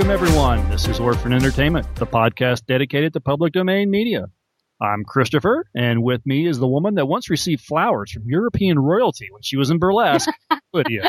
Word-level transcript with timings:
Welcome, 0.00 0.26
everyone. 0.26 0.70
This 0.70 0.88
is 0.88 0.98
Orphan 0.98 1.34
Entertainment, 1.34 1.94
the 1.96 2.06
podcast 2.06 2.64
dedicated 2.64 3.12
to 3.12 3.20
public 3.20 3.52
domain 3.52 3.90
media. 3.90 4.28
I'm 4.80 5.04
Christopher, 5.04 5.66
and 5.74 6.02
with 6.02 6.24
me 6.24 6.46
is 6.46 6.58
the 6.58 6.66
woman 6.66 6.94
that 6.94 7.04
once 7.04 7.28
received 7.28 7.62
flowers 7.62 8.10
from 8.10 8.22
European 8.24 8.78
royalty 8.78 9.28
when 9.30 9.42
she 9.42 9.58
was 9.58 9.68
in 9.68 9.78
burlesque, 9.78 10.30
Lydia. 10.72 11.02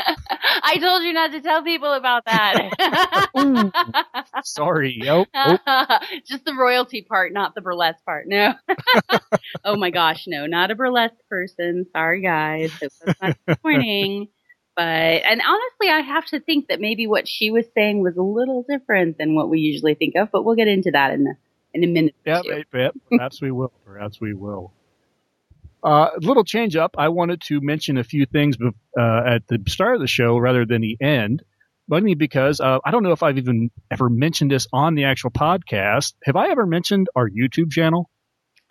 I 0.62 0.76
told 0.76 1.04
you 1.04 1.14
not 1.14 1.32
to 1.32 1.40
tell 1.40 1.62
people 1.62 1.90
about 1.90 2.26
that. 2.26 3.30
Sorry. 4.44 4.98
Yep. 5.02 5.28
Oh, 5.34 5.58
oh. 5.66 5.98
Just 6.28 6.44
the 6.44 6.54
royalty 6.54 7.00
part, 7.00 7.32
not 7.32 7.54
the 7.54 7.62
burlesque 7.62 8.04
part. 8.04 8.28
No. 8.28 8.52
oh 9.64 9.76
my 9.76 9.88
gosh, 9.88 10.24
no, 10.26 10.44
not 10.44 10.70
a 10.70 10.74
burlesque 10.74 11.14
person. 11.30 11.86
Sorry, 11.92 12.20
guys. 12.20 12.70
It 12.82 12.92
was 13.06 13.16
not 13.22 13.38
disappointing. 13.46 14.28
But, 14.74 14.84
and 14.84 15.40
honestly, 15.46 15.88
I 15.90 16.00
have 16.00 16.24
to 16.26 16.40
think 16.40 16.68
that 16.68 16.80
maybe 16.80 17.06
what 17.06 17.28
she 17.28 17.50
was 17.50 17.66
saying 17.74 18.02
was 18.02 18.16
a 18.16 18.22
little 18.22 18.64
different 18.68 19.18
than 19.18 19.34
what 19.34 19.50
we 19.50 19.60
usually 19.60 19.94
think 19.94 20.14
of, 20.16 20.30
but 20.32 20.44
we'll 20.44 20.54
get 20.54 20.68
into 20.68 20.90
that 20.92 21.12
in 21.12 21.26
a, 21.26 21.32
in 21.74 21.84
a 21.84 21.86
minute. 21.86 22.14
or 22.26 22.32
Yep, 22.32 22.42
two. 22.44 22.48
yep, 22.50 22.66
yep. 22.74 22.94
Perhaps 23.10 23.42
we 23.42 23.50
will. 23.50 23.72
Perhaps 23.84 24.20
we 24.20 24.32
will. 24.32 24.72
Uh, 25.84 26.10
a 26.16 26.20
little 26.20 26.44
change 26.44 26.76
up. 26.76 26.94
I 26.96 27.08
wanted 27.08 27.40
to 27.48 27.60
mention 27.60 27.98
a 27.98 28.04
few 28.04 28.24
things 28.24 28.56
uh, 28.98 29.20
at 29.26 29.46
the 29.48 29.58
start 29.66 29.96
of 29.96 30.00
the 30.00 30.06
show 30.06 30.38
rather 30.38 30.64
than 30.64 30.80
the 30.80 30.96
end. 31.00 31.42
Mainly 31.88 32.14
because 32.14 32.60
uh, 32.60 32.78
I 32.84 32.92
don't 32.92 33.02
know 33.02 33.10
if 33.10 33.22
I've 33.24 33.36
even 33.36 33.70
ever 33.90 34.08
mentioned 34.08 34.52
this 34.52 34.68
on 34.72 34.94
the 34.94 35.04
actual 35.04 35.30
podcast. 35.32 36.14
Have 36.24 36.36
I 36.36 36.48
ever 36.50 36.64
mentioned 36.64 37.08
our 37.16 37.28
YouTube 37.28 37.72
channel? 37.72 38.08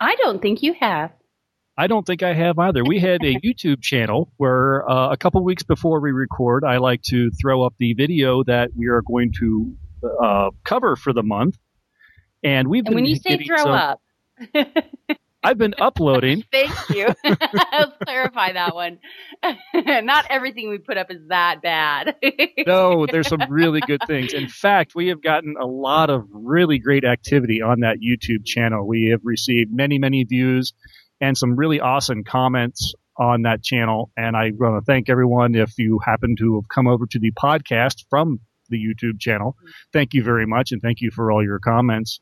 I 0.00 0.16
don't 0.16 0.40
think 0.40 0.62
you 0.62 0.72
have. 0.80 1.12
I 1.76 1.86
don't 1.86 2.06
think 2.06 2.22
I 2.22 2.34
have 2.34 2.58
either. 2.58 2.84
We 2.84 2.98
had 2.98 3.22
a 3.24 3.34
YouTube 3.44 3.82
channel 3.82 4.32
where 4.36 4.88
uh, 4.88 5.10
a 5.10 5.16
couple 5.16 5.42
weeks 5.42 5.62
before 5.62 6.00
we 6.00 6.12
record, 6.12 6.64
I 6.64 6.76
like 6.78 7.02
to 7.04 7.30
throw 7.40 7.62
up 7.62 7.74
the 7.78 7.94
video 7.94 8.44
that 8.44 8.70
we 8.76 8.88
are 8.88 9.02
going 9.02 9.32
to 9.38 9.74
uh, 10.22 10.50
cover 10.64 10.96
for 10.96 11.12
the 11.12 11.22
month. 11.22 11.56
And 12.44 12.68
we've 12.68 12.80
And 12.80 12.94
been 12.94 12.94
when 12.96 13.06
you 13.06 13.16
say 13.16 13.38
throw 13.44 13.56
some- 13.58 13.70
up, 13.70 14.00
I've 15.44 15.58
been 15.58 15.74
uploading. 15.80 16.44
Thank 16.52 16.70
you. 16.90 17.08
Let's 17.24 17.96
clarify 18.04 18.52
that 18.52 18.76
one. 18.76 18.98
Not 19.74 20.26
everything 20.30 20.70
we 20.70 20.78
put 20.78 20.96
up 20.98 21.10
is 21.10 21.18
that 21.28 21.62
bad. 21.62 22.14
no, 22.64 23.06
there's 23.06 23.26
some 23.26 23.40
really 23.50 23.80
good 23.80 24.02
things. 24.06 24.32
In 24.34 24.48
fact, 24.48 24.94
we 24.94 25.08
have 25.08 25.20
gotten 25.20 25.56
a 25.60 25.66
lot 25.66 26.10
of 26.10 26.28
really 26.32 26.78
great 26.78 27.04
activity 27.04 27.60
on 27.60 27.80
that 27.80 27.96
YouTube 27.98 28.44
channel. 28.46 28.86
We 28.86 29.08
have 29.10 29.20
received 29.24 29.72
many, 29.72 29.98
many 29.98 30.22
views 30.22 30.74
and 31.22 31.38
some 31.38 31.56
really 31.56 31.80
awesome 31.80 32.24
comments 32.24 32.94
on 33.16 33.42
that 33.42 33.62
channel. 33.62 34.10
And 34.16 34.36
I 34.36 34.50
want 34.54 34.82
to 34.82 34.84
thank 34.84 35.08
everyone 35.08 35.54
if 35.54 35.78
you 35.78 36.00
happen 36.04 36.34
to 36.36 36.56
have 36.56 36.68
come 36.68 36.88
over 36.88 37.06
to 37.06 37.18
the 37.18 37.30
podcast 37.32 38.04
from 38.10 38.40
the 38.68 38.76
YouTube 38.76 39.20
channel. 39.20 39.56
Thank 39.92 40.12
you 40.12 40.22
very 40.22 40.46
much, 40.46 40.72
and 40.72 40.82
thank 40.82 41.00
you 41.00 41.10
for 41.10 41.30
all 41.30 41.42
your 41.42 41.60
comments 41.60 42.20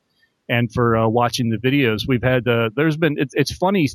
and 0.48 0.70
for 0.70 0.96
uh, 0.96 1.08
watching 1.08 1.48
the 1.48 1.56
videos. 1.56 2.02
We've 2.06 2.22
had 2.22 2.46
uh, 2.46 2.70
there's 2.76 2.96
been 2.96 3.16
it's, 3.18 3.34
it's 3.34 3.52
funny 3.52 3.88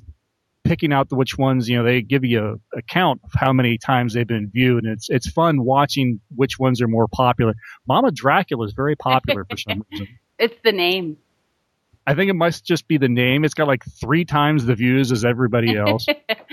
picking 0.64 0.92
out 0.92 1.10
the 1.10 1.16
which 1.16 1.38
ones 1.38 1.70
you 1.70 1.78
know 1.78 1.84
they 1.84 2.02
give 2.02 2.26
you 2.26 2.60
a, 2.74 2.78
a 2.78 2.82
count 2.82 3.22
of 3.24 3.30
how 3.36 3.54
many 3.54 3.78
times 3.78 4.16
they've 4.16 4.26
been 4.26 4.50
viewed 4.52 4.84
and 4.84 4.94
it's 4.94 5.12
it's 5.12 5.30
fun 5.30 5.64
watching 5.64 6.20
which 6.36 6.58
ones 6.58 6.82
are 6.82 6.88
more 6.88 7.08
popular 7.08 7.54
mama 7.88 8.10
dracula 8.10 8.66
is 8.66 8.74
very 8.74 8.96
popular 8.96 9.46
for 9.48 9.58
some 9.58 9.86
reason 9.92 10.08
it's 10.40 10.56
the 10.64 10.72
name. 10.72 11.18
I 12.08 12.14
think 12.16 12.30
it 12.30 12.34
must 12.36 12.66
just 12.66 12.88
be 12.88 12.98
the 12.98 13.10
name 13.10 13.44
it's 13.46 13.54
got 13.54 13.68
like 13.68 13.84
three 14.00 14.26
times 14.26 14.66
the 14.66 14.76
views 14.76 15.12
as 15.12 15.26
everybody 15.26 15.76
else 15.76 16.06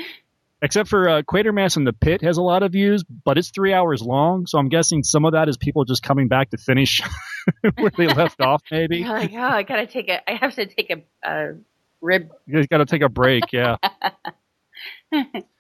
except 0.63 0.89
for 0.89 1.09
uh, 1.09 1.23
quatermass 1.23 1.77
in 1.77 1.85
the 1.85 1.93
pit 1.93 2.23
has 2.23 2.37
a 2.37 2.43
lot 2.43 2.63
of 2.63 2.73
views 2.73 3.05
but 3.25 3.37
it's 3.39 3.51
three 3.51 3.73
hours 3.73 4.03
long 4.03 4.47
so 4.47 4.59
i'm 4.59 4.69
guessing 4.69 5.03
some 5.03 5.25
of 5.25 5.33
that 5.33 5.49
is 5.49 5.57
people 5.57 5.85
just 5.85 6.03
coming 6.03 6.29
back 6.29 6.51
to 6.51 6.57
finish 6.57 7.01
where 7.77 7.91
they 7.97 8.07
left 8.07 8.41
off 8.41 8.63
maybe 8.71 8.99
You're 8.99 9.09
like, 9.09 9.33
oh, 9.35 9.39
I 9.41 9.63
gotta 9.65 9.87
take 9.87 10.09
a. 10.09 10.31
I 10.31 10.35
have 10.37 10.55
to 10.55 10.67
take 10.67 10.91
a, 10.91 11.03
a 11.29 11.55
rib. 12.01 12.31
you 12.47 12.55
guys 12.55 12.67
got 12.69 12.79
to 12.79 12.87
take 12.87 13.03
a 13.03 13.09
break 13.09 13.45
yeah 13.53 13.77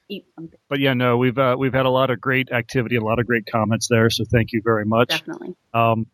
Eat 0.08 0.26
something. 0.34 0.58
but 0.68 0.78
yeah 0.80 0.92
no 0.94 1.16
we've 1.16 1.38
uh, 1.38 1.56
we've 1.58 1.72
had 1.72 1.86
a 1.86 1.90
lot 1.90 2.10
of 2.10 2.20
great 2.20 2.50
activity 2.50 2.96
a 2.96 3.00
lot 3.00 3.18
of 3.18 3.26
great 3.26 3.46
comments 3.46 3.86
there 3.88 4.10
so 4.10 4.24
thank 4.30 4.52
you 4.52 4.60
very 4.62 4.84
much 4.84 5.08
Definitely. 5.08 5.54
Um, 5.72 6.06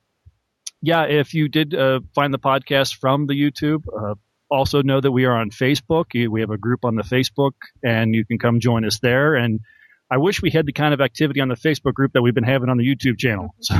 yeah, 0.81 1.05
if 1.05 1.35
you 1.35 1.49
did 1.49 1.75
uh, 1.75 2.01
find 2.15 2.33
the 2.33 2.39
podcast 2.39 2.97
from 2.97 3.27
the 3.27 3.35
YouTube, 3.35 3.83
uh, 3.97 4.15
also 4.51 4.83
know 4.83 5.01
that 5.01 5.13
we 5.13 5.25
are 5.25 5.37
on 5.37 5.51
Facebook. 5.51 6.07
We 6.31 6.41
have 6.41 6.51
a 6.51 6.59
group 6.59 6.85
on 6.85 6.95
the 6.95 7.03
Facebook, 7.03 7.53
and 7.83 8.15
you 8.15 8.25
can 8.25 8.39
come 8.39 8.61
join 8.61 8.85
us 8.85 8.99
there. 9.01 9.35
And 9.35 9.61
I 10.11 10.17
wish 10.17 10.41
we 10.41 10.51
had 10.51 10.65
the 10.67 10.73
kind 10.73 10.95
of 10.95 11.01
activity 11.01 11.41
on 11.41 11.49
the 11.49 11.57
Facebook 11.57 11.93
group 11.93 12.13
that 12.15 12.23
we've 12.23 12.35
been 12.35 12.45
having 12.45 12.71
on 12.71 12.79
the 12.79 12.85
YouTube 12.85 13.19
channel. 13.19 13.55
So 13.61 13.75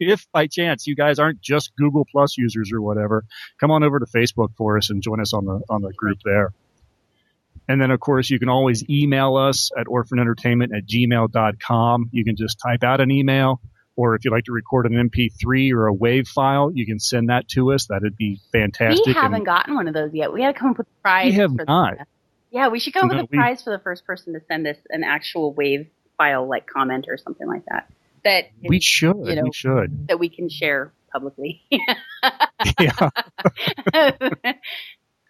if 0.00 0.26
by 0.32 0.46
chance 0.46 0.86
you 0.86 0.96
guys 0.96 1.18
aren't 1.18 1.40
just 1.42 1.74
Google 1.76 2.06
Plus 2.10 2.38
users 2.38 2.72
or 2.72 2.80
whatever, 2.80 3.24
come 3.60 3.70
on 3.70 3.82
over 3.82 3.98
to 3.98 4.06
Facebook 4.06 4.54
for 4.56 4.78
us 4.78 4.90
and 4.90 5.02
join 5.02 5.20
us 5.20 5.34
on 5.34 5.44
the 5.44 5.60
on 5.68 5.82
the 5.82 5.92
group 5.92 6.18
there. 6.24 6.52
And 7.68 7.80
then, 7.80 7.90
of 7.90 8.00
course, 8.00 8.28
you 8.28 8.38
can 8.38 8.48
always 8.48 8.88
email 8.88 9.36
us 9.36 9.70
at 9.78 9.86
orphanentertainment 9.86 10.76
at 10.76 10.86
gmail.com. 10.86 12.10
You 12.12 12.24
can 12.24 12.36
just 12.36 12.58
type 12.58 12.82
out 12.82 13.00
an 13.00 13.10
email 13.10 13.60
or 13.96 14.14
if 14.14 14.24
you'd 14.24 14.30
like 14.32 14.44
to 14.44 14.52
record 14.52 14.86
an 14.86 14.92
MP3 15.10 15.72
or 15.72 15.88
a 15.88 15.94
WAV 15.94 16.26
file, 16.26 16.70
you 16.72 16.86
can 16.86 16.98
send 16.98 17.28
that 17.28 17.48
to 17.48 17.72
us. 17.72 17.86
That'd 17.86 18.16
be 18.16 18.40
fantastic. 18.52 19.06
We 19.06 19.12
haven't 19.12 19.44
gotten 19.44 19.74
one 19.74 19.88
of 19.88 19.94
those 19.94 20.12
yet. 20.14 20.32
We 20.32 20.40
got 20.40 20.52
to 20.52 20.58
come 20.58 20.70
up 20.70 20.78
with 20.78 20.86
a 20.86 21.02
prize. 21.02 21.32
We 21.32 21.38
have 21.38 21.52
not. 21.54 21.98
The, 21.98 22.06
yeah, 22.50 22.68
we 22.68 22.78
should 22.78 22.94
come 22.94 23.10
up 23.10 23.16
No, 23.16 23.22
with 23.22 23.30
a 23.30 23.32
we- 23.32 23.38
prize 23.38 23.62
for 23.62 23.70
the 23.70 23.78
first 23.78 24.04
person 24.06 24.32
to 24.34 24.40
send 24.48 24.66
us 24.66 24.76
an 24.90 25.04
actual 25.04 25.52
wave 25.52 25.88
file, 26.16 26.48
like 26.48 26.66
comment 26.66 27.06
or 27.08 27.16
something 27.18 27.46
like 27.46 27.64
that. 27.66 27.90
That 28.24 28.50
we 28.62 28.80
should. 28.80 29.16
you 29.26 29.34
know, 29.34 29.42
we 29.44 29.52
should. 29.52 30.08
that 30.08 30.18
we 30.20 30.28
can 30.28 30.48
share 30.48 30.92
publicly. 31.12 31.62
Yeah. 32.78 33.10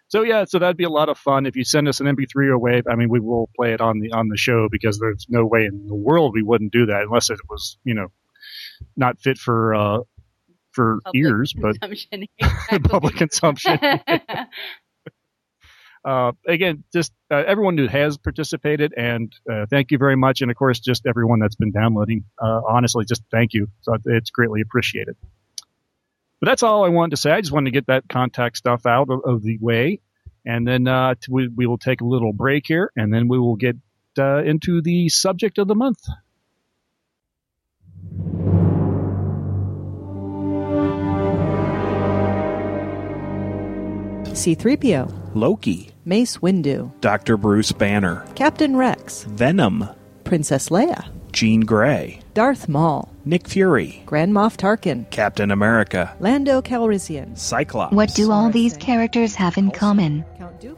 So 0.09 0.21
yeah, 0.25 0.45
so 0.45 0.59
that'd 0.59 0.77
be 0.77 0.85
a 0.85 0.91
lot 0.91 1.09
of 1.09 1.17
fun 1.17 1.47
if 1.47 1.57
you 1.57 1.65
send 1.65 1.89
us 1.89 2.01
an 2.01 2.07
MP3 2.07 2.49
or 2.49 2.59
wave. 2.59 2.85
I 2.87 2.97
mean, 2.97 3.09
we 3.09 3.19
will 3.19 3.49
play 3.57 3.73
it 3.73 3.81
on 3.81 3.99
the 3.99 4.13
on 4.13 4.29
the 4.29 4.37
show 4.37 4.69
because 4.71 4.99
there's 4.99 5.25
no 5.31 5.47
way 5.47 5.65
in 5.65 5.87
the 5.87 5.95
world 5.95 6.35
we 6.35 6.43
wouldn't 6.43 6.71
do 6.71 6.85
that 6.85 7.05
unless 7.05 7.31
it 7.31 7.39
was, 7.49 7.79
you 7.83 7.95
know, 7.95 8.09
not 8.97 9.21
fit 9.21 9.39
for 9.39 9.75
uh 9.75 9.99
for 10.73 11.01
Public 11.05 11.23
ears, 11.23 11.53
but 11.53 11.81
consumption. 11.81 12.27
public 12.85 13.17
consumption. 13.17 13.79
uh, 16.05 16.33
again, 16.47 16.85
just 16.93 17.13
uh, 17.31 17.43
everyone 17.47 17.79
who 17.79 17.87
has 17.87 18.19
participated, 18.19 18.93
and 18.97 19.33
uh, 19.51 19.67
thank 19.71 19.91
you 19.91 19.99
very 19.99 20.17
much. 20.17 20.41
And 20.41 20.51
of 20.51 20.57
course, 20.57 20.81
just 20.81 21.07
everyone 21.07 21.39
that's 21.39 21.57
been 21.57 21.73
downloading. 21.73 22.25
Uh, 22.43 22.63
honestly, 22.69 23.05
just 23.05 23.23
thank 23.31 23.53
you. 23.53 23.69
So 23.83 23.97
it's 24.07 24.31
greatly 24.31 24.61
appreciated. 24.61 25.17
But 26.41 26.47
that's 26.49 26.63
all 26.63 26.85
I 26.85 26.89
wanted 26.89 27.11
to 27.11 27.17
say. 27.19 27.31
I 27.31 27.41
just 27.41 27.53
wanted 27.53 27.71
to 27.71 27.75
get 27.75 27.87
that 27.87 28.09
contact 28.09 28.57
stuff 28.57 28.85
out 28.85 29.11
of, 29.11 29.21
of 29.25 29.43
the 29.43 29.59
way, 29.61 30.01
and 30.45 30.67
then 30.67 30.89
uh, 30.89 31.15
t- 31.15 31.31
we, 31.31 31.49
we 31.49 31.67
will 31.67 31.79
take 31.79 32.01
a 32.01 32.05
little 32.05 32.33
break 32.33 32.67
here, 32.67 32.91
and 32.97 33.15
then 33.15 33.29
we 33.29 33.39
will 33.39 33.57
get 33.57 33.77
uh, 34.19 34.43
into 34.43 34.83
the 34.83 35.09
subject 35.09 35.59
of 35.59 35.69
the 35.69 35.77
month. 35.77 36.01
C3PO, 44.33 45.35
Loki, 45.35 45.91
Mace 46.05 46.39
Windu, 46.39 46.91
Dr. 47.01 47.37
Bruce 47.37 47.71
Banner, 47.73 48.25
Captain 48.35 48.77
Rex, 48.77 49.25
Venom, 49.25 49.87
Princess 50.25 50.71
Leia, 50.71 51.07
Jean 51.33 51.61
Grey, 51.61 52.21
Darth 52.35 52.67
Maul, 52.69 53.13
Nick 53.27 53.47
Fury, 53.47 54.03
Grand 54.07 54.33
Moff 54.33 54.57
Tarkin, 54.57 55.09
Captain 55.11 55.51
America, 55.51 56.17
Lando 56.19 56.63
Calrissian. 56.63 57.37
Cyclops. 57.39 57.95
What 57.95 58.15
do 58.15 58.33
all 58.33 58.51
these 58.51 58.77
characters 58.79 59.35
have 59.35 59.59
in 59.59 59.71
common? 59.71 60.25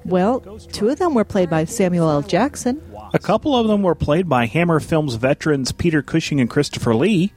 Well, 0.05 0.41
two 0.73 0.89
of 0.89 0.99
them 0.99 1.15
were 1.15 1.25
played 1.25 1.49
by 1.49 1.65
Samuel 1.65 2.11
L. 2.11 2.23
Jackson. 2.23 2.83
A 3.13 3.19
couple 3.19 3.57
of 3.57 3.69
them 3.69 3.83
were 3.83 3.95
played 3.95 4.29
by 4.29 4.47
Hammer 4.47 4.81
Films 4.81 5.15
veterans 5.15 5.71
Peter 5.71 6.03
Cushing 6.03 6.41
and 6.41 6.51
Christopher 6.51 6.95
Lee. 6.95 7.33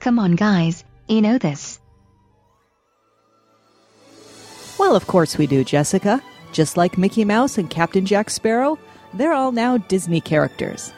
Come 0.00 0.18
on, 0.18 0.36
guys, 0.36 0.84
you 1.08 1.22
know 1.22 1.38
this. 1.38 1.80
Well, 4.88 4.96
of 4.96 5.06
course 5.06 5.36
we 5.36 5.46
do, 5.46 5.64
Jessica. 5.64 6.22
Just 6.50 6.78
like 6.78 6.96
Mickey 6.96 7.22
Mouse 7.22 7.58
and 7.58 7.68
Captain 7.68 8.06
Jack 8.06 8.30
Sparrow, 8.30 8.78
they're 9.12 9.34
all 9.34 9.52
now 9.52 9.76
Disney 9.76 10.18
characters. 10.18 10.94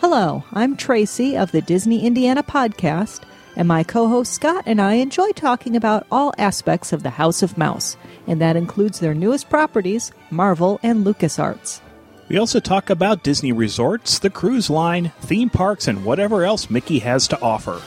Hello, 0.00 0.42
I'm 0.54 0.74
Tracy 0.74 1.36
of 1.36 1.52
the 1.52 1.60
Disney 1.60 2.06
Indiana 2.06 2.42
podcast, 2.42 3.24
and 3.54 3.68
my 3.68 3.84
co 3.84 4.08
host 4.08 4.32
Scott 4.32 4.62
and 4.64 4.80
I 4.80 4.94
enjoy 4.94 5.32
talking 5.32 5.76
about 5.76 6.06
all 6.10 6.32
aspects 6.38 6.94
of 6.94 7.02
the 7.02 7.10
House 7.10 7.42
of 7.42 7.58
Mouse, 7.58 7.98
and 8.26 8.40
that 8.40 8.56
includes 8.56 9.00
their 9.00 9.12
newest 9.12 9.50
properties, 9.50 10.12
Marvel 10.30 10.80
and 10.82 11.04
LucasArts. 11.04 11.82
We 12.30 12.38
also 12.38 12.58
talk 12.58 12.88
about 12.88 13.22
Disney 13.22 13.52
resorts, 13.52 14.18
the 14.18 14.30
cruise 14.30 14.70
line, 14.70 15.12
theme 15.20 15.50
parks, 15.50 15.88
and 15.88 16.06
whatever 16.06 16.44
else 16.44 16.70
Mickey 16.70 17.00
has 17.00 17.28
to 17.28 17.40
offer. 17.42 17.82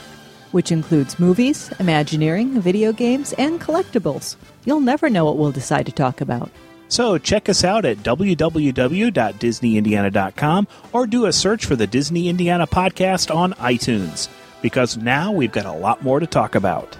Which 0.52 0.72
includes 0.72 1.18
movies, 1.18 1.70
Imagineering, 1.78 2.60
video 2.60 2.92
games, 2.92 3.32
and 3.34 3.60
collectibles. 3.60 4.36
You'll 4.64 4.80
never 4.80 5.08
know 5.10 5.24
what 5.24 5.38
we'll 5.38 5.52
decide 5.52 5.86
to 5.86 5.92
talk 5.92 6.20
about. 6.20 6.50
So 6.88 7.18
check 7.18 7.48
us 7.48 7.62
out 7.62 7.84
at 7.84 7.98
www.disneyindiana.com 7.98 10.68
or 10.92 11.06
do 11.06 11.26
a 11.26 11.32
search 11.32 11.64
for 11.64 11.76
the 11.76 11.86
Disney 11.86 12.28
Indiana 12.28 12.66
podcast 12.66 13.32
on 13.34 13.52
iTunes 13.54 14.28
because 14.60 14.96
now 14.96 15.30
we've 15.32 15.52
got 15.52 15.66
a 15.66 15.72
lot 15.72 16.02
more 16.02 16.18
to 16.20 16.26
talk 16.26 16.54
about. 16.56 16.96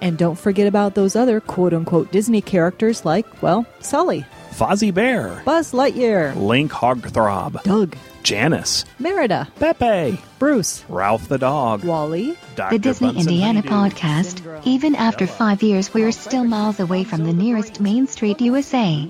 And 0.00 0.16
don't 0.18 0.38
forget 0.38 0.66
about 0.66 0.94
those 0.94 1.14
other 1.16 1.40
quote 1.40 1.74
unquote 1.74 2.10
Disney 2.12 2.40
characters 2.40 3.04
like, 3.04 3.42
well, 3.42 3.66
Sully, 3.80 4.24
Fozzie 4.50 4.94
Bear, 4.94 5.42
Buzz 5.44 5.72
Lightyear, 5.72 6.34
Link 6.36 6.72
Hogthrob, 6.72 7.62
Doug, 7.62 7.96
Janice, 8.22 8.84
Merida, 8.98 9.48
Pepe, 9.58 10.18
Bruce, 10.38 10.84
Ralph 10.88 11.28
the 11.28 11.38
dog, 11.38 11.84
Wally, 11.84 12.36
Dr. 12.54 12.74
The 12.74 12.78
Disney 12.78 13.12
Bunsen 13.12 13.32
Indiana 13.32 13.62
Honeydew. 13.68 13.96
podcast. 13.96 14.62
Even 14.64 14.94
after 14.94 15.26
five 15.26 15.62
years, 15.62 15.92
we're 15.92 16.12
still 16.12 16.44
miles 16.44 16.78
away 16.80 17.04
from 17.04 17.24
the 17.24 17.32
nearest 17.32 17.80
Main 17.80 18.06
Street, 18.06 18.40
USA. 18.40 19.08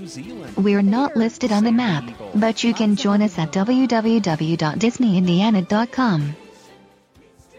We're 0.56 0.82
not 0.82 1.16
listed 1.16 1.52
on 1.52 1.64
the 1.64 1.72
map, 1.72 2.04
but 2.34 2.64
you 2.64 2.72
can 2.74 2.96
join 2.96 3.20
us 3.22 3.38
at 3.38 3.52
www.disneyindiana.com. 3.52 6.36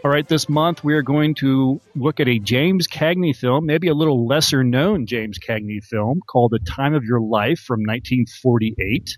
All 0.04 0.10
right, 0.10 0.28
this 0.28 0.50
month 0.50 0.84
we 0.84 0.92
are 0.92 1.00
going 1.02 1.34
to 1.36 1.80
look 1.96 2.20
at 2.20 2.28
a 2.28 2.38
James 2.38 2.86
Cagney 2.86 3.34
film, 3.34 3.64
maybe 3.64 3.88
a 3.88 3.94
little 3.94 4.26
lesser 4.26 4.62
known 4.62 5.06
James 5.06 5.38
Cagney 5.38 5.82
film 5.82 6.20
called 6.26 6.50
The 6.50 6.58
Time 6.58 6.92
of 6.92 7.04
Your 7.04 7.22
Life 7.22 7.60
from 7.60 7.80
1948. 7.80 9.16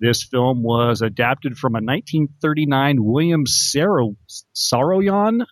This 0.00 0.22
film 0.24 0.62
was 0.62 1.02
adapted 1.02 1.58
from 1.58 1.74
a 1.74 1.80
1939 1.82 3.04
William 3.04 3.46
Saro- 3.46 4.16
Saroyan. 4.54 5.44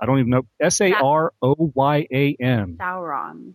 I 0.00 0.06
don't 0.06 0.18
even 0.20 0.30
know. 0.30 0.42
S 0.60 0.80
A 0.80 0.92
R 0.94 1.32
O 1.42 1.54
Y 1.74 2.06
A 2.12 2.36
N. 2.40 2.78
Sauron. 2.80 3.52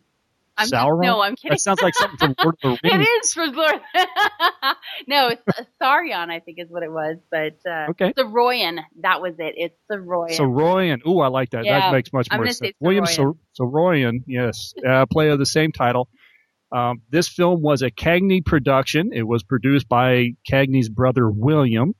I'm 0.58 0.70
Sauron? 0.70 1.02
no, 1.04 1.22
I'm 1.22 1.36
kidding. 1.36 1.52
That 1.52 1.60
sounds 1.60 1.82
like 1.82 1.96
something 1.96 2.18
from 2.18 2.36
Lord 2.42 2.56
of 2.64 2.80
the 2.82 2.88
it 2.94 2.96
Rings. 2.98 3.08
is 3.26 3.34
for 3.34 3.46
Lord. 3.48 3.82
no, 5.08 5.28
it's 5.30 5.42
uh, 5.48 5.64
Saurion, 5.82 6.30
I 6.30 6.40
think 6.40 6.60
is 6.60 6.70
what 6.70 6.82
it 6.84 6.92
was, 6.92 7.18
but 7.30 7.58
uh, 7.70 7.88
Okay. 7.90 8.14
Saroyan, 8.14 8.80
that 9.02 9.22
was 9.22 9.34
it. 9.40 9.56
It's 9.58 9.76
Saroyan. 9.92 10.38
Saroyan. 10.38 11.06
Ooh, 11.08 11.20
I 11.20 11.28
like 11.28 11.50
that. 11.50 11.66
Yeah, 11.66 11.80
that 11.80 11.92
makes 11.94 12.14
much 12.14 12.28
I'm 12.32 12.38
more 12.38 12.46
sense. 12.48 12.60
say 12.60 12.74
William 12.80 13.04
Saroyan. 13.06 13.16
Sor- 13.16 13.36
Soroyan, 13.60 14.24
yes, 14.28 14.74
uh, 14.88 15.06
play 15.08 15.30
of 15.30 15.40
the 15.40 15.46
same 15.46 15.72
title. 15.74 16.08
Um, 16.76 17.02
this 17.10 17.30
film 17.30 17.62
was 17.62 17.82
a 17.82 17.90
Cagney 17.90 18.44
production. 18.44 19.12
It 19.14 19.24
was 19.24 19.44
produced 19.44 19.88
by 19.88 20.32
Cagney's 20.50 20.90
brother 20.90 21.30
William. 21.30 21.96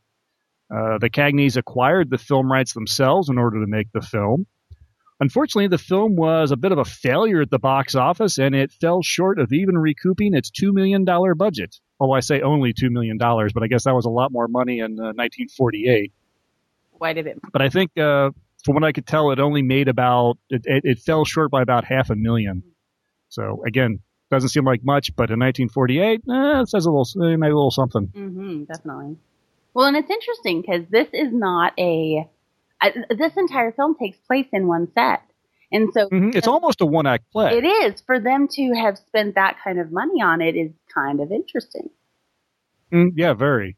Uh, 0.70 0.98
the 0.98 1.10
Cagneys 1.10 1.56
acquired 1.56 2.10
the 2.10 2.18
film 2.18 2.52
rights 2.52 2.74
themselves 2.74 3.30
in 3.30 3.38
order 3.38 3.62
to 3.62 3.68
make 3.68 3.88
the 3.94 4.02
film. 4.02 4.48
Unfortunately, 5.22 5.70
the 5.70 5.78
film 5.78 6.18
was 6.18 6.52
a 6.52 6.58
bit 6.58 6.74
of 6.74 6.78
a 6.78 6.84
failure 6.84 7.42
at 7.42 7.50
the 7.50 7.60
box 7.60 7.96
office, 7.96 8.38
and 8.38 8.54
it 8.54 8.74
fell 8.74 9.02
short 9.02 9.40
of 9.40 9.54
even 9.54 9.78
recouping 9.78 10.34
its 10.34 10.52
$2 10.52 10.74
million 10.74 11.06
budget. 11.38 11.78
Oh, 12.02 12.12
I 12.12 12.20
say 12.20 12.42
only 12.42 12.74
$2 12.74 12.92
million, 12.92 13.18
but 13.18 13.64
I 13.64 13.68
guess 13.68 13.86
that 13.86 13.96
was 13.96 14.04
a 14.04 14.10
lot 14.10 14.34
more 14.34 14.50
money 14.50 14.80
in 14.80 15.00
uh, 15.00 15.16
1948 15.16 16.12
Quite 16.92 17.18
a 17.18 17.24
bit. 17.24 17.40
but 17.54 17.62
I 17.62 17.70
think 17.70 17.98
uh, 17.98 18.32
from 18.66 18.74
what 18.74 18.84
I 18.84 18.92
could 18.92 19.08
tell, 19.08 19.32
it 19.32 19.40
only 19.40 19.62
made 19.62 19.88
about 19.88 20.38
it, 20.50 20.64
it, 20.66 20.82
it 20.84 21.00
fell 21.00 21.24
short 21.24 21.50
by 21.50 21.62
about 21.62 21.86
half 21.86 22.10
a 22.10 22.16
million. 22.16 22.64
So 23.30 23.64
again, 23.66 24.00
doesn't 24.36 24.50
seem 24.50 24.66
like 24.66 24.84
much, 24.84 25.16
but 25.16 25.30
in 25.32 25.40
1948, 25.40 26.22
eh, 26.30 26.62
it 26.62 26.70
says 26.70 26.86
a 26.86 26.92
little, 26.92 27.08
maybe 27.16 27.52
a 27.52 27.56
little 27.56 27.72
something. 27.72 28.08
Mm-hmm, 28.08 28.64
definitely. 28.66 29.18
Well, 29.74 29.86
and 29.88 29.98
it's 29.98 30.10
interesting 30.10 30.62
because 30.62 30.86
this 30.90 31.08
is 31.14 31.34
not 31.34 31.74
a. 31.80 32.28
This 33.10 33.36
entire 33.38 33.72
film 33.72 33.96
takes 33.96 34.18
place 34.28 34.48
in 34.54 34.68
one 34.68 34.88
set, 34.94 35.22
and 35.72 35.92
so 35.94 36.08
Mhm. 36.10 36.36
It's 36.36 36.48
almost 36.48 36.82
a 36.82 36.86
one 36.86 37.08
act 37.08 37.32
play. 37.32 37.58
it 37.58 37.66
is 37.66 38.02
for 38.02 38.20
them 38.20 38.48
to 38.50 38.74
have 38.74 38.98
spent 38.98 39.36
that 39.36 39.58
kind 39.64 39.80
of 39.80 39.92
money 39.92 40.22
on 40.22 40.42
it 40.42 40.56
is 40.56 40.72
kind 40.94 41.20
of 41.20 41.32
interesting. 41.32 41.90
Mm, 42.92 43.12
yeah, 43.16 43.34
very. 43.34 43.76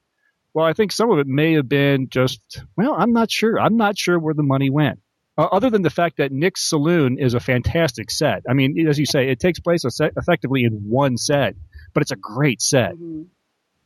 Well, 0.53 0.65
I 0.65 0.73
think 0.73 0.91
some 0.91 1.11
of 1.11 1.19
it 1.19 1.27
may 1.27 1.53
have 1.53 1.69
been 1.69 2.09
just. 2.09 2.41
Well, 2.75 2.93
I'm 2.93 3.13
not 3.13 3.31
sure. 3.31 3.59
I'm 3.59 3.77
not 3.77 3.97
sure 3.97 4.19
where 4.19 4.33
the 4.33 4.43
money 4.43 4.69
went. 4.69 4.99
Uh, 5.37 5.43
other 5.51 5.69
than 5.69 5.83
the 5.83 5.89
fact 5.89 6.17
that 6.17 6.31
Nick's 6.31 6.67
Saloon 6.67 7.19
is 7.19 7.33
a 7.35 7.39
fantastic 7.39 8.09
set. 8.09 8.43
I 8.49 8.53
mean, 8.53 8.87
as 8.87 8.97
you 8.97 9.05
say, 9.05 9.29
it 9.29 9.39
takes 9.39 9.59
place 9.59 9.83
set, 9.89 10.13
effectively 10.17 10.63
in 10.63 10.73
one 10.89 11.15
set, 11.17 11.55
but 11.93 12.01
it's 12.01 12.11
a 12.11 12.15
great 12.15 12.61
set. 12.61 12.93
Mhm. 12.95 13.27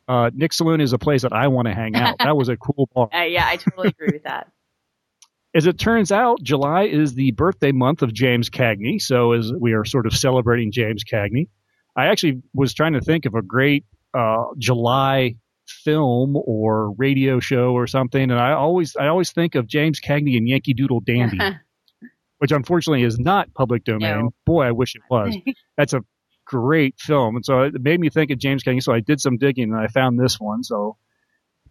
Uh, 0.07 0.29
Nick's 0.33 0.57
Saloon 0.57 0.79
is 0.81 0.93
a 0.93 0.97
place 0.97 1.23
that 1.23 1.33
I 1.33 1.47
want 1.49 1.67
to 1.67 1.73
hang 1.73 1.95
out. 1.95 2.17
That 2.19 2.35
was 2.37 2.49
a 2.49 2.57
cool 2.57 2.89
bar. 2.93 3.09
Uh, 3.13 3.23
yeah, 3.23 3.45
I 3.47 3.57
totally 3.57 3.89
agree 3.89 4.09
with 4.13 4.23
that. 4.23 4.49
As 5.53 5.65
it 5.67 5.77
turns 5.77 6.13
out, 6.13 6.41
July 6.41 6.83
is 6.83 7.13
the 7.13 7.31
birthday 7.31 7.73
month 7.73 8.01
of 8.01 8.13
James 8.13 8.49
Cagney, 8.49 9.01
so 9.01 9.33
as 9.33 9.51
we 9.51 9.73
are 9.73 9.83
sort 9.83 10.05
of 10.05 10.15
celebrating 10.15 10.71
James 10.71 11.03
Cagney, 11.03 11.49
I 11.93 12.05
actually 12.05 12.41
was 12.53 12.73
trying 12.73 12.93
to 12.93 13.01
think 13.01 13.25
of 13.25 13.35
a 13.35 13.41
great 13.41 13.83
uh, 14.13 14.45
July 14.57 15.35
film 15.67 16.35
or 16.35 16.91
radio 16.91 17.39
show 17.39 17.73
or 17.73 17.87
something, 17.87 18.29
and 18.31 18.39
I 18.39 18.53
always 18.53 18.95
I 18.95 19.07
always 19.07 19.31
think 19.31 19.55
of 19.55 19.67
James 19.67 19.99
Cagney 19.99 20.37
and 20.37 20.47
Yankee 20.47 20.73
Doodle 20.73 21.01
Dandy, 21.01 21.39
which 22.39 22.51
unfortunately 22.51 23.03
is 23.03 23.19
not 23.19 23.53
public 23.53 23.83
domain. 23.83 24.25
No. 24.25 24.33
Boy, 24.45 24.63
I 24.63 24.71
wish 24.71 24.95
it 24.95 25.01
was. 25.09 25.35
That's 25.77 25.93
a 25.93 26.01
great 26.45 26.99
film, 26.99 27.35
and 27.35 27.45
so 27.45 27.61
it 27.61 27.73
made 27.81 27.99
me 27.99 28.09
think 28.09 28.31
of 28.31 28.37
James 28.37 28.63
Cagney. 28.63 28.83
So 28.83 28.93
I 28.93 28.99
did 28.99 29.21
some 29.21 29.37
digging, 29.37 29.71
and 29.71 29.79
I 29.79 29.87
found 29.87 30.19
this 30.19 30.39
one. 30.39 30.63
So 30.63 30.97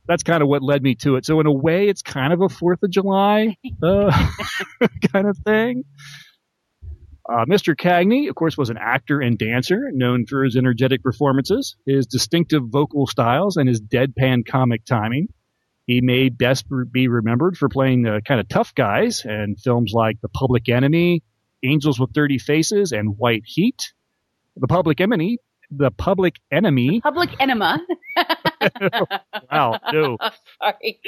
that's 0.07 0.23
kind 0.23 0.43
of 0.43 0.49
what 0.49 0.63
led 0.63 0.83
me 0.83 0.97
to 0.97 1.17
it. 1.17 1.25
So 1.25 1.39
in 1.41 1.47
a 1.47 1.53
way, 1.53 1.89
it's 1.89 2.03
kind 2.03 2.33
of 2.33 2.41
a 2.41 2.49
Fourth 2.49 2.83
of 2.83 2.91
July 2.91 3.57
uh, 3.83 4.27
kind 5.13 5.29
of 5.29 5.39
thing. 5.39 5.85
Uh, 7.29 7.45
Mr. 7.45 7.77
Cagney, 7.77 8.29
of 8.29 8.35
course, 8.35 8.57
was 8.57 8.71
an 8.71 8.79
actor 8.79 9.21
and 9.21 9.39
dancer 9.39 9.91
known 9.93 10.27
for 10.27 10.45
his 10.45 10.57
energetic 10.57 11.03
performances, 11.03 11.77
his 11.87 12.07
distinctive 12.07 12.63
vocal 12.67 13.07
styles, 13.07 13.57
and 13.57 13.69
his 13.69 13.81
deadpan 13.81 14.47
comic 14.47 14.85
timing. 14.85 15.29
He 15.87 16.01
may 16.01 16.29
best 16.29 16.67
be 16.93 17.09
remembered 17.09 17.57
for 17.57 17.69
playing 17.69 18.03
the 18.03 18.21
kind 18.25 18.41
of 18.41 18.49
tough 18.49 18.75
guys 18.75 19.25
in 19.25 19.57
films 19.57 19.93
like 19.93 20.21
The 20.21 20.29
Public 20.29 20.69
Enemy, 20.69 21.23
Angels 21.65 21.99
with 21.99 22.13
Dirty 22.13 22.39
Faces, 22.39 22.93
and 22.93 23.19
White 23.19 23.43
Heat. 23.45 23.93
The 24.57 24.69
Public 24.69 25.01
Enemy, 25.01 25.39
The 25.71 25.91
Public 25.91 26.37
Enemy. 26.51 27.00
Public 27.00 27.31
enema. 27.41 27.81
Wow, 29.50 29.79
no. 29.93 30.19
Sorry. 30.62 31.00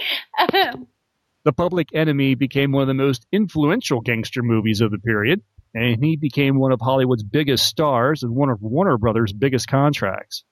The 1.45 1.53
Public 1.53 1.89
Enemy 1.93 2.37
became 2.37 2.71
one 2.71 2.83
of 2.83 2.89
the 2.89 2.95
most 2.95 3.27
influential 3.33 4.01
gangster 4.01 4.43
movies 4.43 4.81
of 4.81 4.93
the 4.93 4.99
period, 4.99 5.43
and 5.75 6.03
he 6.03 6.17
became 6.17 6.57
one 6.57 6.71
of 6.71 6.81
Hollywood's 6.81 7.25
biggest 7.25 7.67
stars 7.67 8.23
and 8.23 8.33
one 8.35 8.49
of 8.49 8.63
Warner 8.63 8.97
Brothers' 8.97 9.33
biggest 9.33 9.67
contracts. 9.67 10.45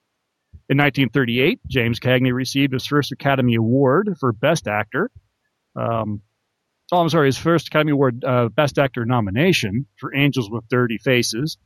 In 0.69 0.79
1938, 0.79 1.61
James 1.69 2.01
Cagney 2.01 2.33
received 2.33 2.73
his 2.73 2.87
first 2.87 3.13
Academy 3.13 3.55
Award 3.55 4.17
for 4.19 4.33
Best 4.33 4.67
Actor. 4.67 5.13
Um, 5.77 6.23
oh, 6.91 6.99
I'm 6.99 7.09
sorry, 7.09 7.27
his 7.27 7.39
first 7.39 7.69
Academy 7.69 7.93
Award 7.93 8.25
uh, 8.25 8.49
Best 8.49 8.77
Actor 8.77 9.05
nomination 9.05 9.87
for 9.97 10.15
Angels 10.15 10.51
with 10.51 10.69
Dirty 10.69 10.99
Faces. 10.99 11.57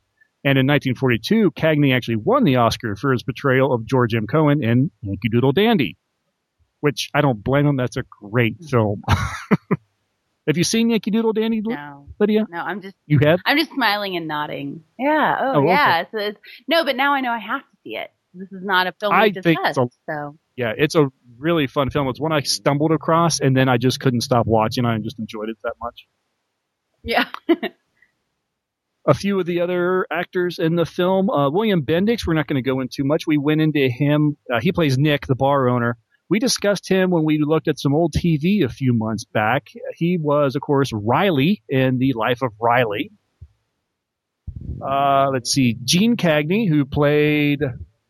And 0.43 0.59
in 0.59 0.67
1942, 0.67 1.49
Cagney 1.51 1.95
actually 1.95 2.17
won 2.17 2.43
the 2.43 2.57
Oscar 2.57 2.95
for 2.95 3.11
his 3.11 3.23
portrayal 3.23 3.73
of 3.73 3.87
George 3.87 4.13
M. 4.13 4.27
Cohan 4.27 4.63
in 4.63 4.91
Yankee 5.01 5.29
Doodle 5.29 5.51
Dandy 5.51 5.97
which 6.81 7.09
I 7.13 7.21
don't 7.21 7.43
blame 7.43 7.65
him. 7.65 7.75
That's 7.77 7.97
a 7.97 8.03
great 8.21 8.57
film. 8.69 9.03
have 10.47 10.57
you 10.57 10.63
seen 10.63 10.89
Yankee 10.89 11.11
Doodle 11.11 11.33
Dandy, 11.33 11.61
no, 11.61 12.07
Lydia? 12.19 12.45
no, 12.49 12.59
I'm 12.59 12.81
just 12.81 12.95
You 13.07 13.19
have? 13.23 13.39
I'm 13.45 13.57
just 13.57 13.71
smiling 13.71 14.15
and 14.15 14.27
nodding. 14.27 14.83
Yeah. 14.99 15.37
Oh, 15.39 15.51
Oh, 15.55 15.59
okay. 15.63 15.67
yeah. 15.69 16.03
So 16.11 16.17
it's, 16.19 16.39
no, 16.67 16.83
but 16.85 16.95
now 16.95 17.13
I 17.13 17.21
know 17.21 17.31
I 17.31 17.39
have 17.39 17.61
to 17.61 17.77
see 17.83 17.95
it. 17.97 18.11
This 18.33 18.51
is 18.51 18.63
not 18.63 18.87
a 18.87 18.91
film 18.99 19.13
I 19.13 19.31
think 19.31 19.43
discussed. 19.43 19.77
it's 19.79 19.95
So 20.09 20.37
Yeah, 20.57 20.73
it's 20.77 20.95
a 20.95 21.07
really 21.37 21.67
fun 21.67 21.89
film. 21.89 22.09
It's 22.09 22.19
one 22.19 22.33
I 22.33 22.41
stumbled 22.41 22.91
across, 22.91 23.39
and 23.39 23.55
then 23.55 23.69
I 23.69 23.77
just 23.77 23.99
couldn't 23.99 24.21
stop 24.21 24.45
watching. 24.45 24.85
I 24.85 24.97
just 24.99 25.17
enjoyed 25.19 25.49
it 25.49 25.57
that 25.63 25.73
much. 25.81 26.05
yeah. 27.03 27.25
A 29.07 29.13
few 29.13 29.39
of 29.39 29.45
the 29.45 29.61
other 29.61 30.07
actors 30.11 30.57
in 30.57 30.75
the 30.75 30.85
film, 30.85 31.29
uh, 31.29 31.51
William 31.51 31.83
Bendix, 31.85 32.25
we're 32.25 32.33
not 32.33 32.47
going 32.47 32.61
to 32.61 32.67
go 32.67 32.79
into 32.79 33.03
much. 33.03 33.27
We 33.27 33.37
went 33.37 33.61
into 33.61 33.87
him. 33.87 34.35
Uh, 34.51 34.59
he 34.59 34.71
plays 34.71 34.97
Nick, 34.97 35.27
the 35.27 35.35
bar 35.35 35.69
owner. 35.69 35.95
We 36.29 36.39
discussed 36.39 36.89
him 36.89 37.11
when 37.11 37.23
we 37.23 37.37
looked 37.39 37.67
at 37.67 37.79
some 37.79 37.93
old 37.93 38.13
TV 38.13 38.63
a 38.63 38.69
few 38.69 38.93
months 38.93 39.25
back. 39.25 39.67
He 39.95 40.17
was, 40.17 40.55
of 40.55 40.61
course, 40.61 40.91
Riley 40.91 41.61
in 41.69 41.99
The 41.99 42.13
Life 42.13 42.41
of 42.41 42.51
Riley. 42.59 43.11
Uh, 44.81 45.29
let's 45.31 45.51
see, 45.51 45.77
Jeanne 45.83 46.17
Cagney, 46.17 46.67
who 46.67 46.85
played 46.85 47.61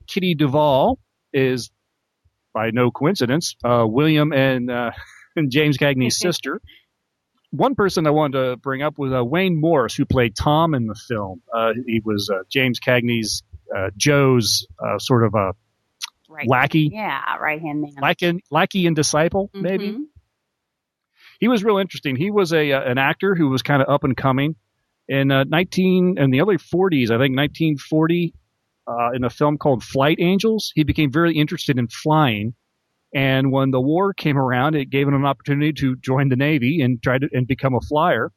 Kitty 0.08 0.36
Duvall, 0.36 0.98
is 1.34 1.72
by 2.54 2.72
no 2.72 2.90
coincidence 2.90 3.56
uh, 3.66 3.86
William 3.86 4.32
and, 4.32 4.72
uh, 4.72 4.92
and 5.36 5.52
James 5.52 5.78
Cagney's 5.78 6.18
sister. 6.20 6.62
One 7.52 7.76
person 7.76 8.08
I 8.08 8.12
wanted 8.12 8.40
to 8.42 8.58
bring 8.58 8.82
up 8.82 8.98
was 8.98 9.14
uh, 9.14 9.24
Wayne 9.24 9.60
Morris, 9.60 9.96
who 9.96 10.06
played 10.06 10.36
Tom 10.36 10.74
in 10.74 10.88
the 10.88 10.96
film. 10.96 11.42
Uh, 11.54 11.74
he 11.86 12.02
was 12.04 12.30
uh, 12.30 12.44
James 12.50 12.80
Cagney's 12.80 13.44
uh, 13.76 13.90
Joe's 13.98 14.68
uh, 14.80 15.00
sort 15.00 15.26
of 15.26 15.36
a 15.36 15.54
Right. 16.36 16.48
lackey, 16.48 16.90
Yeah. 16.92 17.38
Right 17.38 17.62
hand 17.62 17.82
man. 17.82 17.92
lackey, 18.02 18.44
lackey 18.52 18.86
and 18.88 18.96
disciple, 18.96 19.50
maybe. 19.54 19.90
Mhm. 19.94 20.04
he 21.40 21.48
was 21.48 21.64
real 21.64 21.78
interesting. 21.78 22.16
He 22.16 22.32
was 22.32 22.54
a 22.54 22.72
uh, 22.72 22.82
an 22.82 22.98
actor 22.98 23.36
who 23.36 23.50
was 23.50 23.62
kind 23.62 23.82
of 23.82 23.90
up 23.90 24.04
and 24.04 24.16
coming 24.16 24.56
in 25.08 25.32
uh, 25.32 25.44
19 25.46 26.18
in 26.18 26.32
the 26.32 26.42
early 26.42 26.58
40s. 26.58 27.06
I 27.12 27.18
think 27.20 27.36
1940 27.38 28.34
uh, 28.88 29.12
in 29.16 29.24
a 29.24 29.30
film 29.30 29.58
called 29.58 29.84
Flight 29.84 30.18
Angels. 30.20 30.72
He 30.76 30.84
became 30.84 31.12
very 31.12 31.36
interested 31.36 31.78
in 31.78 31.88
flying, 31.88 32.54
and 33.14 33.52
when 33.52 33.72
the 33.72 33.82
war 33.82 34.14
came 34.14 34.38
around, 34.38 34.76
it 34.76 34.90
gave 34.90 35.08
him 35.08 35.14
an 35.16 35.26
opportunity 35.26 35.74
to 35.74 35.96
join 35.98 36.30
the 36.30 36.36
Navy 36.36 36.82
and 36.82 37.02
try 37.02 37.18
to 37.18 37.28
and 37.34 37.48
become 37.48 37.74
a 37.76 37.82
flyer. 37.82 38.32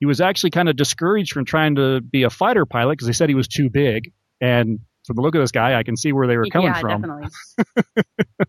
he 0.00 0.06
was 0.06 0.20
actually 0.20 0.50
kind 0.50 0.68
of 0.68 0.76
discouraged 0.76 1.32
from 1.32 1.44
trying 1.44 1.76
to 1.76 2.00
be 2.00 2.24
a 2.24 2.30
fighter 2.30 2.66
pilot 2.66 2.92
because 2.94 3.06
they 3.06 3.12
said 3.12 3.28
he 3.28 3.34
was 3.34 3.48
too 3.48 3.70
big. 3.70 4.12
And 4.40 4.80
from 5.06 5.16
the 5.16 5.22
look 5.22 5.34
of 5.34 5.40
this 5.40 5.50
guy, 5.52 5.78
I 5.78 5.82
can 5.82 5.96
see 5.96 6.12
where 6.12 6.26
they 6.26 6.36
were 6.36 6.46
coming 6.46 6.72
yeah, 6.74 6.80
from. 6.80 7.28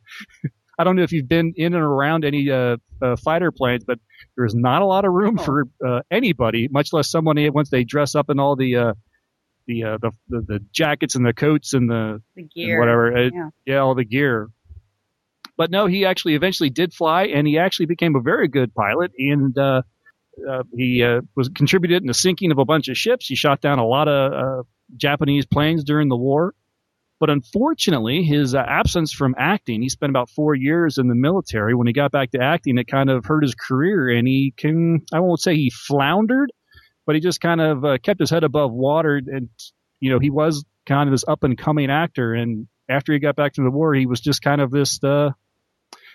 I 0.78 0.84
don't 0.84 0.98
know 0.98 1.04
if 1.04 1.12
you've 1.14 1.28
been 1.30 1.54
in 1.56 1.74
and 1.74 1.84
around 1.84 2.26
any 2.26 2.52
uh, 2.52 2.78
uh, 3.02 3.16
fighter 3.16 3.52
planes, 3.52 3.86
but 3.86 3.98
there's 4.36 4.54
not 4.54 4.82
a 4.82 4.86
lot 4.86 5.06
of 5.06 5.14
room 5.14 5.40
Oh. 5.40 5.44
for 5.44 5.64
uh, 5.86 6.02
anybody, 6.12 6.68
much 6.70 6.92
less 6.92 7.10
someone 7.10 7.38
once 7.54 7.70
they 7.70 7.84
dress 7.86 8.14
up 8.16 8.30
in 8.30 8.40
all 8.40 8.56
the 8.58 8.76
uh, 8.76 8.94
the, 9.68 9.84
uh, 9.84 9.98
the 10.02 10.12
the 10.28 10.42
the 10.42 10.60
jackets 10.72 11.16
and 11.16 11.26
the 11.26 11.34
coats 11.34 11.74
and 11.74 11.90
the 11.90 12.22
The 12.36 12.44
gear. 12.44 12.80
whatever. 12.80 13.16
Uh, 13.16 13.30
Yeah. 13.34 13.50
yeah, 13.66 13.78
all 13.78 13.96
the 13.96 14.04
gear. 14.06 14.50
But 15.58 15.72
no, 15.72 15.86
he 15.86 16.04
actually 16.06 16.36
eventually 16.36 16.70
did 16.70 16.94
fly, 16.94 17.28
and 17.28 17.48
he 17.48 17.58
actually 17.58 17.86
became 17.86 18.16
a 18.18 18.22
very 18.22 18.50
good 18.50 18.74
pilot. 18.76 19.12
And 19.18 19.58
uh, 20.50 20.63
he 20.75 21.04
uh, 21.04 21.22
was 21.36 21.50
contributed 21.50 22.01
in 22.01 22.08
the 22.08 22.13
sinking 22.13 22.51
of 22.51 22.58
a 22.58 22.65
bunch 22.65 22.88
of 22.88 22.98
ships. 22.98 23.27
He 23.27 23.36
shot 23.36 23.62
down 23.62 23.80
a 23.80 23.86
lot 23.86 24.08
of 24.08 24.34
uh, 24.34 24.63
Japanese 24.96 25.46
planes 25.46 25.84
during 25.84 26.10
the 26.10 26.18
war. 26.18 26.54
But 27.20 27.30
unfortunately, 27.30 28.24
his 28.24 28.54
uh, 28.54 28.60
absence 28.60 29.13
from 29.13 29.36
acting, 29.38 29.82
he 29.82 29.89
spent 29.89 30.10
about 30.10 30.30
four 30.30 30.54
years 30.54 30.98
in 30.98 31.08
the 31.08 31.15
military. 31.15 31.74
When 31.74 31.88
he 31.88 31.94
got 31.94 32.12
back 32.12 32.32
to 32.32 32.42
acting, 32.42 32.77
it 32.77 32.88
kind 32.88 33.10
of 33.10 33.24
hurt 33.24 33.44
his 33.44 33.56
career, 33.56 34.10
and 34.10 34.27
he 34.27 34.54
can, 34.56 35.01
I 35.13 35.22
won't 35.22 35.39
say 35.39 35.56
he 35.56 35.70
floundered, 35.70 36.51
but 37.06 37.15
he 37.15 37.22
just 37.22 37.39
kind 37.39 37.62
of 37.62 37.86
uh, 37.86 37.98
kept 38.00 38.20
his 38.20 38.30
head 38.30 38.44
above 38.44 38.74
water. 38.74 39.15
And, 39.25 39.50
you 40.01 40.12
know, 40.12 40.20
he 40.20 40.30
was 40.30 40.65
kind 40.86 41.08
of 41.08 41.13
this 41.13 41.24
up 41.25 41.44
and 41.44 41.58
coming 41.58 41.89
actor. 41.89 42.34
And 42.34 42.68
after 42.89 43.13
he 43.13 43.20
got 43.20 43.38
back 43.38 43.56
from 43.56 43.63
the 43.63 43.72
war, 43.72 43.94
he 43.94 44.08
was 44.08 44.20
just 44.20 44.42
kind 44.42 44.60
of 44.60 44.70
this, 44.70 45.01
uh, 45.01 45.30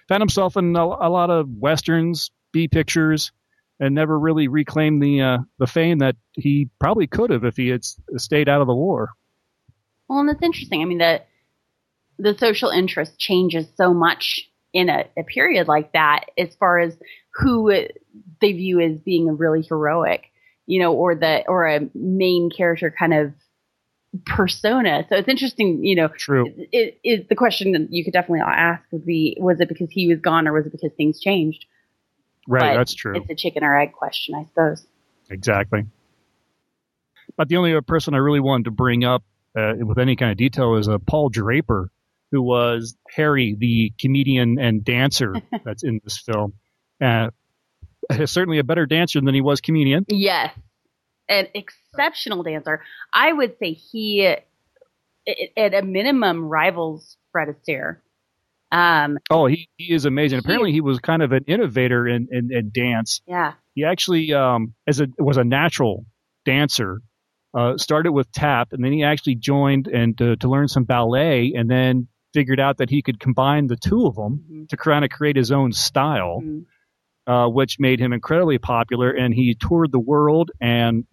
found 0.06 0.20
himself 0.20 0.58
in 0.58 0.76
a, 0.76 0.84
a 0.84 1.08
lot 1.08 1.30
of 1.30 1.48
westerns, 1.48 2.30
B 2.52 2.68
pictures, 2.68 3.32
and 3.80 3.94
never 3.94 4.18
really 4.18 4.46
reclaimed 4.46 5.02
the, 5.02 5.20
uh, 5.20 5.38
the 5.58 5.66
fame 5.66 5.98
that 5.98 6.14
he 6.34 6.68
probably 6.78 7.06
could 7.06 7.30
have 7.30 7.44
if 7.44 7.56
he 7.56 7.68
had 7.68 7.82
stayed 8.16 8.48
out 8.48 8.60
of 8.60 8.66
the 8.66 8.74
war. 8.74 9.10
Well, 10.08 10.20
and 10.20 10.30
it's 10.30 10.42
interesting. 10.42 10.82
I 10.82 10.84
mean, 10.84 10.98
the 10.98 11.22
the 12.18 12.36
social 12.36 12.68
interest 12.68 13.18
changes 13.18 13.66
so 13.76 13.94
much 13.94 14.40
in 14.72 14.88
a, 14.88 15.06
a 15.16 15.24
period 15.24 15.68
like 15.68 15.92
that, 15.92 16.26
as 16.36 16.54
far 16.56 16.78
as 16.78 16.96
who 17.34 17.72
they 18.40 18.52
view 18.52 18.80
as 18.80 18.98
being 19.00 19.28
a 19.28 19.32
really 19.32 19.62
heroic, 19.62 20.24
you 20.66 20.80
know, 20.80 20.92
or 20.92 21.14
the 21.14 21.44
or 21.48 21.66
a 21.66 21.88
main 21.94 22.50
character 22.50 22.94
kind 22.96 23.14
of 23.14 23.32
persona. 24.26 25.06
So 25.08 25.16
it's 25.16 25.28
interesting, 25.28 25.84
you 25.84 25.94
know. 25.94 26.08
True. 26.08 26.52
It 26.72 27.00
is 27.04 27.26
the 27.28 27.36
question 27.36 27.72
that 27.72 27.88
you 27.90 28.04
could 28.04 28.12
definitely 28.12 28.40
ask 28.40 28.82
would 28.90 29.06
be: 29.06 29.36
Was 29.40 29.60
it 29.60 29.68
because 29.68 29.90
he 29.90 30.08
was 30.08 30.20
gone, 30.20 30.46
or 30.46 30.52
was 30.52 30.66
it 30.66 30.72
because 30.72 30.92
things 30.96 31.20
changed? 31.20 31.64
Right. 32.48 32.74
But 32.74 32.78
that's 32.78 32.94
true. 32.94 33.16
It's 33.16 33.30
a 33.30 33.34
chicken 33.34 33.64
or 33.64 33.78
egg 33.78 33.92
question, 33.92 34.34
I 34.34 34.44
suppose. 34.44 34.86
Exactly. 35.30 35.86
But 37.36 37.48
the 37.48 37.56
only 37.56 37.72
other 37.72 37.82
person 37.82 38.14
I 38.14 38.18
really 38.18 38.40
wanted 38.40 38.64
to 38.64 38.70
bring 38.70 39.04
up 39.04 39.22
uh, 39.56 39.74
with 39.78 39.98
any 39.98 40.16
kind 40.16 40.30
of 40.30 40.36
detail 40.36 40.76
is 40.76 40.88
uh, 40.88 40.98
Paul 40.98 41.28
Draper, 41.28 41.90
who 42.30 42.42
was 42.42 42.96
Harry, 43.14 43.56
the 43.58 43.92
comedian 44.00 44.58
and 44.58 44.84
dancer 44.84 45.34
that's 45.64 45.82
in 45.82 46.00
this 46.04 46.18
film. 46.18 46.54
Uh, 47.00 47.30
certainly 48.26 48.58
a 48.58 48.64
better 48.64 48.86
dancer 48.86 49.20
than 49.20 49.34
he 49.34 49.40
was 49.40 49.60
comedian. 49.60 50.04
Yes, 50.08 50.54
an 51.28 51.46
exceptional 51.54 52.42
dancer. 52.42 52.82
I 53.12 53.32
would 53.32 53.56
say 53.58 53.72
he, 53.72 54.26
at 54.26 55.74
a 55.74 55.82
minimum, 55.82 56.48
rivals 56.48 57.16
Fred 57.32 57.48
Astaire. 57.48 57.98
Um, 58.72 59.18
Oh, 59.30 59.46
he, 59.46 59.68
he 59.76 59.92
is 59.92 60.04
amazing. 60.04 60.38
He- 60.38 60.40
Apparently, 60.44 60.72
he 60.72 60.80
was 60.80 60.98
kind 61.00 61.22
of 61.22 61.32
an 61.32 61.44
innovator 61.46 62.06
in, 62.06 62.28
in, 62.30 62.52
in 62.52 62.70
dance. 62.72 63.20
yeah, 63.26 63.54
He 63.74 63.84
actually, 63.84 64.32
um, 64.32 64.74
as 64.86 65.00
a 65.00 65.08
was 65.18 65.36
a 65.36 65.44
natural 65.44 66.06
dancer, 66.44 67.00
uh, 67.52 67.76
started 67.76 68.12
with 68.12 68.30
tap, 68.32 68.72
and 68.72 68.84
then 68.84 68.92
he 68.92 69.02
actually 69.02 69.34
joined 69.34 69.88
and 69.88 70.16
to, 70.18 70.36
to 70.36 70.48
learn 70.48 70.68
some 70.68 70.84
ballet, 70.84 71.52
and 71.56 71.68
then 71.68 72.06
figured 72.32 72.60
out 72.60 72.76
that 72.78 72.90
he 72.90 73.02
could 73.02 73.18
combine 73.18 73.66
the 73.66 73.76
two 73.76 74.06
of 74.06 74.14
them 74.14 74.44
Mhm. 74.48 74.68
to 74.68 74.76
kind 74.76 75.04
of 75.04 75.10
create 75.10 75.34
his 75.34 75.50
own 75.50 75.72
style, 75.72 76.40
Mhm. 76.44 76.64
uh, 77.26 77.48
which 77.48 77.80
made 77.80 77.98
him 77.98 78.12
incredibly 78.12 78.58
popular. 78.58 79.10
And 79.10 79.34
he 79.34 79.56
toured 79.56 79.90
the 79.90 79.98
world 79.98 80.52
and 80.60 81.04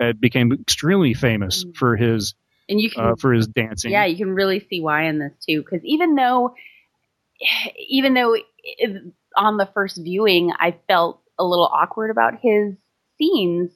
uh, 0.00 0.12
became 0.12 0.52
extremely 0.52 1.12
famous 1.14 1.64
Mhm. 1.64 1.76
for 1.76 1.96
his 1.96 2.34
and 2.68 2.80
you 2.80 2.90
can 2.90 3.04
uh, 3.04 3.16
for 3.16 3.32
his 3.32 3.46
dancing. 3.48 3.90
Yeah, 3.92 4.04
you 4.04 4.16
can 4.16 4.34
really 4.34 4.60
see 4.68 4.80
why 4.80 5.04
in 5.04 5.18
this 5.18 5.32
too. 5.46 5.62
Because 5.62 5.84
even 5.84 6.14
though, 6.14 6.54
even 7.88 8.14
though 8.14 8.34
it, 8.34 9.02
on 9.36 9.56
the 9.56 9.68
first 9.74 9.96
viewing 10.02 10.52
I 10.58 10.76
felt 10.88 11.20
a 11.38 11.44
little 11.44 11.66
awkward 11.66 12.10
about 12.10 12.34
his 12.40 12.74
scenes, 13.18 13.70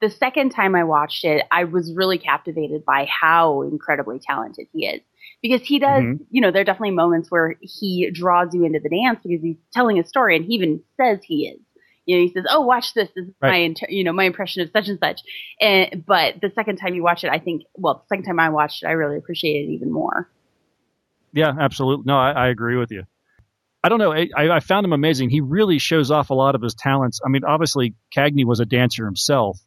the 0.00 0.10
second 0.10 0.50
time 0.50 0.74
I 0.74 0.84
watched 0.84 1.24
it, 1.24 1.46
I 1.50 1.64
was 1.64 1.92
really 1.94 2.18
captivated 2.18 2.84
by 2.84 3.06
how 3.06 3.62
incredibly 3.62 4.18
talented 4.18 4.66
he 4.72 4.86
is. 4.86 5.00
Because 5.40 5.62
he 5.62 5.78
does, 5.78 6.02
Mhm. 6.02 6.26
you 6.30 6.40
know, 6.40 6.50
there 6.50 6.62
are 6.62 6.64
definitely 6.64 6.92
moments 6.92 7.30
where 7.30 7.56
he 7.60 8.10
draws 8.10 8.54
you 8.54 8.64
into 8.64 8.80
the 8.80 8.88
dance 8.88 9.20
because 9.22 9.42
he's 9.42 9.56
telling 9.72 9.98
a 9.98 10.04
story, 10.04 10.36
and 10.36 10.44
he 10.44 10.54
even 10.54 10.82
says 10.96 11.20
he 11.22 11.48
is. 11.48 11.60
You 12.06 12.16
know, 12.16 12.22
he 12.22 12.32
says, 12.32 12.44
"Oh, 12.50 12.62
watch 12.62 12.94
this. 12.94 13.08
This 13.14 13.26
is 13.26 13.34
my, 13.40 13.56
inter- 13.56 13.86
you 13.88 14.04
know, 14.04 14.12
my 14.12 14.24
impression 14.24 14.62
of 14.62 14.70
such 14.72 14.88
and 14.88 14.98
such." 14.98 15.20
And 15.60 16.04
but 16.06 16.40
the 16.40 16.50
second 16.54 16.76
time 16.76 16.94
you 16.94 17.02
watch 17.02 17.24
it, 17.24 17.30
I 17.30 17.38
think, 17.38 17.62
well, 17.74 18.04
the 18.08 18.16
second 18.16 18.24
time 18.24 18.40
I 18.40 18.50
watched 18.50 18.82
it, 18.82 18.86
I 18.86 18.92
really 18.92 19.16
appreciated 19.16 19.68
it 19.70 19.72
even 19.74 19.92
more. 19.92 20.28
Yeah, 21.32 21.52
absolutely. 21.58 22.04
No, 22.06 22.18
I, 22.18 22.32
I 22.32 22.48
agree 22.48 22.76
with 22.76 22.90
you. 22.90 23.04
I 23.84 23.88
don't 23.88 23.98
know. 23.98 24.12
I, 24.12 24.28
I 24.36 24.60
found 24.60 24.84
him 24.84 24.92
amazing. 24.92 25.30
He 25.30 25.40
really 25.40 25.78
shows 25.78 26.10
off 26.10 26.30
a 26.30 26.34
lot 26.34 26.54
of 26.54 26.62
his 26.62 26.74
talents. 26.74 27.20
I 27.24 27.28
mean, 27.28 27.42
obviously, 27.44 27.94
Cagney 28.16 28.44
was 28.44 28.60
a 28.60 28.64
dancer 28.64 29.04
himself, 29.04 29.58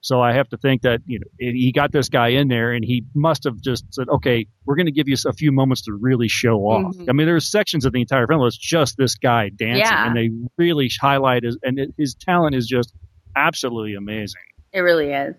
so 0.00 0.20
I 0.20 0.32
have 0.32 0.48
to 0.50 0.56
think 0.56 0.82
that 0.82 1.00
you 1.06 1.18
know 1.18 1.26
he 1.38 1.72
got 1.72 1.90
this 1.92 2.08
guy 2.08 2.28
in 2.28 2.48
there, 2.48 2.72
and 2.72 2.84
he 2.84 3.04
must 3.14 3.44
have 3.44 3.60
just 3.60 3.84
said, 3.92 4.08
"Okay, 4.08 4.46
we're 4.64 4.76
going 4.76 4.86
to 4.86 4.92
give 4.92 5.08
you 5.08 5.16
a 5.26 5.32
few 5.32 5.52
moments 5.52 5.82
to 5.82 5.92
really 5.92 6.28
show 6.28 6.58
off." 6.60 6.96
Mhm. 6.96 7.06
I 7.08 7.12
mean, 7.12 7.26
there's 7.26 7.50
sections 7.50 7.84
of 7.84 7.92
the 7.92 8.00
entire 8.00 8.26
film 8.26 8.42
that's 8.42 8.56
just 8.56 8.96
this 8.96 9.16
guy 9.16 9.48
dancing, 9.48 9.78
Yeah. 9.80 10.06
and 10.06 10.16
they 10.16 10.30
really 10.56 10.90
highlight 11.00 11.42
his 11.44 11.58
and 11.62 11.78
it, 11.78 11.94
his 11.98 12.14
talent 12.14 12.54
is 12.54 12.66
just 12.66 12.94
absolutely 13.36 13.94
amazing. 13.94 14.40
It 14.72 14.80
really 14.80 15.10
is. 15.12 15.34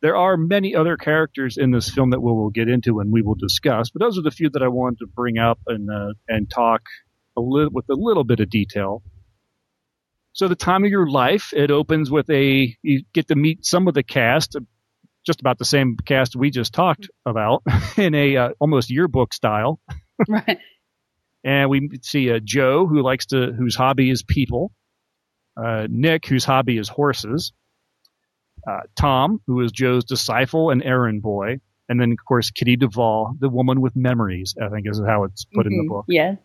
There 0.00 0.16
are 0.16 0.36
many 0.36 0.74
other 0.74 0.96
characters 0.96 1.56
in 1.56 1.70
this 1.70 1.88
film 1.88 2.10
that 2.10 2.20
we 2.20 2.32
will 2.32 2.50
get 2.50 2.68
into 2.68 2.98
and 2.98 3.12
we 3.12 3.22
will 3.22 3.36
discuss, 3.36 3.90
but 3.90 4.00
those 4.00 4.18
are 4.18 4.22
the 4.22 4.32
few 4.32 4.50
that 4.50 4.62
I 4.62 4.66
wanted 4.68 4.98
to 4.98 5.06
bring 5.06 5.38
up 5.38 5.60
and 5.68 5.88
uh, 5.90 6.14
and 6.28 6.50
talk 6.50 6.82
a 7.36 7.40
little 7.40 7.70
with 7.72 7.88
a 7.88 7.94
little 7.94 8.24
bit 8.24 8.40
of 8.40 8.50
detail. 8.50 9.02
So 10.32 10.48
the 10.48 10.56
time 10.56 10.84
of 10.84 10.90
your 10.90 11.08
life, 11.08 11.52
it 11.54 11.70
opens 11.70 12.10
with 12.10 12.28
a 12.30 12.76
you 12.82 13.02
get 13.12 13.28
to 13.28 13.34
meet 13.36 13.64
some 13.66 13.86
of 13.88 13.94
the 13.94 14.02
cast, 14.02 14.56
just 15.26 15.40
about 15.40 15.58
the 15.58 15.64
same 15.64 15.96
cast 16.04 16.34
we 16.36 16.50
just 16.50 16.72
talked 16.72 17.08
about 17.26 17.62
in 17.96 18.14
a 18.14 18.36
uh, 18.36 18.48
almost 18.58 18.90
yearbook 18.90 19.34
style, 19.34 19.78
Right. 20.28 20.58
and 21.44 21.68
we 21.70 21.88
see 22.02 22.30
uh, 22.32 22.40
Joe 22.42 22.86
who 22.86 23.02
likes 23.02 23.26
to 23.26 23.52
whose 23.52 23.74
hobby 23.76 24.10
is 24.10 24.22
people, 24.22 24.72
uh, 25.56 25.86
Nick 25.90 26.26
whose 26.26 26.44
hobby 26.44 26.78
is 26.78 26.88
horses, 26.88 27.52
uh, 28.68 28.80
Tom 28.96 29.40
who 29.46 29.60
is 29.60 29.70
Joe's 29.70 30.04
disciple 30.04 30.70
and 30.70 30.82
errand 30.82 31.20
boy, 31.22 31.58
and 31.88 32.00
then 32.00 32.10
of 32.12 32.18
course 32.26 32.50
Kitty 32.50 32.76
Duvall, 32.76 33.34
the 33.38 33.50
woman 33.50 33.80
with 33.82 33.94
memories. 33.94 34.54
I 34.60 34.68
think 34.70 34.86
is 34.88 35.00
how 35.06 35.24
it's 35.24 35.44
put 35.44 35.66
in 35.66 35.76
the 35.76 35.84
Mhm. 35.84 35.88
book. 35.88 36.04
Yes. 36.08 36.38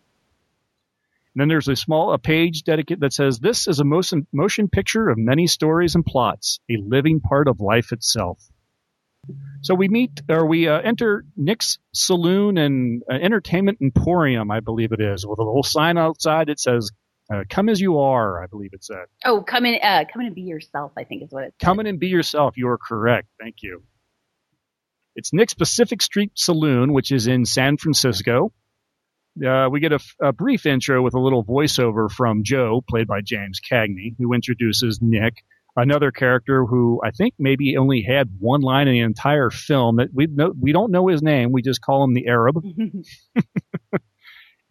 And 1.38 1.42
then 1.42 1.54
there's 1.54 1.68
a 1.68 1.76
small 1.76 2.12
a 2.12 2.18
page 2.18 2.64
dedicated 2.64 3.00
that 3.02 3.12
says 3.12 3.38
this 3.38 3.68
is 3.68 3.78
a 3.78 3.84
motion 3.84 4.26
motion 4.32 4.66
picture 4.66 5.08
of 5.08 5.18
many 5.18 5.46
stories 5.46 5.94
and 5.94 6.04
plots, 6.04 6.58
a 6.68 6.78
living 6.84 7.20
part 7.20 7.46
of 7.46 7.60
life 7.60 7.92
itself. 7.92 8.42
So 9.60 9.76
we 9.76 9.86
meet 9.86 10.20
or 10.28 10.46
we 10.46 10.66
uh, 10.66 10.80
enter 10.80 11.24
Nick's 11.36 11.78
saloon 11.94 12.58
and 12.58 13.04
uh, 13.08 13.14
entertainment 13.14 13.78
emporium, 13.80 14.50
I 14.50 14.58
believe 14.58 14.90
it 14.90 15.00
is, 15.00 15.24
with 15.24 15.38
a 15.38 15.44
little 15.44 15.62
sign 15.62 15.96
outside 15.96 16.48
that 16.48 16.58
says 16.58 16.90
uh, 17.32 17.44
"Come 17.48 17.68
as 17.68 17.80
you 17.80 18.00
are," 18.00 18.42
I 18.42 18.48
believe 18.48 18.70
it 18.72 18.82
said. 18.82 19.04
Oh, 19.24 19.40
come 19.40 19.64
in, 19.64 19.78
uh, 19.80 20.06
come 20.12 20.22
in 20.22 20.26
and 20.26 20.34
be 20.34 20.42
yourself. 20.42 20.90
I 20.96 21.04
think 21.04 21.22
is 21.22 21.30
what 21.30 21.44
it's. 21.44 21.56
Come 21.60 21.78
in 21.78 21.86
and 21.86 22.00
be 22.00 22.08
yourself. 22.08 22.56
You 22.56 22.66
are 22.66 22.78
correct. 22.78 23.28
Thank 23.40 23.62
you. 23.62 23.84
It's 25.14 25.32
Nick's 25.32 25.54
Pacific 25.54 26.02
Street 26.02 26.32
Saloon, 26.34 26.92
which 26.92 27.12
is 27.12 27.28
in 27.28 27.44
San 27.44 27.76
Francisco. 27.76 28.52
Uh, 29.44 29.68
we 29.70 29.80
get 29.80 29.92
a, 29.92 30.00
a 30.20 30.32
brief 30.32 30.66
intro 30.66 31.02
with 31.02 31.14
a 31.14 31.20
little 31.20 31.44
voiceover 31.44 32.10
from 32.10 32.42
Joe, 32.42 32.82
played 32.88 33.06
by 33.06 33.20
James 33.20 33.60
Cagney, 33.60 34.14
who 34.18 34.32
introduces 34.32 35.00
Nick, 35.00 35.42
another 35.76 36.10
character 36.10 36.64
who 36.64 37.00
I 37.04 37.10
think 37.10 37.34
maybe 37.38 37.76
only 37.76 38.02
had 38.02 38.28
one 38.38 38.60
line 38.60 38.88
in 38.88 38.94
the 38.94 39.00
entire 39.00 39.50
film. 39.50 39.96
That 39.96 40.08
we 40.12 40.26
know, 40.26 40.52
we 40.58 40.72
don't 40.72 40.90
know 40.90 41.08
his 41.08 41.22
name. 41.22 41.52
We 41.52 41.62
just 41.62 41.80
call 41.80 42.04
him 42.04 42.14
the 42.14 42.26
Arab. 42.26 42.56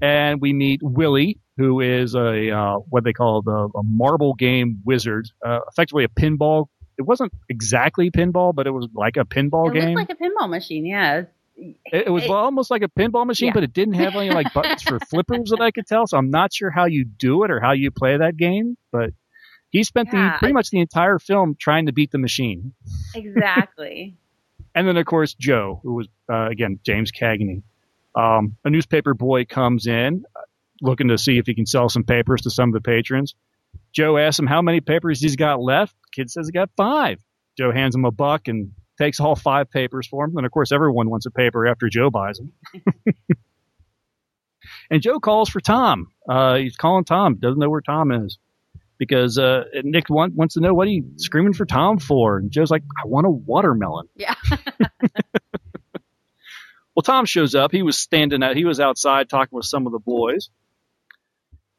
and 0.01 0.41
we 0.41 0.53
meet 0.53 0.81
Willie, 0.83 1.39
who 1.57 1.79
is 1.79 2.15
a 2.15 2.51
uh, 2.51 2.75
what 2.89 3.03
they 3.03 3.13
call 3.13 3.41
the 3.41 3.69
a 3.75 3.83
marble 3.83 4.33
game 4.33 4.81
wizard, 4.85 5.29
uh, 5.45 5.59
effectively 5.71 6.03
a 6.03 6.09
pinball. 6.09 6.65
It 6.97 7.03
wasn't 7.03 7.31
exactly 7.47 8.09
pinball, 8.09 8.55
but 8.55 8.65
it 8.65 8.71
was 8.71 8.87
like 8.93 9.17
a 9.17 9.25
pinball 9.25 9.69
it 9.69 9.79
game. 9.79 9.95
looks 9.95 10.09
like 10.09 10.17
a 10.19 10.23
pinball 10.23 10.49
machine. 10.49 10.85
Yeah. 10.85 11.23
It, 11.57 12.07
it 12.07 12.09
was 12.09 12.23
it- 12.25 12.29
almost 12.29 12.69
like 12.71 12.83
a 12.83 12.87
pinball 12.87 13.25
machine, 13.25 13.47
Yeah. 13.47 13.53
but 13.53 13.63
it 13.63 13.73
didn't 13.73 13.95
have 13.95 14.15
any 14.15 14.29
like 14.29 14.53
buttons 14.53 14.83
for 14.83 14.99
flippers 15.09 15.49
that 15.49 15.59
I 15.61 15.71
could 15.71 15.87
tell. 15.87 16.05
So 16.07 16.17
I'm 16.17 16.29
not 16.29 16.53
sure 16.53 16.69
how 16.69 16.85
you 16.85 17.03
do 17.05 17.43
it 17.43 17.51
or 17.51 17.59
how 17.59 17.71
you 17.71 17.91
play 17.91 18.17
that 18.17 18.37
game, 18.37 18.77
but 18.91 19.11
He 19.69 19.83
spent 19.83 20.09
Yeah, 20.13 20.33
the 20.33 20.39
pretty 20.39 20.53
much 20.53 20.69
the 20.69 20.79
entire 20.79 21.19
film 21.19 21.55
trying 21.59 21.87
to 21.87 21.91
beat 21.91 22.11
the 22.11 22.17
machine. 22.19 22.73
Exactly. 23.15 24.15
And 24.75 24.87
then, 24.87 24.95
of 24.97 25.07
course, 25.07 25.33
Joe, 25.33 25.79
who 25.81 25.95
was, 25.95 26.07
uh, 26.31 26.49
again, 26.49 26.79
James 26.85 27.11
Cagney. 27.11 27.63
Um, 28.13 28.57
a 28.63 28.69
newspaper 28.69 29.15
boy 29.15 29.45
comes 29.45 29.87
in 29.87 30.23
uh, 30.35 30.41
looking 30.83 31.07
to 31.07 31.17
see 31.17 31.39
if 31.39 31.47
he 31.47 31.55
can 31.55 31.65
sell 31.65 31.89
some 31.89 32.03
papers 32.03 32.41
to 32.41 32.51
some 32.51 32.69
of 32.69 32.73
the 32.73 32.81
patrons. 32.81 33.33
Joe 33.91 34.17
asks 34.19 34.37
him 34.37 34.45
how 34.45 34.61
many 34.61 34.79
papers 34.79 35.19
he's 35.19 35.35
got 35.35 35.59
left. 35.59 35.95
Kid 36.13 36.29
says 36.29 36.45
he 36.47 36.51
got 36.51 36.69
five. 36.77 37.19
Joe 37.57 37.71
hands 37.71 37.95
him 37.95 38.05
a 38.05 38.11
buck 38.11 38.47
and 38.47 38.71
takes 38.97 39.19
all 39.19 39.35
five 39.35 39.69
papers 39.69 40.07
for 40.07 40.25
him. 40.25 40.37
And, 40.37 40.45
of 40.45 40.51
course, 40.51 40.71
everyone 40.71 41.09
wants 41.09 41.25
a 41.25 41.31
paper 41.31 41.67
after 41.67 41.89
Joe 41.89 42.09
buys 42.09 42.37
them. 42.37 42.53
and 44.91 45.01
Joe 45.01 45.19
calls 45.19 45.49
for 45.49 45.59
Tom. 45.59 46.07
Uh, 46.27 46.55
he's 46.55 46.75
calling 46.75 47.03
Tom, 47.05 47.35
doesn't 47.35 47.59
know 47.59 47.69
where 47.69 47.81
Tom 47.81 48.11
is. 48.11 48.37
Because 48.99 49.37
uh, 49.37 49.65
Nick 49.83 50.09
want, 50.09 50.33
wants 50.33 50.55
to 50.55 50.59
know 50.59 50.73
what 50.73 50.87
he's 50.87 51.03
screaming 51.17 51.53
for 51.53 51.65
Tom 51.65 51.99
for. 51.99 52.37
And 52.37 52.49
Joe's 52.49 52.71
like, 52.71 52.81
I 53.03 53.07
want 53.07 53.27
a 53.27 53.29
watermelon. 53.29 54.09
yeah. 54.15 54.33
Well, 56.97 57.03
Tom 57.03 57.27
shows 57.27 57.53
up. 57.53 57.71
He 57.71 57.83
was 57.83 57.95
standing 57.95 58.41
out. 58.41 58.55
He 58.55 58.65
was 58.65 58.79
outside 58.79 59.29
talking 59.29 59.55
with 59.55 59.67
some 59.67 59.85
of 59.85 59.91
the 59.91 59.99
boys. 59.99 60.49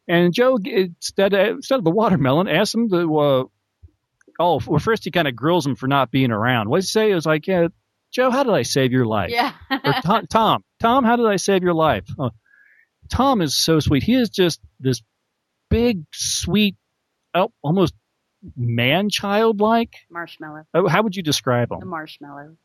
And 0.07 0.33
Joe, 0.33 0.61
instead 0.65 1.35
of, 1.35 1.57
instead 1.57 1.79
of 1.79 1.83
the 1.83 1.91
watermelon, 1.91 2.47
asked 2.47 2.73
him 2.73 2.89
to. 2.91 3.19
Uh, 3.19 3.45
oh, 4.39 4.61
well, 4.67 4.79
first 4.79 5.05
he 5.05 5.11
kind 5.11 5.29
of 5.29 5.37
grills 5.37 5.67
him 5.67 5.77
for 5.77 5.87
not 5.87 6.11
being 6.11 6.31
around. 6.31 6.69
What 6.69 6.79
did 6.79 6.85
he 6.85 6.89
say? 6.89 7.11
It 7.11 7.15
was 7.15 7.27
like, 7.27 7.47
yeah, 7.47 7.69
Joe, 8.13 8.31
how 8.31 8.43
did 8.43 8.55
I 8.55 8.63
save 8.63 8.93
your 8.93 9.07
life? 9.07 9.31
Yeah. 9.31 9.53
Or 9.71 9.93
Tom, 10.03 10.27
Tom, 10.27 10.65
Tom, 10.81 11.05
how 11.05 11.17
did 11.17 11.27
I 11.27 11.37
save 11.37 11.63
your 11.63 11.75
life? 11.75 12.07
Oh, 12.19 12.31
Tom 13.11 13.43
is 13.43 13.57
so 13.57 13.81
sweet. 13.81 14.03
He 14.03 14.15
is 14.15 14.31
just 14.31 14.61
this 14.81 15.03
big, 15.71 16.05
sweet, 16.13 16.77
oh, 17.35 17.53
almost 17.63 17.95
man 18.57 19.11
child 19.11 19.61
like. 19.61 19.95
marshmallow. 20.11 20.65
Oh, 20.75 20.89
how 20.89 21.03
would 21.03 21.17
you 21.17 21.23
describe 21.23 21.71
him? 21.71 21.83
A 21.83 21.85
marshmallow. 21.85 22.57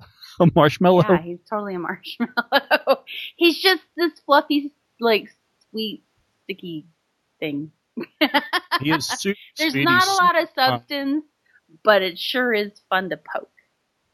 A 0.40 0.48
marshmallow. 0.54 1.04
Yeah, 1.08 1.22
he's 1.22 1.38
totally 1.48 1.76
a 1.76 1.78
marshmallow. 1.78 3.04
he's 3.36 3.58
just 3.58 3.82
this 3.96 4.12
fluffy, 4.26 4.72
like 5.00 5.28
sweet, 5.70 6.02
sticky 6.42 6.86
thing. 7.38 7.70
He 8.80 8.90
is 8.90 9.06
super 9.06 9.38
There's 9.56 9.72
sweet. 9.72 9.84
not 9.84 10.06
a 10.06 10.12
lot 10.24 10.42
of 10.42 10.48
substance, 10.54 11.24
but 11.84 12.02
it 12.02 12.18
sure 12.18 12.52
is 12.52 12.72
fun 12.90 13.10
to 13.10 13.16
poke. 13.16 13.50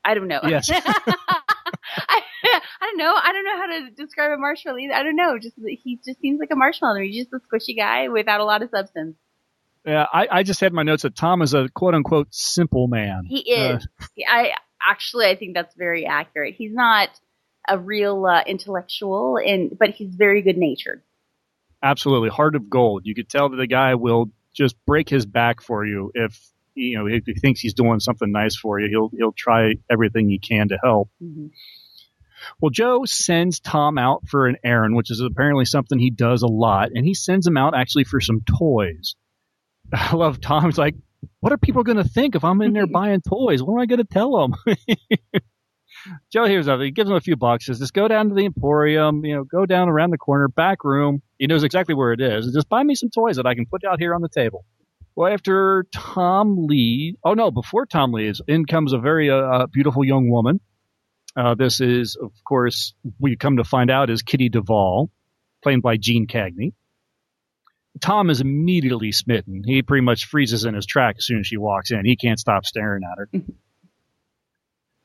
I 0.05 0.15
don't 0.15 0.29
know. 0.29 0.41
Yes. 0.47 0.71
I, 0.71 2.23
I 2.45 2.61
don't 2.83 2.99
know. 2.99 3.15
I 3.15 3.33
don't 3.33 3.45
know 3.45 3.57
how 3.57 3.67
to 3.67 3.91
describe 3.91 4.33
a 4.33 4.37
marshmallow. 4.39 4.79
either. 4.79 4.95
I 4.95 5.03
don't 5.03 5.17
know. 5.17 5.39
Just 5.39 5.57
he 5.57 5.99
just 6.05 6.21
seems 6.21 6.41
like 6.41 6.51
a 6.53 6.57
marshmallow. 6.57 7.01
He's 7.01 7.27
just 7.27 7.33
a 7.33 7.39
squishy 7.39 7.77
guy 7.77 8.09
without 8.09 8.41
a 8.41 8.45
lot 8.45 8.63
of 8.63 8.71
substance. 8.71 9.17
Yeah, 9.87 10.07
I, 10.13 10.29
I 10.31 10.43
just 10.43 10.61
had 10.61 10.73
my 10.73 10.83
notes 10.83 11.05
that 11.05 11.17
Tom 11.17 11.41
is 11.43 11.55
a 11.55 11.69
quote 11.71 11.95
unquote 11.95 12.29
simple 12.31 12.87
man. 12.87 13.25
He 13.27 13.51
is. 13.51 13.87
I 14.29 14.53
actually 14.87 15.27
I 15.27 15.37
think 15.37 15.55
that's 15.55 15.75
very 15.75 16.07
accurate. 16.07 16.55
He's 16.57 16.73
not 16.73 17.09
a 17.69 17.79
real 17.79 18.27
uh, 18.27 18.43
intellectual, 18.47 19.39
and 19.39 19.77
but 19.79 19.91
he's 19.91 20.15
very 20.15 20.43
good 20.43 20.57
natured. 20.57 21.03
Absolutely, 21.83 22.29
heart 22.29 22.55
of 22.57 22.69
gold. 22.69 23.03
You 23.05 23.15
could 23.15 23.29
tell 23.29 23.49
that 23.49 23.57
the 23.57 23.67
guy 23.67 23.95
will 23.95 24.31
just 24.55 24.77
break 24.87 25.09
his 25.09 25.27
back 25.27 25.63
for 25.63 25.85
you 25.87 26.11
if 26.15 26.39
you 26.75 26.99
know 26.99 27.07
if 27.07 27.25
he 27.25 27.35
thinks 27.35 27.61
he's 27.61 27.75
doing 27.75 28.01
something 28.01 28.31
nice 28.31 28.57
for 28.57 28.79
you. 28.81 28.89
He'll 28.89 29.11
he'll 29.17 29.33
try 29.33 29.75
everything 29.91 30.29
he 30.29 30.39
can 30.39 30.69
to 30.69 30.79
help. 30.83 31.11
hmm 31.21 31.47
Well, 32.61 32.71
Joe 32.71 33.05
sends 33.05 33.61
Tom 33.61 33.99
out 33.99 34.29
for 34.29 34.47
an 34.47 34.57
errand, 34.65 34.97
which 34.97 35.11
is 35.11 35.21
apparently 35.21 35.65
something 35.65 35.99
he 35.99 36.11
does 36.11 36.43
a 36.43 36.49
lot, 36.49 36.91
and 36.95 37.05
he 37.05 37.15
sends 37.15 37.47
him 37.47 37.57
out 37.57 37.75
actually 37.75 38.05
for 38.05 38.21
some 38.21 38.41
toys. 38.43 39.15
I 39.93 40.15
love 40.15 40.41
Tom's 40.41 40.79
like, 40.79 40.95
what 41.41 41.53
are 41.53 41.59
people 41.59 41.83
going 41.83 41.99
to 41.99 42.05
think 42.05 42.35
if 42.35 42.45
I'm 42.45 42.61
in 42.63 42.73
there 42.73 42.87
buying 42.93 43.21
toys? 43.23 43.63
What 43.63 43.75
am 43.75 43.81
I 43.81 43.87
going 43.87 43.99
to 43.99 44.05
tell 44.05 44.37
them? 44.39 44.55
Joe 46.33 46.47
hears 46.47 46.69
of 46.69 46.81
it. 46.81 46.85
He 46.85 46.91
gives 46.91 47.11
him 47.11 47.17
a 47.17 47.21
few 47.21 47.37
bucks. 47.37 47.67
Says, 47.67 47.79
just 47.79 47.93
go 47.95 48.09
down 48.09 48.29
to 48.29 48.35
the 48.35 48.45
Emporium, 48.45 49.25
you 49.25 49.37
know, 49.37 49.45
go 49.45 49.67
down 49.67 49.89
around 49.89 50.11
the 50.11 50.19
corner, 50.19 50.49
back 50.49 50.85
room. 50.85 51.23
He 51.39 51.47
knows 51.47 51.65
exactly 51.65 51.95
where 51.95 52.13
it 52.13 52.21
is. 52.21 52.51
Just 52.53 52.69
buy 52.69 52.83
me 52.83 52.95
some 52.95 53.11
toys 53.11 53.37
that 53.37 53.47
I 53.47 53.55
can 53.55 53.67
put 53.67 53.85
out 53.85 53.99
here 53.99 54.15
on 54.15 54.23
the 54.23 54.29
table. 54.29 54.65
Well, 55.17 55.33
after 55.33 55.85
Tom 55.93 56.67
leaves, 56.67 57.19
oh 57.25 57.35
no, 57.35 57.51
before 57.51 57.87
Tom 57.87 58.13
leaves, 58.13 58.41
in 58.47 58.65
comes 58.65 58.93
a 58.93 58.99
very 58.99 59.31
uh, 59.31 59.67
beautiful 59.67 60.05
young 60.05 60.31
woman. 60.31 60.61
Uh, 61.37 61.55
this 61.55 61.81
is, 61.81 62.17
of 62.21 62.33
course, 62.45 62.95
we 63.19 63.37
come 63.37 63.59
to 63.59 63.65
find 63.65 63.91
out 63.91 64.11
is 64.11 64.23
Kitty 64.23 64.49
Duvall, 64.49 65.11
played 65.63 65.83
by 65.83 65.97
Jeanne 65.97 66.27
Cagney. 66.27 66.73
Tom 68.01 68.31
is 68.31 68.41
immediately 68.41 69.13
smitten. 69.13 69.63
He 69.65 69.83
pretty 69.83 70.05
much 70.05 70.27
freezes 70.27 70.65
in 70.65 70.75
his 70.75 70.87
track 70.87 71.17
as 71.19 71.27
soon 71.27 71.41
as 71.41 71.47
she 71.47 71.57
walks 71.57 71.91
in. 71.91 72.05
He 72.05 72.17
can't 72.17 72.39
stop 72.39 72.65
staring 72.65 73.03
at 73.05 73.19
her. 73.19 73.29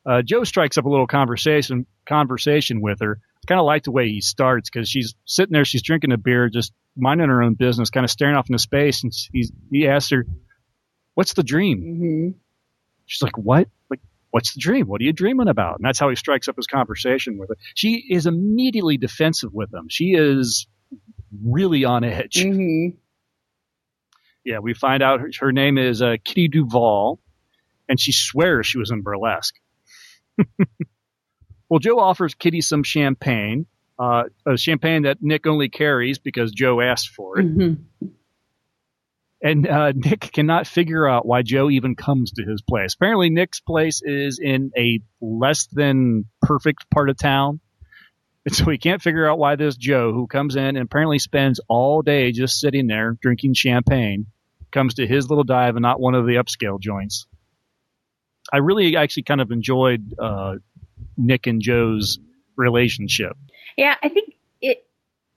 Uh, 0.06 0.22
Joe 0.22 0.44
strikes 0.44 0.78
up 0.78 0.86
a 0.86 0.90
little 0.90 1.08
conversation 1.08 1.86
conversation 2.06 2.82
with 2.82 3.00
her. 3.00 3.20
I 3.38 3.46
kind 3.48 3.60
of 3.60 3.66
like 3.66 3.84
the 3.84 3.92
way 3.92 4.08
he 4.08 4.22
starts 4.22 4.70
because 4.70 4.88
she's 4.88 5.16
sitting 5.26 5.54
there, 5.54 5.66
she's 5.66 5.82
drinking 5.82 6.12
a 6.12 6.18
beer, 6.18 6.50
just 6.50 6.74
minding 6.96 7.30
her 7.30 7.42
own 7.42 7.56
business, 7.56 7.90
kind 7.90 8.04
of 8.04 8.12
staring 8.12 8.36
off 8.36 8.48
into 8.50 8.60
space. 8.60 9.04
And 9.04 9.12
he's, 9.34 9.52
he 9.72 9.88
asks 9.88 10.12
her, 10.12 10.26
"What's 11.16 11.34
the 11.34 11.44
dream?" 11.44 11.80
hmm 11.80 12.38
She's 13.08 13.22
like, 13.22 13.38
"What? 13.38 13.68
Like, 13.90 14.00
what's 14.32 14.54
the 14.54 14.60
dream? 14.60 14.88
What 14.88 15.02
are 15.02 15.04
you 15.04 15.14
dreaming 15.14 15.48
about?" 15.48 15.78
And 15.78 15.86
that's 15.86 16.00
how 16.00 16.10
he 16.10 16.16
strikes 16.16 16.48
up 16.48 16.56
his 16.56 16.68
conversation 16.68 17.38
with 17.38 17.50
her. 17.50 17.56
She 17.74 18.04
is 18.10 18.26
immediately 18.28 18.98
defensive 18.98 19.54
with 19.54 19.74
him. 19.74 19.88
She 19.90 20.14
is 20.14 20.68
really 21.44 21.84
on 21.86 22.04
edge. 22.04 22.42
hmm 22.44 22.90
Yeah, 24.44 24.60
we 24.60 24.74
find 24.76 25.02
out 25.02 25.20
her, 25.22 25.30
her 25.40 25.52
name 25.52 25.78
is 25.78 26.02
uh, 26.02 26.18
Kitty 26.24 26.48
Duval, 26.48 27.20
and 27.90 28.00
she 28.00 28.12
swears 28.12 28.68
she 28.68 28.78
was 28.78 28.92
in 28.92 29.02
burlesque. 29.02 29.56
well, 31.70 31.80
Joe 31.80 32.00
offers 32.00 32.34
Kitty 32.36 32.62
some 32.62 32.84
champagne, 32.84 33.66
uh, 33.98 34.24
a 34.46 34.58
champagne 34.58 35.04
that 35.04 35.18
Nick 35.22 35.48
only 35.48 35.70
carries 35.70 36.20
because 36.20 36.52
Joe 36.52 36.82
asked 36.82 37.10
for 37.10 37.40
it. 37.40 37.44
hmm 37.44 37.74
And 39.42 39.68
uh, 39.68 39.92
Nick 39.96 40.22
cannot 40.22 40.66
figure 40.66 41.08
out 41.08 41.26
why 41.26 41.44
Joe 41.44 41.70
even 41.70 41.96
comes 41.96 42.32
to 42.32 42.44
his 42.44 42.62
place. 42.62 42.96
Apparently, 42.96 43.30
Nick's 43.30 43.60
place 43.60 44.02
is 44.04 44.40
in 44.40 44.72
a 44.78 45.02
less 45.22 45.68
than 45.72 46.26
perfect 46.42 46.90
part 46.90 47.10
of 47.10 47.18
town. 47.18 47.60
And 48.46 48.56
so 48.56 48.70
he 48.70 48.78
can't 48.78 49.02
figure 49.02 49.30
out 49.30 49.38
why 49.38 49.56
this 49.56 49.76
Joe, 49.76 50.14
who 50.14 50.28
comes 50.28 50.56
in 50.56 50.64
and 50.64 50.78
apparently 50.78 51.20
spends 51.20 51.60
all 51.68 52.02
day 52.02 52.32
just 52.32 52.60
sitting 52.60 52.88
there 52.88 53.18
drinking 53.22 53.54
champagne, 53.54 54.28
comes 54.72 54.96
to 54.96 55.08
his 55.08 55.30
little 55.30 55.44
dive 55.44 55.76
and 55.76 55.84
not 55.84 56.00
one 56.00 56.16
of 56.16 56.26
the 56.26 56.36
upscale 56.36 56.80
joints. 56.80 57.28
I 58.54 58.58
really 58.58 58.96
actually 58.96 59.24
kind 59.24 59.42
of 59.42 59.52
enjoyed 59.52 60.14
uh, 60.20 60.56
Nick 61.18 61.48
and 61.48 61.62
Joe's 61.62 62.20
relationship. 62.56 63.38
Yeah, 63.78 63.96
I 64.02 64.10
think 64.10 64.34
it, 64.62 64.86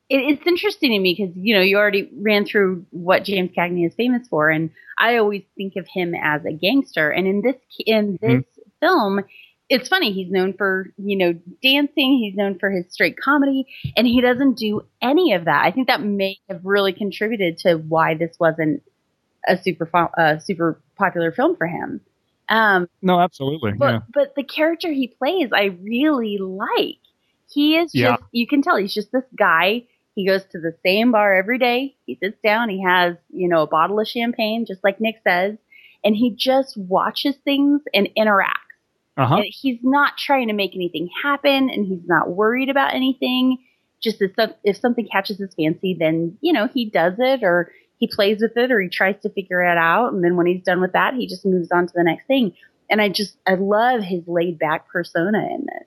it 0.09 0.17
it's 0.17 0.47
interesting 0.47 0.93
to 0.93 0.99
me 0.99 1.15
because 1.19 1.37
you 1.37 1.55
know 1.55 1.61
you 1.61 1.77
already 1.77 2.11
ran 2.21 2.45
through 2.45 2.85
what 2.91 3.25
James 3.25 3.51
Cagney 3.57 3.87
is 3.87 3.95
famous 3.95 4.27
for, 4.29 4.51
and 4.51 4.71
I 4.99 5.17
always 5.17 5.43
think 5.57 5.77
of 5.77 5.87
him 5.89 6.15
as 6.15 6.45
a 6.45 6.53
gangster. 6.53 7.11
And 7.11 7.27
in 7.27 7.43
this 7.43 7.57
in 7.87 8.19
this 8.21 8.45
film, 8.81 9.21
it's 9.69 9.89
funny 9.89 10.13
he's 10.13 10.31
known 10.31 10.55
for 10.55 10.93
you 10.97 11.17
know 11.17 11.33
dancing, 11.63 12.19
he's 12.19 12.37
known 12.37 12.59
for 12.59 12.71
his 12.71 12.93
straight 12.93 13.19
comedy, 13.19 13.67
and 13.97 14.07
he 14.07 14.21
doesn't 14.21 14.57
do 14.57 14.83
any 15.03 15.33
of 15.35 15.47
that. 15.47 15.65
I 15.65 15.71
think 15.71 15.89
that 15.89 16.03
may 16.03 16.39
have 16.49 16.65
really 16.65 16.93
contributed 16.93 17.59
to 17.59 17.75
why 17.77 18.15
this 18.15 18.37
wasn't 18.39 18.83
a 19.47 19.61
super 19.61 19.89
uh, 20.17 20.39
super 20.39 20.81
popular 20.97 21.33
film 21.33 21.57
for 21.57 21.67
him. 21.67 22.01
Um, 22.49 22.89
No, 23.03 23.21
absolutely. 23.21 23.73
but 23.73 23.93
yeah. 23.93 24.01
but 24.13 24.35
the 24.35 24.43
character 24.45 24.91
he 24.91 25.09
plays, 25.09 25.51
I 25.53 25.65
really 25.83 26.39
like. 26.39 26.99
He 27.51 27.77
is 27.77 27.93
just, 27.93 28.23
you 28.33 28.47
can 28.47 28.63
tell 28.63 28.77
he's 28.77 28.95
just 28.95 29.11
this 29.13 29.25
guy. 29.37 29.85
He 30.15 30.27
goes 30.27 30.43
to 30.53 30.61
the 30.61 30.75
same 30.85 31.13
bar 31.13 31.35
every 31.35 31.59
day. 31.59 31.97
He 32.05 32.17
sits 32.17 32.37
down. 32.43 32.69
He 32.69 32.83
has 32.83 33.17
you 33.31 33.49
know 33.49 33.63
a 33.63 33.67
bottle 33.67 34.01
of 34.01 34.09
champagne, 34.09 34.67
just 34.67 34.83
like 34.83 35.01
Nick 35.01 35.17
says, 35.25 35.57
and 36.05 36.15
he 36.17 36.35
just 36.37 36.77
watches 36.77 37.37
things 37.45 37.83
and 37.95 38.09
interacts. 38.17 38.55
Uh 39.17 39.27
huh. 39.27 39.37
And 39.37 39.47
he's 39.49 39.79
not 39.83 40.17
trying 40.17 40.49
to 40.49 40.55
make 40.55 40.75
anything 40.75 41.09
happen, 41.23 41.71
and 41.71 41.87
he's 41.87 42.07
not 42.07 42.31
worried 42.31 42.69
about 42.69 42.95
anything. 42.95 43.59
Just 44.01 44.23
if, 44.23 44.33
some, 44.37 44.55
if 44.63 44.77
something 44.77 45.09
catches 45.11 45.39
his 45.39 45.55
fancy, 45.55 45.97
then 45.99 46.39
you 46.41 46.53
know 46.53 46.69
he 46.69 46.89
does 46.91 47.15
it, 47.19 47.43
or 47.43 47.73
he 47.99 48.07
plays 48.07 48.41
with 48.41 48.57
it, 48.57 48.71
or 48.71 48.81
he 48.81 48.89
tries 48.89 49.21
to 49.23 49.31
figure 49.31 49.63
it 49.63 49.77
out. 49.77 50.13
And 50.13 50.25
then 50.25 50.37
when 50.37 50.47
he's 50.47 50.63
done 50.63 50.81
with 50.81 50.93
that, 50.93 51.15
he 51.15 51.27
just 51.27 51.45
moves 51.45 51.71
on 51.71 51.87
to 51.87 51.93
the 51.95 52.05
next 52.05 52.27
thing. 52.27 52.55
And 52.91 53.01
I 53.01 53.09
just 53.09 53.37
I 53.47 53.55
love 53.55 54.03
his 54.03 54.23
laid 54.27 54.59
back 54.59 54.89
persona 54.89 55.39
in 55.39 55.67
this. 55.67 55.87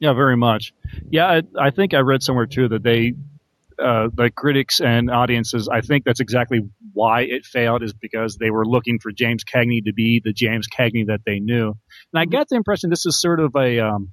Yeah, 0.00 0.14
very 0.14 0.36
much. 0.36 0.72
Yeah, 1.10 1.26
I, 1.26 1.42
I 1.58 1.70
think 1.70 1.92
I 1.92 1.98
read 1.98 2.22
somewhere 2.22 2.46
too 2.46 2.68
that 2.68 2.82
they, 2.82 3.12
uh, 3.78 4.08
the 4.12 4.30
critics 4.30 4.80
and 4.80 5.10
audiences, 5.10 5.68
I 5.68 5.82
think 5.82 6.04
that's 6.04 6.20
exactly 6.20 6.60
why 6.94 7.22
it 7.22 7.44
failed 7.44 7.82
is 7.82 7.92
because 7.92 8.36
they 8.36 8.50
were 8.50 8.66
looking 8.66 8.98
for 8.98 9.12
James 9.12 9.44
Cagney 9.44 9.84
to 9.84 9.92
be 9.92 10.20
the 10.24 10.32
James 10.32 10.66
Cagney 10.68 11.06
that 11.06 11.20
they 11.26 11.38
knew. 11.38 11.76
And 12.12 12.20
I 12.20 12.24
got 12.24 12.48
the 12.48 12.56
impression 12.56 12.88
this 12.88 13.04
is 13.04 13.20
sort 13.20 13.40
of 13.40 13.54
a, 13.54 13.80
um, 13.80 14.10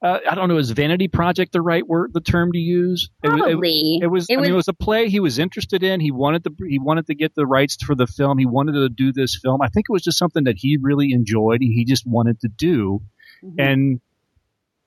uh, 0.00 0.18
I 0.30 0.34
don't 0.34 0.48
know, 0.48 0.58
is 0.58 0.70
vanity 0.70 1.08
project 1.08 1.52
the 1.52 1.60
right 1.60 1.86
word, 1.86 2.12
the 2.14 2.20
term 2.20 2.52
to 2.52 2.58
use? 2.58 3.10
It 3.22 3.28
was- 3.28 3.36
it- 3.40 3.42
Probably. 3.44 3.98
It, 4.02 4.06
was, 4.06 4.26
It 4.28 4.34
I 4.34 4.36
mean, 4.36 4.40
was- 4.42 4.48
it 4.50 4.54
was 4.54 4.68
a 4.68 4.72
play 4.74 5.08
he 5.08 5.20
was 5.20 5.38
interested 5.38 5.82
in. 5.82 6.00
He 6.00 6.10
wanted 6.10 6.44
to, 6.44 6.54
he 6.68 6.78
wanted 6.78 7.06
to 7.08 7.14
get 7.14 7.34
the 7.34 7.46
rights 7.46 7.76
for 7.82 7.94
the 7.94 8.06
film. 8.06 8.38
He 8.38 8.46
wanted 8.46 8.72
to 8.72 8.88
do 8.88 9.12
this 9.12 9.36
film. 9.42 9.60
I 9.62 9.68
think 9.68 9.86
it 9.88 9.92
was 9.92 10.02
just 10.02 10.18
something 10.18 10.44
that 10.44 10.56
he 10.58 10.78
really 10.80 11.12
enjoyed. 11.12 11.60
and 11.62 11.72
He 11.72 11.84
just 11.84 12.06
wanted 12.06 12.40
to 12.40 12.48
do, 12.48 13.00
Mhm. 13.44 13.54
and 13.58 14.00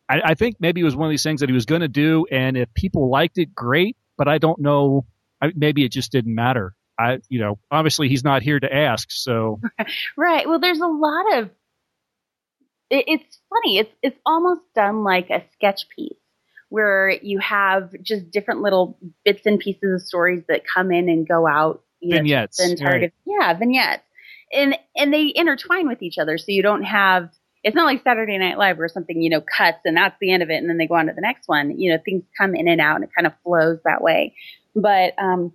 I, 0.10 0.22
I 0.32 0.34
think 0.36 0.58
maybe 0.60 0.82
it 0.82 0.84
was 0.86 0.96
one 0.96 1.08
of 1.08 1.12
these 1.12 1.24
things 1.24 1.40
that 1.42 1.50
he 1.50 1.54
was 1.54 1.66
going 1.66 1.82
to 1.82 1.88
do. 1.88 2.26
And 2.32 2.58
if 2.58 2.74
people 2.74 3.10
liked 3.10 3.38
it, 3.38 3.54
great. 3.56 3.96
But 4.18 4.28
I 4.28 4.38
don't 4.40 4.60
know. 4.60 5.06
I, 5.42 5.52
maybe 5.56 5.84
it 5.86 5.92
just 5.92 6.12
didn't 6.12 6.36
matter. 6.36 6.74
I, 7.00 7.20
you 7.30 7.40
know, 7.40 7.58
obviously 7.72 8.10
he's 8.10 8.24
not 8.24 8.44
here 8.44 8.60
to 8.60 8.72
ask. 8.74 9.10
So 9.10 9.60
Right. 10.18 10.48
Well, 10.48 10.60
there's 10.60 10.82
a 10.82 10.88
lot 10.88 11.38
of. 11.40 11.50
It, 12.92 13.06
it's 13.08 13.40
funny. 13.50 13.80
It's 13.80 13.92
it's 14.04 14.20
almost 14.26 14.62
done 14.76 15.04
like 15.04 15.30
a 15.32 15.44
sketch 15.54 15.88
piece 15.96 16.18
where 16.70 17.10
you 17.22 17.40
have 17.40 17.92
just 18.02 18.32
different 18.32 18.62
little 18.62 18.98
bits 19.26 19.42
and 19.46 19.60
pieces 19.60 20.02
of 20.02 20.08
stories 20.08 20.44
that 20.48 20.62
come 20.72 20.92
in 20.92 21.10
and 21.10 21.28
go 21.28 21.48
out. 21.48 21.82
Know, 22.04 22.18
vignettes. 22.18 22.58
the 22.58 22.84
right. 22.84 23.14
yeah 23.26 23.54
vignettes, 23.54 24.04
and 24.52 24.76
and 24.96 25.14
they 25.14 25.32
intertwine 25.36 25.88
with 25.88 26.02
each 26.02 26.18
other, 26.18 26.38
so 26.38 26.46
you 26.50 26.64
don't 26.64 26.84
have. 26.84 27.30
It's 27.64 27.76
not 27.76 27.86
like 27.86 28.02
Saturday 28.04 28.40
Night 28.40 28.58
Live 28.58 28.78
where 28.80 28.88
something 28.88 29.22
you 29.22 29.30
know 29.30 29.42
cuts 29.42 29.80
and 29.86 29.96
that's 29.96 30.16
the 30.20 30.32
end 30.34 30.42
of 30.42 30.50
it, 30.50 30.56
and 30.56 30.68
then 30.70 30.78
they 30.78 30.88
go 30.88 30.96
on 30.96 31.06
to 31.08 31.14
the 31.14 31.22
next 31.22 31.48
one. 31.48 31.80
You 31.80 31.92
know, 31.94 32.00
things 32.04 32.24
come 32.38 32.56
in 32.56 32.68
and 32.68 32.82
out, 32.82 32.96
and 32.96 33.04
it 33.04 33.12
kind 33.16 33.28
of 33.28 33.34
flows 33.44 33.78
that 33.86 34.02
way. 34.02 34.34
But 34.76 35.14
um, 35.20 35.54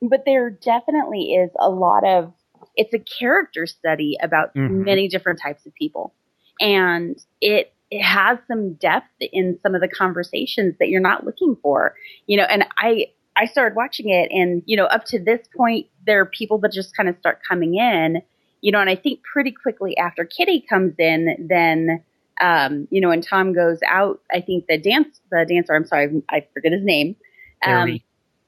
but 0.00 0.22
there 0.24 0.48
definitely 0.50 1.34
is 1.34 1.50
a 1.58 1.68
lot 1.68 2.04
of. 2.06 2.32
It's 2.76 2.94
a 2.94 2.98
character 3.00 3.66
study 3.66 4.16
about 4.22 4.54
Mhm. 4.54 4.84
many 4.84 5.08
different 5.08 5.40
types 5.42 5.66
of 5.66 5.74
people, 5.74 6.14
and 6.60 7.18
it 7.40 7.72
it 7.90 8.02
has 8.02 8.38
some 8.46 8.74
depth 8.74 9.08
in 9.20 9.58
some 9.62 9.74
of 9.74 9.80
the 9.80 9.88
conversations 9.88 10.76
that 10.78 10.88
you're 10.88 11.00
not 11.00 11.24
looking 11.24 11.56
for. 11.62 11.94
You 12.26 12.36
know, 12.36 12.44
and 12.44 12.64
I 12.78 13.06
I 13.36 13.46
started 13.46 13.74
watching 13.74 14.10
it, 14.10 14.30
and 14.30 14.62
you 14.66 14.76
know, 14.76 14.86
up 14.86 15.04
to 15.06 15.18
this 15.18 15.40
point, 15.56 15.86
there 16.06 16.20
are 16.20 16.26
people 16.26 16.58
that 16.58 16.72
just 16.72 16.96
kind 16.96 17.08
of 17.08 17.16
start 17.18 17.40
coming 17.48 17.76
in, 17.76 18.22
you 18.60 18.70
know, 18.70 18.80
and 18.80 18.90
I 18.90 18.96
think 18.96 19.20
pretty 19.22 19.52
quickly 19.52 19.96
after 19.96 20.24
Kitty 20.24 20.64
comes 20.68 20.94
in, 20.98 21.46
then 21.48 22.02
um, 22.40 22.88
you 22.90 23.00
know, 23.00 23.10
and 23.10 23.22
Tom 23.26 23.52
goes 23.52 23.78
out. 23.86 24.20
I 24.32 24.40
think 24.40 24.66
the 24.66 24.78
dance, 24.78 25.20
the 25.30 25.44
dancer, 25.48 25.74
I'm 25.74 25.86
sorry, 25.86 26.22
I 26.30 26.46
forget 26.54 26.72
his 26.72 26.84
name. 26.84 27.16
Um. 27.64 28.00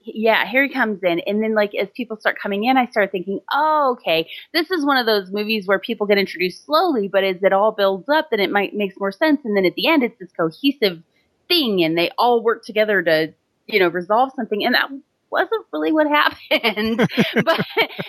Yeah, 0.04 0.44
Harry 0.44 0.68
comes 0.68 1.02
in, 1.02 1.20
and 1.20 1.42
then 1.42 1.54
like 1.54 1.74
as 1.74 1.88
people 1.96 2.16
start 2.16 2.38
coming 2.40 2.64
in, 2.64 2.76
I 2.76 2.86
start 2.86 3.12
thinking, 3.12 3.40
oh, 3.52 3.96
okay, 3.98 4.28
this 4.52 4.70
is 4.70 4.84
one 4.84 4.96
of 4.96 5.06
those 5.06 5.30
movies 5.30 5.66
where 5.66 5.78
people 5.78 6.06
get 6.06 6.18
introduced 6.18 6.64
slowly, 6.64 7.08
but 7.08 7.24
as 7.24 7.42
it 7.42 7.52
all 7.52 7.72
builds 7.72 8.08
up, 8.08 8.30
then 8.30 8.40
it 8.40 8.50
might 8.50 8.74
makes 8.74 8.96
more 8.98 9.12
sense, 9.12 9.40
and 9.44 9.56
then 9.56 9.64
at 9.66 9.74
the 9.74 9.88
end, 9.88 10.02
it's 10.02 10.18
this 10.18 10.32
cohesive 10.32 11.02
thing, 11.48 11.82
and 11.82 11.96
they 11.96 12.10
all 12.18 12.42
work 12.42 12.64
together 12.64 13.02
to, 13.02 13.32
you 13.66 13.80
know, 13.80 13.88
resolve 13.88 14.30
something, 14.36 14.64
and 14.64 14.74
that 14.74 14.90
wasn't 15.30 15.66
really 15.72 15.92
what 15.92 16.06
happened, 16.50 16.98
but 17.44 17.60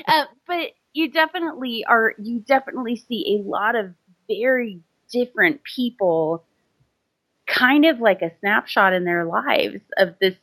uh, 0.07 0.25
but 0.47 0.71
you 0.93 1.09
definitely 1.09 1.85
are, 1.87 2.13
you 2.21 2.39
definitely 2.39 2.95
see 2.95 3.39
a 3.41 3.49
lot 3.49 3.75
of 3.75 3.93
very 4.27 4.81
different 5.11 5.61
people 5.63 6.43
kind 7.47 7.85
of 7.85 7.99
like 7.99 8.21
a 8.21 8.31
snapshot 8.39 8.93
in 8.93 9.03
their 9.03 9.25
lives 9.25 9.81
of 9.97 10.15
this 10.19 10.35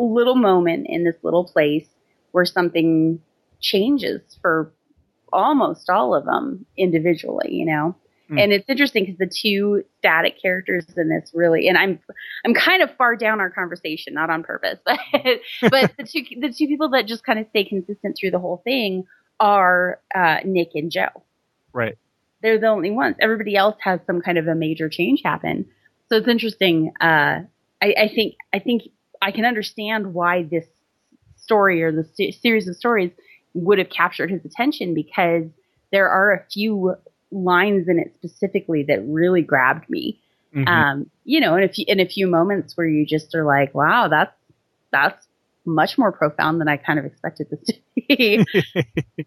little 0.00 0.36
moment 0.36 0.86
in 0.88 1.04
this 1.04 1.16
little 1.22 1.44
place 1.44 1.88
where 2.32 2.44
something 2.44 3.20
changes 3.60 4.20
for 4.40 4.72
almost 5.32 5.88
all 5.90 6.14
of 6.14 6.24
them 6.24 6.66
individually, 6.76 7.54
you 7.54 7.64
know. 7.66 7.94
Hmm. 8.28 8.38
And 8.38 8.52
it's 8.52 8.68
interesting 8.68 9.04
because 9.04 9.18
the 9.18 9.26
two 9.26 9.84
static 9.98 10.40
characters 10.40 10.86
in 10.96 11.08
this 11.08 11.30
really, 11.34 11.68
and 11.68 11.76
I'm 11.76 11.98
I'm 12.44 12.54
kind 12.54 12.82
of 12.82 12.94
far 12.96 13.16
down 13.16 13.40
our 13.40 13.50
conversation, 13.50 14.14
not 14.14 14.30
on 14.30 14.42
purpose, 14.42 14.78
but 14.84 14.98
but 15.70 15.92
the 15.96 16.04
two 16.04 16.22
the 16.40 16.48
two 16.48 16.66
people 16.66 16.90
that 16.90 17.06
just 17.06 17.24
kind 17.24 17.38
of 17.38 17.46
stay 17.50 17.64
consistent 17.64 18.16
through 18.18 18.30
the 18.30 18.38
whole 18.38 18.62
thing 18.64 19.04
are 19.40 20.00
uh, 20.14 20.38
Nick 20.44 20.70
and 20.74 20.90
Joe 20.90 21.08
Right. 21.72 21.96
they're 22.42 22.58
the 22.58 22.68
only 22.68 22.90
ones. 22.90 23.16
Everybody 23.20 23.56
else 23.56 23.76
has 23.80 24.00
some 24.06 24.20
kind 24.20 24.38
of 24.38 24.46
a 24.46 24.54
major 24.54 24.88
change 24.88 25.22
happen. 25.24 25.66
So 26.08 26.16
it's 26.16 26.28
interesting. 26.28 26.92
Uh, 27.00 27.40
I, 27.80 27.94
I 27.98 28.10
think 28.14 28.34
I 28.52 28.58
think 28.58 28.82
I 29.22 29.30
can 29.30 29.44
understand 29.44 30.12
why 30.12 30.42
this 30.42 30.66
story 31.36 31.82
or 31.82 31.92
the 31.92 32.04
se- 32.04 32.32
series 32.32 32.68
of 32.68 32.76
stories 32.76 33.12
would 33.54 33.78
have 33.78 33.88
captured 33.88 34.30
his 34.30 34.44
attention 34.44 34.94
because 34.94 35.44
there 35.92 36.08
are 36.08 36.32
a 36.32 36.44
few 36.52 36.96
lines 37.30 37.88
in 37.88 37.98
it 37.98 38.12
specifically 38.14 38.84
that 38.88 39.00
really 39.06 39.42
grabbed 39.42 39.88
me. 39.88 40.20
Mhm. 40.54 40.68
Um, 40.68 41.10
you 41.24 41.40
know, 41.40 41.56
in 41.56 41.62
a 41.62 41.68
few 41.68 41.84
in 41.88 42.00
a 42.00 42.06
few 42.06 42.26
moments 42.26 42.76
where 42.76 42.86
you 42.86 43.06
just 43.06 43.34
are 43.34 43.44
like, 43.44 43.74
wow, 43.74 44.08
that's 44.08 44.36
that's 44.90 45.26
much 45.64 45.96
more 45.96 46.12
profound 46.12 46.60
than 46.60 46.68
I 46.68 46.76
kind 46.76 46.98
of 46.98 47.04
expected 47.04 47.48
this 47.50 47.60
to 47.66 47.74
be. 47.96 48.44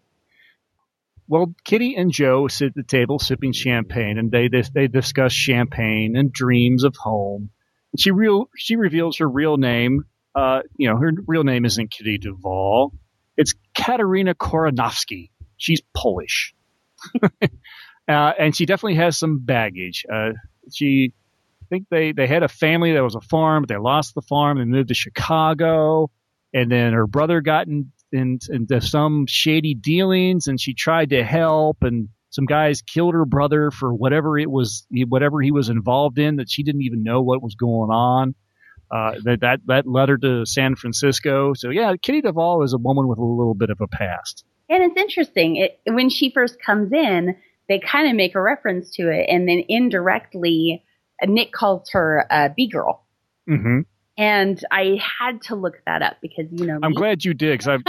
Well, 1.28 1.54
Kitty 1.64 1.96
and 1.96 2.12
Joe 2.12 2.46
sit 2.46 2.68
at 2.68 2.74
the 2.74 2.82
table 2.84 3.18
sipping 3.18 3.52
champagne, 3.52 4.18
and 4.18 4.30
they 4.30 4.48
they, 4.48 4.62
they 4.72 4.86
discuss 4.86 5.32
champagne 5.32 6.16
and 6.16 6.32
dreams 6.32 6.84
of 6.84 6.94
home. 6.96 7.50
She 7.98 8.10
real 8.10 8.48
she 8.56 8.76
reveals 8.76 9.18
her 9.18 9.28
real 9.28 9.56
name. 9.56 10.04
Uh, 10.34 10.60
you 10.76 10.88
know, 10.88 10.96
her 10.98 11.12
real 11.26 11.44
name 11.44 11.64
isn't 11.64 11.90
Kitty 11.90 12.18
Duvall. 12.18 12.92
It's 13.36 13.54
Katerina 13.76 14.34
Koronowski. 14.34 15.30
She's 15.56 15.80
Polish, 15.94 16.54
uh, 17.22 17.38
and 18.08 18.54
she 18.54 18.66
definitely 18.66 18.96
has 18.96 19.16
some 19.16 19.38
baggage. 19.38 20.04
Uh, 20.12 20.30
she, 20.72 21.12
I 21.62 21.66
think 21.70 21.86
they 21.90 22.12
they 22.12 22.26
had 22.26 22.42
a 22.42 22.48
family 22.48 22.92
that 22.92 23.02
was 23.02 23.14
a 23.14 23.20
farm, 23.20 23.62
but 23.62 23.68
they 23.68 23.78
lost 23.78 24.14
the 24.14 24.22
farm 24.22 24.58
and 24.58 24.70
moved 24.70 24.88
to 24.88 24.94
Chicago. 24.94 26.10
And 26.52 26.70
then 26.70 26.92
her 26.94 27.06
brother 27.06 27.40
got 27.42 27.66
in, 27.66 27.92
in, 28.12 28.38
into 28.48 28.80
some 28.80 29.26
shady 29.26 29.74
dealings, 29.74 30.46
and 30.46 30.60
she 30.60 30.74
tried 30.74 31.10
to 31.10 31.22
help. 31.22 31.78
And 31.82 32.08
some 32.36 32.44
guys 32.44 32.82
killed 32.82 33.14
her 33.14 33.24
brother 33.24 33.70
for 33.70 33.94
whatever 33.94 34.38
it 34.38 34.50
was, 34.50 34.86
whatever 35.08 35.40
he 35.40 35.50
was 35.50 35.70
involved 35.70 36.18
in, 36.18 36.36
that 36.36 36.50
she 36.50 36.62
didn't 36.62 36.82
even 36.82 37.02
know 37.02 37.22
what 37.22 37.42
was 37.42 37.54
going 37.54 37.88
on. 37.90 38.34
Uh, 38.90 39.14
that 39.24 39.40
that 39.40 39.60
that 39.66 39.86
led 39.86 40.10
her 40.10 40.18
to 40.18 40.44
San 40.44 40.76
Francisco. 40.76 41.54
So 41.54 41.70
yeah, 41.70 41.94
Kitty 42.00 42.20
Duvall 42.20 42.62
is 42.62 42.74
a 42.74 42.78
woman 42.78 43.08
with 43.08 43.18
a 43.18 43.24
little 43.24 43.54
bit 43.54 43.70
of 43.70 43.80
a 43.80 43.88
past. 43.88 44.44
And 44.68 44.84
it's 44.84 45.00
interesting. 45.00 45.56
It, 45.56 45.80
when 45.86 46.10
she 46.10 46.30
first 46.30 46.60
comes 46.60 46.92
in, 46.92 47.36
they 47.70 47.78
kind 47.78 48.06
of 48.06 48.14
make 48.14 48.34
a 48.34 48.40
reference 48.40 48.90
to 48.96 49.08
it, 49.08 49.26
and 49.30 49.48
then 49.48 49.64
indirectly, 49.66 50.84
uh, 51.22 51.26
Nick 51.26 51.52
calls 51.52 51.88
her 51.92 52.26
a 52.30 52.50
B 52.54 52.68
girl. 52.68 53.02
hmm 53.48 53.80
And 54.18 54.58
I 54.70 54.98
had 55.20 55.42
to 55.42 55.54
look 55.56 55.82
that 55.86 56.00
up 56.00 56.16
because 56.22 56.46
you 56.50 56.66
know 56.66 56.78
I'm 56.82 56.92
me. 56.92 56.96
glad 56.96 57.22
you 57.24 57.34
did 57.34 57.58
because 57.58 57.82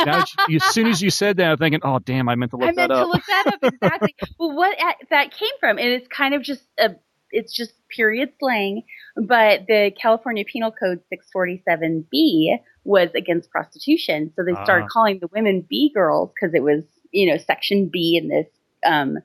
as 0.49 0.63
soon 0.73 0.87
as 0.87 1.01
you 1.01 1.09
said 1.09 1.37
that, 1.37 1.51
I'm 1.51 1.57
thinking, 1.57 1.79
oh 1.83 1.99
damn, 1.99 2.27
I 2.27 2.35
meant 2.35 2.51
to 2.51 2.57
look 2.57 2.67
I 2.69 2.71
meant 2.73 2.89
that 2.89 2.95
to 2.95 3.01
up. 3.03 3.07
look 3.07 3.25
that 3.27 3.47
up 3.47 3.59
exactly. 3.63 4.15
well, 4.39 4.53
what 4.53 4.77
that 5.09 5.31
came 5.31 5.49
from, 5.61 5.77
and 5.79 5.87
it's 5.87 6.07
kind 6.09 6.33
of 6.33 6.41
just 6.43 6.63
a, 6.77 6.95
it's 7.31 7.53
just 7.53 7.71
period 7.89 8.33
slang. 8.39 8.83
But 9.15 9.67
the 9.67 9.91
California 9.99 10.43
Penal 10.43 10.71
Code 10.71 10.99
647B 11.13 12.59
was 12.83 13.09
against 13.15 13.49
prostitution, 13.49 14.31
so 14.35 14.43
they 14.43 14.53
started 14.63 14.85
Ah. 14.85 14.89
calling 14.91 15.19
the 15.19 15.27
women 15.27 15.65
B 15.69 15.91
girls 15.93 16.31
because 16.35 16.53
it 16.53 16.61
was 16.63 16.83
you 17.11 17.31
know 17.31 17.37
Section 17.37 17.87
B 17.91 18.19
in 18.21 18.27
this 18.27 18.47
um 18.85 19.17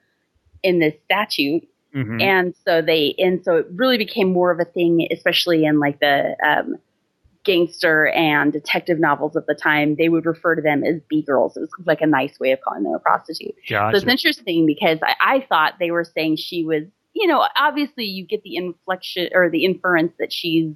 in 0.62 0.78
this 0.78 0.94
statute. 1.04 1.68
Mhm. 1.94 2.22
and 2.22 2.54
so 2.64 2.80
they 2.80 3.14
and 3.18 3.44
so 3.44 3.56
it 3.56 3.66
really 3.74 3.98
became 3.98 4.32
more 4.32 4.50
of 4.50 4.58
a 4.58 4.64
thing 4.64 5.06
especially 5.10 5.66
in 5.66 5.78
like 5.78 6.00
the 6.00 6.34
um 6.42 6.76
gangster 7.44 8.08
and 8.08 8.52
detective 8.52 8.98
novels 8.98 9.34
of 9.34 9.44
the 9.46 9.54
time 9.54 9.96
they 9.96 10.08
would 10.08 10.24
refer 10.26 10.54
to 10.54 10.62
them 10.62 10.84
as 10.84 11.00
b 11.08 11.22
girls 11.22 11.56
it 11.56 11.60
was 11.60 11.70
like 11.84 12.00
a 12.00 12.06
nice 12.06 12.38
way 12.38 12.52
of 12.52 12.60
calling 12.60 12.84
them 12.84 12.94
a 12.94 13.00
prostitute. 13.00 13.54
So 13.92 13.96
it's 13.96 14.06
interesting 14.06 14.66
because 14.66 14.98
I, 15.02 15.14
I 15.20 15.46
thought 15.48 15.74
they 15.80 15.90
were 15.90 16.04
saying 16.04 16.36
she 16.36 16.64
was 16.64 16.84
you 17.14 17.26
know 17.26 17.46
obviously 17.58 18.04
you 18.04 18.24
get 18.24 18.42
the 18.42 18.56
inflection 18.56 19.28
or 19.34 19.50
the 19.50 19.64
inference 19.64 20.12
that 20.18 20.32
she's 20.32 20.72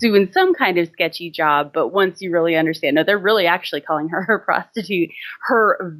doing 0.00 0.30
some 0.32 0.54
kind 0.54 0.78
of 0.78 0.88
sketchy 0.88 1.30
job 1.30 1.70
but 1.72 1.88
once 1.88 2.20
you 2.20 2.30
really 2.30 2.56
understand 2.56 2.94
no 2.96 3.04
they're 3.04 3.18
really 3.18 3.46
actually 3.46 3.80
calling 3.80 4.08
her 4.08 4.22
a 4.34 4.44
prostitute 4.44 5.10
her 5.42 5.96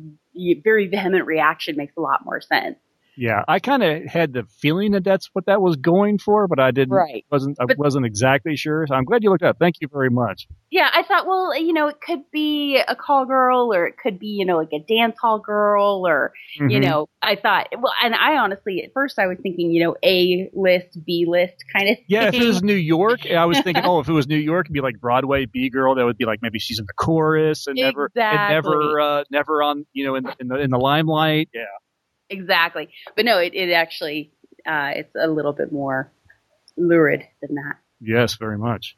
very 0.62 0.86
vehement 0.86 1.26
reaction 1.26 1.76
makes 1.76 1.94
a 1.96 2.00
lot 2.00 2.24
more 2.24 2.40
sense 2.40 2.76
Yeah, 3.16 3.42
I 3.46 3.58
kind 3.60 3.82
of 3.82 4.04
had 4.06 4.32
the 4.32 4.44
feeling 4.60 4.92
that 4.92 5.04
that's 5.04 5.28
what 5.32 5.46
that 5.46 5.60
was 5.62 5.76
going 5.76 6.18
for, 6.18 6.48
but 6.48 6.58
I 6.58 6.70
didn't. 6.70 6.94
Right. 6.94 7.24
wasn't 7.30 7.56
I 7.60 7.66
But- 7.66 7.78
wasn't 7.78 8.06
exactly 8.06 8.56
sure. 8.56 8.86
So 8.86 8.94
I'm 8.94 9.04
glad 9.04 9.22
you 9.22 9.30
looked 9.30 9.42
up. 9.44 9.56
Thank 9.58 9.76
you 9.80 9.88
very 9.92 10.10
much. 10.10 10.46
Yeah, 10.70 10.90
I 10.92 11.02
thought, 11.04 11.26
well, 11.26 11.56
you 11.56 11.72
know, 11.72 11.86
it 11.88 12.00
could 12.00 12.22
be 12.32 12.78
a 12.88 12.96
call 12.96 13.24
girl 13.26 13.72
or 13.72 13.86
it 13.86 13.94
could 14.02 14.18
be, 14.18 14.26
you 14.26 14.44
know, 14.44 14.56
like 14.56 14.70
a 14.72 14.80
dance 14.80 15.16
hall 15.20 15.38
girl 15.38 16.04
or, 16.06 16.32
you 16.56 16.66
Mhm. 16.80 16.82
know, 16.84 17.08
I 17.22 17.36
thought, 17.36 17.68
well, 17.78 17.92
and 18.02 18.14
I 18.14 18.36
honestly, 18.36 18.82
at 18.82 18.92
first 18.92 19.18
I 19.18 19.26
was 19.28 19.38
thinking, 19.42 19.70
you 19.70 19.84
know, 19.84 19.94
A 20.04 20.50
list, 20.52 20.98
B 21.06 21.24
list 21.28 21.64
kind 21.74 21.88
of 21.90 21.96
Yeah, 22.08 22.24
if 22.24 22.32
thing. 22.32 22.42
it 22.42 22.46
was 22.46 22.62
New 22.62 22.74
York, 22.74 23.30
I 23.30 23.44
was 23.44 23.60
thinking, 23.60 23.84
oh, 23.86 24.00
if 24.00 24.08
it 24.08 24.12
was 24.12 24.26
New 24.26 24.36
York, 24.36 24.66
it'd 24.66 24.74
be 24.74 24.80
like 24.80 24.98
Broadway 25.00 25.46
B 25.46 25.70
girl. 25.70 25.94
That 25.94 26.04
would 26.04 26.18
be 26.18 26.24
like 26.24 26.40
maybe 26.42 26.58
she's 26.58 26.80
in 26.80 26.86
the 26.86 26.92
chorus 26.94 27.66
and 27.68 27.76
never, 27.76 28.10
and 28.16 28.50
never, 28.50 29.00
uh, 29.00 29.24
never 29.30 29.62
on, 29.62 29.86
you 29.92 30.04
know, 30.06 30.16
in, 30.16 30.26
in 30.40 30.48
the 30.48 30.56
in 30.56 30.70
the 30.70 30.78
limelight. 30.78 31.48
Yeah. 31.54 31.62
Exactly. 32.28 32.88
But 33.16 33.24
no, 33.24 33.38
it, 33.38 33.54
it 33.54 33.72
actually, 33.72 34.32
uh, 34.66 34.92
it's 34.94 35.14
a 35.14 35.28
little 35.28 35.52
bit 35.52 35.72
more 35.72 36.12
lurid 36.76 37.24
than 37.40 37.54
that. 37.56 37.76
Yes, 38.00 38.36
very 38.36 38.58
much. 38.58 38.96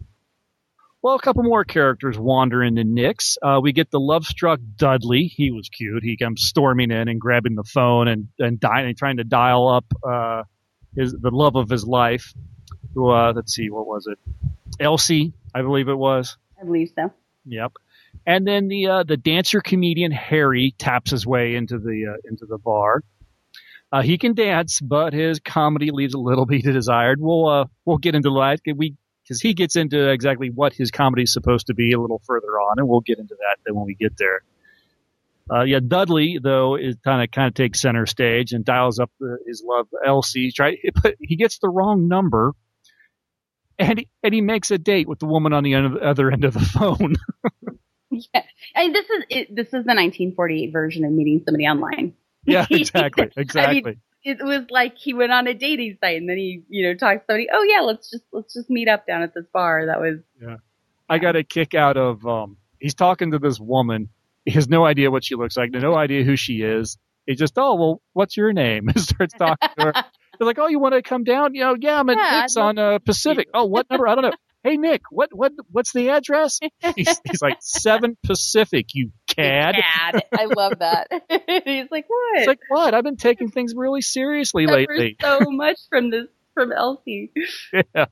Well, 1.02 1.14
a 1.14 1.20
couple 1.20 1.44
more 1.44 1.64
characters 1.64 2.18
wander 2.18 2.64
into 2.64 2.82
Nick's. 2.82 3.38
Uh, 3.40 3.60
we 3.62 3.72
get 3.72 3.92
the 3.92 4.00
love-struck 4.00 4.58
Dudley. 4.76 5.26
He 5.26 5.52
was 5.52 5.68
cute. 5.68 6.02
He 6.02 6.16
comes 6.16 6.42
storming 6.42 6.90
in 6.90 7.08
and 7.08 7.20
grabbing 7.20 7.54
the 7.54 7.62
phone 7.62 8.08
and 8.08 8.28
and, 8.40 8.58
di- 8.58 8.92
trying 8.94 9.18
to 9.18 9.24
dial 9.24 9.68
up 9.68 9.84
uh, 10.02 10.42
his 10.96 11.12
the 11.12 11.30
love 11.30 11.54
of 11.54 11.68
his 11.68 11.84
life. 11.84 12.34
Who, 12.94 13.10
uh, 13.10 13.34
let's 13.36 13.54
see, 13.54 13.70
what 13.70 13.86
was 13.86 14.08
it? 14.08 14.18
Elsie, 14.80 15.32
I 15.54 15.62
believe 15.62 15.88
it 15.88 15.94
was. 15.94 16.38
I 16.60 16.64
believe 16.64 16.90
so. 16.96 17.12
Yep. 17.44 17.74
And 18.26 18.44
then 18.44 18.66
the 18.66 18.86
uh, 18.86 19.02
the 19.04 19.16
dancer 19.16 19.60
comedian 19.60 20.10
Harry 20.10 20.74
taps 20.76 21.12
his 21.12 21.24
way 21.24 21.54
into 21.54 21.78
the 21.78 22.14
uh, 22.14 22.28
into 22.28 22.46
the 22.46 22.58
bar. 22.58 23.02
Uh, 23.96 24.02
he 24.02 24.18
can 24.18 24.34
dance, 24.34 24.78
but 24.78 25.14
his 25.14 25.40
comedy 25.40 25.90
leaves 25.90 26.12
a 26.12 26.18
little 26.18 26.44
bit 26.46 26.64
to 26.64 26.72
desired. 26.72 27.18
We'll 27.18 27.48
uh, 27.48 27.64
we'll 27.86 27.96
get 27.96 28.14
into 28.14 28.28
that. 28.30 28.60
We 28.76 28.94
because 29.22 29.40
he 29.40 29.54
gets 29.54 29.74
into 29.74 30.10
exactly 30.10 30.50
what 30.50 30.74
his 30.74 30.90
comedy 30.90 31.22
is 31.22 31.32
supposed 31.32 31.68
to 31.68 31.74
be 31.74 31.92
a 31.92 32.00
little 32.00 32.20
further 32.26 32.60
on, 32.60 32.78
and 32.78 32.88
we'll 32.88 33.00
get 33.00 33.18
into 33.18 33.34
that 33.38 33.56
then 33.64 33.74
when 33.74 33.86
we 33.86 33.94
get 33.94 34.18
there. 34.18 34.42
Uh, 35.50 35.62
yeah, 35.62 35.80
Dudley 35.80 36.38
though 36.42 36.74
is 36.76 36.96
kind 37.04 37.22
of 37.22 37.30
kind 37.30 37.48
of 37.48 37.54
takes 37.54 37.80
center 37.80 38.04
stage 38.04 38.52
and 38.52 38.66
dials 38.66 38.98
up 38.98 39.10
the, 39.18 39.38
his 39.46 39.62
love 39.66 39.86
Elsie. 40.04 40.52
Try, 40.52 40.76
but 41.02 41.14
he 41.18 41.36
gets 41.36 41.58
the 41.58 41.70
wrong 41.70 42.06
number, 42.06 42.52
and 43.78 44.00
he, 44.00 44.08
and 44.22 44.34
he 44.34 44.42
makes 44.42 44.70
a 44.70 44.76
date 44.76 45.08
with 45.08 45.20
the 45.20 45.26
woman 45.26 45.54
on 45.54 45.64
the 45.64 45.74
other 45.74 46.30
end 46.30 46.44
of 46.44 46.52
the 46.52 46.60
phone. 46.60 47.14
yeah, 48.10 48.42
I 48.74 48.82
mean, 48.82 48.92
this 48.92 49.08
is 49.08 49.24
it, 49.30 49.56
this 49.56 49.68
is 49.68 49.86
the 49.86 49.94
1948 49.94 50.70
version 50.70 51.06
of 51.06 51.12
meeting 51.12 51.40
somebody 51.46 51.64
online. 51.64 52.12
Yeah, 52.52 52.66
exactly, 52.70 53.28
exactly. 53.36 53.78
I 53.78 53.82
mean, 53.82 54.00
it 54.24 54.44
was 54.44 54.66
like 54.70 54.96
he 54.96 55.14
went 55.14 55.32
on 55.32 55.46
a 55.46 55.54
dating 55.54 55.98
site 56.00 56.16
and 56.16 56.28
then 56.28 56.36
he, 56.36 56.62
you 56.68 56.86
know, 56.86 56.94
talked 56.94 57.20
to 57.20 57.24
somebody. 57.26 57.48
Oh 57.52 57.62
yeah, 57.62 57.80
let's 57.80 58.10
just 58.10 58.24
let's 58.32 58.54
just 58.54 58.70
meet 58.70 58.88
up 58.88 59.06
down 59.06 59.22
at 59.22 59.34
this 59.34 59.46
bar. 59.52 59.86
That 59.86 60.00
was. 60.00 60.20
Yeah, 60.40 60.56
I 61.08 61.18
got 61.18 61.36
a 61.36 61.44
kick 61.44 61.74
out 61.74 61.96
of 61.96 62.24
um. 62.26 62.56
He's 62.80 62.94
talking 62.94 63.32
to 63.32 63.38
this 63.38 63.58
woman. 63.58 64.10
He 64.44 64.52
has 64.52 64.68
no 64.68 64.84
idea 64.84 65.10
what 65.10 65.24
she 65.24 65.34
looks 65.34 65.56
like. 65.56 65.70
No 65.72 65.96
idea 65.96 66.22
who 66.22 66.36
she 66.36 66.62
is. 66.62 66.98
He 67.26 67.34
just, 67.34 67.54
oh 67.56 67.74
well, 67.74 68.02
what's 68.12 68.36
your 68.36 68.52
name? 68.52 68.88
And 68.94 69.00
starts 69.00 69.34
talking 69.34 69.68
to 69.78 69.84
her. 69.86 69.92
They're 70.38 70.46
like, 70.46 70.58
oh, 70.58 70.68
you 70.68 70.78
want 70.78 70.94
to 70.94 71.02
come 71.02 71.24
down? 71.24 71.54
You 71.54 71.62
know, 71.62 71.76
yeah, 71.78 71.98
I'm 71.98 72.08
at 72.10 72.16
yeah, 72.16 72.40
Nick's 72.40 72.56
on 72.56 72.78
uh, 72.78 72.98
Pacific. 72.98 73.48
Oh, 73.54 73.64
what 73.64 73.88
number? 73.90 74.06
I 74.06 74.14
don't 74.14 74.22
know. 74.22 74.32
Hey 74.66 74.78
Nick, 74.78 75.02
what 75.10 75.30
what 75.32 75.52
what's 75.70 75.92
the 75.92 76.08
address? 76.08 76.58
He's, 76.96 77.20
he's 77.24 77.40
like 77.40 77.58
seven 77.60 78.16
Pacific. 78.24 78.86
You 78.94 79.12
cad. 79.28 79.76
Cad. 79.76 80.24
I 80.36 80.46
love 80.46 80.80
that. 80.80 81.06
he's 81.64 81.88
like, 81.92 82.06
what? 82.08 82.38
It's 82.38 82.48
like 82.48 82.58
what? 82.66 82.92
I've 82.92 83.04
been 83.04 83.16
taking 83.16 83.48
things 83.48 83.74
really 83.76 84.00
seriously 84.00 84.66
lately. 84.66 85.18
so 85.22 85.38
much 85.50 85.78
from 85.88 86.10
this 86.10 86.26
from 86.54 86.72
Elsie. 86.72 87.30
yeah. 87.72 88.06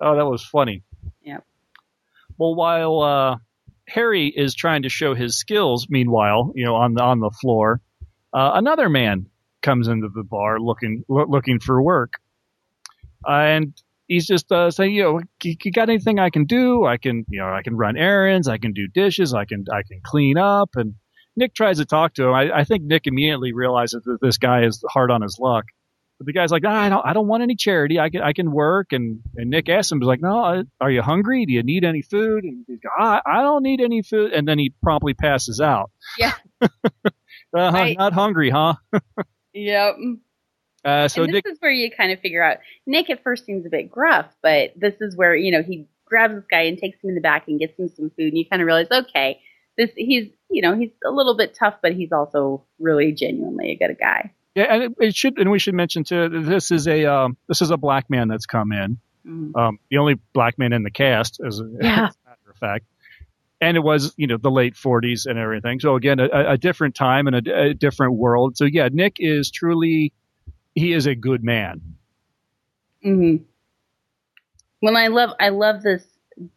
Oh, 0.00 0.16
that 0.16 0.24
was 0.24 0.42
funny. 0.42 0.82
Yeah. 1.20 1.40
Well, 2.38 2.54
while 2.54 3.00
uh, 3.02 3.36
Harry 3.86 4.28
is 4.28 4.54
trying 4.54 4.84
to 4.84 4.88
show 4.88 5.14
his 5.14 5.38
skills, 5.38 5.88
meanwhile, 5.90 6.52
you 6.54 6.64
know, 6.64 6.76
on 6.76 6.94
the 6.94 7.02
on 7.02 7.20
the 7.20 7.30
floor, 7.38 7.82
uh, 8.32 8.52
another 8.54 8.88
man 8.88 9.26
comes 9.60 9.88
into 9.88 10.08
the 10.08 10.22
bar 10.22 10.58
looking 10.58 11.04
lo- 11.06 11.26
looking 11.28 11.60
for 11.60 11.82
work, 11.82 12.14
uh, 13.28 13.32
and 13.32 13.74
he's 14.10 14.26
just 14.26 14.50
uh, 14.50 14.70
saying, 14.70 14.92
you 14.92 15.04
know, 15.04 15.20
you, 15.42 15.72
got 15.72 15.88
anything 15.88 16.18
I 16.18 16.30
can 16.30 16.44
do? 16.44 16.84
I 16.84 16.96
can, 16.96 17.24
you 17.28 17.38
know, 17.38 17.54
I 17.54 17.62
can 17.62 17.76
run 17.76 17.96
errands, 17.96 18.48
I 18.48 18.58
can 18.58 18.72
do 18.72 18.88
dishes, 18.88 19.32
I 19.32 19.44
can, 19.44 19.64
I 19.72 19.82
can 19.88 20.00
clean 20.02 20.36
up. 20.36 20.70
And 20.74 20.94
Nick 21.36 21.54
tries 21.54 21.78
to 21.78 21.86
talk 21.86 22.14
to 22.14 22.24
him. 22.24 22.34
I, 22.34 22.50
I 22.50 22.64
think 22.64 22.82
Nick 22.82 23.06
immediately 23.06 23.52
realizes 23.52 24.02
that 24.04 24.18
this 24.20 24.36
guy 24.36 24.64
is 24.64 24.84
hard 24.90 25.12
on 25.12 25.22
his 25.22 25.38
luck. 25.40 25.64
But 26.18 26.26
the 26.26 26.32
guy's 26.32 26.50
like, 26.50 26.64
ah, 26.66 26.82
I 26.82 26.88
don't, 26.88 27.06
I 27.06 27.12
don't 27.12 27.28
want 27.28 27.44
any 27.44 27.54
charity. 27.54 28.00
I 28.00 28.10
can, 28.10 28.20
I 28.20 28.32
can 28.32 28.50
work. 28.50 28.88
And, 28.92 29.20
and 29.36 29.48
Nick 29.48 29.68
asks 29.68 29.92
him, 29.92 30.00
he's 30.00 30.08
like, 30.08 30.20
no, 30.20 30.64
are 30.80 30.90
you 30.90 31.02
hungry? 31.02 31.46
Do 31.46 31.52
you 31.52 31.62
need 31.62 31.84
any 31.84 32.02
food? 32.02 32.42
And 32.42 32.64
he's 32.66 32.80
like, 32.84 33.22
I, 33.26 33.38
I 33.38 33.42
don't 33.42 33.62
need 33.62 33.80
any 33.80 34.02
food. 34.02 34.32
And 34.32 34.46
then 34.46 34.58
he 34.58 34.74
promptly 34.82 35.14
passes 35.14 35.60
out. 35.60 35.92
Yeah. 36.18 36.34
uh, 36.60 36.68
right. 37.54 37.96
Not 37.96 38.12
hungry, 38.12 38.50
huh? 38.50 38.74
yep. 39.54 39.94
Uh, 40.84 41.08
so 41.08 41.22
and 41.22 41.32
this 41.32 41.42
Nick, 41.44 41.52
is 41.52 41.58
where 41.60 41.70
you 41.70 41.90
kind 41.90 42.10
of 42.10 42.20
figure 42.20 42.42
out 42.42 42.58
Nick 42.86 43.10
at 43.10 43.22
first 43.22 43.44
seems 43.44 43.66
a 43.66 43.68
bit 43.68 43.90
gruff, 43.90 44.26
but 44.42 44.72
this 44.76 44.94
is 45.00 45.16
where 45.16 45.36
you 45.36 45.52
know 45.52 45.62
he 45.62 45.86
grabs 46.06 46.34
this 46.34 46.44
guy 46.50 46.62
and 46.62 46.78
takes 46.78 47.02
him 47.02 47.10
in 47.10 47.14
the 47.14 47.20
back 47.20 47.48
and 47.48 47.60
gets 47.60 47.78
him 47.78 47.88
some 47.88 48.10
food, 48.10 48.28
and 48.28 48.38
you 48.38 48.46
kind 48.46 48.62
of 48.62 48.66
realize, 48.66 48.88
okay, 48.90 49.40
this 49.76 49.90
he's 49.96 50.28
you 50.50 50.62
know 50.62 50.76
he's 50.76 50.90
a 51.06 51.10
little 51.10 51.36
bit 51.36 51.54
tough, 51.54 51.74
but 51.82 51.92
he's 51.92 52.12
also 52.12 52.64
really 52.78 53.12
genuinely 53.12 53.70
a 53.72 53.76
good 53.76 53.96
guy. 53.98 54.32
Yeah, 54.54 54.64
and 54.64 54.82
it, 54.82 54.92
it 54.98 55.16
should, 55.16 55.38
and 55.38 55.50
we 55.50 55.58
should 55.58 55.74
mention 55.74 56.02
too, 56.02 56.28
this 56.28 56.70
is 56.70 56.88
a 56.88 57.06
um, 57.06 57.36
this 57.48 57.62
is 57.62 57.70
a 57.70 57.76
black 57.76 58.10
man 58.10 58.28
that's 58.28 58.46
come 58.46 58.72
in, 58.72 58.98
mm-hmm. 59.26 59.56
um, 59.56 59.78
the 59.90 59.98
only 59.98 60.14
black 60.32 60.58
man 60.58 60.72
in 60.72 60.82
the 60.82 60.90
cast, 60.90 61.40
as 61.46 61.60
a, 61.60 61.68
yeah. 61.80 62.04
as 62.08 62.14
a 62.14 62.28
matter 62.28 62.50
of 62.50 62.56
fact. 62.56 62.84
And 63.62 63.76
it 63.76 63.80
was, 63.80 64.14
you 64.16 64.26
know, 64.26 64.38
the 64.38 64.50
late 64.50 64.74
40s 64.74 65.26
and 65.26 65.38
everything. 65.38 65.80
So 65.80 65.94
again, 65.94 66.18
a, 66.18 66.52
a 66.52 66.56
different 66.56 66.94
time 66.94 67.26
and 67.26 67.46
a, 67.46 67.60
a 67.60 67.74
different 67.74 68.14
world. 68.14 68.56
So 68.56 68.64
yeah, 68.64 68.88
Nick 68.90 69.16
is 69.18 69.50
truly 69.50 70.14
he 70.74 70.92
is 70.92 71.06
a 71.06 71.14
good 71.14 71.42
man. 71.42 71.80
Mm-hmm. 73.04 73.44
Well, 74.82 74.96
I 74.96 75.08
love 75.08 75.30
I 75.40 75.50
love 75.50 75.82
this. 75.82 76.04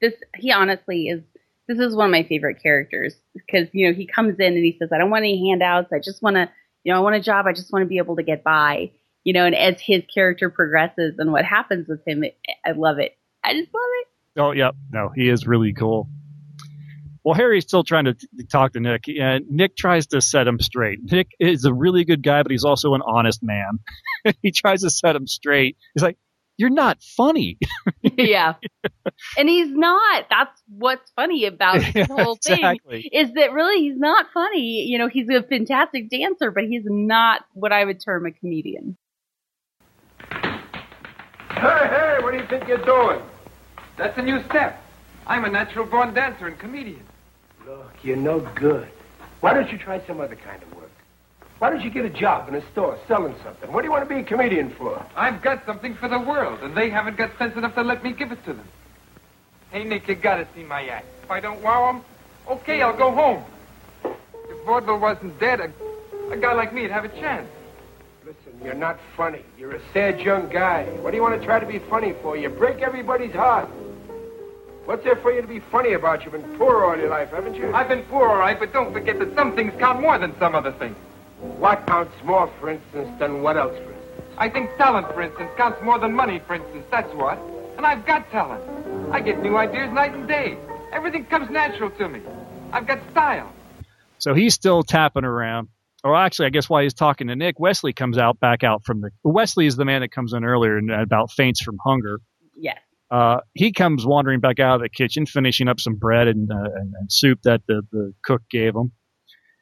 This 0.01 0.13
he 0.35 0.51
honestly 0.51 1.07
is. 1.07 1.21
This 1.67 1.79
is 1.79 1.95
one 1.95 2.07
of 2.07 2.11
my 2.11 2.23
favorite 2.23 2.61
characters 2.61 3.15
because 3.33 3.69
you 3.71 3.87
know 3.87 3.93
he 3.93 4.05
comes 4.05 4.37
in 4.39 4.53
and 4.53 4.63
he 4.63 4.75
says, 4.77 4.89
"I 4.91 4.97
don't 4.97 5.09
want 5.09 5.23
any 5.23 5.49
handouts. 5.49 5.93
I 5.93 5.99
just 5.99 6.21
want 6.21 6.35
to, 6.35 6.49
you 6.83 6.91
know, 6.91 6.99
I 6.99 7.01
want 7.01 7.15
a 7.15 7.21
job. 7.21 7.45
I 7.47 7.53
just 7.53 7.71
want 7.71 7.83
to 7.83 7.87
be 7.87 7.97
able 7.97 8.15
to 8.17 8.23
get 8.23 8.43
by." 8.43 8.91
You 9.23 9.31
know, 9.31 9.45
and 9.45 9.55
as 9.55 9.79
his 9.79 10.03
character 10.13 10.49
progresses 10.49 11.15
and 11.17 11.31
what 11.31 11.45
happens 11.45 11.87
with 11.87 12.05
him, 12.05 12.25
it, 12.25 12.37
I 12.65 12.71
love 12.71 12.99
it. 12.99 13.17
I 13.43 13.53
just 13.53 13.73
love 13.73 13.83
it. 14.01 14.07
Oh, 14.35 14.51
yep. 14.51 14.75
No, 14.91 15.09
he 15.15 15.29
is 15.29 15.47
really 15.47 15.73
cool. 15.73 16.09
Well, 17.23 17.35
Harry's 17.35 17.63
still 17.63 17.83
trying 17.83 18.05
to 18.05 18.13
t- 18.15 18.27
talk 18.51 18.73
to 18.73 18.79
Nick, 18.79 19.05
and 19.07 19.45
Nick 19.49 19.77
tries 19.77 20.07
to 20.07 20.19
set 20.19 20.45
him 20.45 20.59
straight. 20.59 20.99
Nick 21.03 21.29
is 21.39 21.63
a 21.63 21.73
really 21.73 22.03
good 22.03 22.21
guy, 22.21 22.43
but 22.43 22.51
he's 22.51 22.65
also 22.65 22.93
an 22.95 23.01
honest 23.05 23.41
man. 23.41 23.79
he 24.41 24.51
tries 24.51 24.81
to 24.81 24.89
set 24.89 25.15
him 25.15 25.25
straight. 25.25 25.77
He's 25.93 26.03
like, 26.03 26.17
"You're 26.57 26.69
not 26.69 27.01
funny." 27.01 27.57
yeah, 28.01 28.55
and 29.37 29.47
he's 29.47 29.71
not. 29.71 30.25
That's 30.29 30.61
what's 30.67 31.09
funny 31.15 31.45
about 31.45 31.79
the 31.93 32.05
whole 32.09 32.35
exactly. 32.35 33.03
thing 33.03 33.09
is 33.13 33.33
that 33.35 33.53
really 33.53 33.81
he's 33.81 33.97
not 33.97 34.25
funny. 34.33 34.83
You 34.83 34.97
know, 34.97 35.07
he's 35.07 35.29
a 35.29 35.43
fantastic 35.43 36.09
dancer, 36.09 36.51
but 36.51 36.65
he's 36.65 36.83
not 36.85 37.45
what 37.53 37.71
I 37.71 37.85
would 37.85 38.01
term 38.03 38.25
a 38.25 38.31
comedian. 38.31 38.97
Hey, 40.29 41.87
hey! 41.87 42.17
What 42.21 42.31
do 42.31 42.37
you 42.37 42.47
think 42.47 42.67
you're 42.67 42.83
doing? 42.83 43.21
That's 43.95 44.17
a 44.17 44.21
new 44.21 44.43
step. 44.45 44.83
I'm 45.25 45.45
a 45.45 45.49
natural 45.49 45.85
born 45.85 46.13
dancer 46.13 46.47
and 46.47 46.59
comedian. 46.59 47.05
Look, 47.65 47.93
you're 48.03 48.17
no 48.17 48.39
good. 48.55 48.87
Why 49.39 49.53
don't 49.53 49.71
you 49.71 49.77
try 49.77 50.05
some 50.05 50.19
other 50.19 50.35
kind 50.35 50.61
of 50.61 50.75
work? 50.75 50.91
Why 51.59 51.69
don't 51.69 51.81
you 51.81 51.89
get 51.89 52.03
a 52.03 52.09
job 52.09 52.49
in 52.49 52.55
a 52.55 52.71
store 52.71 52.99
selling 53.07 53.35
something? 53.43 53.71
What 53.71 53.81
do 53.81 53.87
you 53.87 53.91
want 53.91 54.07
to 54.07 54.13
be 54.13 54.19
a 54.19 54.23
comedian 54.23 54.69
for? 54.71 55.05
I've 55.15 55.41
got 55.41 55.65
something 55.65 55.95
for 55.95 56.09
the 56.09 56.19
world, 56.19 56.59
and 56.61 56.75
they 56.75 56.89
haven't 56.89 57.15
got 57.15 57.37
sense 57.37 57.55
enough 57.55 57.75
to 57.75 57.83
let 57.83 58.03
me 58.03 58.11
give 58.11 58.31
it 58.31 58.43
to 58.45 58.53
them. 58.53 58.67
Hey, 59.71 59.85
Nick, 59.85 60.07
you 60.07 60.15
gotta 60.15 60.47
see 60.55 60.63
my 60.63 60.85
act. 60.87 61.05
If 61.23 61.31
I 61.31 61.39
don't 61.39 61.61
wow 61.61 61.91
them, 61.91 62.03
okay, 62.49 62.81
I'll 62.81 62.97
go 62.97 63.11
home. 63.11 63.43
If 64.03 64.65
vaudeville 64.65 64.99
wasn't 64.99 65.39
dead, 65.39 65.61
a, 65.61 65.71
a 66.31 66.37
guy 66.37 66.53
like 66.53 66.73
me'd 66.73 66.91
have 66.91 67.05
a 67.05 67.09
chance. 67.09 67.47
Listen, 68.25 68.59
you're 68.63 68.73
not 68.73 68.99
funny. 69.15 69.41
You're 69.57 69.75
a 69.75 69.81
sad 69.93 70.19
young 70.19 70.49
guy. 70.49 70.85
What 71.01 71.11
do 71.11 71.17
you 71.17 71.23
want 71.23 71.39
to 71.39 71.45
try 71.45 71.59
to 71.59 71.65
be 71.65 71.79
funny 71.79 72.13
for? 72.21 72.35
You 72.35 72.49
break 72.49 72.79
everybody's 72.79 73.33
heart. 73.33 73.69
What's 74.85 75.03
there 75.05 75.15
for 75.15 75.31
you 75.31 75.41
to 75.41 75.47
be 75.47 75.59
funny 75.59 75.93
about? 75.93 76.23
You've 76.23 76.33
been 76.33 76.57
poor 76.57 76.83
all 76.83 76.97
your 76.97 77.09
life, 77.09 77.29
haven't 77.29 77.55
you? 77.55 77.73
I've 77.73 77.87
been 77.87 78.03
poor, 78.03 78.27
all 78.27 78.37
right, 78.37 78.59
but 78.59 78.73
don't 78.73 78.91
forget 78.91 79.17
that 79.19 79.33
some 79.33 79.55
things 79.55 79.71
count 79.79 80.01
more 80.01 80.17
than 80.17 80.37
some 80.39 80.55
other 80.55 80.73
things. 80.73 80.97
What 81.39 81.87
counts 81.87 82.13
more, 82.25 82.51
for 82.59 82.69
instance, 82.69 83.09
than 83.17 83.41
what 83.41 83.55
else, 83.55 83.77
for 83.77 83.91
instance? 83.91 84.21
I 84.37 84.49
think 84.49 84.75
talent, 84.77 85.07
for 85.13 85.21
instance, 85.21 85.51
counts 85.55 85.81
more 85.83 85.99
than 85.99 86.13
money, 86.13 86.39
for 86.39 86.55
instance. 86.55 86.85
That's 86.91 87.13
what. 87.13 87.39
And 87.77 87.85
I've 87.85 88.05
got 88.05 88.29
talent. 88.31 88.61
I 89.13 89.21
get 89.21 89.41
new 89.41 89.55
ideas 89.55 89.91
night 89.93 90.13
and 90.13 90.27
day. 90.27 90.57
Everything 90.91 91.25
comes 91.25 91.49
natural 91.49 91.89
to 91.91 92.09
me. 92.09 92.19
I've 92.73 92.85
got 92.85 92.99
style. 93.11 93.51
So 94.17 94.33
he's 94.33 94.53
still 94.53 94.83
tapping 94.83 95.23
around. 95.23 95.69
Or 96.03 96.13
actually, 96.15 96.47
I 96.47 96.49
guess 96.49 96.69
while 96.69 96.83
he's 96.83 96.93
talking 96.93 97.27
to 97.27 97.35
Nick, 97.37 97.57
Wesley 97.57 97.93
comes 97.93 98.17
out 98.17 98.37
back 98.39 98.63
out 98.63 98.83
from 98.83 98.99
the. 98.99 99.11
Wesley 99.23 99.65
is 99.65 99.77
the 99.77 99.85
man 99.85 100.01
that 100.01 100.11
comes 100.11 100.33
in 100.33 100.43
earlier 100.43 100.77
and 100.77 100.91
about 100.91 101.31
faints 101.31 101.61
from 101.61 101.77
hunger. 101.83 102.19
Yes. 102.57 102.79
Uh, 103.13 103.41
he 103.53 103.71
comes 103.71 104.07
wandering 104.07 104.39
back 104.39 104.59
out 104.59 104.77
of 104.77 104.81
the 104.81 104.89
kitchen, 104.89 105.27
finishing 105.27 105.67
up 105.67 105.79
some 105.79 105.93
bread 105.93 106.27
and, 106.27 106.51
uh, 106.51 106.55
and, 106.55 106.95
and, 106.99 107.11
soup 107.11 107.39
that 107.43 107.61
the, 107.67 107.83
the 107.91 108.11
cook 108.23 108.41
gave 108.49 108.75
him, 108.75 108.91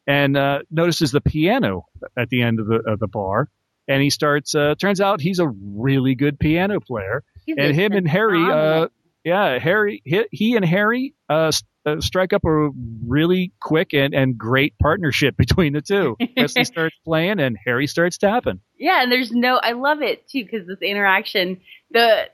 and 0.08 0.38
uh, 0.38 0.60
notices 0.72 1.12
the 1.12 1.20
piano 1.20 1.86
at 2.18 2.30
the 2.30 2.42
end 2.44 2.62
of 2.62 2.68
the, 2.68 2.76
of 2.88 2.98
the 3.00 3.10
bar. 3.10 3.50
And 3.90 4.02
he 4.02 4.10
starts. 4.10 4.56
Uh, 4.56 4.76
turns 4.80 5.02
out 5.02 5.20
he's 5.20 5.40
a 5.40 5.50
really 5.50 6.16
good 6.16 6.40
piano 6.40 6.80
player. 6.80 7.26
He's 7.46 7.58
and 7.60 7.76
him 7.76 7.92
and 7.92 8.08
Harry, 8.08 8.42
uh, 8.42 8.88
yeah, 9.26 9.60
Harry, 9.60 10.02
he, 10.06 10.26
he 10.32 10.56
and 10.56 10.64
Harry 10.64 11.14
uh, 11.28 11.52
strike 12.00 12.32
up 12.32 12.46
a 12.46 12.70
really 13.06 13.52
quick 13.62 13.94
and, 13.94 14.14
and 14.14 14.38
great 14.38 14.76
partnership 14.82 15.36
between 15.38 15.74
the 15.74 15.82
two. 15.82 16.16
Wesley 16.38 16.64
starts 16.64 16.96
playing 17.04 17.42
and 17.42 17.58
Harry 17.66 17.88
starts 17.88 18.18
tapping. 18.18 18.62
Yeah, 18.80 19.04
and 19.04 19.12
there's 19.12 19.34
no. 19.34 19.58
I 19.58 19.74
love 19.74 20.02
it 20.02 20.26
too 20.30 20.46
because 20.46 20.68
this 20.68 20.82
interaction. 20.82 21.60
The 21.92 22.30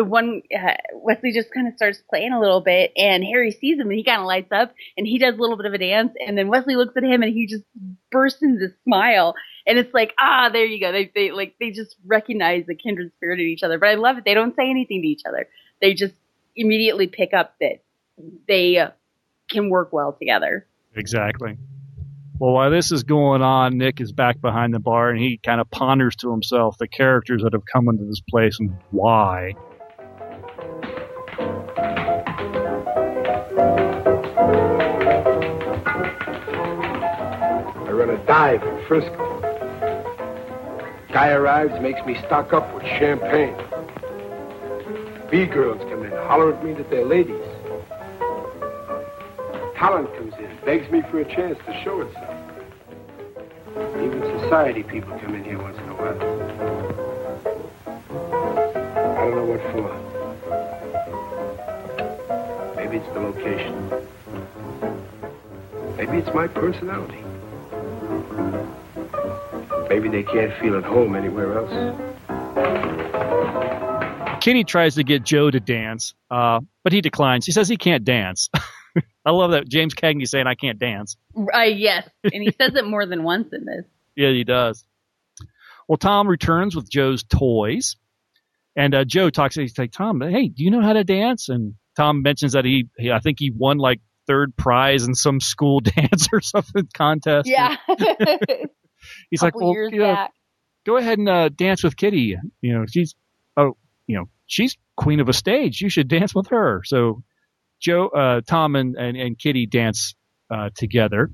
the 0.00 0.04
one 0.04 0.40
uh, 0.58 0.72
Wesley 0.94 1.30
just 1.30 1.52
kind 1.52 1.68
of 1.68 1.74
starts 1.76 2.02
playing 2.08 2.32
a 2.32 2.40
little 2.40 2.62
bit, 2.62 2.90
and 2.96 3.22
Harry 3.22 3.50
sees 3.50 3.78
him 3.78 3.90
and 3.90 3.98
he 3.98 4.02
kind 4.02 4.18
of 4.18 4.26
lights 4.26 4.50
up, 4.50 4.72
and 4.96 5.06
he 5.06 5.18
does 5.18 5.34
a 5.34 5.38
little 5.38 5.58
bit 5.58 5.66
of 5.66 5.74
a 5.74 5.78
dance, 5.78 6.12
and 6.26 6.38
then 6.38 6.48
Wesley 6.48 6.74
looks 6.74 6.96
at 6.96 7.02
him 7.02 7.22
and 7.22 7.34
he 7.34 7.46
just 7.46 7.64
bursts 8.10 8.40
into 8.40 8.68
smile, 8.84 9.34
and 9.66 9.78
it's 9.78 9.92
like 9.92 10.14
ah, 10.18 10.48
there 10.50 10.64
you 10.64 10.80
go. 10.80 10.90
They 10.90 11.12
they 11.14 11.32
like 11.32 11.56
they 11.60 11.70
just 11.70 11.96
recognize 12.06 12.64
the 12.66 12.74
kindred 12.74 13.12
spirit 13.16 13.40
in 13.40 13.46
each 13.46 13.62
other, 13.62 13.78
but 13.78 13.90
I 13.90 13.96
love 13.96 14.16
it. 14.16 14.24
They 14.24 14.32
don't 14.32 14.56
say 14.56 14.70
anything 14.70 15.02
to 15.02 15.06
each 15.06 15.24
other. 15.28 15.46
They 15.82 15.92
just 15.92 16.14
immediately 16.56 17.06
pick 17.06 17.34
up 17.34 17.56
that 17.60 17.82
they 18.48 18.78
uh, 18.78 18.92
can 19.50 19.68
work 19.68 19.92
well 19.92 20.14
together. 20.14 20.66
Exactly. 20.96 21.58
Well, 22.38 22.54
while 22.54 22.70
this 22.70 22.90
is 22.90 23.02
going 23.02 23.42
on, 23.42 23.76
Nick 23.76 24.00
is 24.00 24.12
back 24.12 24.40
behind 24.40 24.72
the 24.72 24.78
bar 24.78 25.10
and 25.10 25.20
he 25.20 25.38
kind 25.44 25.60
of 25.60 25.70
ponders 25.70 26.16
to 26.16 26.30
himself 26.30 26.78
the 26.78 26.88
characters 26.88 27.42
that 27.42 27.52
have 27.52 27.66
come 27.70 27.86
into 27.90 28.06
this 28.06 28.22
place 28.30 28.58
and 28.58 28.74
why. 28.92 29.52
I 38.00 38.04
run 38.04 38.16
a 38.16 38.24
dive 38.24 38.62
in 38.62 38.82
Frisco. 38.86 39.40
Guy 41.12 41.32
arrives, 41.32 41.78
makes 41.82 42.02
me 42.06 42.14
stock 42.14 42.54
up 42.54 42.74
with 42.74 42.82
champagne. 42.82 43.54
B 45.30 45.44
girls 45.44 45.82
come 45.90 46.04
in, 46.04 46.10
holler 46.10 46.54
at 46.54 46.64
me 46.64 46.72
that 46.72 46.88
they're 46.88 47.04
ladies. 47.04 47.44
Talent 49.76 50.10
comes 50.16 50.32
in, 50.38 50.48
begs 50.64 50.90
me 50.90 51.02
for 51.10 51.20
a 51.20 51.26
chance 51.26 51.58
to 51.66 51.82
show 51.84 52.00
itself. 52.00 52.34
Even 53.96 54.22
society 54.40 54.82
people 54.82 55.18
come 55.18 55.34
in 55.34 55.44
here 55.44 55.58
once 55.58 55.76
in 55.76 55.88
a 55.90 55.94
while. 55.94 56.18
I 58.96 59.24
don't 59.26 59.34
know 59.36 59.44
what 59.44 59.60
for. 59.72 59.92
Maybe 62.76 62.96
it's 62.96 63.12
the 63.12 63.20
location. 63.20 63.90
Maybe 65.98 66.16
it's 66.16 66.34
my 66.34 66.46
personality. 66.46 67.24
Maybe 69.88 70.08
they 70.08 70.22
can't 70.22 70.52
feel 70.60 70.76
at 70.76 70.84
home 70.84 71.16
anywhere 71.16 71.58
else. 71.58 71.70
Kenny 74.40 74.64
tries 74.64 74.94
to 74.94 75.04
get 75.04 75.22
Joe 75.22 75.50
to 75.50 75.60
dance, 75.60 76.14
uh, 76.30 76.60
but 76.82 76.92
he 76.92 77.00
declines. 77.00 77.44
He 77.44 77.52
says 77.52 77.68
he 77.68 77.76
can't 77.76 78.04
dance. 78.04 78.48
I 79.24 79.32
love 79.32 79.50
that 79.50 79.68
James 79.68 79.94
Cagney 79.94 80.26
saying 80.26 80.46
I 80.46 80.54
can't 80.54 80.78
dance. 80.78 81.16
Uh, 81.36 81.60
yes, 81.60 82.08
and 82.24 82.42
he 82.42 82.50
says 82.58 82.74
it 82.74 82.86
more 82.86 83.04
than 83.06 83.22
once 83.22 83.52
in 83.52 83.64
this. 83.64 83.84
Yeah, 84.16 84.30
he 84.30 84.42
does. 84.44 84.84
Well, 85.88 85.96
Tom 85.96 86.26
returns 86.26 86.74
with 86.76 86.90
Joe's 86.90 87.22
toys, 87.22 87.96
and 88.76 88.94
uh, 88.94 89.04
Joe 89.04 89.30
talks. 89.30 89.54
He's 89.54 89.78
like, 89.78 89.92
"Tom, 89.92 90.20
hey, 90.20 90.48
do 90.48 90.64
you 90.64 90.70
know 90.70 90.82
how 90.82 90.92
to 90.92 91.04
dance?" 91.04 91.48
And 91.48 91.74
Tom 91.96 92.20
mentions 92.20 92.52
that 92.52 92.64
he, 92.64 92.88
he 92.98 93.12
I 93.12 93.20
think 93.20 93.38
he 93.38 93.50
won 93.50 93.78
like 93.78 94.00
third 94.30 94.56
prize 94.56 95.02
in 95.04 95.14
some 95.16 95.40
school 95.40 95.80
dance 95.96 96.28
or 96.32 96.40
something 96.40 96.88
contest. 96.94 97.48
Yeah. 97.48 97.76
He's 99.30 99.42
like, 99.42 99.56
"Well, 99.56 99.74
you 99.74 99.98
know, 99.98 100.28
go 100.86 100.96
ahead 100.96 101.18
and 101.18 101.28
uh, 101.28 101.48
dance 101.48 101.82
with 101.82 101.96
Kitty. 101.96 102.36
You 102.60 102.78
know, 102.78 102.84
she's 102.86 103.14
oh, 103.56 103.76
you 104.06 104.16
know, 104.16 104.28
she's 104.46 104.76
queen 104.96 105.20
of 105.20 105.28
a 105.28 105.32
stage. 105.32 105.80
You 105.80 105.88
should 105.88 106.06
dance 106.06 106.34
with 106.34 106.48
her." 106.48 106.82
So 106.84 107.24
Joe, 107.80 108.08
uh, 108.08 108.42
Tom, 108.46 108.76
and, 108.76 108.94
and 108.96 109.16
and 109.16 109.38
Kitty 109.38 109.66
dance 109.66 110.14
uh, 110.50 110.70
together. 110.76 111.30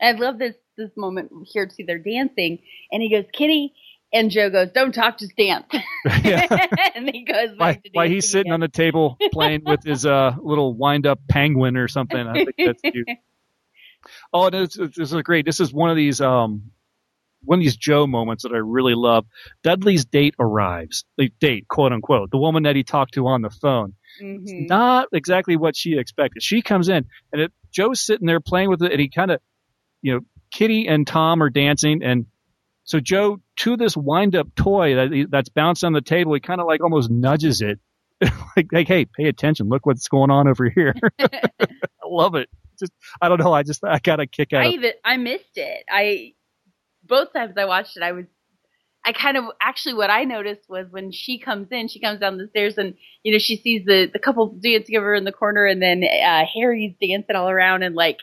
I 0.00 0.12
love 0.12 0.38
this 0.38 0.56
this 0.76 0.90
moment 0.96 1.30
here 1.46 1.66
to 1.66 1.72
see 1.72 1.84
They're 1.84 1.98
dancing, 1.98 2.58
and 2.90 3.02
he 3.02 3.08
goes, 3.08 3.24
"Kitty," 3.32 3.72
and 4.14 4.30
Joe 4.30 4.48
goes, 4.48 4.70
"Don't 4.74 4.92
talk, 4.94 5.18
just 5.18 5.36
dance." 5.36 5.66
and 6.94 7.10
he 7.10 7.24
goes 7.24 7.50
back 7.50 7.58
Why, 7.58 7.74
to 7.74 7.90
why 7.92 8.02
dancing 8.04 8.14
he's 8.14 8.30
sitting 8.30 8.46
again. 8.52 8.54
on 8.54 8.60
the 8.60 8.68
table 8.68 9.18
playing 9.32 9.62
with 9.66 9.82
his 9.84 10.06
uh, 10.06 10.34
little 10.40 10.72
wind 10.74 11.06
up 11.06 11.20
penguin 11.28 11.76
or 11.76 11.88
something. 11.88 12.18
I 12.26 12.32
think 12.44 12.54
that's 12.56 12.80
cute. 12.82 13.08
Oh, 14.34 14.46
and 14.46 14.54
it's, 14.54 14.78
it's, 14.78 14.98
this 14.98 15.12
is 15.14 15.22
great. 15.22 15.46
This 15.46 15.60
is 15.60 15.72
one 15.72 15.88
of 15.88 15.96
these 15.96 16.20
um, 16.20 16.70
one 17.42 17.58
of 17.58 17.62
these 17.62 17.76
Joe 17.76 18.06
moments 18.06 18.42
that 18.42 18.52
I 18.52 18.58
really 18.58 18.94
love. 18.94 19.24
Dudley's 19.62 20.04
date 20.04 20.34
arrives. 20.38 21.04
The 21.16 21.30
date, 21.40 21.68
quote 21.68 21.90
unquote, 21.92 22.30
the 22.30 22.36
woman 22.36 22.64
that 22.64 22.76
he 22.76 22.82
talked 22.82 23.14
to 23.14 23.26
on 23.28 23.40
the 23.40 23.48
phone. 23.48 23.94
It's 24.20 24.52
Mhm. 24.52 24.68
not 24.68 25.08
exactly 25.12 25.56
what 25.56 25.74
she 25.74 25.96
expected. 25.98 26.42
She 26.42 26.60
comes 26.60 26.90
in 26.90 27.06
and 27.32 27.40
it, 27.42 27.52
Joe's 27.72 28.00
sitting 28.00 28.26
there 28.26 28.40
playing 28.40 28.68
with 28.68 28.82
it, 28.82 28.92
and 28.92 29.00
he 29.00 29.08
kind 29.08 29.30
of, 29.30 29.40
you 30.02 30.12
know, 30.12 30.20
Kitty 30.50 30.86
and 30.86 31.06
Tom 31.06 31.42
are 31.42 31.48
dancing, 31.50 32.02
and 32.02 32.26
so 32.84 33.00
Joe 33.00 33.40
to 33.56 33.76
this 33.76 33.96
wind 33.96 34.36
up 34.36 34.54
toy 34.54 34.94
that 34.94 35.26
that's 35.30 35.48
bounced 35.48 35.84
on 35.84 35.92
the 35.92 36.02
table, 36.02 36.34
he 36.34 36.40
kind 36.40 36.60
of 36.60 36.66
like 36.66 36.82
almost 36.82 37.10
nudges 37.10 37.62
it, 37.62 37.80
like, 38.56 38.72
like, 38.72 38.88
hey, 38.88 39.06
pay 39.06 39.24
attention, 39.26 39.68
look 39.68 39.86
what's 39.86 40.08
going 40.08 40.30
on 40.30 40.48
over 40.48 40.68
here. 40.68 40.94
I 41.20 42.06
love 42.06 42.34
it. 42.34 42.48
Just 42.78 42.92
I 43.20 43.28
don't 43.28 43.40
know, 43.40 43.52
I 43.52 43.62
just 43.62 43.82
I 43.84 43.98
got 43.98 44.20
a 44.20 44.26
kick 44.26 44.52
out 44.52 44.62
I 44.62 44.66
of 44.66 44.72
even 44.74 44.92
I 45.04 45.16
missed 45.16 45.56
it. 45.56 45.84
I 45.90 46.34
both 47.02 47.32
times 47.32 47.54
I 47.56 47.64
watched 47.64 47.96
it, 47.96 48.02
I 48.02 48.12
was 48.12 48.26
I 49.06 49.12
kind 49.12 49.36
of 49.36 49.44
actually 49.60 49.94
what 49.94 50.10
I 50.10 50.24
noticed 50.24 50.68
was 50.68 50.86
when 50.90 51.12
she 51.12 51.38
comes 51.38 51.68
in, 51.70 51.88
she 51.88 52.00
comes 52.00 52.20
down 52.20 52.38
the 52.38 52.48
stairs 52.48 52.78
and 52.78 52.94
you 53.22 53.32
know 53.32 53.38
she 53.38 53.56
sees 53.56 53.84
the 53.84 54.10
the 54.12 54.18
couple 54.18 54.48
dancing 54.60 54.96
over 54.96 55.14
in 55.14 55.24
the 55.24 55.32
corner, 55.32 55.66
and 55.66 55.80
then 55.80 56.04
uh, 56.04 56.44
Harry's 56.54 56.94
dancing 57.00 57.36
all 57.36 57.48
around 57.48 57.82
and 57.82 57.94
like 57.94 58.18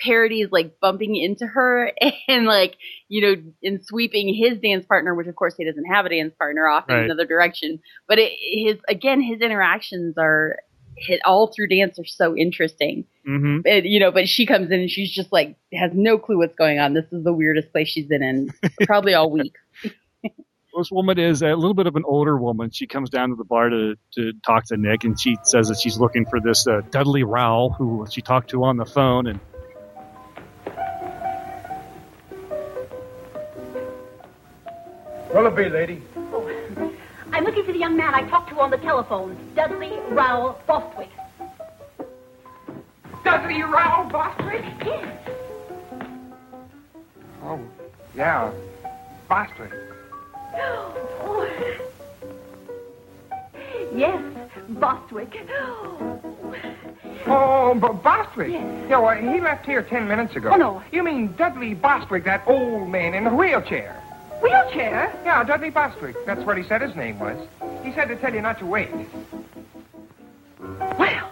Parody 0.00 0.40
is 0.40 0.50
like 0.50 0.80
bumping 0.80 1.16
into 1.16 1.46
her 1.46 1.92
and 2.28 2.46
like 2.46 2.76
you 3.08 3.20
know 3.22 3.42
and 3.62 3.84
sweeping 3.84 4.34
his 4.34 4.58
dance 4.58 4.86
partner, 4.86 5.14
which 5.14 5.26
of 5.26 5.36
course 5.36 5.54
he 5.56 5.64
doesn't 5.64 5.86
have 5.86 6.06
a 6.06 6.10
dance 6.10 6.34
partner, 6.38 6.68
off 6.68 6.88
in 6.88 6.96
another 6.96 7.26
direction. 7.26 7.80
But 8.08 8.18
it, 8.18 8.32
his 8.32 8.78
again 8.88 9.20
his 9.20 9.40
interactions 9.40 10.16
are 10.18 10.58
hit 10.96 11.20
all 11.24 11.46
through 11.46 11.68
dance 11.68 11.98
are 11.98 12.04
so 12.04 12.36
interesting 12.36 13.06
hmm 13.24 13.60
and, 13.64 13.86
you 13.86 14.00
know, 14.00 14.10
but 14.10 14.28
she 14.28 14.46
comes 14.46 14.70
in 14.70 14.80
and 14.80 14.90
she's 14.90 15.12
just 15.12 15.32
like 15.32 15.56
has 15.72 15.92
no 15.94 16.18
clue 16.18 16.38
what's 16.38 16.54
going 16.56 16.78
on. 16.78 16.94
This 16.94 17.04
is 17.12 17.22
the 17.22 17.32
weirdest 17.32 17.72
place 17.72 17.88
she's 17.88 18.06
been 18.06 18.22
in 18.22 18.50
probably 18.86 19.14
all 19.14 19.30
week. 19.30 19.54
This 20.76 20.90
woman 20.92 21.18
is 21.18 21.42
a 21.42 21.48
little 21.48 21.74
bit 21.74 21.88
of 21.88 21.96
an 21.96 22.04
older 22.06 22.38
woman. 22.38 22.70
She 22.70 22.86
comes 22.86 23.10
down 23.10 23.30
to 23.30 23.34
the 23.34 23.44
bar 23.44 23.70
to, 23.70 23.96
to 24.14 24.32
talk 24.46 24.66
to 24.66 24.76
Nick, 24.76 25.02
and 25.02 25.20
she 25.20 25.36
says 25.42 25.66
that 25.66 25.80
she's 25.80 25.98
looking 25.98 26.26
for 26.26 26.40
this 26.40 26.64
uh, 26.64 26.82
Dudley 26.90 27.24
Rowell, 27.24 27.70
who 27.70 28.06
she 28.08 28.22
talked 28.22 28.50
to 28.50 28.62
on 28.62 28.76
the 28.76 28.86
phone. 28.86 29.26
And 29.26 29.40
Willoughby, 35.32 35.68
lady. 35.68 36.02
Oh, 36.16 36.92
I'm 37.32 37.44
looking 37.44 37.64
for 37.64 37.72
the 37.72 37.78
young 37.78 37.96
man 37.96 38.14
I 38.14 38.28
talked 38.28 38.50
to 38.50 38.60
on 38.60 38.70
the 38.70 38.78
telephone, 38.78 39.36
Dudley 39.54 39.92
Rowell 40.08 40.60
Bostwick. 40.66 41.10
Dudley 43.24 43.62
Rowell 43.62 44.10
Bostwick? 44.10 44.64
Yes. 44.84 45.18
Oh, 47.42 47.60
yeah. 48.14 48.52
Bostwick. 49.28 49.72
Oh. 51.22 51.48
Yes, 53.94 54.22
Bostwick. 54.70 55.36
Oh, 57.26 57.74
but 57.74 58.02
Bostwick? 58.02 58.50
Yes. 58.50 58.86
Yeah, 58.88 58.98
well, 58.98 59.14
he 59.14 59.40
left 59.40 59.66
here 59.66 59.82
ten 59.82 60.08
minutes 60.08 60.34
ago. 60.34 60.50
Oh, 60.52 60.56
no. 60.56 60.82
You 60.90 61.04
mean 61.04 61.34
Dudley 61.36 61.74
Bostwick, 61.74 62.24
that 62.24 62.42
old 62.46 62.88
man 62.88 63.12
in 63.14 63.24
the 63.24 63.30
wheelchair? 63.30 63.99
Wheelchair? 64.42 65.12
Yeah, 65.24 65.44
Dudley 65.44 65.70
Bostwick. 65.70 66.16
That's 66.26 66.42
what 66.44 66.56
he 66.56 66.64
said 66.64 66.82
his 66.82 66.94
name 66.96 67.18
was. 67.18 67.36
He 67.84 67.92
said 67.92 68.06
to 68.08 68.16
tell 68.16 68.34
you 68.34 68.40
not 68.40 68.58
to 68.60 68.66
wait. 68.66 68.90
Well. 70.98 71.30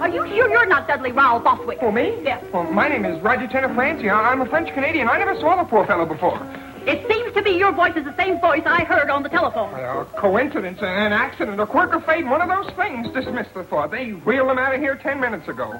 Are 0.00 0.08
you 0.08 0.24
sure 0.28 0.48
you're 0.50 0.66
not 0.66 0.86
Dudley 0.86 1.10
Rowell 1.12 1.40
Bostwick? 1.40 1.78
Oh, 1.82 1.90
me? 1.90 2.16
Yes. 2.22 2.44
Well, 2.52 2.64
my 2.70 2.88
name 2.88 3.04
is 3.04 3.20
Roger 3.20 3.48
Turner 3.48 3.74
Francie. 3.74 4.08
I- 4.08 4.30
I'm 4.30 4.40
a 4.40 4.46
French 4.46 4.72
Canadian. 4.72 5.08
I 5.08 5.18
never 5.18 5.38
saw 5.40 5.56
the 5.56 5.64
poor 5.64 5.84
fellow 5.86 6.06
before. 6.06 6.40
It 6.86 7.06
seems 7.10 7.34
to 7.34 7.42
me 7.42 7.58
your 7.58 7.72
voice 7.72 7.94
is 7.96 8.04
the 8.04 8.14
same 8.16 8.40
voice 8.40 8.62
I 8.64 8.84
heard 8.84 9.10
on 9.10 9.22
the 9.22 9.28
telephone. 9.28 9.74
A 9.74 10.06
coincidence, 10.16 10.78
an 10.80 11.12
accident, 11.12 11.60
a 11.60 11.66
quirk 11.66 11.92
of 11.92 12.06
fate, 12.06 12.26
one 12.26 12.40
of 12.40 12.48
those 12.48 12.72
things. 12.76 13.08
Dismiss 13.10 13.48
the 13.52 13.64
thought. 13.64 13.90
They 13.90 14.10
wheeled 14.10 14.48
him 14.50 14.58
out 14.58 14.74
of 14.74 14.80
here 14.80 14.94
ten 14.94 15.20
minutes 15.20 15.48
ago. 15.48 15.78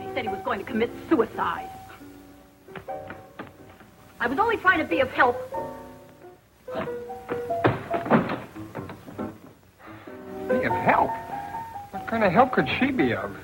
He 0.00 0.06
said 0.14 0.22
he 0.22 0.28
was 0.28 0.40
going 0.44 0.58
to 0.58 0.64
commit 0.64 0.90
suicide. 1.08 1.68
I 4.20 4.26
was 4.26 4.38
only 4.38 4.56
trying 4.56 4.78
to 4.78 4.84
be 4.84 5.00
of 5.00 5.08
help. 5.10 5.36
Be 10.48 10.64
of 10.64 10.72
help? 10.72 11.10
What 11.92 12.06
kind 12.08 12.24
of 12.24 12.32
help 12.32 12.52
could 12.52 12.68
she 12.78 12.90
be 12.90 13.14
of? 13.14 13.36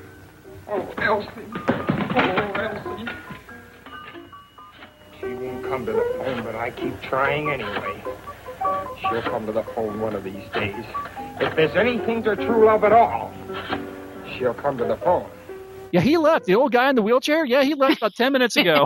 Oh, 0.69 0.93
Elsie. 0.99 1.29
Oh, 2.17 2.53
Elsie. 2.57 3.09
She 5.21 5.27
won't 5.27 5.65
come 5.65 5.87
to 5.87 5.93
the 5.93 6.15
phone, 6.19 6.43
but 6.43 6.57
I 6.57 6.71
keep 6.71 7.01
trying 7.03 7.51
anyway. 7.51 8.03
She'll 9.01 9.23
come 9.23 9.47
to 9.47 9.53
the 9.53 9.63
phone 9.63 10.01
one 10.01 10.17
of 10.17 10.25
these 10.25 10.49
days. 10.55 10.85
If 11.41 11.55
there's 11.55 11.77
anything 11.77 12.25
to 12.25 12.35
true 12.35 12.67
love 12.67 12.83
at 12.83 12.93
all, 12.93 13.33
she'll 14.37 14.55
come 14.55 14.77
to 14.79 14.85
the 14.85 14.97
phone. 14.97 15.31
Yeah, 15.95 16.01
he 16.01 16.17
left. 16.17 16.45
The 16.47 16.57
old 16.57 16.73
guy 16.73 16.91
in 16.91 16.97
the 16.97 17.03
wheelchair. 17.03 17.45
Yeah, 17.45 17.63
he 17.63 17.75
left 17.75 17.99
about 17.99 18.17
ten 18.17 18.33
minutes 18.33 18.57
ago. 18.57 18.85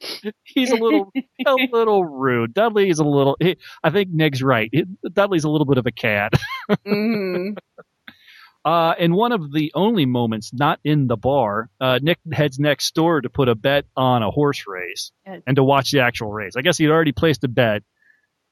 he's 0.42 0.72
a 0.72 0.74
little 0.74 1.12
a 1.46 1.54
little 1.72 2.04
rude. 2.04 2.52
Dudley 2.52 2.90
is 2.90 2.98
a 2.98 3.04
little. 3.04 3.36
He, 3.38 3.56
I 3.84 3.90
think 3.90 4.10
Nick's 4.10 4.42
right. 4.42 4.68
He, 4.72 4.84
Dudley's 5.12 5.44
a 5.44 5.48
little 5.48 5.64
bit 5.64 5.78
of 5.78 5.86
a 5.86 5.92
cad. 5.92 6.32
hmm 6.84 7.50
Uh, 8.64 8.96
in 8.98 9.14
one 9.14 9.30
of 9.30 9.52
the 9.52 9.70
only 9.76 10.06
moments 10.06 10.52
not 10.52 10.80
in 10.82 11.06
the 11.06 11.16
bar, 11.16 11.70
uh, 11.80 12.00
Nick 12.02 12.18
heads 12.32 12.58
next 12.58 12.96
door 12.96 13.20
to 13.20 13.30
put 13.30 13.48
a 13.48 13.54
bet 13.54 13.84
on 13.96 14.24
a 14.24 14.30
horse 14.32 14.64
race 14.66 15.12
Yes. 15.24 15.42
and 15.46 15.54
to 15.54 15.62
watch 15.62 15.92
the 15.92 16.00
actual 16.00 16.32
race. 16.32 16.56
I 16.56 16.62
guess 16.62 16.76
he'd 16.76 16.90
already 16.90 17.12
placed 17.12 17.44
a 17.44 17.48
bet, 17.48 17.84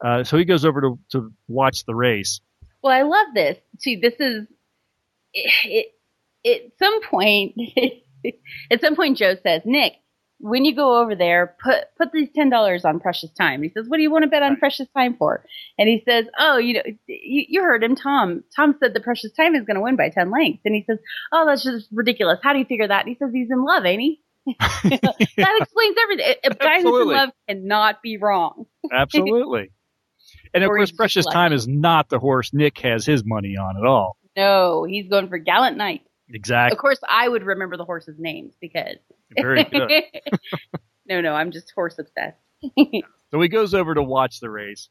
uh, 0.05 0.23
so 0.23 0.39
he 0.39 0.45
goes 0.45 0.65
over 0.65 0.81
to 0.83 0.99
to 1.11 1.33
watch 1.49 1.85
the 1.85 1.97
race. 1.97 2.41
Well, 2.81 2.93
I 2.93 3.03
love 3.03 3.27
this. 3.35 3.59
See, 3.81 3.97
this 3.97 4.15
is 4.21 4.47
it, 5.33 5.53
it, 5.65 5.87
at 6.47 6.61
some 6.79 7.03
point. 7.03 7.55
at 8.71 8.81
some 8.81 8.97
point, 8.97 9.19
Joe 9.19 9.35
says, 9.43 9.63
"Nick, 9.65 9.95
when 10.39 10.65
you 10.65 10.75
go 10.75 11.01
over 11.01 11.15
there, 11.15 11.57
put 11.63 11.85
put 11.97 12.13
these 12.13 12.29
ten 12.35 12.51
dollars 12.51 12.85
on 12.85 13.01
Precious 13.01 13.31
Time." 13.33 13.63
He 13.63 13.71
says, 13.71 13.87
"What 13.89 13.97
do 13.97 14.03
you 14.03 14.11
want 14.11 14.25
to 14.25 14.29
bet 14.29 14.43
on 14.43 14.57
Precious 14.57 14.89
Time 14.97 15.17
for?" 15.17 15.45
And 15.79 15.89
he 15.89 16.03
says, 16.07 16.27
"Oh, 16.39 16.59
you 16.59 16.75
know, 16.75 16.83
you, 17.07 17.45
you 17.49 17.63
heard 17.63 17.83
him, 17.83 17.97
Tom. 17.97 18.45
Tom 18.55 18.77
said 18.81 18.95
the 18.95 19.01
Precious 19.01 19.33
Time 19.33 19.55
is 19.55 19.65
going 19.65 19.77
to 19.77 19.81
win 19.81 19.97
by 19.97 20.09
ten 20.09 20.31
lengths." 20.31 20.63
And 20.65 20.75
he 20.75 20.85
says, 20.87 20.99
"Oh, 21.33 21.47
that's 21.47 21.65
just 21.65 21.89
ridiculous. 21.93 22.39
How 22.43 22.53
do 22.53 22.59
you 22.59 22.65
figure 22.65 22.89
that?" 22.89 23.07
And 23.07 23.09
he 23.09 23.17
says, 23.19 23.31
"He's 23.33 23.51
in 23.51 23.65
love, 23.65 23.85
ain't 23.85 24.03
he?" 24.03 24.21
that 24.59 25.59
explains 25.61 25.97
everything. 26.03 26.35
A 26.45 26.55
guy 26.55 26.83
who's 26.83 27.03
in 27.03 27.09
love 27.09 27.31
cannot 27.49 28.03
be 28.03 28.19
wrong. 28.19 28.67
Absolutely. 28.93 29.71
And 30.53 30.63
of 30.63 30.71
Or 30.71 30.77
course, 30.77 30.93
Precious. 30.93 31.27
Time 31.27 31.53
is 31.53 31.67
not 31.67 32.09
the 32.11 32.19
horse 32.19 32.53
Nick 32.53 32.79
has 32.81 33.07
his 33.07 33.25
money 33.25 33.57
on 33.57 33.77
at 33.77 33.85
all. 33.85 34.17
No, 34.37 34.85
he's 34.85 35.09
going 35.09 35.29
for 35.29 35.39
Gallant 35.39 35.77
Knight. 35.77 36.03
Exactly. 36.31 36.75
Of 36.75 36.81
course, 36.81 36.99
I 37.09 37.29
would 37.29 37.43
remember 37.45 37.77
the 37.77 37.85
horses' 37.85 38.17
names 38.19 38.55
because. 38.61 38.97
Very 39.37 39.65
good. 39.65 39.91
no, 41.09 41.21
no, 41.21 41.35
I'm 41.35 41.51
just 41.51 41.73
horse 41.75 41.99
obsessed. 41.99 42.39
So 43.31 43.41
he 43.41 43.49
goes 43.49 43.75
over 43.75 43.93
to 43.95 44.03
watch 44.03 44.39
the 44.39 44.49
race. 44.49 44.89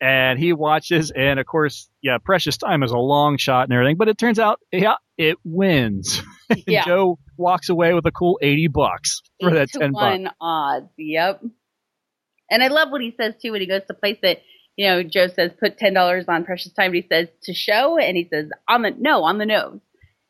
And 0.00 0.38
he 0.38 0.52
watches, 0.52 1.10
and 1.10 1.40
of 1.40 1.46
course, 1.46 1.88
yeah, 2.02 2.18
Precious 2.22 2.56
Time 2.56 2.84
is 2.84 2.92
a 2.92 2.98
long 2.98 3.36
shot 3.36 3.64
and 3.64 3.72
everything, 3.72 3.96
but 3.96 4.08
it 4.08 4.16
turns 4.16 4.38
out, 4.38 4.60
yeah, 4.70 4.94
it 5.18 5.38
wins. 5.44 6.22
Yeah. 6.68 6.84
Joe 6.84 7.18
walks 7.36 7.68
away 7.68 7.94
with 7.94 8.06
a 8.06 8.12
cool 8.12 8.38
80 8.40 8.68
bucks 8.68 9.22
for 9.40 9.50
that 9.50 9.62
Eight 9.62 9.72
to 9.72 9.78
10 9.80 9.92
bucks. 9.92 10.34
odds. 10.40 10.88
Yep. 10.98 11.42
And 12.48 12.62
I 12.62 12.68
love 12.68 12.90
what 12.90 13.00
he 13.00 13.12
says 13.20 13.34
too 13.42 13.50
when 13.52 13.60
he 13.60 13.66
goes 13.66 13.82
to 13.88 13.94
place 13.94 14.18
it. 14.22 14.42
You 14.76 14.86
know, 14.88 15.02
Joe 15.02 15.26
says 15.28 15.50
put 15.58 15.78
ten 15.78 15.94
dollars 15.94 16.26
on 16.28 16.44
precious 16.44 16.72
time. 16.72 16.90
But 16.90 16.96
he 16.96 17.06
says 17.10 17.28
to 17.44 17.54
show, 17.54 17.96
and 17.98 18.16
he 18.16 18.28
says 18.30 18.50
on 18.68 18.82
the 18.82 18.90
no 18.90 19.22
on 19.24 19.38
the 19.38 19.46
nose, 19.46 19.80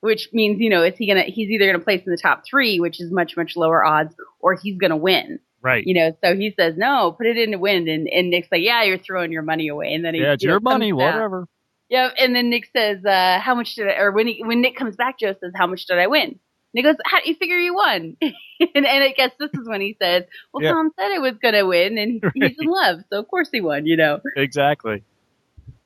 which 0.05 0.29
means 0.35 0.61
you 0.61 0.69
know 0.69 0.83
is 0.83 0.95
he 0.97 1.07
gonna 1.07 1.23
he's 1.23 1.49
either 1.49 1.67
gonna 1.67 1.83
place 1.83 2.03
in 2.05 2.13
the 2.13 2.19
top 2.19 2.45
three, 2.49 2.79
which 2.79 3.01
is 3.01 3.11
much 3.11 3.37
much 3.37 3.57
lower 3.57 3.85
odds, 3.85 4.15
or 4.39 4.55
he's 4.55 4.77
gonna 4.77 4.97
win. 4.97 5.41
Right. 5.63 5.83
You 5.87 5.95
know, 5.95 6.17
so 6.23 6.37
he 6.37 6.55
says 6.59 6.75
no, 6.77 7.13
put 7.13 7.27
it 7.27 7.39
in 7.39 7.53
to 7.53 7.59
win, 7.59 7.89
and 7.89 8.07
and 8.07 8.29
Nick's 8.29 8.49
like, 8.53 8.63
yeah, 8.63 8.83
you're 8.83 8.99
throwing 8.99 9.33
your 9.33 9.43
money 9.43 9.69
away, 9.69 9.95
and 9.95 10.05
then 10.05 10.13
he, 10.13 10.21
yeah, 10.21 10.35
it's 10.35 10.43
you 10.43 10.49
know, 10.49 10.55
your 10.55 10.61
money, 10.61 10.93
whatever. 10.93 11.49
Yeah, 11.89 12.11
and 12.19 12.37
then 12.37 12.51
Nick 12.51 12.69
says, 12.77 13.03
uh, 13.05 13.39
"How 13.41 13.55
much 13.55 13.75
did 13.75 13.89
I?" 13.89 13.97
Or 13.97 14.13
when 14.13 14.27
he 14.27 14.43
when 14.45 14.61
Nick 14.61 14.77
comes 14.77 14.95
back, 14.95 15.19
Joe 15.19 15.35
says, 15.41 15.53
"How 15.57 15.67
much 15.67 15.87
did 15.87 15.99
I 15.99 16.07
win?" 16.07 16.23
And 16.25 16.39
he 16.73 16.83
goes, 16.83 16.97
"How 17.07 17.21
do 17.21 17.29
you 17.29 17.35
figure 17.37 17.59
you 17.59 17.75
won?" 17.75 18.17
and, 18.21 18.33
and 18.75 18.87
I 18.87 19.15
guess 19.17 19.33
this 19.39 19.51
is 19.55 19.67
when 19.67 19.81
he 19.81 19.97
says, 20.01 20.25
"Well, 20.53 20.63
Yeah. 20.63 20.73
Tom 20.73 20.91
said 20.99 21.13
I 21.13 21.19
was 21.19 21.35
gonna 21.43 21.65
win, 21.67 21.97
and 21.97 22.23
he's 22.35 22.57
in 22.59 22.67
love, 22.67 23.01
so 23.11 23.21
of 23.21 23.29
course 23.29 23.49
he 23.51 23.63
won." 23.63 23.87
You 23.87 23.97
know? 23.97 24.21
Exactly. 24.37 25.03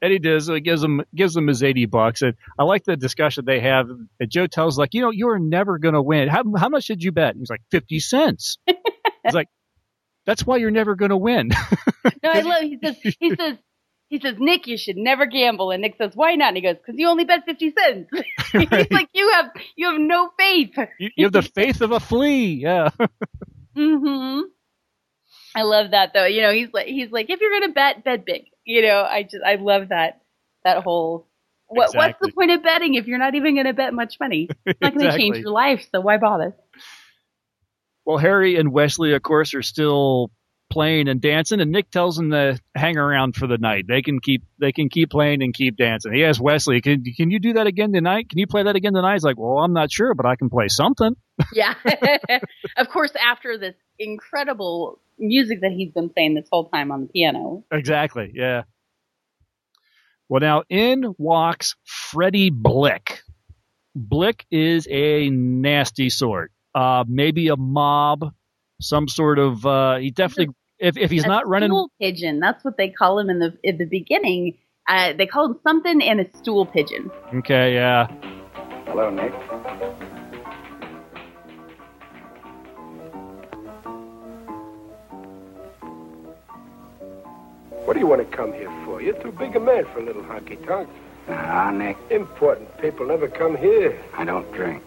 And 0.01 0.13
he 0.13 0.19
does. 0.19 0.47
So 0.47 0.55
he 0.55 0.61
gives 0.61 0.83
him 0.83 1.03
gives 1.15 1.37
him 1.37 1.47
his 1.49 1.63
eighty 1.63 1.87
bucks. 1.87 2.23
And 2.23 2.35
I 2.59 2.63
like 2.65 2.85
the 2.85 2.97
discussion 2.97 3.45
they 3.45 3.61
have. 3.61 3.89
And 4.21 4.31
Joe 4.31 4.47
tells 4.47 4.79
like, 4.79 4.95
you 4.95 5.01
know, 5.03 5.11
you 5.11 5.29
are 5.31 5.39
never 5.41 5.79
going 5.79 5.95
to 5.95 6.03
win. 6.03 6.29
How 6.29 6.45
how 6.57 6.69
much 6.69 6.87
did 6.87 7.03
you 7.03 7.11
bet? 7.13 7.31
And 7.35 7.41
he's 7.41 7.51
like 7.51 7.63
fifty 7.71 7.99
cents. 7.99 8.59
he's 8.67 9.35
like, 9.35 9.49
that's 10.25 10.47
why 10.47 10.59
you're 10.59 10.71
never 10.71 10.95
going 10.95 11.11
to 11.11 11.17
win. 11.17 11.51
No, 12.23 12.31
I 12.31 12.41
love. 12.41 12.63
He 12.63 12.79
says, 12.83 12.97
he 13.21 13.35
says, 13.35 13.57
he 14.09 14.19
says, 14.21 14.35
Nick, 14.39 14.67
you 14.67 14.77
should 14.79 14.97
never 14.97 15.27
gamble. 15.27 15.71
And 15.71 15.83
Nick 15.83 15.97
says, 15.99 16.13
Why 16.15 16.35
not? 16.37 16.49
And 16.49 16.57
he 16.57 16.63
goes, 16.63 16.77
Because 16.77 16.95
you 16.99 17.09
only 17.09 17.25
bet 17.25 17.45
fifty 17.45 17.73
cents. 17.77 18.09
he's 18.53 18.91
like, 18.91 19.09
You 19.15 19.31
have 19.33 19.51
you 19.77 19.91
have 19.91 20.01
no 20.01 20.31
faith. 20.39 20.75
you, 20.99 21.11
you 21.17 21.27
have 21.27 21.33
the 21.33 21.43
faith 21.43 21.81
of 21.81 21.93
a 21.93 22.01
flea. 22.01 22.55
Yeah. 22.55 22.91
hmm 23.77 24.41
I 25.55 25.63
love 25.63 25.91
that 25.93 26.13
though. 26.15 26.27
You 26.27 26.43
know, 26.43 26.53
he's 26.53 26.69
like 26.73 26.87
he's 26.87 27.11
like, 27.11 27.31
if 27.31 27.41
you're 27.41 27.61
gonna 27.61 27.73
bet, 27.73 28.05
bet 28.05 28.25
big. 28.25 28.45
You 28.69 28.83
know, 28.83 29.03
I 29.03 29.23
just 29.23 29.43
I 29.43 29.55
love 29.55 29.89
that 29.89 30.21
that 30.63 30.83
whole. 30.83 31.27
What, 31.69 31.95
What's 31.95 32.19
the 32.21 32.31
point 32.33 32.51
of 32.51 32.63
betting 32.63 32.95
if 32.95 33.07
you're 33.07 33.19
not 33.19 33.35
even 33.35 33.55
going 33.55 33.67
to 33.67 33.73
bet 33.73 33.95
much 33.95 34.21
money? 34.21 34.49
It's 34.67 34.79
not 34.81 34.95
going 34.95 35.11
to 35.11 35.17
change 35.17 35.39
your 35.39 35.51
life, 35.51 35.87
so 35.91 36.01
why 36.01 36.19
bother? 36.19 36.55
Well, 38.05 38.19
Harry 38.19 38.57
and 38.57 38.71
Wesley, 38.71 39.15
of 39.15 39.23
course, 39.23 39.55
are 39.55 39.63
still 39.63 40.31
playing 40.71 41.09
and 41.09 41.21
dancing, 41.21 41.61
and 41.61 41.73
Nick 41.73 41.91
tells 41.91 42.17
them 42.17 42.31
to 42.31 42.59
hang 42.75 42.99
around 42.99 43.37
for 43.37 43.47
the 43.47 43.57
night. 43.57 43.87
They 43.89 44.03
can 44.03 44.21
keep 44.21 44.43
they 44.61 44.73
can 44.73 44.91
keep 44.91 45.11
playing 45.11 45.43
and 45.43 45.55
keep 45.55 45.79
dancing. 45.79 46.13
He 46.13 46.25
asks 46.25 46.41
Wesley, 46.41 46.83
"Can 46.83 47.03
can 47.05 47.31
you 47.31 47.39
do 47.39 47.55
that 47.55 47.67
again 47.67 47.93
tonight? 47.93 48.29
Can 48.29 48.39
you 48.39 48.47
play 48.47 48.65
that 48.65 48.77
again 48.77 48.93
tonight?" 48.93 49.15
He's 49.15 49.25
like, 49.25 49.39
"Well, 49.39 49.59
I'm 49.59 49.73
not 49.73 49.91
sure, 49.91 50.15
but 50.15 50.27
I 50.27 50.37
can 50.37 50.51
play 50.51 50.69
something." 50.69 51.15
Yeah. 51.55 51.75
of 52.77 52.89
course, 52.89 53.13
after 53.15 53.57
this 53.57 53.77
incredible 53.99 55.01
music 55.19 55.61
that 55.61 55.73
he's 55.73 55.93
been 55.93 56.09
playing 56.09 56.35
this 56.35 56.49
whole 56.51 56.69
time 56.69 56.91
on 56.91 57.03
the 57.03 57.07
piano. 57.09 57.65
Exactly. 57.71 58.31
Yeah. 58.35 58.63
Well, 60.29 60.41
now 60.41 60.63
in 60.69 61.15
walks 61.19 61.75
Freddie 61.85 62.51
Blick. 62.51 63.21
Blick 63.95 64.47
is 64.51 64.87
a 64.91 65.31
nasty 65.31 66.11
sort. 66.11 66.53
Uh, 66.75 67.05
maybe 67.09 67.49
a 67.49 67.57
mob, 67.57 68.33
some 68.81 69.09
sort 69.09 69.39
of. 69.39 69.65
Uh, 69.65 69.97
he 69.97 70.11
definitely. 70.11 70.55
If 70.79 70.97
if 70.97 71.11
he's 71.11 71.25
a 71.25 71.29
not 71.29 71.49
running, 71.49 71.71
stool 71.71 71.91
pigeon. 72.01 72.39
That's 72.39 72.65
what 72.65 72.77
they 72.77 72.89
call 72.89 73.19
him 73.19 73.31
in 73.31 73.41
the 73.41 73.59
in 73.65 73.79
the 73.79 73.87
beginning. 73.87 74.59
Uh, 74.89 75.13
they 75.13 75.27
call 75.27 75.47
him 75.47 75.59
something 75.65 76.01
and 76.03 76.21
a 76.21 76.37
stool 76.37 76.67
pigeon. 76.67 77.11
okay, 77.35 77.75
yeah. 77.75 78.07
Hello, 78.87 79.11
Nick. 79.11 79.35
What 87.89 87.95
do 87.95 88.01
you 88.01 88.07
want 88.07 88.31
to 88.31 88.37
come 88.37 88.53
here 88.53 88.71
for? 88.85 89.01
You're 89.01 89.15
too 89.15 89.33
big 89.33 89.57
a 89.57 89.61
man 89.61 89.87
for 89.87 90.01
a 90.01 90.03
little 90.03 90.23
honky 90.23 90.63
tonk. 90.67 90.91
Ah, 91.27 91.71
Nick, 91.71 91.97
Important 92.11 92.77
people 92.83 93.07
never 93.07 93.29
come 93.29 93.57
here. 93.57 93.99
I 94.13 94.27
don't 94.27 94.53
drink. 94.53 94.83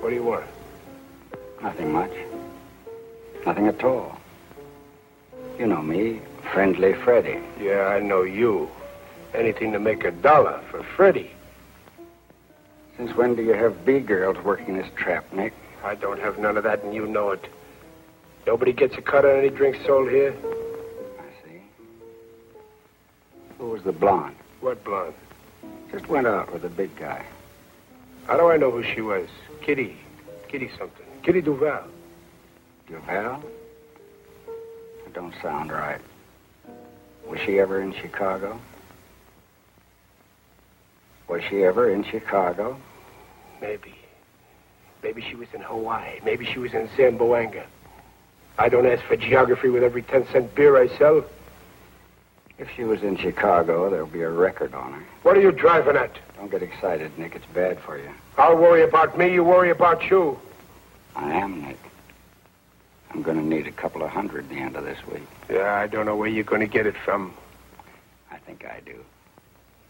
What 0.00 0.08
do 0.08 0.14
you 0.14 0.22
want? 0.22 0.46
Nothing 1.62 1.92
much. 1.92 2.12
Nothing 3.44 3.66
at 3.66 3.84
all. 3.84 4.18
You 5.58 5.66
know 5.66 5.82
me, 5.82 6.22
friendly 6.50 6.94
Freddy. 6.94 7.40
Yeah, 7.60 7.88
I 7.88 8.00
know 8.00 8.22
you. 8.22 8.70
Anything 9.34 9.72
to 9.72 9.78
make 9.78 10.04
a 10.04 10.12
dollar 10.12 10.62
for 10.70 10.82
Freddie. 10.82 11.30
Since 12.96 13.14
when 13.14 13.34
do 13.34 13.42
you 13.42 13.52
have 13.52 13.84
B 13.84 13.98
girls 13.98 14.42
working 14.42 14.78
this 14.78 14.88
trap, 14.96 15.30
Nick? 15.30 15.52
I 15.84 15.94
don't 15.94 16.20
have 16.20 16.38
none 16.38 16.56
of 16.56 16.64
that, 16.64 16.82
and 16.84 16.94
you 16.94 17.06
know 17.06 17.32
it. 17.32 17.44
Nobody 18.48 18.72
gets 18.72 18.96
a 18.96 19.02
cut 19.02 19.26
on 19.26 19.40
any 19.40 19.50
drinks 19.50 19.78
sold 19.84 20.08
here. 20.08 20.34
I 21.18 21.44
see. 21.44 21.60
Who 23.58 23.68
was 23.68 23.82
the 23.82 23.92
blonde? 23.92 24.36
What 24.62 24.82
blonde? 24.84 25.12
Just 25.92 26.08
went 26.08 26.26
out 26.26 26.50
with 26.50 26.62
the 26.62 26.70
big 26.70 26.96
guy. 26.96 27.26
How 28.26 28.38
do 28.38 28.48
I 28.48 28.56
know 28.56 28.70
who 28.70 28.82
she 28.82 29.02
was? 29.02 29.28
Kitty. 29.60 29.98
Kitty 30.48 30.70
something. 30.78 31.04
Kitty 31.22 31.42
Duval. 31.42 31.88
Duval? 32.86 33.44
That 35.04 35.12
don't 35.12 35.34
sound 35.42 35.70
right. 35.70 36.00
Was 37.28 37.40
she 37.40 37.60
ever 37.60 37.82
in 37.82 37.92
Chicago? 37.92 38.58
Was 41.28 41.42
she 41.50 41.64
ever 41.64 41.90
in 41.92 42.02
Chicago? 42.02 42.80
Maybe. 43.60 43.94
Maybe 45.02 45.20
she 45.20 45.34
was 45.34 45.48
in 45.52 45.60
Hawaii. 45.60 46.20
Maybe 46.24 46.46
she 46.46 46.58
was 46.58 46.72
in 46.72 46.88
Zamboanga. 46.96 47.66
I 48.58 48.68
don't 48.68 48.86
ask 48.86 49.02
for 49.04 49.16
geography 49.16 49.68
with 49.68 49.84
every 49.84 50.02
10 50.02 50.26
cent 50.28 50.54
beer 50.56 50.76
I 50.76 50.88
sell. 50.98 51.24
If 52.58 52.68
she 52.74 52.82
was 52.82 53.04
in 53.04 53.16
Chicago, 53.16 53.88
there'll 53.88 54.06
be 54.06 54.22
a 54.22 54.30
record 54.30 54.74
on 54.74 54.92
her. 54.92 55.04
What 55.22 55.36
are 55.36 55.40
you 55.40 55.52
driving 55.52 55.96
at? 55.96 56.10
Don't 56.36 56.50
get 56.50 56.60
excited, 56.62 57.16
Nick. 57.16 57.36
It's 57.36 57.46
bad 57.46 57.78
for 57.78 57.96
you. 57.96 58.10
I'll 58.36 58.56
worry 58.56 58.82
about 58.82 59.16
me, 59.16 59.32
you 59.32 59.44
worry 59.44 59.70
about 59.70 60.10
you. 60.10 60.40
I 61.14 61.32
am, 61.34 61.62
Nick. 61.62 61.78
I'm 63.12 63.22
going 63.22 63.36
to 63.36 63.44
need 63.44 63.68
a 63.68 63.72
couple 63.72 64.02
of 64.02 64.10
hundred 64.10 64.48
the 64.48 64.56
end 64.56 64.74
of 64.74 64.84
this 64.84 64.98
week. 65.06 65.26
Yeah, 65.48 65.74
I 65.74 65.86
don't 65.86 66.04
know 66.04 66.16
where 66.16 66.28
you're 66.28 66.44
going 66.44 66.60
to 66.60 66.66
get 66.66 66.84
it 66.84 66.96
from. 67.04 67.32
I 68.30 68.38
think 68.38 68.64
I 68.66 68.80
do. 68.84 69.04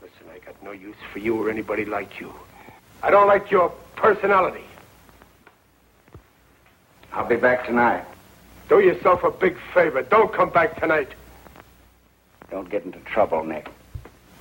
Listen, 0.02 0.26
I 0.30 0.38
got 0.44 0.62
no 0.62 0.72
use 0.72 0.96
for 1.10 1.20
you 1.20 1.42
or 1.42 1.50
anybody 1.50 1.86
like 1.86 2.20
you. 2.20 2.34
I 3.02 3.10
don't 3.10 3.26
like 3.26 3.50
your 3.50 3.70
personality. 3.96 4.64
I'll 7.12 7.26
be 7.26 7.36
back 7.36 7.64
tonight. 7.64 8.04
Do 8.68 8.80
yourself 8.80 9.24
a 9.24 9.30
big 9.30 9.56
favor. 9.72 10.02
Don't 10.02 10.32
come 10.32 10.50
back 10.50 10.78
tonight. 10.80 11.08
Don't 12.50 12.68
get 12.68 12.84
into 12.84 12.98
trouble, 13.00 13.44
Nick. 13.44 13.68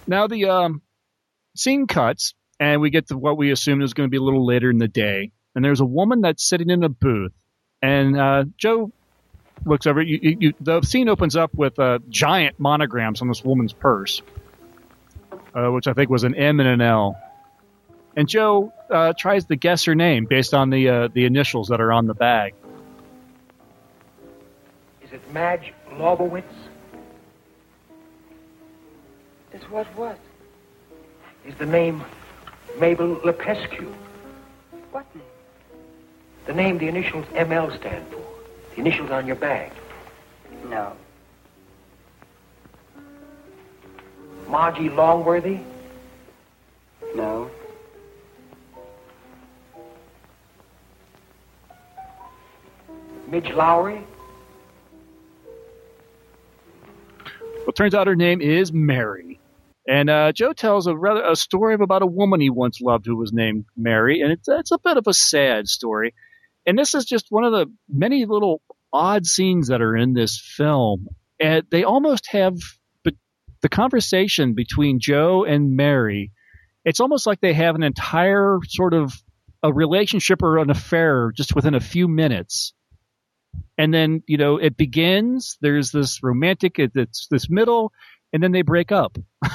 Now 0.06 0.28
the 0.28 0.46
um, 0.46 0.82
scene 1.56 1.88
cuts, 1.88 2.34
and 2.60 2.82
we 2.82 2.90
get 2.90 3.08
to 3.08 3.18
what 3.18 3.38
we 3.38 3.52
assume 3.52 3.82
is 3.82 3.94
going 3.94 4.08
to 4.08 4.12
be 4.12 4.18
a 4.18 4.22
little 4.22 4.46
later 4.46 4.70
in 4.70 4.78
the 4.78 4.88
day. 4.88 5.32
And 5.56 5.64
there's 5.64 5.80
a 5.80 5.86
woman 5.86 6.22
that's 6.22 6.48
sitting 6.48 6.70
in 6.70 6.84
a 6.84 6.90
booth, 6.90 7.34
And 7.82 8.18
uh, 8.18 8.46
Joe 8.58 8.92
looks 9.66 9.88
over. 9.88 10.02
You, 10.02 10.20
you, 10.22 10.38
you, 10.40 10.54
the 10.62 10.82
scene 10.82 11.10
opens 11.10 11.36
up 11.36 11.54
with 11.54 11.80
uh, 11.80 12.00
giant 12.10 12.60
monograms 12.60 13.22
on 13.22 13.28
this 13.28 13.44
woman's 13.44 13.74
purse, 13.74 14.22
uh, 15.56 15.70
which 15.72 15.88
I 15.88 15.94
think 15.94 16.10
was 16.10 16.24
an 16.24 16.36
M 16.36 16.60
and 16.60 16.70
an 16.70 16.82
L. 16.82 17.18
And 18.16 18.28
Joe 18.28 18.72
uh, 18.90 19.14
tries 19.18 19.46
to 19.46 19.56
guess 19.56 19.86
her 19.86 19.96
name 19.96 20.26
based 20.26 20.54
on 20.54 20.70
the 20.70 20.90
uh, 20.90 21.08
the 21.14 21.26
initials 21.26 21.70
that 21.70 21.82
are 21.82 21.92
on 21.92 22.08
the 22.08 22.14
bag. 22.14 22.54
Is 25.18 25.24
it 25.24 25.34
Madge 25.34 25.74
Lobowitz? 25.94 26.44
Is 29.52 29.64
what 29.72 29.88
what? 29.96 30.20
Is 31.44 31.56
the 31.56 31.66
name 31.66 32.04
Mabel 32.80 33.16
Lepescu? 33.16 33.92
What 34.92 35.08
name? 35.16 35.24
The 36.46 36.54
name 36.54 36.78
the 36.78 36.88
initials 36.88 37.26
ML 37.34 37.76
stand 37.80 38.06
for. 38.12 38.24
The 38.76 38.82
initials 38.82 39.10
on 39.10 39.26
your 39.26 39.38
bag. 39.38 39.72
No. 40.70 40.94
Margie 44.48 44.90
Longworthy? 44.90 45.62
No. 47.16 47.50
Midge 53.28 53.52
Lowry? 53.52 54.04
Well, 57.68 57.74
it 57.74 57.76
turns 57.76 57.94
out 57.94 58.08
her 58.08 58.16
name 58.16 58.40
is 58.40 58.72
Mary. 58.72 59.42
And 59.86 60.10
uh, 60.10 60.32
Joe 60.32 60.54
tells 60.54 60.88
a 60.88 60.96
rather 60.96 61.22
a 61.22 61.36
story 61.36 61.74
of 61.74 61.82
about 61.82 62.02
a 62.02 62.08
woman 62.08 62.40
he 62.40 62.50
once 62.50 62.80
loved 62.80 63.06
who 63.06 63.18
was 63.18 63.34
named 63.34 63.66
Mary, 63.76 64.22
and 64.22 64.32
it's 64.32 64.48
it's 64.48 64.72
a 64.72 64.80
bit 64.80 64.96
of 64.96 65.06
a 65.06 65.14
sad 65.14 65.68
story. 65.68 66.14
And 66.66 66.80
this 66.80 66.96
is 66.96 67.04
just 67.04 67.26
one 67.30 67.44
of 67.44 67.52
the 67.52 67.66
many 67.90 68.24
little 68.24 68.62
odd 68.94 69.26
scenes 69.26 69.68
that 69.68 69.82
are 69.82 69.98
in 69.98 70.14
this 70.14 70.40
film, 70.40 71.08
and 71.42 71.64
they 71.70 71.84
almost 71.84 72.32
have 72.32 72.56
the 73.04 73.70
conversation 73.70 74.54
between 74.54 75.02
Joe 75.02 75.44
and 75.44 75.76
Mary. 75.76 76.32
It's 76.86 77.02
almost 77.02 77.28
like 77.28 77.42
they 77.42 77.54
have 77.54 77.76
an 77.76 77.84
entire 77.84 78.60
sort 78.66 78.94
of 78.94 79.14
a 79.62 79.74
relationship 79.74 80.42
or 80.42 80.60
an 80.60 80.70
affair 80.70 81.34
just 81.36 81.54
within 81.54 81.76
a 81.76 81.82
few 81.82 82.08
minutes 82.08 82.72
and 83.78 83.94
then 83.94 84.24
you 84.28 84.38
know 84.38 84.58
it 84.58 84.78
begins 84.78 85.58
there's 85.62 85.92
this 85.92 86.22
romantic 86.24 86.76
it's 86.78 87.28
this 87.30 87.50
middle 87.50 87.92
and 88.34 88.44
then 88.44 88.52
they 88.52 88.62
break 88.62 88.92
up. 88.92 89.18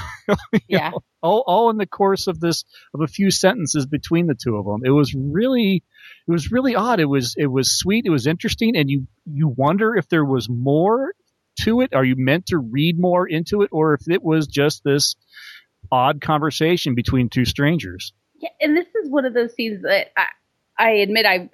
Yeah. 0.69 0.91
know, 0.91 1.01
all, 1.21 1.43
all 1.49 1.71
in 1.71 1.79
the 1.79 1.87
course 1.87 2.29
of 2.29 2.39
this 2.39 2.65
of 2.95 3.01
a 3.01 3.09
few 3.09 3.33
sentences 3.33 3.87
between 3.87 4.29
the 4.29 4.37
two 4.37 4.57
of 4.57 4.65
them. 4.65 4.83
It 4.85 4.91
was 4.91 5.13
really 5.15 5.83
it 6.29 6.31
was 6.31 6.53
really 6.53 6.77
odd. 6.77 7.01
It 7.01 7.07
was 7.07 7.35
it 7.37 7.49
was 7.49 7.77
sweet. 7.77 8.07
It 8.07 8.11
was 8.11 8.29
interesting. 8.29 8.77
And 8.77 8.89
you 8.89 9.09
you 9.27 9.49
wonder 9.49 9.97
if 9.97 10.09
there 10.09 10.25
was 10.25 10.49
more 10.49 11.13
to 11.63 11.81
it. 11.81 11.93
Are 11.93 12.05
you 12.05 12.15
meant 12.17 12.47
to 12.47 12.59
read 12.59 13.01
more 13.01 13.27
into 13.27 13.63
it? 13.63 13.71
Or 13.73 13.95
if 13.95 14.09
it 14.09 14.23
was 14.23 14.47
just 14.47 14.85
this 14.85 15.17
odd 15.91 16.21
conversation 16.21 16.95
between 16.95 17.29
two 17.29 17.45
strangers? 17.45 18.13
Yeah 18.37 18.51
and 18.61 18.77
this 18.77 18.87
is 19.03 19.11
one 19.11 19.25
of 19.25 19.35
those 19.35 19.53
scenes 19.55 19.83
that 19.83 20.13
i 20.17 20.27
i 20.79 20.91
admit 20.91 21.27
i 21.27 21.51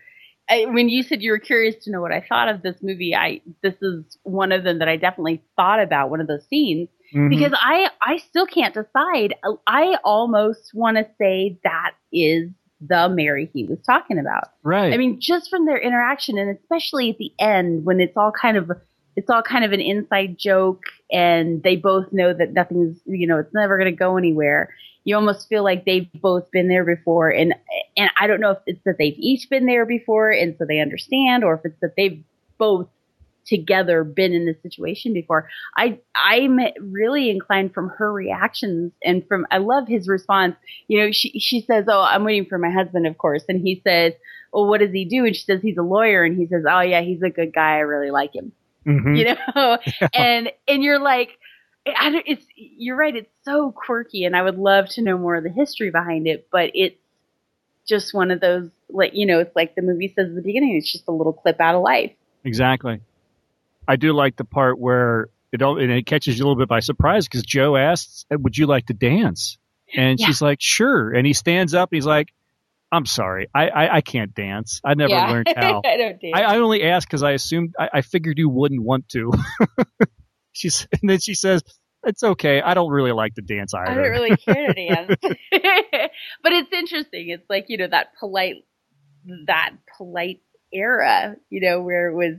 I, 0.51 0.65
when 0.67 0.89
you 0.89 1.03
said 1.03 1.23
you 1.23 1.31
were 1.33 1.39
curious 1.39 1.77
to 1.85 1.91
know 1.91 2.01
what 2.01 2.13
I 2.13 2.25
thought 2.27 2.49
of 2.49 2.63
this 2.63 2.77
movie, 2.83 3.15
I 3.15 3.41
this 3.63 3.75
is 3.83 4.19
one 4.23 4.53
of 4.53 4.65
them 4.65 4.79
that 4.79 4.89
I 4.89 4.97
definitely 4.97 5.43
thought 5.57 5.81
about 5.81 6.11
one 6.11 6.21
of 6.21 6.27
those 6.27 6.47
scenes 6.49 6.89
Mhm. 7.15 7.31
because 7.31 7.53
I 7.55 7.91
I 8.03 8.19
still 8.19 8.47
can't 8.47 8.75
decide. 8.75 9.35
I 9.67 9.97
almost 10.05 10.73
want 10.75 10.97
to 10.99 11.07
say 11.19 11.59
that 11.65 11.93
is 12.13 12.51
the 12.81 13.09
Mary 13.09 13.51
he 13.53 13.65
was 13.65 13.79
talking 13.85 14.19
about. 14.19 14.45
right 14.63 14.93
I 14.95 14.97
mean, 14.99 15.19
just 15.21 15.51
from 15.51 15.67
their 15.67 15.79
interaction, 15.79 16.39
and 16.39 16.57
especially 16.57 17.11
at 17.11 17.19
the 17.19 17.33
end 17.39 17.85
when 17.85 18.01
it's 18.01 18.17
all 18.17 18.31
kind 18.33 18.57
of 18.57 18.71
it's 19.17 19.29
all 19.31 19.43
kind 19.43 19.65
of 19.65 19.73
an 19.73 19.81
inside 19.81 20.37
joke, 20.39 20.83
and 21.11 21.61
they 21.65 21.75
both 21.75 22.13
know 22.13 22.33
that 22.33 22.53
nothing's 22.53 23.01
you 23.05 23.27
know 23.27 23.39
it's 23.39 23.53
never 23.53 23.77
going 23.79 23.91
to 23.91 23.97
go 23.97 24.17
anywhere. 24.17 24.69
You 25.05 25.17
almost 25.17 25.49
feel 25.49 25.65
like 25.65 25.85
they've 25.85 26.11
both 26.15 26.51
been 26.51 26.69
there 26.69 26.85
before, 26.85 27.31
and 27.31 27.55
and 27.97 28.11
I 28.21 28.27
don't 28.27 28.41
know 28.41 28.53
if 28.53 28.59
it's 28.67 28.81
that 28.85 28.97
they've 28.99 29.17
each 29.17 29.49
been 29.49 29.67
there 29.67 29.87
before, 29.87 30.31
and 30.31 30.55
so 30.59 30.65
they 30.67 30.81
understand, 30.81 31.45
or 31.45 31.55
if 31.55 31.61
it's 31.65 31.81
that 31.81 31.95
they've 31.97 32.23
both 32.59 32.89
together 33.49 34.05
been 34.05 34.33
in 34.33 34.47
this 34.47 34.61
situation 34.63 35.13
before. 35.13 35.49
I 35.77 35.99
I'm 36.15 36.61
really 36.81 37.31
inclined 37.31 37.73
from 37.73 37.89
her 37.91 38.13
reactions 38.13 38.93
and 39.03 39.27
from 39.27 39.47
I 39.51 39.59
love 39.59 39.89
his 39.89 40.07
response. 40.07 40.57
You 40.87 41.01
know, 41.01 41.13
she 41.13 41.39
she 41.41 41.63
says, 41.63 41.87
"Oh, 41.89 42.03
I'm 42.03 42.25
waiting 42.25 42.47
for 42.47 42.59
my 42.59 42.71
husband, 42.71 43.07
of 43.07 43.17
course," 43.19 43.45
and 43.49 43.61
he 43.61 43.81
says, 43.85 44.13
"Well, 44.53 44.67
what 44.67 44.81
does 44.81 44.93
he 44.93 45.05
do?" 45.05 45.25
And 45.25 45.35
she 45.35 45.43
says, 45.45 45.63
"He's 45.63 45.79
a 45.79 45.83
lawyer," 45.83 46.25
and 46.25 46.37
he 46.37 46.47
says, 46.47 46.65
"Oh 46.69 46.81
yeah, 46.81 47.01
he's 47.01 47.23
a 47.23 47.31
good 47.31 47.53
guy. 47.53 47.77
I 47.77 47.81
really 47.81 48.11
like 48.11 48.35
him." 48.35 48.53
Mhm. 48.87 49.19
You 49.19 49.35
know, 49.35 49.79
and 50.15 50.53
and 50.69 50.83
you're 50.83 51.01
like. 51.01 51.38
I 51.97 52.23
it's 52.27 52.45
you're 52.57 52.97
right. 52.97 53.15
It's 53.15 53.31
so 53.43 53.73
quirky, 53.73 54.25
and 54.25 54.37
I 54.37 54.43
would 54.43 54.59
love 54.59 54.89
to 54.91 55.03
know 55.03 55.19
more 55.19 55.37
of 55.37 55.45
the 55.45 55.51
history 55.51 55.91
behind 55.91 56.27
it. 56.27 56.49
But 56.51 56.71
it's 56.75 56.97
just 57.87 58.13
one 58.15 58.31
of 58.31 58.41
those, 58.41 58.71
like 58.89 59.13
you 59.15 59.27
know, 59.27 59.41
it's 59.41 59.55
like 59.55 59.75
the 59.75 59.83
movie 59.83 60.09
says 60.09 60.29
at 60.29 60.35
the 60.35 60.43
beginning. 60.43 60.77
It's 60.77 60.91
just 60.91 61.05
a 61.09 61.13
little 61.13 61.33
clip 61.33 61.61
out 61.61 61.75
of 61.75 61.83
life. 61.83 62.13
Exactly. 62.45 63.01
I 63.87 63.97
do 63.97 64.13
like 64.13 64.37
the 64.37 64.45
part 64.45 64.79
where 64.79 65.29
it 65.53 65.63
all, 65.63 65.79
and 65.79 65.91
it 65.91 66.07
catches 66.07 66.39
you 66.39 66.45
a 66.45 66.47
little 66.47 66.61
bit 66.61 66.69
by 66.69 66.81
surprise 66.81 67.27
because 67.27 67.43
Joe 67.43 67.77
asks, 67.77 68.27
"Would 68.31 68.57
you 68.57 68.67
like 68.67 68.87
to 68.87 68.95
dance?" 68.95 69.59
And 69.97 70.19
Yeah. 70.19 70.27
she's 70.27 70.43
like, 70.43 70.59
"Sure." 70.61 71.11
And 71.13 71.27
he 71.27 71.33
stands 71.33 71.73
up. 71.75 71.91
And 71.91 71.97
he's 71.97 72.07
like, 72.07 72.33
"I'm 72.93 73.07
sorry, 73.07 73.49
I 73.55 73.69
I, 73.69 73.97
I 73.97 74.01
can't 74.03 74.35
dance. 74.35 74.81
I 74.85 74.95
never 74.95 75.15
yeah. 75.15 75.31
learned 75.31 75.49
how. 75.57 75.83
I 75.85 75.97
don't 75.97 76.21
dance. 76.21 76.35
I, 76.35 76.43
I 76.43 76.59
only 76.59 76.83
asked 76.83 77.09
because 77.09 77.23
I 77.23 77.33
assumed 77.33 77.75
I, 77.79 77.89
I 77.95 78.01
figured 78.03 78.39
you 78.39 78.49
wouldn't 78.49 78.83
want 78.83 79.09
to." 79.11 79.33
she's 80.53 80.87
and 81.01 81.09
then 81.09 81.21
she 81.21 81.35
says, 81.35 81.63
"It's 82.05 82.23
okay. 82.23 82.61
I 82.61 82.75
don't 82.75 82.91
really 82.91 83.13
like 83.13 83.35
to 83.35 83.43
dance 83.43 83.75
either." 83.75 83.91
I 83.91 83.95
don't 83.95 84.11
really 84.11 84.37
care 84.37 84.69
to 84.69 84.75
dance. 84.75 85.17
but 86.43 86.53
it's 86.53 86.73
interesting. 86.73 87.29
It's 87.31 87.49
like, 87.51 87.67
you 87.69 87.77
know, 87.79 87.89
that 87.89 88.13
polite, 88.19 88.65
that 89.47 89.73
polite 89.97 90.41
era, 90.73 91.37
you 91.51 91.61
know, 91.61 91.81
where 91.81 92.09
it 92.11 92.15
was, 92.15 92.37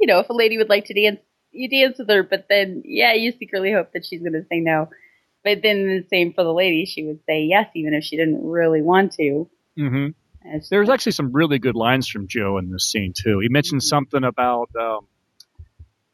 you 0.00 0.06
know, 0.06 0.20
if 0.20 0.28
a 0.28 0.32
lady 0.34 0.58
would 0.58 0.68
like 0.68 0.86
to 0.86 0.94
dance, 0.94 1.20
you 1.52 1.68
dance 1.68 1.98
with 1.98 2.08
her, 2.08 2.22
but 2.22 2.46
then, 2.48 2.82
yeah, 2.84 3.14
you 3.14 3.32
secretly 3.38 3.72
hope 3.72 3.92
that 3.92 4.04
she's 4.04 4.20
going 4.20 4.32
to 4.34 4.44
say 4.50 4.60
no. 4.60 4.88
But 5.44 5.62
then 5.62 5.86
the 5.86 6.04
same 6.10 6.32
for 6.32 6.42
the 6.44 6.52
lady, 6.52 6.84
she 6.84 7.04
would 7.04 7.20
say 7.26 7.42
yes, 7.44 7.68
even 7.74 7.94
if 7.94 8.04
she 8.04 8.16
didn't 8.16 8.44
really 8.44 8.82
want 8.82 9.12
to. 9.14 9.48
hmm 9.76 10.08
It's- 10.44 10.68
There's 10.68 10.90
actually 10.90 11.12
some 11.12 11.32
really 11.32 11.58
good 11.58 11.76
lines 11.76 12.08
from 12.08 12.26
Joe 12.28 12.58
in 12.58 12.70
this 12.70 12.90
scene 12.90 13.12
too. 13.16 13.38
He 13.40 13.48
mentioned 13.48 13.80
Mm-hmm. 13.80 13.88
something 13.88 14.24
about 14.24 14.70
um, 14.78 15.06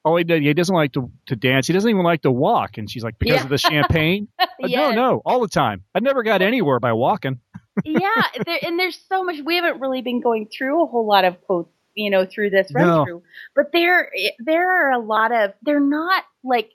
oh 0.05 0.17
he, 0.17 0.25
he 0.29 0.55
doesn't 0.55 0.75
like 0.75 0.93
to 0.93 1.11
to 1.27 1.37
dance. 1.37 1.67
He 1.67 1.73
doesn't 1.73 1.89
even 1.89 2.03
like 2.03 2.23
to 2.23 2.31
walk. 2.31 2.79
And 2.79 2.91
she's 2.91 3.03
like 3.05 3.19
because 3.19 3.37
Yeah. 3.37 3.43
of 3.45 3.49
the 3.51 3.59
champagne. 3.59 4.29
Uh, 4.63 4.67
Yes. 4.69 4.95
No, 4.95 5.11
no, 5.11 5.23
all 5.27 5.41
the 5.41 5.49
time. 5.49 5.83
I 5.95 6.01
never 6.01 6.23
got 6.23 6.41
anywhere 6.41 6.79
by 6.81 6.93
walking. 6.93 7.41
yeah, 7.85 8.23
there, 8.47 8.59
and 8.63 8.79
there's 8.79 8.99
so 9.09 9.25
much. 9.25 9.37
We 9.45 9.57
haven't 9.57 9.81
really 9.81 10.01
been 10.01 10.21
going 10.21 10.47
through 10.49 10.83
a 10.85 10.87
whole 10.87 11.07
lot 11.07 11.25
of 11.25 11.41
quotes, 11.43 11.71
you 11.95 12.09
know, 12.09 12.25
through 12.25 12.51
this 12.51 12.71
run 12.73 12.87
No. 12.87 13.05
through. 13.05 13.23
But 13.57 13.73
there, 13.73 14.11
there 14.39 14.71
are 14.89 14.93
a 14.93 14.99
lot 15.01 15.33
of. 15.33 15.53
They're 15.63 15.81
not 15.81 16.23
like 16.45 16.71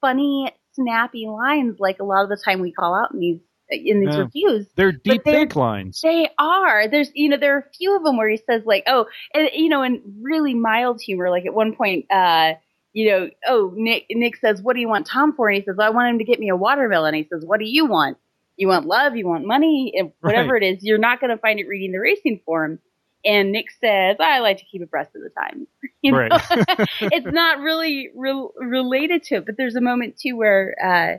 funny, 0.00 0.52
snappy 0.72 1.26
lines 1.26 1.76
like 1.80 1.98
a 2.00 2.04
lot 2.04 2.22
of 2.22 2.28
the 2.28 2.40
time 2.42 2.60
we 2.60 2.72
call 2.72 2.94
out 2.94 3.12
in 3.12 3.18
these 3.18 3.40
in 3.70 4.00
these 4.00 4.14
No. 4.14 4.20
reviews. 4.20 4.66
They're 4.76 4.92
deep 4.92 5.24
they're- 5.24 5.34
think 5.34 5.56
lines. 5.56 6.00
They 6.00 6.28
are. 6.38 6.88
There's, 6.88 7.10
you 7.14 7.28
know, 7.28 7.36
there 7.36 7.54
are 7.56 7.60
a 7.60 7.76
few 7.76 7.96
of 7.96 8.02
them 8.04 8.16
where 8.16 8.28
he 8.28 8.36
says 8.38 8.62
like, 8.64 8.84
oh, 8.86 9.06
and 9.34 9.48
you 9.54 9.68
know, 9.68 9.82
in 9.82 10.02
really 10.22 10.54
mild 10.54 11.00
humor. 11.00 11.30
Like 11.30 11.46
at 11.46 11.54
one 11.54 11.74
point, 11.74 12.06
uh, 12.10 12.54
you 12.94 13.10
know, 13.10 13.30
oh, 13.46 13.72
Nick, 13.76 14.06
Nick 14.10 14.36
says, 14.36 14.62
what 14.62 14.74
do 14.74 14.80
you 14.80 14.88
want 14.88 15.06
Tom 15.06 15.34
for? 15.34 15.48
And 15.48 15.56
he 15.58 15.64
says, 15.64 15.78
I 15.78 15.90
want 15.90 16.10
him 16.10 16.18
to 16.18 16.24
get 16.24 16.40
me 16.40 16.48
a 16.48 16.56
watermelon. 16.56 17.14
And 17.14 17.24
he 17.24 17.28
says, 17.28 17.44
what 17.44 17.60
do 17.60 17.66
you 17.66 17.84
want? 17.86 18.16
You 18.56 18.68
want 18.68 18.86
love? 18.86 19.14
You 19.16 19.26
want 19.28 19.46
money? 19.46 19.92
And 19.96 20.12
whatever 20.20 20.54
Right. 20.54 20.62
it 20.62 20.76
is, 20.78 20.84
you're 20.84 20.98
not 20.98 21.20
going 21.20 21.30
to 21.30 21.36
find 21.36 21.60
it 21.60 21.68
reading 21.68 21.92
the 21.92 21.98
racing 22.00 22.40
form. 22.44 22.78
And 23.24 23.52
Nick 23.52 23.66
says, 23.80 24.16
I 24.20 24.38
like 24.40 24.58
to 24.58 24.64
keep 24.64 24.82
abreast 24.82 25.14
of 25.14 25.22
the 25.22 25.30
times. 25.30 25.68
You 26.00 26.12
know? 26.12 26.18
Right. 26.18 26.30
it's 27.00 27.26
not 27.26 27.58
really 27.58 28.10
rel 28.14 28.52
related 28.56 29.24
to 29.24 29.36
it, 29.36 29.46
but 29.46 29.56
there's 29.56 29.74
a 29.74 29.80
moment 29.80 30.16
too 30.16 30.36
where, 30.36 30.76
uh, 30.82 31.18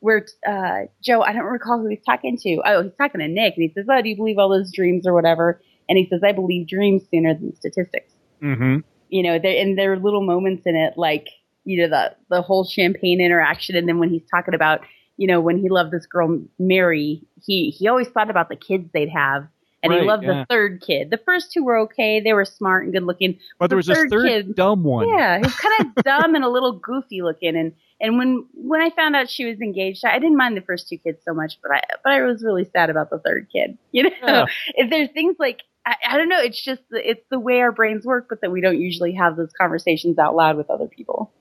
where 0.00 0.26
uh, 0.46 0.82
Joe, 1.02 1.22
I 1.22 1.32
don't 1.32 1.44
recall 1.44 1.78
who 1.78 1.88
he's 1.88 2.02
talking 2.04 2.36
to. 2.38 2.62
Oh, 2.64 2.82
he's 2.84 2.92
talking 2.96 3.20
to 3.20 3.28
Nick, 3.28 3.54
and 3.56 3.62
he 3.62 3.72
says, 3.74 3.86
"Oh, 3.90 4.00
do 4.02 4.08
you 4.08 4.16
believe 4.16 4.38
all 4.38 4.48
those 4.48 4.72
dreams 4.72 5.06
or 5.06 5.14
whatever?" 5.14 5.60
And 5.88 5.98
he 5.98 6.06
says, 6.08 6.20
"I 6.24 6.32
believe 6.32 6.68
dreams 6.68 7.02
sooner 7.10 7.34
than 7.34 7.54
statistics." 7.56 8.12
hmm 8.40 8.78
You 9.08 9.22
know, 9.22 9.38
there 9.38 9.60
and 9.60 9.78
there 9.78 9.92
are 9.92 9.98
little 9.98 10.22
moments 10.24 10.62
in 10.66 10.76
it, 10.76 10.94
like 10.96 11.26
you 11.64 11.82
know 11.82 11.88
the 11.88 12.16
the 12.30 12.42
whole 12.42 12.64
champagne 12.64 13.20
interaction, 13.20 13.76
and 13.76 13.88
then 13.88 13.98
when 13.98 14.10
he's 14.10 14.26
talking 14.30 14.54
about 14.54 14.80
you 15.16 15.26
know 15.26 15.40
when 15.40 15.58
he 15.58 15.68
loved 15.68 15.90
this 15.90 16.06
girl 16.06 16.40
Mary, 16.58 17.22
he 17.44 17.70
he 17.70 17.88
always 17.88 18.08
thought 18.08 18.30
about 18.30 18.48
the 18.48 18.56
kids 18.56 18.88
they'd 18.92 19.10
have. 19.10 19.46
And 19.80 19.92
Right, 19.92 20.00
he 20.02 20.08
loved 20.08 20.24
yeah. 20.24 20.40
the 20.40 20.46
third 20.50 20.82
kid. 20.84 21.10
The 21.10 21.18
first 21.18 21.52
two 21.52 21.62
were 21.62 21.78
okay; 21.78 22.20
they 22.20 22.32
were 22.32 22.44
smart 22.44 22.82
and 22.84 22.92
good 22.92 23.04
looking. 23.04 23.38
But 23.60 23.68
there 23.70 23.76
was 23.76 23.86
this 23.86 23.96
third 24.10 24.26
kid, 24.26 24.54
dumb 24.56 24.82
one. 24.82 25.08
yeah, 25.08 25.36
he 25.38 25.42
was 25.44 25.54
kind 25.54 25.74
of 25.96 26.04
dumb 26.04 26.34
and 26.34 26.44
a 26.44 26.48
little 26.48 26.72
goofy 26.72 27.22
looking. 27.22 27.56
And 27.56 27.72
and 28.00 28.18
when 28.18 28.46
when 28.54 28.80
I 28.80 28.90
found 28.90 29.16
out 29.16 29.28
she 29.30 29.44
was 29.44 29.60
engaged, 29.60 30.04
I 30.04 30.18
didn't 30.18 30.36
mind 30.36 30.56
the 30.56 30.60
first 30.62 30.88
two 30.88 30.98
kids 30.98 31.18
so 31.24 31.34
much, 31.34 31.58
but 31.62 31.72
I 31.72 31.80
but 32.04 32.12
I 32.12 32.22
was 32.22 32.42
really 32.42 32.64
sad 32.72 32.90
about 32.90 33.10
the 33.10 33.18
third 33.18 33.48
kid. 33.52 33.76
You 33.92 34.04
know, 34.04 34.10
Yeah. 34.22 34.44
if 34.74 34.90
there's 34.90 35.10
things 35.10 35.36
like 35.38 35.62
I, 35.86 35.94
I 36.10 36.16
don't 36.18 36.28
know. 36.28 36.40
It's 36.40 36.62
just 36.62 36.82
it's 36.90 37.24
the 37.30 37.38
way 37.40 37.60
our 37.60 37.72
brains 37.72 38.04
work, 38.04 38.26
but 38.28 38.40
that 38.42 38.50
we 38.52 38.60
don't 38.60 38.80
usually 38.80 39.14
have 39.14 39.36
those 39.36 39.52
conversations 39.58 40.18
out 40.18 40.34
loud 40.36 40.56
with 40.56 40.70
other 40.70 40.86
people. 40.88 41.32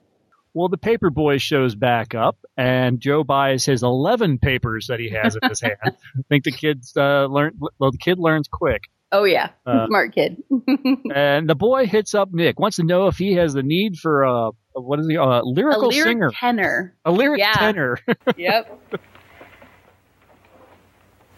Well, 0.53 0.69
the 0.69 0.77
paper 0.77 1.11
boy 1.11 1.37
shows 1.37 1.75
back 1.75 2.15
up, 2.15 2.37
and 2.55 2.99
Joe 2.99 3.23
buys 3.23 3.63
his 3.65 3.83
11 3.83 4.39
papers 4.39 4.87
that 4.87 4.99
he 4.99 5.09
has 5.11 5.35
in 5.35 5.47
his 5.49 5.61
hand. 5.61 5.77
I 5.83 5.91
think 6.29 6.45
the 6.45 6.51
kids 6.51 6.93
uh, 6.97 7.25
learn. 7.27 7.59
Well, 7.77 7.91
the 7.91 7.97
kid 7.99 8.17
learns 8.17 8.47
quick. 8.47 8.83
Oh 9.11 9.23
yeah, 9.23 9.49
Uh, 9.65 9.87
smart 9.87 10.13
kid. 10.13 10.43
And 11.13 11.49
the 11.49 11.55
boy 11.55 11.85
hits 11.87 12.13
up 12.13 12.29
Nick, 12.33 12.59
wants 12.59 12.75
to 12.77 12.83
know 12.83 13.07
if 13.07 13.15
he 13.15 13.33
has 13.35 13.53
the 13.53 13.63
need 13.63 13.97
for 13.97 14.23
a 14.23 14.51
what 14.73 14.99
is 14.99 15.07
he? 15.07 15.15
A 15.15 15.41
lyrical 15.43 15.91
singer? 15.91 16.03
a 16.03 16.03
lyric 16.03 16.07
singer, 16.17 16.31
tenor. 16.39 16.95
a 17.05 17.11
lyric 17.11 17.39
Yeah. 17.39 17.57
tenor. 17.57 17.99
Yep. 18.37 18.79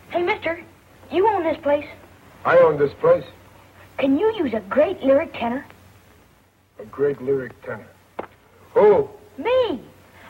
Hey, 0.09 0.23
mister, 0.23 0.59
you 1.11 1.27
own 1.27 1.43
this 1.43 1.57
place. 1.61 1.85
I 2.43 2.57
own 2.57 2.79
this 2.79 2.91
place. 2.99 3.23
Can 3.99 4.17
you 4.17 4.33
use 4.35 4.53
a 4.53 4.61
great 4.61 5.01
lyric 5.03 5.31
tenor? 5.33 5.65
A 6.79 6.85
great 6.85 7.21
lyric 7.21 7.61
tenor. 7.63 7.87
Who? 8.73 9.07
Me. 9.37 9.81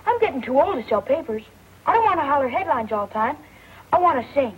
I'm 0.06 0.20
getting 0.20 0.42
too 0.42 0.60
old 0.60 0.76
to 0.84 0.90
sell 0.90 1.02
papers. 1.02 1.44
I 1.86 1.94
don't 1.94 2.04
want 2.04 2.20
to 2.20 2.26
holler 2.26 2.50
headlines 2.50 2.92
all 2.92 3.08
the 3.08 3.14
time. 3.14 3.38
I 3.94 4.00
want 4.00 4.20
to 4.26 4.34
sing. 4.34 4.56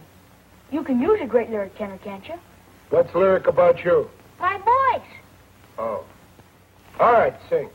You 0.72 0.84
can 0.84 1.00
use 1.00 1.20
a 1.22 1.28
great 1.28 1.50
lyric 1.50 1.78
tenor, 1.78 1.98
can't 2.00 2.28
you? 2.28 2.36
What's 2.92 3.16
lyric 3.16 3.48
about 3.48 3.86
you? 3.86 4.10
My 4.38 4.58
voice. 4.58 5.08
Oh. 5.78 6.04
All 7.00 7.14
right, 7.14 7.34
sing. 7.50 7.70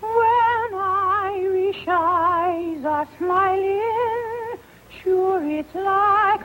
When 0.00 0.74
Irish 0.74 1.84
eyes 1.86 2.84
are 2.84 3.08
smiling, 3.16 4.58
sure 5.00 5.48
it's 5.48 5.74
like 5.76 6.44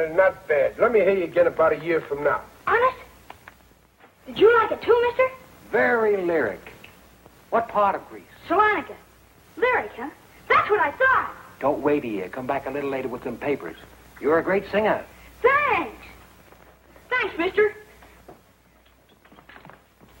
Uh, 0.00 0.12
not 0.14 0.46
bad. 0.48 0.78
Let 0.78 0.92
me 0.92 1.00
hear 1.00 1.16
you 1.16 1.24
again 1.24 1.46
about 1.46 1.72
a 1.72 1.84
year 1.84 2.00
from 2.00 2.24
now. 2.24 2.42
Honest? 2.66 2.98
Did 4.26 4.38
you 4.38 4.54
like 4.58 4.72
it 4.72 4.82
too, 4.82 4.98
mister? 5.08 5.28
Very 5.70 6.16
lyric. 6.16 6.72
What 7.50 7.68
part 7.68 7.94
of 7.94 8.08
Greece? 8.08 8.22
Salonica. 8.48 8.94
Lyric, 9.56 9.90
huh? 9.96 10.10
That's 10.48 10.70
what 10.70 10.80
I 10.80 10.92
thought. 10.92 11.34
Don't 11.58 11.80
wait 11.82 12.04
a 12.04 12.08
year. 12.08 12.28
Come 12.28 12.46
back 12.46 12.66
a 12.66 12.70
little 12.70 12.90
later 12.90 13.08
with 13.08 13.24
some 13.24 13.36
papers. 13.36 13.76
You're 14.20 14.38
a 14.38 14.42
great 14.42 14.70
singer. 14.70 15.04
Thanks. 15.42 16.06
Thanks, 17.10 17.36
mister. 17.38 17.74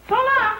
So 0.08 0.14
long. 0.14 0.56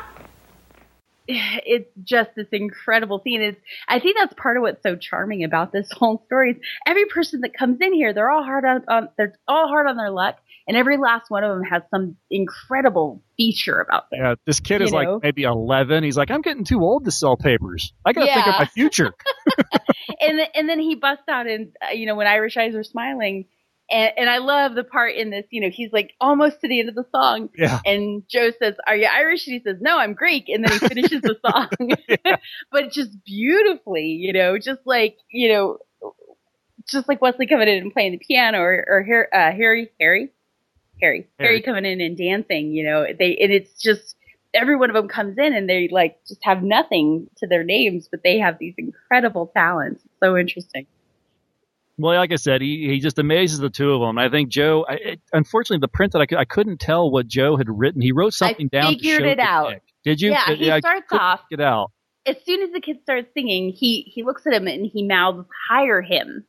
it's 1.66 1.90
just 2.02 2.30
this 2.36 2.48
incredible 2.52 3.20
scene. 3.22 3.40
It's 3.40 3.60
I 3.88 3.98
think 4.00 4.16
that's 4.16 4.34
part 4.34 4.56
of 4.56 4.62
what's 4.62 4.82
so 4.82 4.96
charming 4.96 5.44
about 5.44 5.72
this 5.72 5.90
whole 5.92 6.22
story. 6.26 6.52
Is 6.52 6.56
every 6.86 7.06
person 7.06 7.42
that 7.42 7.54
comes 7.54 7.78
in 7.80 7.92
here, 7.92 8.12
they're 8.12 8.30
all 8.30 8.42
hard 8.42 8.64
on, 8.64 8.84
on 8.88 9.08
they're 9.16 9.34
all 9.46 9.68
hard 9.68 9.86
on 9.86 9.96
their 9.96 10.10
luck, 10.10 10.38
and 10.66 10.76
every 10.76 10.96
last 10.96 11.30
one 11.30 11.44
of 11.44 11.50
them 11.50 11.64
has 11.64 11.82
some 11.90 12.16
incredible 12.30 13.22
feature 13.36 13.80
about 13.80 14.10
them. 14.10 14.20
Yeah, 14.20 14.34
this 14.46 14.60
kid 14.60 14.82
is 14.82 14.92
know? 14.92 14.96
like 14.96 15.22
maybe 15.22 15.44
11. 15.44 16.04
He's 16.04 16.16
like, 16.16 16.30
I'm 16.30 16.42
getting 16.42 16.64
too 16.64 16.80
old 16.80 17.04
to 17.04 17.10
sell 17.10 17.36
papers. 17.36 17.92
I 18.04 18.12
got 18.12 18.26
to 18.26 18.34
think 18.34 18.46
of 18.46 18.54
my 18.58 18.66
future. 18.66 19.12
and 20.20 20.38
then, 20.38 20.46
and 20.54 20.68
then 20.68 20.80
he 20.80 20.94
busts 20.94 21.24
out 21.28 21.46
and 21.46 21.72
uh, 21.82 21.92
you 21.92 22.06
know 22.06 22.14
when 22.14 22.26
Irish 22.26 22.56
eyes 22.56 22.74
are 22.74 22.84
smiling. 22.84 23.46
And, 23.90 24.12
and 24.16 24.30
I 24.30 24.38
love 24.38 24.74
the 24.74 24.84
part 24.84 25.14
in 25.16 25.30
this, 25.30 25.44
you 25.50 25.60
know, 25.60 25.70
he's 25.70 25.92
like 25.92 26.12
almost 26.20 26.60
to 26.60 26.68
the 26.68 26.78
end 26.78 26.88
of 26.88 26.94
the 26.94 27.06
song. 27.12 27.50
Yeah. 27.56 27.80
And 27.84 28.22
Joe 28.28 28.50
says, 28.58 28.74
Are 28.86 28.96
you 28.96 29.06
Irish? 29.06 29.46
And 29.46 29.54
he 29.54 29.62
says, 29.62 29.78
No, 29.80 29.98
I'm 29.98 30.14
Greek. 30.14 30.48
And 30.48 30.64
then 30.64 30.72
he 30.72 30.78
finishes 30.78 31.22
the 31.22 31.36
song. 31.44 31.68
but 32.70 32.92
just 32.92 33.24
beautifully, 33.24 34.06
you 34.06 34.32
know, 34.32 34.58
just 34.58 34.80
like, 34.84 35.16
you 35.30 35.52
know, 35.52 35.78
just 36.86 37.08
like 37.08 37.20
Wesley 37.20 37.46
coming 37.46 37.68
in 37.68 37.82
and 37.82 37.92
playing 37.92 38.12
the 38.12 38.18
piano 38.18 38.60
or, 38.60 38.84
or 38.86 39.28
uh, 39.34 39.52
Harry, 39.52 39.90
Harry, 40.00 40.30
Harry, 41.00 41.28
Harry 41.38 41.48
Harry. 41.48 41.62
coming 41.62 41.84
in 41.84 42.00
and 42.00 42.16
dancing, 42.16 42.72
you 42.72 42.84
know, 42.84 43.06
they, 43.18 43.36
and 43.36 43.52
it's 43.52 43.80
just, 43.80 44.16
every 44.54 44.76
one 44.76 44.90
of 44.90 44.96
them 44.96 45.08
comes 45.08 45.38
in 45.38 45.54
and 45.54 45.68
they 45.68 45.88
like 45.88 46.18
just 46.26 46.40
have 46.44 46.62
nothing 46.62 47.28
to 47.38 47.46
their 47.46 47.64
names, 47.64 48.08
but 48.10 48.22
they 48.22 48.38
have 48.38 48.58
these 48.58 48.74
incredible 48.78 49.50
talents. 49.54 50.02
It's 50.04 50.14
so 50.22 50.36
interesting. 50.36 50.86
Well, 52.00 52.16
like 52.16 52.32
I 52.32 52.36
said, 52.36 52.60
he, 52.62 52.88
he 52.88 53.00
just 53.00 53.18
amazes 53.18 53.58
the 53.58 53.70
two 53.70 53.92
of 53.92 54.00
them. 54.00 54.18
I 54.18 54.28
think 54.30 54.48
Joe, 54.48 54.86
I, 54.88 54.94
it, 54.94 55.20
unfortunately, 55.32 55.80
the 55.80 55.88
print 55.88 56.12
that 56.12 56.20
I, 56.22 56.26
could, 56.26 56.38
I 56.38 56.44
couldn't 56.44 56.78
tell 56.80 57.10
what 57.10 57.26
Joe 57.26 57.56
had 57.56 57.66
written. 57.68 58.00
He 58.00 58.12
wrote 58.12 58.32
something 58.32 58.68
down. 58.68 58.92
to 58.94 58.98
figured 58.98 59.20
show 59.20 59.26
it 59.26 59.38
out. 59.38 59.70
Nick. 59.70 59.82
Did 60.04 60.20
you? 60.20 60.30
Yeah, 60.32 60.54
he 60.54 60.70
I 60.70 60.80
starts 60.80 61.12
off- 61.12 61.42
Get 61.50 61.60
out. 61.60 61.90
as 62.26 62.36
soon 62.46 62.62
as 62.62 62.70
the 62.72 62.80
kid 62.80 62.98
starts 63.02 63.28
singing, 63.34 63.70
he 63.76 64.02
he 64.12 64.22
looks 64.22 64.46
at 64.46 64.52
him 64.54 64.66
and 64.66 64.86
he 64.90 65.06
mouths, 65.06 65.46
"Hire 65.68 66.00
him." 66.02 66.46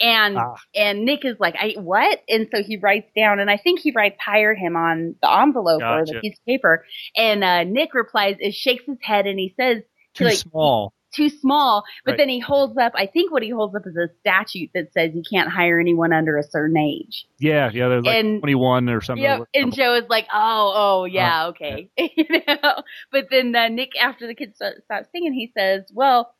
And 0.00 0.36
Ah. 0.36 0.54
and 0.74 1.04
Nick 1.04 1.24
is 1.24 1.36
like, 1.38 1.54
"I 1.56 1.74
what?" 1.78 2.20
And 2.28 2.48
so 2.54 2.62
he 2.62 2.76
writes 2.76 3.10
down, 3.16 3.38
and 3.40 3.48
I 3.50 3.56
think 3.56 3.80
he 3.80 3.92
writes 3.92 4.16
"hire 4.20 4.54
him" 4.54 4.76
on 4.76 5.14
the 5.22 5.30
envelope 5.32 5.80
or 5.82 6.04
the 6.04 6.18
piece 6.20 6.38
of 6.38 6.44
paper. 6.44 6.84
And 7.16 7.44
uh, 7.44 7.64
Nick 7.64 7.94
replies, 7.94 8.36
it 8.40 8.52
shakes 8.54 8.84
his 8.86 8.98
head, 9.00 9.26
and 9.26 9.38
he 9.38 9.54
says, 9.58 9.82
Too 10.14 10.24
like, 10.24 10.36
small. 10.38 10.92
"Too 11.14 11.28
small." 11.28 11.84
But 12.04 12.12
Right. 12.12 12.18
then 12.18 12.28
he 12.28 12.38
holds 12.40 12.76
up. 12.78 12.92
I 12.94 13.06
think 13.06 13.32
what 13.32 13.42
he 13.42 13.50
holds 13.50 13.74
up 13.74 13.82
is 13.86 13.96
a 13.96 14.08
statute 14.20 14.70
that 14.74 14.92
says 14.92 15.10
you 15.14 15.22
can't 15.28 15.48
hire 15.50 15.78
anyone 15.80 16.12
under 16.12 16.36
a 16.38 16.42
certain 16.42 16.76
age. 16.76 17.26
Yeah, 17.38 17.70
yeah. 17.72 17.88
They're 17.88 18.02
like 18.02 18.16
And- 18.16 18.40
21 18.40 18.88
or 18.88 19.00
something. 19.00 19.22
Yep. 19.22 19.48
And 19.54 19.72
Joe 19.74 19.94
is 19.94 20.08
like, 20.08 20.26
oh, 20.32 20.72
oh, 20.74 21.04
yeah, 21.04 21.46
Oh, 21.46 21.48
okay. 21.50 21.88
you 21.98 22.24
know? 22.46 22.82
But 23.10 23.26
then 23.30 23.54
uh, 23.54 23.68
Nick, 23.68 23.90
after 24.00 24.26
the 24.26 24.34
kids 24.34 24.56
start, 24.56 24.82
stop 24.84 25.04
singing, 25.12 25.32
he 25.32 25.52
says, 25.56 25.84
well, 25.92 26.34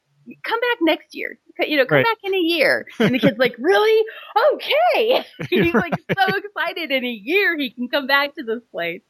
come 0.45 0.61
back 0.61 0.79
next 0.83 1.15
year. 1.15 1.39
You 1.59 1.77
know, 1.79 1.85
come 1.85 1.97
Right. 1.97 2.05
back 2.07 2.19
in 2.23 2.35
a 2.35 2.39
year. 2.39 2.87
And 3.01 3.15
the 3.15 3.19
kid's 3.19 3.39
like, 3.39 3.55
really? 3.59 4.05
Okay. 4.55 5.25
He's 5.51 5.75
like 5.75 5.95
so 6.17 6.37
excited 6.37 6.91
in 6.93 7.05
a 7.05 7.11
year 7.11 7.57
he 7.59 7.71
can 7.71 7.89
come 7.89 8.07
back 8.07 8.35
to 8.37 8.43
this 8.45 8.63
place. 8.71 9.03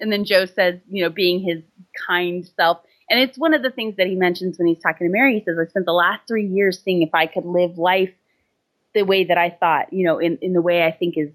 and 0.00 0.12
then 0.12 0.24
Joe 0.24 0.46
says, 0.46 0.80
you 0.88 1.02
know, 1.02 1.10
being 1.10 1.40
his 1.40 1.62
kind 2.06 2.48
self. 2.56 2.78
And 3.10 3.20
it's 3.20 3.38
one 3.38 3.54
of 3.54 3.62
the 3.62 3.70
things 3.70 3.96
that 3.96 4.06
he 4.06 4.14
mentions 4.14 4.58
when 4.58 4.66
he's 4.68 4.78
talking 4.82 5.06
to 5.06 5.12
Mary. 5.12 5.38
He 5.38 5.44
says, 5.44 5.56
I 5.58 5.66
spent 5.68 5.86
the 5.86 5.92
last 5.92 6.22
three 6.28 6.46
years 6.46 6.80
seeing 6.82 7.02
if 7.02 7.14
I 7.14 7.26
could 7.26 7.46
live 7.46 7.78
life 7.78 8.10
the 8.94 9.02
way 9.02 9.24
that 9.24 9.38
I 9.38 9.50
thought, 9.50 9.92
you 9.92 10.04
know, 10.04 10.18
in, 10.18 10.38
in 10.42 10.52
the 10.52 10.62
way 10.62 10.84
I 10.84 10.90
think 10.92 11.16
is 11.16 11.30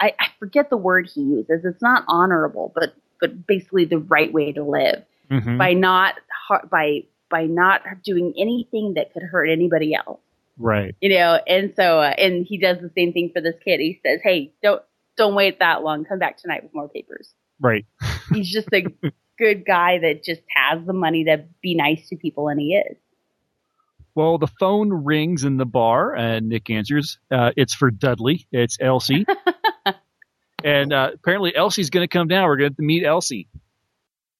I, 0.00 0.12
I 0.18 0.26
forget 0.38 0.70
the 0.70 0.76
word 0.76 1.08
he 1.12 1.20
uses. 1.22 1.64
It's 1.64 1.82
not 1.82 2.04
honorable, 2.08 2.72
but 2.74 2.94
but 3.20 3.46
basically 3.46 3.84
the 3.84 3.98
right 3.98 4.32
way 4.32 4.52
to 4.52 4.62
live 4.64 5.04
Mhm. 5.30 5.56
by 5.56 5.72
not 5.72 6.14
by 6.70 7.04
by 7.30 7.46
not 7.46 7.82
doing 8.04 8.34
anything 8.38 8.94
that 8.94 9.12
could 9.12 9.22
hurt 9.22 9.46
anybody 9.48 9.94
else. 9.94 10.20
Right. 10.58 10.94
You 11.00 11.10
know, 11.10 11.40
and 11.46 11.72
so 11.74 12.00
uh, 12.00 12.12
and 12.18 12.44
he 12.46 12.58
does 12.58 12.78
the 12.80 12.90
same 12.96 13.12
thing 13.12 13.30
for 13.34 13.40
this 13.40 13.54
kid. 13.64 13.80
He 13.80 14.00
says, 14.04 14.20
"Hey, 14.22 14.52
don't 14.62 14.82
don't 15.16 15.34
wait 15.34 15.58
that 15.60 15.82
long. 15.82 16.04
Come 16.04 16.18
back 16.18 16.36
tonight 16.38 16.62
with 16.62 16.74
more 16.74 16.88
papers." 16.88 17.32
Right. 17.60 17.86
He's 18.32 18.50
just 18.52 18.68
a 18.72 18.84
good 19.38 19.64
guy 19.66 19.98
that 19.98 20.24
just 20.24 20.42
has 20.54 20.84
the 20.86 20.92
money 20.92 21.24
to 21.24 21.44
be 21.62 21.74
nice 21.74 22.08
to 22.08 22.16
people, 22.16 22.48
and 22.48 22.60
he 22.60 22.74
is. 22.74 22.96
Well, 24.14 24.38
the 24.38 24.46
phone 24.46 24.92
rings 24.92 25.44
in 25.44 25.56
the 25.56 25.66
bar, 25.66 26.14
and 26.14 26.48
Nick 26.48 26.70
answers. 26.70 27.18
Uh, 27.30 27.50
it's 27.56 27.74
for 27.74 27.90
Dudley. 27.90 28.46
It's 28.52 28.78
Elsie. 28.80 29.26
and 30.64 30.92
uh, 30.92 31.10
apparently, 31.14 31.54
Elsie's 31.54 31.90
going 31.90 32.04
to 32.04 32.12
come 32.12 32.28
down. 32.28 32.46
We're 32.46 32.56
going 32.56 32.74
to 32.74 32.82
meet 32.82 33.04
Elsie. 33.04 33.48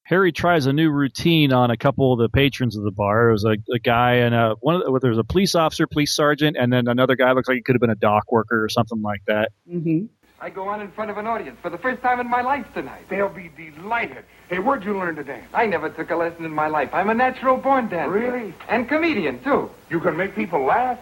Harry 0.05 0.33
tries 0.33 0.67
a 0.67 0.73
new 0.73 0.91
routine 0.91 1.53
on 1.53 1.71
a 1.71 1.77
couple 1.79 2.13
of 2.13 2.19
the 2.19 2.29
patrons 2.29 2.77
of 2.77 2.85
the 2.85 2.91
bar. 2.91 3.31
It 3.31 3.33
was 3.33 3.45
a, 3.45 3.57
a 3.73 3.79
guy 3.79 4.17
and 4.17 4.35
a 4.35 4.55
one. 4.61 4.77
Of 4.77 4.85
the, 4.85 4.99
there 5.01 5.11
was 5.11 5.19
a 5.19 5.25
police 5.25 5.55
officer, 5.55 5.87
police 5.87 6.15
sergeant, 6.15 6.57
and 6.61 6.73
then 6.73 6.87
another 6.87 7.17
guy 7.17 7.33
looks 7.33 7.49
like 7.49 7.57
he 7.57 7.63
could 7.63 7.75
have 7.75 7.81
been 7.81 7.91
a 7.91 7.97
dock 7.97 8.31
worker 8.31 8.63
or 8.63 8.69
something 8.69 9.01
like 9.01 9.23
that. 9.27 9.51
Mm-hmm. 9.69 10.07
I 10.45 10.51
go 10.51 10.69
on 10.69 10.83
in 10.83 10.91
front 10.91 11.11
of 11.11 11.17
an 11.17 11.27
audience 11.27 11.57
for 11.63 11.71
the 11.71 11.79
first 11.79 12.03
time 12.03 12.21
in 12.21 12.29
my 12.29 12.43
life 12.43 12.67
tonight. 12.75 13.09
They'll 13.09 13.31
be 13.31 13.51
delighted. 13.57 14.27
Hey, 14.51 14.59
where'd 14.59 14.85
you 14.85 14.93
learn 14.93 15.17
to 15.17 15.25
dance? 15.25 15.49
I 15.55 15.65
never 15.65 15.89
took 15.89 16.11
a 16.11 16.17
lesson 16.17 16.45
in 16.45 16.51
my 16.51 16.67
life. 16.67 16.91
I'm 16.93 17.09
a 17.09 17.15
natural 17.15 17.57
born 17.57 17.89
dancer. 17.89 18.13
Really? 18.13 18.53
And 18.69 18.87
comedian, 18.87 19.43
too. 19.43 19.71
You 19.89 20.01
can 20.01 20.19
make 20.19 20.35
people 20.35 20.63
laugh? 20.63 20.99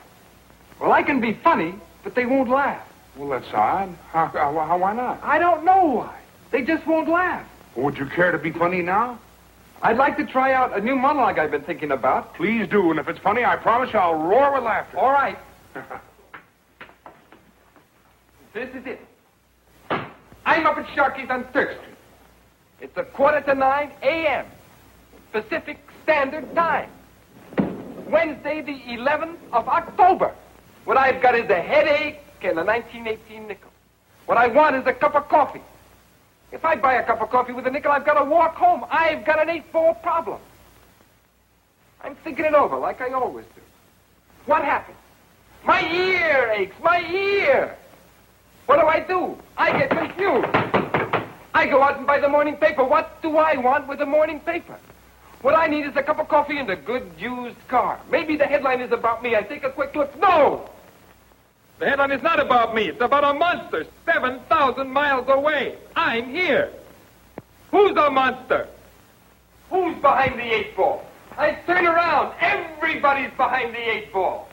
Well, 0.79 0.93
I 0.93 1.03
can 1.03 1.21
be 1.21 1.33
funny, 1.33 1.75
but 2.05 2.15
they 2.15 2.25
won't 2.25 2.51
laugh. 2.51 2.87
Well, 3.17 3.31
that's 3.31 3.53
odd. 3.53 3.93
How, 4.13 4.27
how, 4.27 4.57
how, 4.61 4.79
why 4.79 4.93
not? 4.93 5.19
I 5.25 5.41
don't 5.41 5.65
know 5.65 5.87
why. 5.87 6.17
They 6.53 6.63
just 6.63 6.87
won't 6.87 7.09
laugh. 7.09 7.45
Would 7.75 7.99
you 7.99 8.07
care 8.07 8.31
to 8.31 8.39
be 8.39 8.53
funny 8.53 8.81
now? 8.81 9.19
I'd 9.83 9.97
like 9.97 10.19
to 10.19 10.25
try 10.25 10.53
out 10.53 10.79
a 10.79 10.81
new 10.81 10.95
monologue 10.95 11.41
I've 11.41 11.51
been 11.51 11.63
thinking 11.63 11.91
about. 11.91 12.35
Please 12.35 12.69
do, 12.69 12.93
and 12.93 13.01
if 13.01 13.09
it's 13.09 13.19
funny, 13.19 13.45
I 13.45 13.57
promise 13.57 13.93
you 13.93 13.99
I'll 13.99 14.15
roar 14.15 14.55
with 14.55 14.63
laughter. 14.63 14.99
All 14.99 15.11
right. 15.11 15.37
this 18.55 18.73
is 18.77 18.87
it. 18.87 19.01
I'm 20.45 20.67
up 20.67 20.77
at 20.79 20.87
Sharky's 20.89 21.31
on 21.31 21.45
Third 21.53 21.77
Street. 21.79 21.97
It's 22.81 22.97
a 22.97 23.05
quarter 23.05 23.41
to 23.43 23.55
nine 23.55 23.93
a.m. 24.03 24.47
Pacific 25.31 25.79
Standard 26.03 26.53
Time. 26.55 26.91
Wednesday, 28.09 28.61
the 28.61 28.79
11th 28.97 29.39
of 29.53 29.69
October. 29.69 30.35
What 30.85 30.97
I've 30.99 31.23
got 31.23 31.35
is 31.35 31.49
a 31.49 31.61
headache 31.61 32.21
and 32.43 32.59
a 32.59 32.65
1918 32.65 33.47
nickel. 33.47 33.71
What 34.27 34.37
I 34.37 34.49
want 34.49 34.77
is 34.77 34.87
a 34.87 34.93
cup 34.93 35.15
of 35.15 35.29
coffee. 35.29 35.63
If 36.51 36.65
I 36.65 36.77
buy 36.77 36.95
a 36.95 37.05
cup 37.05 37.23
of 37.23 37.31
coffee 37.31 37.53
with 37.53 37.67
a 37.67 37.71
nickel, 37.71 37.93
I've 37.93 38.05
got 38.05 38.19
to 38.19 38.25
walk 38.25 38.57
home. 38.57 38.85
I've 38.91 39.25
got 39.25 39.41
an 39.41 39.63
8-4 39.73 40.03
problem. 40.03 40.41
I'm 42.03 42.17
thinking 42.17 42.45
it 42.45 42.55
over 42.55 42.77
like 42.77 43.01
I 43.01 43.11
always 43.13 43.47
do. 43.55 43.63
What 44.47 44.65
happened? 44.65 44.97
My 45.65 45.81
ear 45.89 46.53
aches. 46.55 46.75
My 46.83 47.01
ear. 47.01 47.77
What 48.67 48.81
do 48.81 48.87
I 48.87 49.01
do? 49.01 49.37
I 49.57 49.79
get 49.79 49.91
confused. 49.91 50.49
I 51.55 51.67
go 51.67 51.83
out 51.83 51.99
and 51.99 52.07
buy 52.07 52.19
the 52.21 52.29
morning 52.29 52.57
paper. 52.57 52.85
What 52.85 53.21
do 53.23 53.37
I 53.37 53.57
want 53.57 53.89
with 53.89 53.99
the 53.99 54.07
morning 54.07 54.41
paper? 54.41 54.79
What 55.43 55.55
I 55.55 55.67
need 55.67 55.87
is 55.87 55.97
a 55.97 56.03
cup 56.03 56.19
of 56.21 56.29
coffee 56.29 56.59
and 56.59 56.71
a 56.71 56.77
good 56.77 57.11
used 57.19 57.57
car. 57.69 58.01
Maybe 58.11 58.37
the 58.37 58.47
headline 58.47 58.81
is 58.81 58.93
about 58.93 59.23
me. 59.23 59.35
I 59.35 59.43
take 59.43 59.65
a 59.65 59.71
quick 59.71 59.95
look. 59.95 60.19
No! 60.21 60.71
The 61.79 61.89
headline 61.89 62.13
is 62.13 62.23
not 62.23 62.39
about 62.39 62.75
me. 62.75 62.89
It's 62.89 63.01
about 63.01 63.25
a 63.25 63.35
monster 63.35 63.85
7,000 64.07 64.89
miles 64.89 65.29
away. 65.29 65.77
I'm 65.97 66.31
here. 66.31 66.71
Who's 67.73 67.95
the 67.95 68.09
monster? 68.09 68.69
Who's 69.69 69.97
behind 69.97 70.39
the 70.39 70.55
eight 70.55 70.77
ball? 70.77 71.05
I 71.37 71.53
turn 71.67 71.87
around. 71.87 72.35
Everybody's 72.39 73.33
behind 73.33 73.75
the 73.75 73.91
eight 73.91 74.13
ball. 74.13 74.49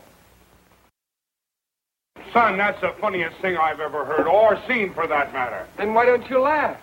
Son, 2.33 2.57
that's 2.57 2.79
the 2.81 2.93
funniest 2.99 3.37
thing 3.37 3.57
I've 3.57 3.79
ever 3.79 4.05
heard, 4.05 4.27
or 4.27 4.61
seen 4.67 4.93
for 4.93 5.07
that 5.07 5.33
matter. 5.33 5.65
Then 5.77 5.93
why 5.93 6.05
don't 6.05 6.29
you 6.29 6.39
laugh? 6.39 6.77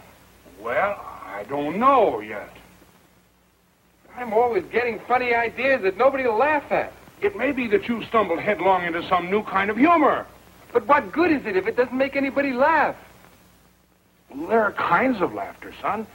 Well, 0.60 1.00
I 1.24 1.44
don't 1.48 1.78
know 1.78 2.20
yet. 2.20 2.50
I'm 4.16 4.32
always 4.32 4.64
getting 4.72 4.98
funny 5.06 5.34
ideas 5.34 5.82
that 5.82 5.96
nobody 5.96 6.24
will 6.24 6.38
laugh 6.38 6.70
at. 6.72 6.92
It 7.20 7.36
may 7.36 7.52
be 7.52 7.66
that 7.68 7.88
you 7.88 8.02
stumbled 8.04 8.40
headlong 8.40 8.84
into 8.84 9.06
some 9.08 9.30
new 9.30 9.42
kind 9.42 9.70
of 9.70 9.76
humor. 9.76 10.26
But 10.72 10.86
what 10.86 11.12
good 11.12 11.30
is 11.30 11.46
it 11.46 11.56
if 11.56 11.66
it 11.66 11.76
doesn't 11.76 11.96
make 11.96 12.16
anybody 12.16 12.52
laugh? 12.52 12.96
There 14.34 14.62
are 14.62 14.72
kinds 14.72 15.20
of 15.20 15.32
laughter, 15.32 15.72
son. 15.80 16.06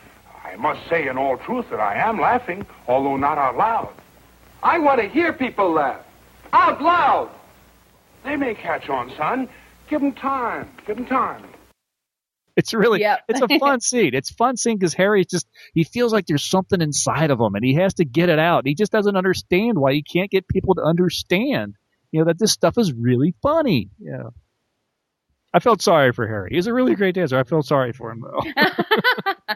I 0.43 0.55
must 0.55 0.87
say, 0.89 1.07
in 1.07 1.17
all 1.17 1.37
truth, 1.37 1.69
that 1.69 1.79
I 1.79 1.95
am 1.95 2.19
laughing, 2.19 2.65
although 2.87 3.15
not 3.15 3.37
out 3.37 3.57
loud. 3.57 3.93
I 4.63 4.79
want 4.79 4.99
to 4.99 5.07
hear 5.07 5.31
people 5.31 5.71
laugh. 5.71 6.01
Out 6.53 6.81
loud. 6.81 7.29
They 8.23 8.35
may 8.35 8.53
catch 8.53 8.89
on, 8.89 9.11
son. 9.17 9.49
Give 9.89 10.01
them 10.01 10.13
time. 10.13 10.69
Give 10.87 10.95
them 10.97 11.05
time. 11.05 11.45
It's 12.57 12.73
really, 12.73 12.99
Yep. 12.99 13.19
it's 13.29 13.41
a 13.41 13.59
fun 13.59 13.79
scene. 13.81 14.13
It's 14.13 14.29
fun 14.31 14.57
scene 14.57 14.77
because 14.77 14.93
Harry 14.93 15.23
just, 15.25 15.47
he 15.73 15.83
feels 15.83 16.11
like 16.13 16.25
there's 16.27 16.43
something 16.43 16.81
inside 16.81 17.31
of 17.31 17.39
him 17.39 17.55
and 17.55 17.63
he 17.63 17.75
has 17.75 17.93
to 17.95 18.05
get 18.05 18.29
it 18.29 18.39
out. 18.39 18.65
He 18.67 18.75
just 18.75 18.91
doesn't 18.91 19.15
understand 19.15 19.77
why 19.77 19.93
he 19.93 20.03
can't 20.03 20.29
get 20.29 20.47
people 20.47 20.75
to 20.75 20.81
understand, 20.81 21.75
you 22.11 22.19
know, 22.19 22.25
that 22.25 22.37
this 22.39 22.51
stuff 22.51 22.77
is 22.77 22.91
really 22.93 23.33
funny. 23.41 23.89
Yeah. 23.99 24.29
I 25.53 25.59
felt 25.59 25.81
sorry 25.81 26.11
for 26.13 26.27
Harry. 26.27 26.49
He's 26.53 26.67
a 26.67 26.73
really 26.73 26.95
great 26.95 27.15
dancer. 27.15 27.37
I 27.39 27.43
felt 27.43 27.65
sorry 27.65 27.93
for 27.93 28.11
him 28.11 28.21
though. 28.21 29.55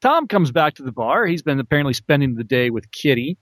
Tom 0.00 0.28
comes 0.28 0.52
back 0.52 0.74
to 0.74 0.82
the 0.82 0.92
bar. 0.92 1.26
He's 1.26 1.42
been 1.42 1.58
apparently 1.60 1.92
spending 1.94 2.34
the 2.34 2.44
day 2.44 2.70
with 2.70 2.90
Kitty. 2.92 3.36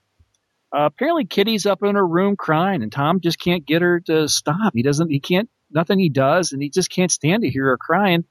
Uh, 0.76 0.84
apparently, 0.84 1.24
Kitty's 1.24 1.64
up 1.64 1.82
in 1.82 1.94
her 1.94 2.06
room 2.06 2.36
crying, 2.36 2.82
and 2.82 2.92
Tom 2.92 3.20
just 3.20 3.40
can't 3.40 3.64
get 3.64 3.80
her 3.80 4.00
to 4.00 4.28
stop. 4.28 4.74
He 4.74 4.82
doesn't. 4.82 5.10
He 5.10 5.20
can't. 5.20 5.48
Nothing 5.70 5.98
he 5.98 6.10
does, 6.10 6.52
and 6.52 6.62
he 6.62 6.68
just 6.68 6.90
can't 6.90 7.10
stand 7.10 7.42
to 7.42 7.50
hear 7.50 7.64
her 7.66 7.78
crying. 7.78 8.24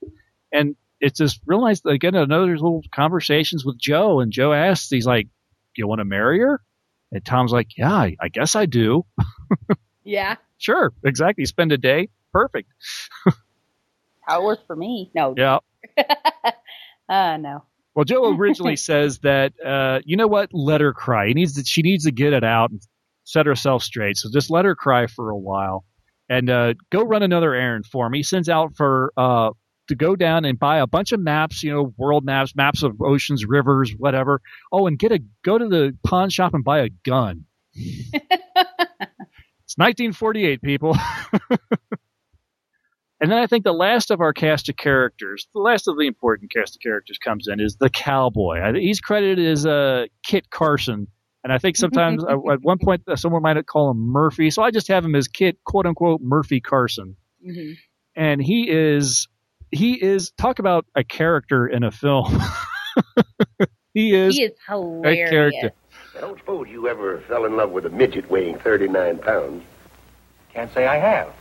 And 0.51 0.75
it's 1.01 1.17
just 1.17 1.41
real 1.47 1.61
nice. 1.61 1.81
They 1.81 1.97
get 1.97 2.13
another 2.13 2.51
little 2.51 2.83
conversations 2.93 3.65
with 3.65 3.79
Joe, 3.79 4.19
and 4.19 4.31
Joe 4.31 4.53
asks, 4.53 4.89
he's 4.89 5.07
like, 5.07 5.27
"You 5.75 5.87
want 5.87 5.99
to 5.99 6.05
marry 6.05 6.39
her?" 6.39 6.61
And 7.11 7.25
Tom's 7.25 7.51
like, 7.51 7.77
"Yeah, 7.77 7.91
I, 7.91 8.15
I 8.21 8.27
guess 8.29 8.55
I 8.55 8.67
do." 8.67 9.05
Yeah. 10.03 10.35
sure, 10.59 10.93
exactly. 11.03 11.45
Spend 11.45 11.71
a 11.71 11.79
day, 11.79 12.09
perfect. 12.31 12.71
How 14.21 14.41
it 14.41 14.45
works 14.45 14.63
for 14.67 14.75
me. 14.75 15.11
No. 15.15 15.33
Yeah. 15.35 15.59
Uh, 17.07 17.37
no. 17.37 17.63
Well, 17.95 18.05
Joe 18.05 18.29
originally 18.37 18.75
says 18.75 19.19
that, 19.19 19.53
uh, 19.65 19.99
you 20.05 20.17
know 20.17 20.27
what? 20.27 20.49
Let 20.53 20.81
her 20.81 20.93
cry. 20.93 21.27
He 21.27 21.33
needs 21.33 21.53
to, 21.55 21.63
she 21.63 21.81
needs 21.81 22.05
to 22.05 22.11
get 22.11 22.33
it 22.33 22.43
out 22.43 22.71
and 22.71 22.81
set 23.23 23.45
herself 23.45 23.83
straight. 23.83 24.17
So 24.17 24.29
just 24.31 24.51
let 24.51 24.65
her 24.65 24.75
cry 24.75 25.07
for 25.07 25.29
a 25.29 25.37
while 25.37 25.85
and, 26.29 26.49
uh, 26.49 26.73
go 26.91 27.03
run 27.03 27.23
another 27.23 27.53
errand 27.53 27.85
for 27.85 28.05
him. 28.05 28.13
He 28.13 28.23
sends 28.23 28.49
out 28.49 28.75
for, 28.75 29.11
uh, 29.17 29.51
to 29.87 29.95
go 29.95 30.15
down 30.15 30.45
and 30.45 30.57
buy 30.57 30.79
a 30.79 30.87
bunch 30.87 31.11
of 31.11 31.19
maps, 31.19 31.61
you 31.61 31.71
know, 31.71 31.93
world 31.97 32.25
maps, 32.25 32.55
maps 32.55 32.81
of 32.81 32.99
oceans, 33.01 33.45
rivers, 33.45 33.93
whatever. 33.97 34.41
Oh, 34.71 34.87
and 34.87 34.97
get 34.97 35.11
a, 35.11 35.19
go 35.43 35.59
to 35.59 35.67
the 35.67 35.95
pawn 36.03 36.31
shop 36.31 36.55
and 36.55 36.63
buy 36.63 36.79
a 36.79 36.89
gun. 36.89 37.45
it's 37.73 39.77
1948, 39.77 40.61
people. 40.61 40.97
And 43.21 43.31
then 43.31 43.37
I 43.37 43.47
think 43.47 43.63
the 43.63 43.73
last 43.73 44.11
of 44.11 44.19
our 44.19 44.33
cast 44.33 44.67
of 44.69 44.75
characters, 44.75 45.47
the 45.53 45.61
last 45.61 45.87
of 45.87 45.97
the 45.97 46.05
important 46.05 46.51
cast 46.51 46.75
of 46.75 46.81
characters 46.81 47.17
comes 47.17 47.47
in 47.47 47.59
is 47.61 47.77
the 47.77 47.89
cowboy. 47.89 48.59
I, 48.59 48.73
he's 48.73 48.99
credited 48.99 49.45
as 49.45 49.65
uh, 49.65 50.05
Kit 50.25 50.49
Carson. 50.49 51.07
And 51.43 51.53
I 51.53 51.57
think 51.59 51.77
sometimes 51.77 52.23
uh, 52.23 52.51
at 52.51 52.61
one 52.61 52.77
point 52.79 53.03
uh, 53.07 53.15
someone 53.15 53.41
might 53.41 53.63
call 53.67 53.91
him 53.91 53.97
Murphy. 53.99 54.49
So 54.49 54.63
I 54.63 54.71
just 54.71 54.87
have 54.89 55.05
him 55.05 55.15
as 55.15 55.27
Kit, 55.27 55.57
quote 55.63 55.85
unquote, 55.85 56.21
Murphy 56.21 56.59
Carson. 56.59 57.15
hmm 57.43 57.73
And 58.15 58.41
he 58.41 58.69
is, 58.69 59.27
he 59.71 59.93
is, 59.93 60.31
talk 60.37 60.59
about 60.59 60.85
a 60.95 61.03
character 61.03 61.67
in 61.67 61.83
a 61.83 61.91
film. 61.91 62.37
he 63.93 64.13
is, 64.13 64.35
He 64.35 64.43
is 64.43 64.51
a 65.05 65.29
character. 65.29 65.71
I 66.17 66.21
don't 66.21 66.37
suppose 66.39 66.67
you 66.69 66.87
ever 66.87 67.19
fell 67.27 67.45
in 67.45 67.55
love 67.55 67.71
with 67.71 67.85
a 67.85 67.89
midget 67.89 68.29
weighing 68.29 68.57
39 68.57 69.19
pounds. 69.19 69.63
Can't 70.53 70.73
say 70.73 70.87
I 70.87 70.97
have. 70.97 71.33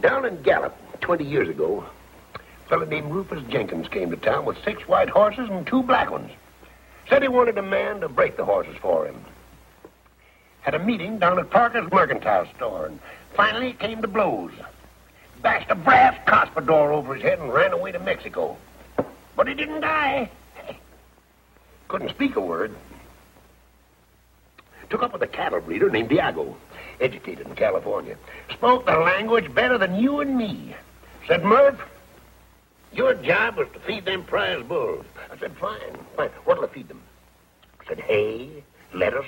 Down 0.00 0.24
in 0.24 0.42
Gallup, 0.42 0.76
20 1.00 1.24
years 1.24 1.48
ago, 1.48 1.84
a 2.34 2.68
fellow 2.68 2.84
named 2.84 3.10
Rufus 3.10 3.42
Jenkins 3.48 3.88
came 3.88 4.10
to 4.10 4.16
town 4.16 4.44
with 4.44 4.62
six 4.62 4.86
white 4.86 5.08
horses 5.08 5.48
and 5.48 5.66
two 5.66 5.82
black 5.82 6.10
ones. 6.10 6.30
Said 7.08 7.22
he 7.22 7.28
wanted 7.28 7.56
a 7.56 7.62
man 7.62 8.00
to 8.00 8.08
break 8.08 8.36
the 8.36 8.44
horses 8.44 8.76
for 8.76 9.06
him. 9.06 9.24
Had 10.60 10.74
a 10.74 10.78
meeting 10.78 11.18
down 11.18 11.38
at 11.38 11.50
Parker's 11.50 11.90
mercantile 11.90 12.46
store, 12.56 12.86
and 12.86 12.98
finally 13.34 13.70
it 13.70 13.78
came 13.78 14.02
to 14.02 14.08
blows. 14.08 14.50
Bashed 15.40 15.70
a 15.70 15.74
brass 15.74 16.18
cuspidor 16.26 16.90
over 16.90 17.14
his 17.14 17.22
head 17.22 17.38
and 17.38 17.52
ran 17.52 17.72
away 17.72 17.92
to 17.92 17.98
Mexico. 18.00 18.56
But 19.36 19.48
he 19.48 19.54
didn't 19.54 19.82
die. 19.82 20.30
Couldn't 21.88 22.10
speak 22.10 22.36
a 22.36 22.40
word. 22.40 22.74
Took 24.90 25.02
up 25.02 25.12
with 25.12 25.22
a 25.22 25.26
cattle 25.26 25.60
breeder 25.60 25.90
named 25.90 26.08
Diego, 26.08 26.56
educated 27.00 27.46
in 27.46 27.54
California. 27.54 28.16
Spoke 28.52 28.86
the 28.86 28.96
language 28.96 29.52
better 29.54 29.78
than 29.78 29.96
you 29.96 30.20
and 30.20 30.36
me. 30.36 30.74
Said, 31.26 31.44
Murph, 31.44 31.80
your 32.92 33.14
job 33.14 33.56
was 33.56 33.68
to 33.72 33.78
feed 33.80 34.04
them 34.04 34.24
prize 34.24 34.64
bulls. 34.64 35.04
I 35.30 35.36
said, 35.38 35.56
fine, 35.56 35.98
fine. 36.16 36.30
What'll 36.44 36.64
I 36.64 36.68
feed 36.68 36.88
them? 36.88 37.02
Said, 37.86 38.00
hay, 38.00 38.64
lettuce, 38.94 39.26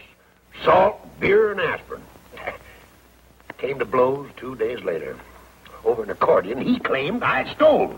salt, 0.64 1.00
beer, 1.20 1.52
and 1.52 1.60
aspirin. 1.60 2.02
Came 3.58 3.78
to 3.78 3.84
blows 3.84 4.30
two 4.36 4.54
days 4.56 4.82
later. 4.82 5.16
Over 5.84 6.02
an 6.02 6.10
accordion 6.10 6.60
he 6.60 6.78
claimed 6.78 7.22
I 7.22 7.52
stole. 7.54 7.94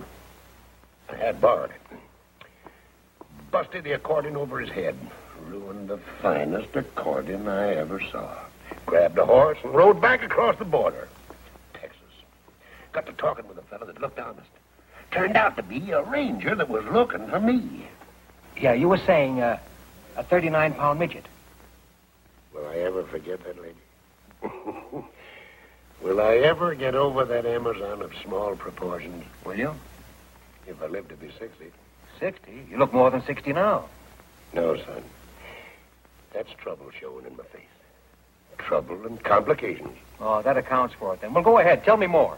I 1.09 1.17
had 1.17 1.41
borrowed 1.41 1.71
it. 1.71 1.99
Busted 3.51 3.85
the 3.85 3.93
accordion 3.93 4.37
over 4.37 4.61
his 4.61 4.71
head. 4.71 4.97
Ruined 5.47 5.89
the 5.89 5.99
finest 6.21 6.77
accordion 6.77 7.49
I 7.49 7.75
ever 7.75 8.01
saw. 8.11 8.37
Grabbed 8.87 9.19
a 9.19 9.25
horse 9.25 9.59
and 9.63 9.75
rode 9.75 10.01
back 10.01 10.23
across 10.23 10.57
the 10.59 10.65
border. 10.65 11.09
Texas. 11.75 11.99
Got 12.93 13.07
to 13.07 13.13
talking 13.13 13.47
with 13.49 13.59
a 13.59 13.63
fellow 13.63 13.87
that 13.87 14.01
looked 14.01 14.19
honest. 14.19 14.49
Turned 15.11 15.37
out 15.37 15.57
to 15.57 15.63
be 15.63 15.91
a 15.91 16.03
ranger 16.03 16.55
that 16.55 16.69
was 16.69 16.85
looking 16.87 17.27
for 17.29 17.41
me. 17.41 17.87
Yeah, 18.57 18.73
you 18.75 18.89
were 18.89 18.99
saying 18.99 19.41
uh, 19.41 19.59
a 20.17 20.25
39 20.25 20.75
pound 20.75 20.99
midget. 20.99 21.27
Will 22.55 22.67
I 22.67 22.77
ever 22.77 23.03
forget 23.05 23.41
that 23.45 23.57
lady? 23.61 23.77
Will 26.03 26.21
I 26.21 26.37
ever 26.37 26.75
get 26.75 26.95
over 26.95 27.25
that 27.25 27.45
Amazon 27.45 28.03
of 28.03 28.13
small 28.25 28.57
proportions? 28.57 29.25
Will 29.45 29.59
you? 29.59 29.75
If 30.67 30.83
I 30.83 30.87
live 30.87 31.09
to 31.09 31.17
be 31.17 31.31
60. 31.39 31.67
60? 32.19 32.67
You 32.71 32.79
look 32.79 32.93
more 32.93 33.11
than 33.11 33.23
60 33.25 33.53
now. 33.53 33.87
No, 34.53 34.77
son. 34.77 35.03
That's 36.33 36.51
trouble 36.55 36.91
showing 36.99 37.27
in 37.27 37.37
my 37.37 37.45
face. 37.45 37.70
Trouble 38.67 39.07
and 39.07 39.23
complications. 39.23 39.97
Oh, 40.21 40.43
that 40.43 40.57
accounts 40.57 40.95
for 40.99 41.15
it 41.15 41.21
then. 41.21 41.33
Well, 41.35 41.43
go 41.43 41.59
ahead. 41.59 41.85
Tell 41.85 41.97
me 41.97 42.07
more. 42.07 42.37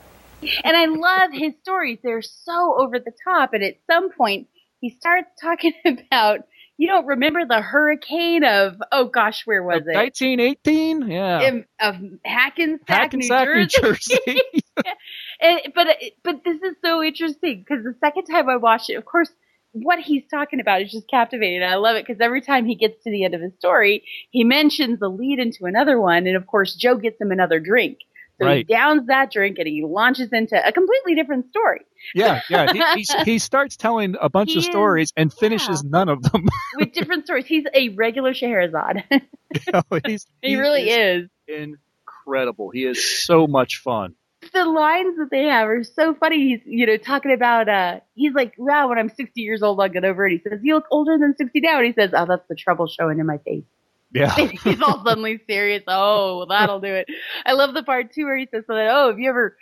And 0.65 0.77
I 0.77 0.87
love 0.87 1.33
his 1.33 1.53
stories. 1.63 1.99
They're 2.03 2.23
so 2.23 2.77
over 2.79 2.99
the 2.99 3.13
top. 3.25 3.55
And 3.55 3.63
at 3.63 3.77
some 3.91 4.11
point, 4.13 4.49
he 4.81 4.91
starts 4.91 5.29
talking 5.41 5.73
about, 5.85 6.41
you 6.77 6.89
don't 6.89 7.07
remember 7.07 7.45
the 7.47 7.61
hurricane 7.61 8.45
of, 8.45 8.77
oh 8.91 9.07
gosh, 9.07 9.47
where 9.47 9.63
was 9.63 9.83
it? 9.87 9.95
1918? 9.95 11.09
Yeah. 11.09 11.41
In, 11.41 11.65
of 11.81 11.97
Hackensack, 12.25 12.89
Hackensack, 12.89 13.49
New 13.49 13.55
New 13.55 13.67
Jersey. 13.67 14.19
Jersey. 14.27 14.41
and, 15.41 15.61
but 15.75 15.87
but 16.25 16.45
this 16.45 16.61
is 16.63 16.77
so 16.85 17.03
interesting 17.03 17.65
because 17.67 17.85
the 17.85 17.95
second 18.01 18.25
time 18.25 18.49
I 18.49 18.57
watched 18.57 18.91
it, 18.91 18.95
of 18.95 19.05
course, 19.05 19.31
what 19.73 19.99
he's 19.99 20.23
talking 20.31 20.61
about 20.61 20.83
is 20.83 20.93
just 20.93 21.09
captivating. 21.09 21.63
I 21.63 21.77
love 21.77 21.97
it 21.97 22.07
because 22.07 22.21
every 22.21 22.41
time 22.43 22.67
he 22.67 22.75
gets 22.75 23.03
to 23.05 23.11
the 23.11 23.25
end 23.25 23.35
of 23.35 23.41
his 23.41 23.53
story, 23.59 24.05
he 24.31 24.45
mentions 24.45 25.01
the 25.01 25.09
lead 25.09 25.39
into 25.39 25.65
another 25.65 26.01
one, 26.01 26.27
and 26.27 26.37
of 26.37 26.47
course, 26.47 26.75
Joe 26.75 26.97
gets 26.97 27.21
him 27.21 27.31
another 27.31 27.59
drink. 27.61 27.99
So 28.41 28.47
Right. 28.47 28.67
he 28.67 28.75
downs 28.75 29.07
that 29.09 29.31
drink 29.31 29.59
and 29.59 29.69
he 29.69 29.85
launches 29.85 30.31
into 30.33 30.57
a 30.57 30.73
completely 30.73 31.15
different 31.15 31.51
story. 31.51 31.83
Yeah, 32.15 32.41
yeah. 32.49 32.73
He, 32.95 33.05
he 33.25 33.39
starts 33.51 33.77
telling 33.77 34.17
a 34.21 34.29
bunch 34.31 34.51
He 34.53 34.57
of 34.57 34.61
is- 34.61 34.67
stories 34.67 35.13
and 35.17 35.33
finishes 35.33 35.85
none 35.85 36.09
of 36.09 36.23
them. 36.23 36.49
with 36.79 36.93
different 36.93 37.27
stories. 37.27 37.47
He's 37.47 37.65
a 37.75 37.91
regular 37.91 38.33
Scheherazade. 38.35 39.05
He's- 40.07 40.27
he 40.41 40.57
really 40.57 40.89
is. 40.89 41.29
incredible. 41.47 42.71
He 42.71 42.85
is 42.85 43.25
so 43.25 43.47
much 43.47 43.77
fun. 43.85 44.15
The 44.55 44.65
lines 44.67 45.17
that 45.19 45.31
they 45.31 45.45
have 45.45 45.69
are 45.69 45.83
so 45.83 46.15
funny. 46.15 46.39
He's, 46.49 46.61
you 46.67 46.87
know, 46.87 46.97
talking 46.99 47.33
about, 47.33 47.69
uh, 47.69 48.01
he's 48.15 48.35
like, 48.35 48.55
wow, 48.59 48.89
when 48.89 48.99
I'm 48.99 49.09
60 49.09 49.41
years 49.41 49.63
old, 49.63 49.81
I'll 49.81 49.89
get 49.89 50.05
over 50.05 50.27
it. 50.27 50.33
He 50.33 50.49
says, 50.49 50.61
you 50.63 50.75
look 50.75 50.87
older 50.91 51.17
than 51.19 51.35
60 51.37 51.61
now. 51.61 51.79
And 51.79 51.87
he 51.87 51.93
says, 51.93 52.11
oh, 52.15 52.27
that's 52.27 52.47
the 52.49 52.55
trouble 52.55 52.87
showing 52.87 53.19
in 53.19 53.27
my 53.27 53.39
face. 53.39 53.65
Yeah. 54.13 54.35
he's 54.65 54.83
all 54.83 55.03
suddenly 55.05 55.41
serious. 55.49 55.83
Oh, 55.87 56.39
well, 56.39 56.47
that'll 56.47 56.81
do 56.81 56.93
it. 56.95 57.07
I 57.47 57.53
love 57.53 57.73
the 57.75 57.83
part 57.83 58.13
too 58.13 58.25
where 58.25 58.37
he 58.37 58.47
says, 58.51 58.65
something, 58.67 58.89
oh, 58.91 59.09
have 59.09 59.19
you 59.19 59.31
ever, 59.31 59.57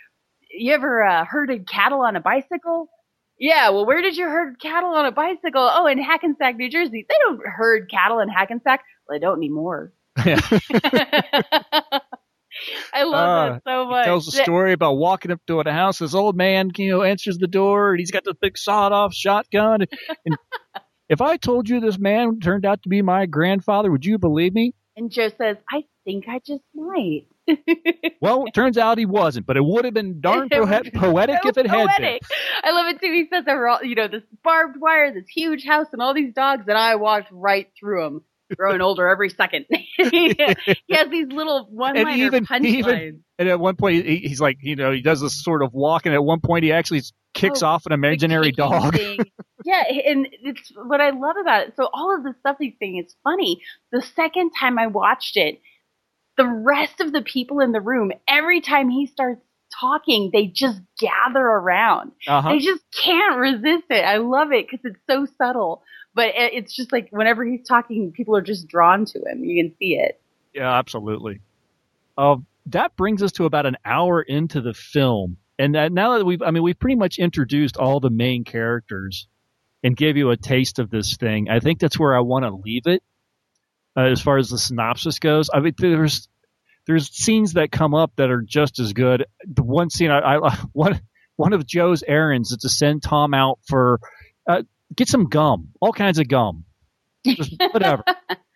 you 0.53 0.73
ever, 0.73 1.03
uh, 1.03 1.25
herded 1.25 1.67
cattle 1.69 2.01
on 2.01 2.15
a 2.17 2.21
bicycle? 2.21 2.89
Yeah, 3.39 3.69
well, 3.69 3.85
where 3.85 4.01
did 4.01 4.17
you 4.17 4.25
herd 4.27 4.59
cattle 4.59 4.93
on 4.93 5.05
a 5.05 5.11
bicycle? 5.11 5.69
Oh, 5.73 5.87
in 5.87 5.97
Hackensack, 5.99 6.57
New 6.57 6.69
Jersey. 6.69 7.05
They 7.09 7.15
don't 7.21 7.41
herd 7.45 7.89
cattle 7.89 8.19
in 8.19 8.29
Hackensack. 8.29 8.83
Well, 9.07 9.17
they 9.17 9.21
don't 9.21 9.37
anymore. 9.37 9.93
I 12.93 13.03
love 13.03 13.13
Uh, 13.13 13.53
that 13.53 13.61
so 13.65 13.85
He 13.85 13.89
much. 13.91 14.05
tells 14.05 14.27
a 14.27 14.31
story 14.43 14.73
about 14.73 14.93
walking 14.97 15.31
up 15.31 15.41
to 15.47 15.59
a 15.59 15.71
house. 15.71 15.99
This 15.99 16.13
old 16.13 16.35
man, 16.35 16.71
you 16.77 16.91
know, 16.91 17.03
answers 17.03 17.37
the 17.37 17.47
door, 17.47 17.91
and 17.91 17.99
he's 17.99 18.11
got 18.11 18.23
this 18.23 18.35
big 18.41 18.57
sawed-off 18.57 19.13
shotgun. 19.13 19.85
And 20.25 20.37
if 21.09 21.21
I 21.21 21.37
told 21.37 21.69
you 21.69 21.79
this 21.79 21.99
man 21.99 22.39
turned 22.39 22.65
out 22.65 22.83
to 22.83 22.89
be 22.89 23.01
my 23.01 23.25
grandfather, 23.25 23.91
would 23.91 24.05
you 24.05 24.17
believe 24.17 24.53
me? 24.53 24.73
And 24.97 25.09
Joe 25.11 25.29
says, 25.37 25.57
I 25.71 25.85
think 26.05 26.25
I 26.27 26.39
just 26.45 26.63
might. 26.75 27.25
Well, 28.21 28.45
it 28.45 28.53
turns 28.53 28.77
out 28.77 28.99
he 28.99 29.07
wasn't, 29.07 29.47
but 29.47 29.57
it 29.57 29.65
would 29.65 29.83
have 29.83 29.95
been 29.95 30.21
darn 30.21 30.47
po- 30.51 30.67
poetic 30.93 31.39
if 31.43 31.57
it 31.57 31.65
had 31.65 31.87
been. 31.97 32.05
Poetic. 32.05 32.21
I 32.63 32.69
love 32.71 32.85
it 32.87 33.01
too. 33.01 33.11
He 33.11 33.27
says 33.33 33.45
there 33.45 33.57
were 33.57 33.67
all, 33.67 33.83
you 33.83 33.95
know, 33.95 34.07
this 34.07 34.21
barbed 34.43 34.79
wire, 34.79 35.11
this 35.11 35.27
huge 35.27 35.65
house, 35.65 35.87
and 35.91 36.03
all 36.03 36.13
these 36.13 36.31
dogs, 36.35 36.65
and 36.67 36.77
I 36.77 36.95
walked 36.97 37.29
right 37.31 37.67
through 37.79 38.03
them, 38.03 38.23
growing 38.55 38.81
older 38.81 39.07
every 39.07 39.29
second. 39.29 39.65
he 39.97 40.35
has 40.91 41.09
these 41.09 41.27
little 41.27 41.67
one-liner 41.69 42.11
he 42.11 42.25
even, 42.25 42.43
he 42.43 42.81
punchlines. 42.83 43.19
and 43.37 43.49
at 43.49 43.59
one 43.59 43.75
point, 43.75 44.05
he, 44.05 44.17
he's 44.17 44.41
like, 44.41 44.57
you 44.61 44.75
know, 44.75 44.91
he 44.91 45.01
does 45.01 45.21
this 45.21 45.43
sort 45.43 45.63
of 45.63 45.73
walk, 45.73 46.05
and 46.05 46.15
at 46.15 46.23
one 46.23 46.39
point, 46.39 46.63
he 46.63 46.71
actually 46.71 47.01
kicks 47.33 47.63
Oh, 47.63 47.67
off 47.67 47.85
an 47.85 47.91
imaginary 47.91 48.51
dog. 48.51 48.97
yeah, 49.65 49.83
and 50.05 50.27
it's 50.43 50.71
what 50.75 51.01
I 51.01 51.11
love 51.11 51.35
about 51.39 51.67
it. 51.67 51.73
So 51.75 51.89
all 51.93 52.15
of 52.15 52.23
the 52.23 52.35
stuff 52.39 52.57
he's 52.59 52.73
saying 52.79 53.03
is 53.05 53.15
funny. 53.23 53.61
The 53.91 54.01
second 54.01 54.51
time 54.59 54.77
I 54.77 54.87
watched 54.87 55.37
it, 55.37 55.61
the 56.37 56.47
rest 56.47 56.99
of 57.01 57.11
the 57.11 57.21
people 57.21 57.59
in 57.59 57.71
the 57.71 57.81
room, 57.81 58.11
every 58.27 58.61
time 58.61 58.89
he 58.89 59.07
starts 59.07 59.41
talking, 59.79 60.29
they 60.33 60.47
just 60.47 60.79
gather 60.99 61.39
around. 61.39 62.11
Uh-huh. 62.27 62.49
They 62.49 62.59
just 62.59 62.83
can't 62.93 63.37
resist 63.37 63.85
it. 63.89 64.03
I 64.03 64.17
love 64.17 64.51
it 64.51 64.67
because 64.69 64.83
it's 64.83 64.99
so 65.09 65.27
subtle. 65.37 65.83
But 66.13 66.29
it- 66.35 66.53
it's 66.53 66.75
just 66.75 66.91
like 66.91 67.09
whenever 67.11 67.45
he's 67.45 67.65
talking, 67.67 68.11
people 68.11 68.35
are 68.35 68.41
just 68.41 68.67
drawn 68.67 69.05
to 69.05 69.19
him. 69.19 69.43
You 69.43 69.63
can 69.63 69.75
see 69.77 69.95
it. 69.95 70.21
Yeah, 70.53 70.71
absolutely. 70.77 71.41
Uh, 72.17 72.37
that 72.67 72.95
brings 72.95 73.23
us 73.23 73.31
to 73.33 73.45
about 73.45 73.65
an 73.65 73.77
hour 73.85 74.21
into 74.21 74.61
the 74.61 74.73
film, 74.73 75.37
and 75.57 75.75
that, 75.75 75.91
now 75.91 76.17
that 76.17 76.25
we've, 76.25 76.41
I 76.41 76.51
mean, 76.51 76.63
we've 76.63 76.77
pretty 76.77 76.95
much 76.97 77.17
introduced 77.17 77.77
all 77.77 77.99
the 77.99 78.09
main 78.09 78.43
characters 78.43 79.27
and 79.83 79.95
gave 79.95 80.17
you 80.17 80.29
a 80.29 80.37
taste 80.37 80.77
of 80.79 80.89
this 80.89 81.15
thing. 81.17 81.49
I 81.49 81.59
think 81.59 81.79
that's 81.79 81.97
where 81.97 82.15
I 82.15 82.19
want 82.19 82.43
to 82.45 82.51
leave 82.51 82.85
it 82.85 83.01
uh, 83.97 84.01
as 84.01 84.21
far 84.21 84.37
as 84.37 84.49
the 84.49 84.57
synopsis 84.57 85.19
goes. 85.19 85.49
I 85.53 85.59
mean, 85.61 85.73
there's 85.77 86.27
there's 86.87 87.09
scenes 87.15 87.53
that 87.53 87.71
come 87.71 87.93
up 87.93 88.11
that 88.17 88.29
are 88.29 88.41
just 88.41 88.79
as 88.79 88.93
good. 88.93 89.25
The 89.45 89.63
one 89.63 89.89
scene 89.89 90.11
I, 90.11 90.35
I 90.35 90.55
one 90.73 91.01
one 91.37 91.53
of 91.53 91.65
Joe's 91.65 92.03
errands 92.03 92.51
is 92.51 92.57
to 92.59 92.69
send 92.69 93.01
Tom 93.03 93.33
out 93.33 93.59
for 93.67 93.99
uh, 94.47 94.63
get 94.95 95.07
some 95.07 95.25
gum, 95.29 95.69
all 95.81 95.93
kinds 95.93 96.19
of 96.19 96.27
gum, 96.27 96.65
just 97.25 97.55
whatever. 97.71 98.03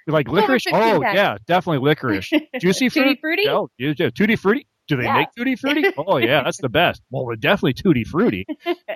Like 0.07 0.27
licorice? 0.27 0.67
Oh 0.71 1.01
yeah, 1.01 1.37
definitely 1.47 1.79
licorice. 1.83 2.29
Juicy 2.61 2.89
fruit? 2.89 3.03
Tutti 3.05 3.17
Frutti? 3.19 3.45
No, 3.45 3.69
yeah, 3.79 3.93
yeah, 3.97 4.09
tutti 4.11 4.35
frutti. 4.35 4.67
Do 4.87 4.97
they 4.97 5.05
Yeah. 5.05 5.13
make 5.15 5.29
tutti 5.35 5.55
frutti? 5.55 5.83
Oh 5.97 6.17
yeah, 6.17 6.43
that's 6.43 6.59
the 6.61 6.69
best. 6.69 7.01
Well, 7.09 7.25
we're 7.25 7.37
definitely 7.37 7.73
tutti 7.73 8.03
frutti. 8.03 8.45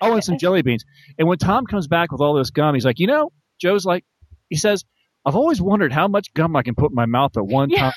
Oh, 0.03 0.13
and 0.13 0.23
some 0.23 0.37
jelly 0.37 0.61
beans. 0.61 0.85
And 1.17 1.27
when 1.27 1.39
Tom 1.39 1.65
comes 1.65 1.87
back 1.87 2.11
with 2.11 2.21
all 2.21 2.35
this 2.35 2.51
gum, 2.51 2.75
he's 2.75 2.85
like, 2.85 2.99
you 2.99 3.07
know, 3.07 3.31
Joe's 3.59 3.85
like, 3.85 4.05
he 4.51 4.55
says, 4.55 4.85
I've 5.25 5.35
always 5.35 5.59
wondered 5.59 5.91
how 5.91 6.07
much 6.07 6.31
gum 6.35 6.55
I 6.55 6.61
can 6.61 6.75
put 6.75 6.91
in 6.91 6.95
my 6.95 7.07
mouth 7.07 7.35
at 7.37 7.43
one 7.47 7.71
time. 7.71 7.93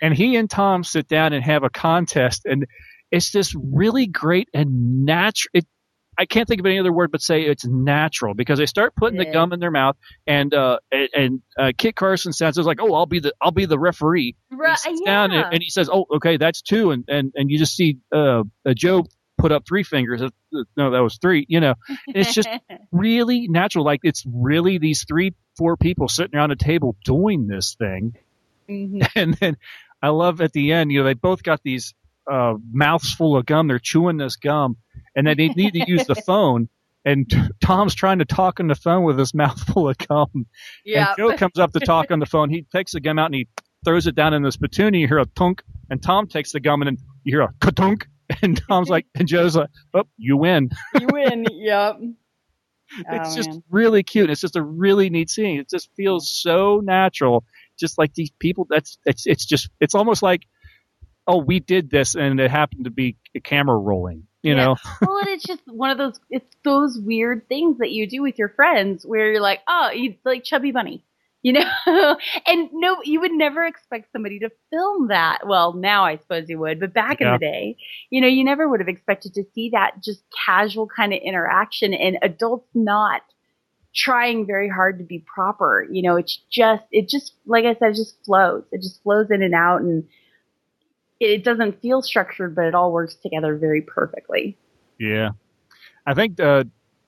And 0.00 0.14
he 0.14 0.36
and 0.36 0.48
Tom 0.48 0.84
sit 0.84 1.08
down 1.08 1.34
and 1.34 1.44
have 1.44 1.62
a 1.62 1.68
contest, 1.68 2.46
and 2.46 2.64
it's 3.10 3.30
just 3.30 3.54
really 3.54 4.06
great 4.06 4.48
and 4.54 5.04
natural. 5.04 5.50
It, 5.52 5.66
I 6.18 6.26
can't 6.26 6.48
think 6.48 6.60
of 6.60 6.66
any 6.66 6.78
other 6.80 6.92
word 6.92 7.12
but 7.12 7.22
say 7.22 7.42
it's 7.42 7.64
natural 7.64 8.34
because 8.34 8.58
they 8.58 8.66
start 8.66 8.94
putting 8.96 9.18
the 9.18 9.24
gum 9.26 9.52
in 9.52 9.60
their 9.60 9.70
mouth, 9.70 9.96
and 10.26 10.52
uh, 10.52 10.78
and, 10.90 11.40
uh, 11.56 11.72
Kit 11.78 11.94
Carson 11.94 12.32
sounds 12.32 12.58
like, 12.58 12.80
"Oh, 12.80 12.92
I'll 12.94 13.06
be 13.06 13.20
the 13.20 13.32
I'll 13.40 13.52
be 13.52 13.66
the 13.66 13.78
referee." 13.78 14.34
Right, 14.50 14.70
he 14.72 14.76
sits 14.76 15.02
yeah. 15.04 15.12
down 15.12 15.30
and, 15.32 15.54
and 15.54 15.62
he 15.62 15.70
says, 15.70 15.88
"Oh, 15.92 16.06
okay, 16.16 16.36
that's 16.36 16.60
two," 16.60 16.90
and 16.90 17.04
and 17.08 17.32
and 17.36 17.50
you 17.50 17.58
just 17.58 17.76
see 17.76 17.98
uh, 18.12 18.42
uh, 18.66 18.74
Joe 18.74 19.04
put 19.38 19.52
up 19.52 19.64
three 19.66 19.84
fingers. 19.84 20.20
Uh, 20.20 20.30
No, 20.76 20.90
that 20.90 21.02
was 21.02 21.18
three. 21.18 21.46
You 21.48 21.60
know, 21.60 21.74
it's 22.08 22.34
just 22.34 22.48
really 22.92 23.46
natural. 23.48 23.84
Like 23.84 24.00
it's 24.02 24.24
really 24.26 24.78
these 24.78 25.04
three, 25.06 25.34
four 25.56 25.76
people 25.76 26.08
sitting 26.08 26.36
around 26.36 26.50
a 26.50 26.56
table 26.56 26.96
doing 27.04 27.46
this 27.46 27.76
thing, 27.78 28.14
Mhm. 28.68 29.08
and 29.14 29.34
then 29.34 29.56
I 30.02 30.08
love 30.08 30.40
at 30.40 30.52
the 30.52 30.72
end, 30.72 30.92
you 30.92 31.00
know, 31.00 31.04
they 31.04 31.14
both 31.14 31.42
got 31.42 31.60
these 31.62 31.94
uh, 32.30 32.54
mouths 32.72 33.12
full 33.12 33.36
of 33.36 33.46
gum. 33.46 33.68
They're 33.68 33.78
chewing 33.78 34.16
this 34.16 34.36
gum, 34.36 34.76
and 35.16 35.26
then 35.26 35.36
they 35.36 35.48
need 35.48 35.72
to 35.74 35.84
use 35.90 36.06
the 36.06 36.14
phone. 36.26 36.68
And 37.04 37.30
Tom's 37.60 37.94
trying 37.94 38.18
to 38.18 38.24
talk 38.24 38.60
on 38.60 38.66
the 38.66 38.74
phone 38.74 39.04
with 39.04 39.18
his 39.18 39.32
mouth 39.34 39.58
full 39.60 39.88
of 39.88 39.96
gum. 39.98 40.46
Yeah. 40.84 41.08
And 41.08 41.16
Joe 41.16 41.36
comes 41.36 41.58
up 41.58 41.72
to 41.72 41.80
talk 41.80 42.10
on 42.10 42.18
the 42.18 42.26
phone. 42.26 42.50
He 42.50 42.66
takes 42.74 42.92
the 42.92 43.00
gum 43.00 43.18
out 43.18 43.26
and 43.26 43.34
he 43.34 43.48
throws 43.84 44.06
it 44.06 44.14
down 44.14 44.34
in 44.34 44.42
the 44.42 44.52
spittoon. 44.52 44.88
And 44.88 44.96
you 45.00 45.08
hear 45.08 45.18
a 45.18 45.26
tunk. 45.26 45.62
And 45.90 46.02
Tom 46.02 46.26
takes 46.26 46.52
the 46.52 46.60
gum 46.60 46.82
and 46.82 46.88
then 46.88 46.98
you 47.24 47.36
hear 47.38 47.42
a 47.42 47.52
ka-tunk. 47.60 48.06
And 48.42 48.60
Tom's 48.68 48.90
like, 48.90 49.06
and 49.14 49.26
Joe's 49.26 49.56
like, 49.56 49.70
oh, 49.94 50.04
you 50.18 50.36
win. 50.36 50.68
you 51.00 51.06
win. 51.10 51.46
Yep. 51.50 51.96
it's 52.98 53.32
Oh, 53.32 53.36
just 53.36 53.48
man. 53.48 53.62
really 53.70 54.02
cute. 54.02 54.28
It's 54.28 54.42
just 54.42 54.56
a 54.56 54.62
really 54.62 55.08
neat 55.08 55.30
scene. 55.30 55.60
It 55.60 55.70
just 55.70 55.88
feels 55.96 56.28
so 56.30 56.82
natural. 56.84 57.44
Just 57.80 57.96
like 57.96 58.12
these 58.12 58.30
people, 58.38 58.66
that's, 58.68 58.98
it's, 59.06 59.26
it's 59.26 59.46
just, 59.46 59.70
it's 59.80 59.94
almost 59.94 60.22
like, 60.22 60.42
oh, 61.26 61.38
we 61.38 61.58
did 61.60 61.88
this 61.90 62.16
and 62.16 62.38
it 62.38 62.50
happened 62.50 62.84
to 62.84 62.90
be 62.90 63.16
a 63.34 63.40
camera 63.40 63.78
rolling, 63.78 64.24
you 64.42 64.54
Yeah. 64.54 64.56
know? 64.56 64.76
well, 65.02 65.18
and 65.18 65.28
it's 65.28 65.46
just 65.46 65.62
one 65.66 65.90
of 65.90 65.98
those. 65.98 66.18
It's 66.30 66.56
those 66.64 66.98
weird 66.98 67.48
things 67.48 67.78
that 67.78 67.90
you 67.90 68.06
do 68.08 68.22
with 68.22 68.38
your 68.38 68.48
friends 68.50 69.04
where 69.06 69.32
you're 69.32 69.40
like, 69.42 69.60
oh, 69.68 69.90
you 69.90 70.14
like 70.24 70.44
chubby 70.44 70.72
bunny, 70.72 71.04
you 71.42 71.52
know. 71.52 72.16
and 72.46 72.68
no, 72.72 72.98
you 73.04 73.20
would 73.20 73.32
never 73.32 73.64
expect 73.64 74.12
somebody 74.12 74.38
to 74.40 74.50
film 74.70 75.08
that. 75.08 75.46
Well, 75.46 75.72
now 75.72 76.04
I 76.04 76.16
suppose 76.18 76.48
you 76.48 76.58
would, 76.58 76.80
but 76.80 76.92
back 76.92 77.20
in 77.20 77.30
the 77.30 77.38
day, 77.38 77.76
you 78.10 78.20
know, 78.20 78.26
you 78.26 78.44
never 78.44 78.68
would 78.68 78.80
have 78.80 78.88
expected 78.88 79.34
to 79.34 79.44
see 79.54 79.70
that 79.70 80.02
just 80.02 80.22
casual 80.46 80.86
kind 80.88 81.12
of 81.12 81.20
interaction 81.22 81.94
and 81.94 82.18
adults 82.22 82.68
not 82.74 83.22
trying 83.94 84.46
very 84.46 84.68
hard 84.68 84.98
to 84.98 85.04
be 85.04 85.24
proper. 85.32 85.86
You 85.90 86.02
know, 86.02 86.16
it's 86.16 86.40
just, 86.50 86.84
it 86.92 87.08
just, 87.08 87.32
like 87.46 87.64
I 87.64 87.74
said, 87.74 87.90
it 87.90 87.96
just 87.96 88.16
flows. 88.24 88.64
It 88.70 88.82
just 88.82 89.02
flows 89.02 89.30
in 89.30 89.42
and 89.42 89.54
out 89.54 89.80
and 89.80 90.04
it 91.20 91.44
doesn't 91.44 91.80
feel 91.80 92.02
structured, 92.02 92.54
but 92.54 92.66
it 92.66 92.74
all 92.74 92.92
works 92.92 93.14
together 93.16 93.56
very 93.56 93.82
perfectly. 93.82 94.56
Yeah. 94.98 95.30
I 96.06 96.14
think 96.14 96.40
uh, 96.40 96.64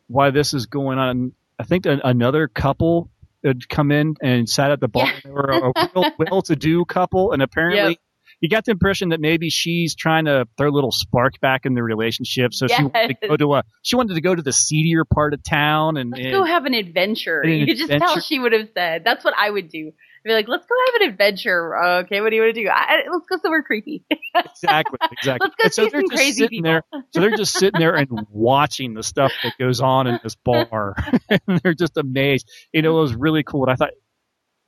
why 0.08 0.30
this 0.30 0.54
is 0.54 0.66
going 0.66 0.98
on, 0.98 1.32
I 1.58 1.64
think 1.64 1.86
another 1.86 2.48
couple 2.48 3.10
had 3.44 3.68
come 3.68 3.90
in 3.90 4.16
and 4.20 4.48
sat 4.48 4.70
at 4.70 4.80
the 4.80 4.88
bar. 4.88 5.10
They 5.24 5.30
were 5.30 5.72
a 5.74 5.88
real 5.94 6.10
well 6.18 6.42
to 6.42 6.56
do 6.56 6.84
couple, 6.84 7.32
and 7.32 7.42
apparently 7.42 7.98
you 8.40 8.48
got 8.48 8.64
the 8.64 8.70
impression 8.70 9.10
that 9.10 9.20
maybe 9.20 9.50
she's 9.50 9.94
trying 9.94 10.24
to 10.24 10.46
throw 10.56 10.68
a 10.68 10.72
little 10.72 10.92
spark 10.92 11.38
back 11.40 11.66
in 11.66 11.74
the 11.74 11.82
relationship. 11.82 12.54
So 12.54 12.66
she 12.66 12.82
wanted 12.82 13.18
to 13.20 13.28
go 13.28 13.36
to 13.36 13.54
a 13.56 13.64
she 13.82 13.96
wanted 13.96 14.14
to 14.14 14.20
go 14.20 14.34
to 14.34 14.42
the 14.42 14.52
seedier 14.52 15.04
part 15.04 15.34
of 15.34 15.42
town 15.42 15.96
and, 15.96 16.10
Let's 16.10 16.24
and 16.24 16.32
go 16.32 16.44
have 16.44 16.64
an 16.64 16.74
adventure. 16.74 17.42
An 17.42 17.50
you 17.50 17.66
could 17.66 17.76
just 17.76 17.90
tell 17.90 18.18
she 18.20 18.38
would 18.38 18.52
have 18.52 18.68
said. 18.74 19.04
That's 19.04 19.24
what 19.24 19.34
I 19.36 19.50
would 19.50 19.68
do. 19.68 19.92
Be 20.22 20.32
like, 20.32 20.48
let's 20.48 20.66
go 20.66 20.74
have 20.86 21.02
an 21.02 21.08
adventure. 21.08 21.76
Okay, 22.02 22.20
what 22.20 22.30
do 22.30 22.36
you 22.36 22.42
want 22.42 22.54
to 22.54 22.62
do? 22.62 22.68
I, 22.68 23.04
let's 23.10 23.26
go 23.26 23.38
somewhere 23.42 23.62
creepy. 23.62 24.04
exactly 24.34 24.98
exactly. 25.12 25.48
Let's 25.48 25.54
go 25.56 25.64
And 25.64 25.72
so 25.72 25.84
see 25.84 25.90
they're 25.90 26.00
some 26.00 26.10
just 26.10 26.18
crazy 26.18 26.42
sitting 26.44 26.62
there. 26.62 26.82
So 27.12 27.20
they're 27.20 27.36
just 27.36 27.54
sitting 27.54 27.80
there 27.80 27.94
and 27.94 28.08
watching 28.30 28.92
the 28.92 29.02
stuff 29.02 29.32
that 29.42 29.54
goes 29.58 29.80
on 29.80 30.06
in 30.06 30.20
this 30.22 30.34
bar, 30.34 30.94
and 31.30 31.60
they're 31.62 31.74
just 31.74 31.96
amazed. 31.96 32.50
You 32.72 32.82
know, 32.82 32.98
it 32.98 33.00
was 33.00 33.14
really 33.14 33.42
cool. 33.42 33.64
And 33.64 33.72
I 33.72 33.76
thought. 33.76 33.90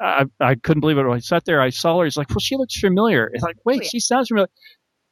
I, 0.01 0.25
I 0.41 0.57
couldn't 0.57 0.81
believe 0.81 0.99
it. 0.99 1.05
When 1.05 1.17
I 1.17 1.21
sat 1.21 1.45
there, 1.45 1.61
I 1.61 1.71
saw 1.71 2.01
her. 2.01 2.05
He's 2.05 2.17
like, 2.17 2.29
"Well, 2.31 2.41
she 2.41 2.57
looks 2.57 2.77
familiar." 2.77 3.31
It's 3.33 3.45
like, 3.45 3.55
"Wait, 3.65 3.85
yeah. 3.85 3.89
she 3.89 4.01
sounds 4.01 4.27
familiar." 4.27 4.49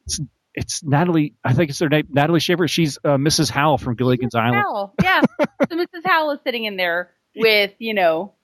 It's, 0.05 0.21
it's 0.53 0.83
Natalie. 0.83 1.35
I 1.45 1.53
think 1.53 1.71
it's 1.71 1.79
her 1.79 1.89
name, 1.89 2.09
Natalie 2.11 2.41
Schafer. 2.41 2.69
She's 2.69 2.99
uh, 3.05 3.11
Mrs. 3.11 3.51
Howell 3.51 3.79
from 3.79 3.95
Gilligan's 3.95 4.35
Island. 4.35 4.57
Howell. 4.57 4.95
Yeah. 5.01 5.21
so 5.41 5.77
Mrs. 5.77 6.05
Howell 6.05 6.33
is 6.33 6.41
sitting 6.45 6.65
in 6.65 6.77
there 6.77 7.13
with, 7.37 7.73
you 7.79 7.95
know, 7.95 8.35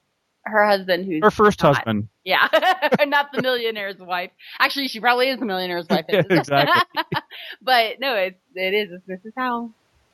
her 0.46 0.66
husband 0.66 1.04
who's 1.06 1.22
Her 1.22 1.30
first 1.30 1.62
not- 1.62 1.76
husband. 1.76 2.08
Yeah. 2.24 2.48
not 3.06 3.32
the 3.32 3.42
millionaire's 3.42 3.98
wife. 3.98 4.30
Actually, 4.58 4.88
she 4.88 5.00
probably 5.00 5.28
is 5.28 5.38
the 5.38 5.44
millionaire's 5.46 5.86
wife. 5.88 6.04
Exactly. 6.08 6.82
but 7.62 8.00
no, 8.00 8.14
it's 8.16 8.38
it 8.54 8.74
is. 8.74 8.88
It's 8.92 9.24
Mrs. 9.26 9.32
Howell. 9.36 9.72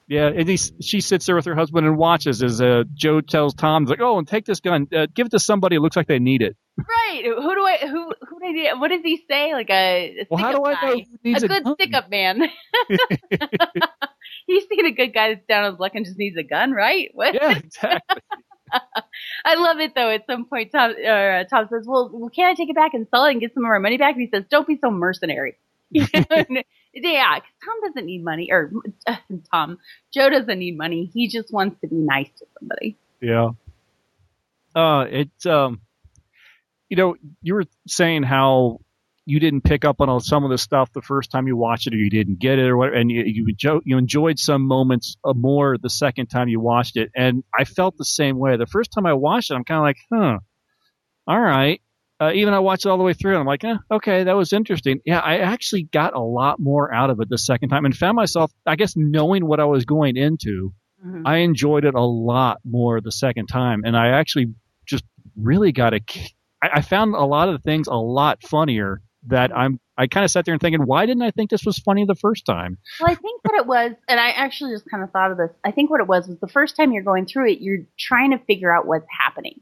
Yeah, 0.08 0.26
and 0.26 0.48
he, 0.48 0.56
she 0.56 1.00
sits 1.00 1.24
there 1.26 1.36
with 1.36 1.44
her 1.46 1.54
husband 1.54 1.86
and 1.86 1.96
watches 1.96 2.42
as 2.42 2.60
uh, 2.60 2.82
Joe 2.92 3.20
tells 3.20 3.54
Tom, 3.54 3.84
like, 3.84 4.00
"Oh, 4.00 4.18
and 4.18 4.26
take 4.28 4.44
this 4.44 4.60
gun, 4.60 4.88
uh, 4.94 5.06
give 5.14 5.26
it 5.28 5.30
to 5.30 5.38
somebody 5.38 5.76
who 5.76 5.80
looks 5.82 5.96
like 5.96 6.08
they 6.08 6.18
need 6.18 6.42
it." 6.42 6.56
Right. 6.76 7.22
Who 7.24 7.54
do 7.54 7.62
I 7.64 7.78
who 7.82 8.12
who 8.20 8.40
do 8.40 8.46
I 8.46 8.52
need? 8.52 8.70
What 8.80 8.88
does 8.88 9.00
he 9.02 9.22
say? 9.30 9.54
Like 9.54 9.70
a, 9.70 10.16
a 10.22 10.26
Well, 10.28 10.38
how 10.42 10.52
do 10.52 10.64
I 10.66 10.72
know 10.72 10.92
who 10.98 11.04
needs 11.24 11.42
a 11.42 11.46
a 11.46 11.48
good 11.48 11.64
gun? 11.64 11.74
stick 11.76 11.94
up 11.94 12.10
man. 12.10 12.42
He's 14.46 14.64
seen 14.68 14.86
a 14.86 14.90
good 14.90 15.14
guy 15.14 15.34
that's 15.34 15.46
down 15.46 15.64
on 15.64 15.72
his 15.72 15.80
luck 15.80 15.92
and 15.94 16.04
just 16.04 16.18
needs 16.18 16.36
a 16.36 16.42
gun, 16.42 16.72
right? 16.72 17.08
What? 17.14 17.34
Yeah, 17.34 17.56
exactly. 17.58 18.18
I 19.44 19.54
love 19.54 19.80
it 19.80 19.94
though. 19.94 20.10
At 20.10 20.26
some 20.26 20.46
point, 20.46 20.72
Tom, 20.72 20.90
uh, 20.92 21.44
Tom 21.44 21.68
says, 21.70 21.86
"Well, 21.86 22.10
well, 22.12 22.30
can't 22.30 22.50
I 22.50 22.54
take 22.54 22.70
it 22.70 22.76
back 22.76 22.94
and 22.94 23.06
sell 23.10 23.24
it 23.24 23.32
and 23.32 23.40
get 23.40 23.54
some 23.54 23.64
of 23.64 23.70
our 23.70 23.80
money 23.80 23.98
back?" 23.98 24.14
And 24.14 24.22
he 24.22 24.28
says, 24.28 24.44
"Don't 24.50 24.66
be 24.66 24.78
so 24.80 24.90
mercenary." 24.90 25.56
yeah, 25.90 26.06
because 26.10 26.62
Tom 26.94 27.76
doesn't 27.84 28.06
need 28.06 28.24
money, 28.24 28.48
or 28.50 28.72
uh, 29.06 29.16
Tom, 29.52 29.78
Joe 30.12 30.30
doesn't 30.30 30.58
need 30.58 30.76
money. 30.76 31.10
He 31.12 31.28
just 31.28 31.52
wants 31.52 31.80
to 31.82 31.88
be 31.88 31.96
nice 31.96 32.30
to 32.38 32.46
somebody. 32.58 32.96
Yeah. 33.20 33.50
Uh, 34.74 35.04
it's 35.08 35.44
um, 35.46 35.80
you 36.88 36.96
know, 36.96 37.16
you 37.42 37.54
were 37.54 37.64
saying 37.86 38.22
how 38.22 38.80
you 39.24 39.38
didn't 39.38 39.62
pick 39.62 39.84
up 39.84 40.00
on 40.00 40.20
some 40.20 40.44
of 40.44 40.50
the 40.50 40.58
stuff 40.58 40.92
the 40.92 41.02
first 41.02 41.30
time 41.30 41.46
you 41.46 41.56
watched 41.56 41.86
it, 41.86 41.94
or 41.94 41.96
you 41.96 42.10
didn't 42.10 42.38
get 42.38 42.58
it, 42.58 42.66
or 42.66 42.76
whatever, 42.76 42.96
and 42.96 43.10
you 43.10 43.22
you, 43.24 43.46
enjo- 43.46 43.82
you 43.84 43.98
enjoyed 43.98 44.38
some 44.38 44.62
moments 44.62 45.16
uh, 45.24 45.32
more 45.34 45.78
the 45.78 45.90
second 45.90 46.26
time 46.26 46.48
you 46.48 46.60
watched 46.60 46.96
it, 46.96 47.10
and 47.14 47.44
I 47.56 47.64
felt 47.64 47.96
the 47.96 48.04
same 48.04 48.38
way. 48.38 48.56
The 48.56 48.66
first 48.66 48.92
time 48.92 49.06
I 49.06 49.12
watched 49.12 49.50
it, 49.50 49.54
I'm 49.54 49.64
kind 49.64 49.78
of 49.78 49.84
like, 49.84 49.98
huh, 50.12 50.38
all 51.26 51.40
right. 51.40 51.80
Uh, 52.20 52.30
even 52.34 52.54
I 52.54 52.60
watched 52.60 52.86
it 52.86 52.88
all 52.88 52.98
the 52.98 53.04
way 53.04 53.14
through, 53.14 53.32
and 53.32 53.40
I'm 53.40 53.46
like, 53.46 53.64
eh, 53.64 53.76
okay, 53.90 54.24
that 54.24 54.36
was 54.36 54.52
interesting. 54.52 55.00
Yeah, 55.04 55.18
I 55.18 55.38
actually 55.38 55.82
got 55.84 56.14
a 56.14 56.20
lot 56.20 56.60
more 56.60 56.92
out 56.92 57.10
of 57.10 57.20
it 57.20 57.28
the 57.28 57.38
second 57.38 57.70
time, 57.70 57.84
and 57.84 57.96
found 57.96 58.16
myself, 58.16 58.52
I 58.66 58.76
guess, 58.76 58.94
knowing 58.96 59.46
what 59.46 59.60
I 59.60 59.64
was 59.64 59.84
going 59.84 60.16
into. 60.16 60.72
I 61.26 61.38
enjoyed 61.38 61.84
it 61.84 61.94
a 61.94 62.00
lot 62.00 62.58
more 62.64 63.00
the 63.00 63.10
second 63.10 63.46
time, 63.46 63.82
and 63.84 63.96
I 63.96 64.08
actually 64.18 64.54
just 64.86 65.04
really 65.36 65.72
got 65.72 65.94
a. 65.94 66.00
I 66.62 66.80
found 66.80 67.16
a 67.16 67.24
lot 67.24 67.48
of 67.48 67.54
the 67.54 67.60
things 67.60 67.88
a 67.88 67.94
lot 67.94 68.40
funnier 68.42 69.00
that 69.26 69.56
I'm. 69.56 69.80
I 69.98 70.06
kind 70.06 70.24
of 70.24 70.30
sat 70.30 70.44
there 70.44 70.54
and 70.54 70.60
thinking, 70.60 70.82
why 70.82 71.06
didn't 71.06 71.22
I 71.22 71.30
think 71.30 71.50
this 71.50 71.64
was 71.64 71.78
funny 71.78 72.04
the 72.04 72.14
first 72.14 72.46
time? 72.46 72.78
Well, 73.00 73.10
I 73.10 73.14
think 73.14 73.40
what 73.44 73.54
it 73.54 73.66
was, 73.66 73.92
and 74.08 74.18
I 74.18 74.30
actually 74.30 74.72
just 74.72 74.88
kind 74.90 75.02
of 75.02 75.10
thought 75.10 75.30
of 75.30 75.36
this. 75.36 75.50
I 75.64 75.70
think 75.70 75.90
what 75.90 76.00
it 76.00 76.06
was 76.06 76.26
was 76.26 76.38
the 76.40 76.48
first 76.48 76.76
time 76.76 76.92
you're 76.92 77.02
going 77.02 77.26
through 77.26 77.50
it, 77.52 77.60
you're 77.60 77.84
trying 77.98 78.30
to 78.30 78.38
figure 78.38 78.74
out 78.74 78.86
what's 78.86 79.06
happening. 79.20 79.60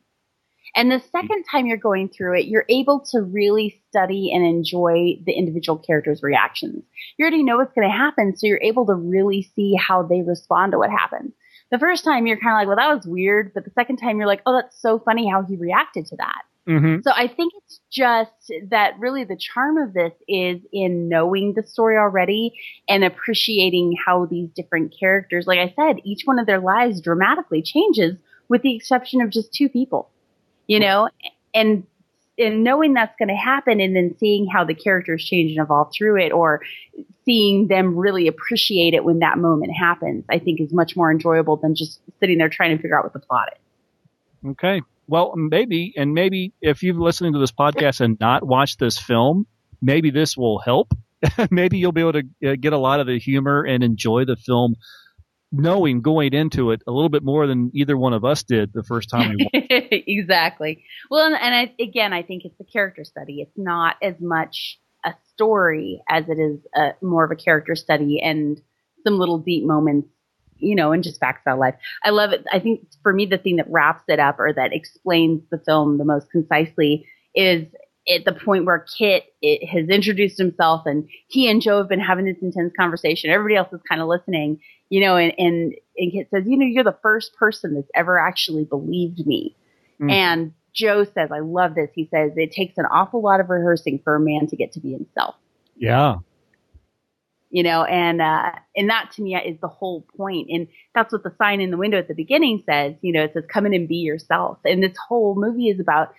And 0.77 0.91
the 0.91 1.03
second 1.11 1.45
time 1.51 1.67
you're 1.67 1.77
going 1.77 2.09
through 2.09 2.39
it, 2.39 2.47
you're 2.47 2.65
able 2.69 3.01
to 3.11 3.21
really 3.23 3.83
study 3.89 4.31
and 4.33 4.47
enjoy 4.47 5.19
the 5.27 5.33
individual 5.33 5.79
characters' 5.79 6.23
reactions. 6.23 6.85
You 7.19 7.25
already 7.25 7.43
know 7.43 7.57
what's 7.57 7.75
going 7.75 7.89
to 7.89 7.97
happen, 7.97 8.37
so 8.37 8.47
you're 8.47 8.63
able 8.63 8.87
to 8.87 8.95
really 8.95 9.51
see 9.57 9.75
how 9.75 10.05
they 10.05 10.23
respond 10.23 10.73
to 10.73 10.79
what 10.79 10.91
happens. 10.91 11.33
The 11.71 11.79
first 11.79 12.05
time 12.05 12.27
you're 12.27 12.39
kind 12.39 12.55
of 12.55 12.61
like, 12.61 12.67
well, 12.67 12.77
that 12.77 12.95
was 12.95 13.07
weird. 13.07 13.53
But 13.55 13.65
the 13.65 13.73
second 13.73 13.97
time 13.97 14.19
you're 14.19 14.27
like, 14.27 14.43
oh, 14.47 14.61
that's 14.61 14.81
so 14.81 14.99
funny 14.99 15.29
how 15.29 15.43
he 15.43 15.57
reacted 15.57 16.07
to 16.07 16.17
that. 16.17 16.43
Mm-hmm. 16.71 17.01
So 17.03 17.11
I 17.11 17.27
think 17.27 17.53
it's 17.57 17.81
just 17.91 18.53
that 18.69 18.97
really 19.01 19.25
the 19.25 19.37
charm 19.37 19.77
of 19.77 19.93
this 19.93 20.13
is 20.29 20.61
in 20.73 21.09
knowing 21.09 21.55
the 21.55 21.65
story 21.65 21.97
already 21.97 22.55
and 22.89 23.03
appreciating 23.03 23.97
how 24.05 24.27
these 24.27 24.49
different 24.51 24.95
characters, 24.99 25.49
like 25.49 25.59
I 25.59 25.75
said, 25.75 25.97
each 26.05 26.23
one 26.27 26.39
of 26.39 26.47
their 26.47 26.61
lives 26.61 27.01
dramatically 27.01 27.61
changes 27.61 28.17
with 28.49 28.63
the 28.63 28.77
exception 28.77 29.21
of 29.21 29.31
just 29.31 29.53
two 29.53 29.69
people, 29.69 30.11
you 30.69 30.79
know, 30.79 31.09
and 31.53 31.85
and 32.39 32.63
knowing 32.63 32.95
that's 32.95 33.15
going 33.19 33.29
to 33.29 33.35
happen 33.35 33.81
and 33.81 33.95
then 33.95 34.17
seeing 34.19 34.47
how 34.47 34.65
the 34.65 34.75
characters 34.75 35.25
change 35.25 35.51
and 35.51 35.61
evolve 35.61 35.93
through 35.93 36.17
it 36.19 36.33
or 36.33 36.63
seeing 37.25 37.67
them 37.67 37.97
really 37.97 38.29
appreciate 38.29 38.95
it 38.95 39.05
when 39.05 39.19
that 39.19 39.39
moment 39.39 39.73
happens, 39.77 40.25
I 40.31 40.39
think 40.39 40.61
is 40.61 40.73
much 40.73 40.97
more 40.97 41.11
enjoyable 41.11 41.57
than 41.57 41.75
just 41.75 42.01
sitting 42.21 42.39
there 42.39 42.49
trying 42.49 42.75
to 42.75 42.81
figure 42.81 42.97
out 42.97 43.05
what 43.05 43.13
the 43.13 43.19
plot 43.19 43.49
is. 43.53 44.51
Okay. 44.53 44.81
Well, 45.11 45.33
maybe, 45.35 45.93
and 45.97 46.15
maybe 46.15 46.53
if 46.63 46.85
you've 46.85 46.97
listened 46.97 47.35
to 47.35 47.41
this 47.41 47.51
podcast 47.51 48.01
and 48.01 48.17
not 48.21 48.47
watched 48.47 48.79
this 48.79 48.97
film, 48.97 49.49
maybe 49.83 50.11
this 50.11 50.37
will 50.37 50.61
help. 50.61 50.93
maybe 51.51 51.79
you'll 51.79 51.91
be 51.91 52.03
able 52.03 52.13
to 52.13 52.23
uh, 52.47 52.55
get 52.55 52.73
a 52.73 52.79
lot 52.79 53.01
of 53.01 53.09
the 53.09 53.19
humor 53.19 53.65
and 53.65 53.83
enjoy 53.83 54.25
the 54.25 54.37
film, 54.37 54.77
knowing 55.51 56.01
going 56.01 56.33
into 56.33 56.71
it 56.71 56.83
a 56.87 56.93
little 56.93 57.09
bit 57.09 57.25
more 57.25 57.49
than 57.49 57.73
either 57.75 57.97
one 57.97 58.13
of 58.13 58.25
us 58.25 58.45
did 58.45 58.73
the 58.73 58.85
first 58.85 59.11
time 59.11 59.31
we 59.31 59.49
watched. 59.53 59.67
exactly. 60.07 60.85
Well, 61.11 61.27
and, 61.27 61.35
and 61.35 61.55
I, 61.57 61.75
again, 61.83 62.13
I 62.13 62.23
think 62.23 62.45
it's 62.45 62.61
a 62.61 62.73
character 62.73 63.03
study. 63.03 63.41
It's 63.41 63.59
not 63.59 63.97
as 64.01 64.15
much 64.21 64.79
a 65.05 65.15
story 65.33 66.03
as 66.09 66.29
it 66.29 66.39
is 66.39 66.61
a, 66.73 66.91
more 67.05 67.25
of 67.25 67.33
a 67.33 67.37
character 67.37 67.75
study 67.75 68.21
and 68.23 68.61
some 69.05 69.19
little 69.19 69.39
deep 69.39 69.65
moments, 69.65 70.09
you 70.61 70.75
know, 70.75 70.93
and 70.93 71.03
just 71.03 71.21
facts 71.21 71.43
about 71.45 71.59
life. 71.59 71.75
I 72.05 72.11
love 72.11 72.33
it. 72.33 72.45
I 72.53 72.59
think 72.59 72.87
for 73.03 73.13
me, 73.13 73.27
the 73.27 73.39
thing 73.39 73.57
that 73.57 73.71
wraps 73.71 74.05
it 74.09 74.19
up 74.19 74.39
or 74.39 74.53
that 74.53 74.73
explains 74.73 75.43
the 75.51 75.59
film 75.59 75.99
the 75.99 76.05
most 76.05 76.31
concisely 76.31 77.07
is 77.35 77.67
at 78.09 78.25
the 78.25 78.33
point 78.33 78.65
where 78.65 78.87
Kit 78.99 79.25
it, 79.43 79.67
has 79.69 79.89
introduced 79.89 80.39
himself 80.39 80.83
and 80.87 81.09
he 81.29 81.51
and 81.51 81.61
Joe 81.63 81.79
have 81.79 81.89
been 81.89 82.01
having 82.01 82.25
this 82.25 82.39
intense 82.43 82.73
conversation. 82.79 83.31
Everybody 83.31 83.57
else 83.57 83.73
is 83.73 83.81
kind 83.89 84.01
of 84.01 84.09
listening, 84.09 84.61
you 84.89 85.01
know, 85.01 85.17
and, 85.17 85.33
and, 85.39 85.75
and 85.97 86.13
Kit 86.13 86.29
says, 86.31 86.45
you 86.47 86.57
know, 86.57 86.67
you're 86.67 86.85
the 86.85 86.99
first 87.03 87.35
person 87.37 87.75
that's 87.75 87.91
ever 87.95 88.19
actually 88.19 88.65
believed 88.65 89.27
me. 89.27 89.55
Mm. 90.01 90.11
And 90.11 90.53
Joe 90.73 91.05
says, 91.05 91.31
I 91.33 91.41
love 91.41 91.75
this. 91.75 91.91
He 91.95 92.09
says, 92.11 92.33
it 92.37 92.53
takes 92.53 92.79
an 92.79 92.87
awful 92.87 93.23
lot 93.23 93.41
of 93.41 93.51
rehearsing 93.51 94.01
for 94.03 94.15
a 94.15 94.21
man 94.21 94.47
to 94.49 94.57
get 94.57 94.73
to 94.73 94.81
be 94.81 94.93
himself. 94.93 95.35
Yeah. 95.77 96.17
You 97.53 97.65
know, 97.65 97.83
and, 97.83 98.23
uh, 98.23 98.53
and 98.77 98.91
that 98.91 99.11
to 99.17 99.23
me 99.23 99.35
is 99.35 99.59
the 99.61 99.67
whole 99.67 100.07
point. 100.17 100.49
And 100.51 100.69
that's 100.95 101.13
what 101.13 101.25
the 101.25 101.35
sign 101.37 101.61
in 101.61 101.73
the 101.73 101.77
window 101.77 101.99
at 101.99 102.07
the 102.07 102.15
beginning 102.15 102.63
says, 102.65 102.95
you 103.03 103.13
know, 103.13 103.25
it 103.25 103.33
says, 103.35 103.43
come 103.53 103.67
in 103.67 103.75
and 103.75 103.89
be 103.89 103.97
yourself. 103.97 104.59
And 104.65 104.81
this 104.81 104.97
whole 105.09 105.35
movie 105.35 105.69
is 105.69 105.81
about 105.81 106.15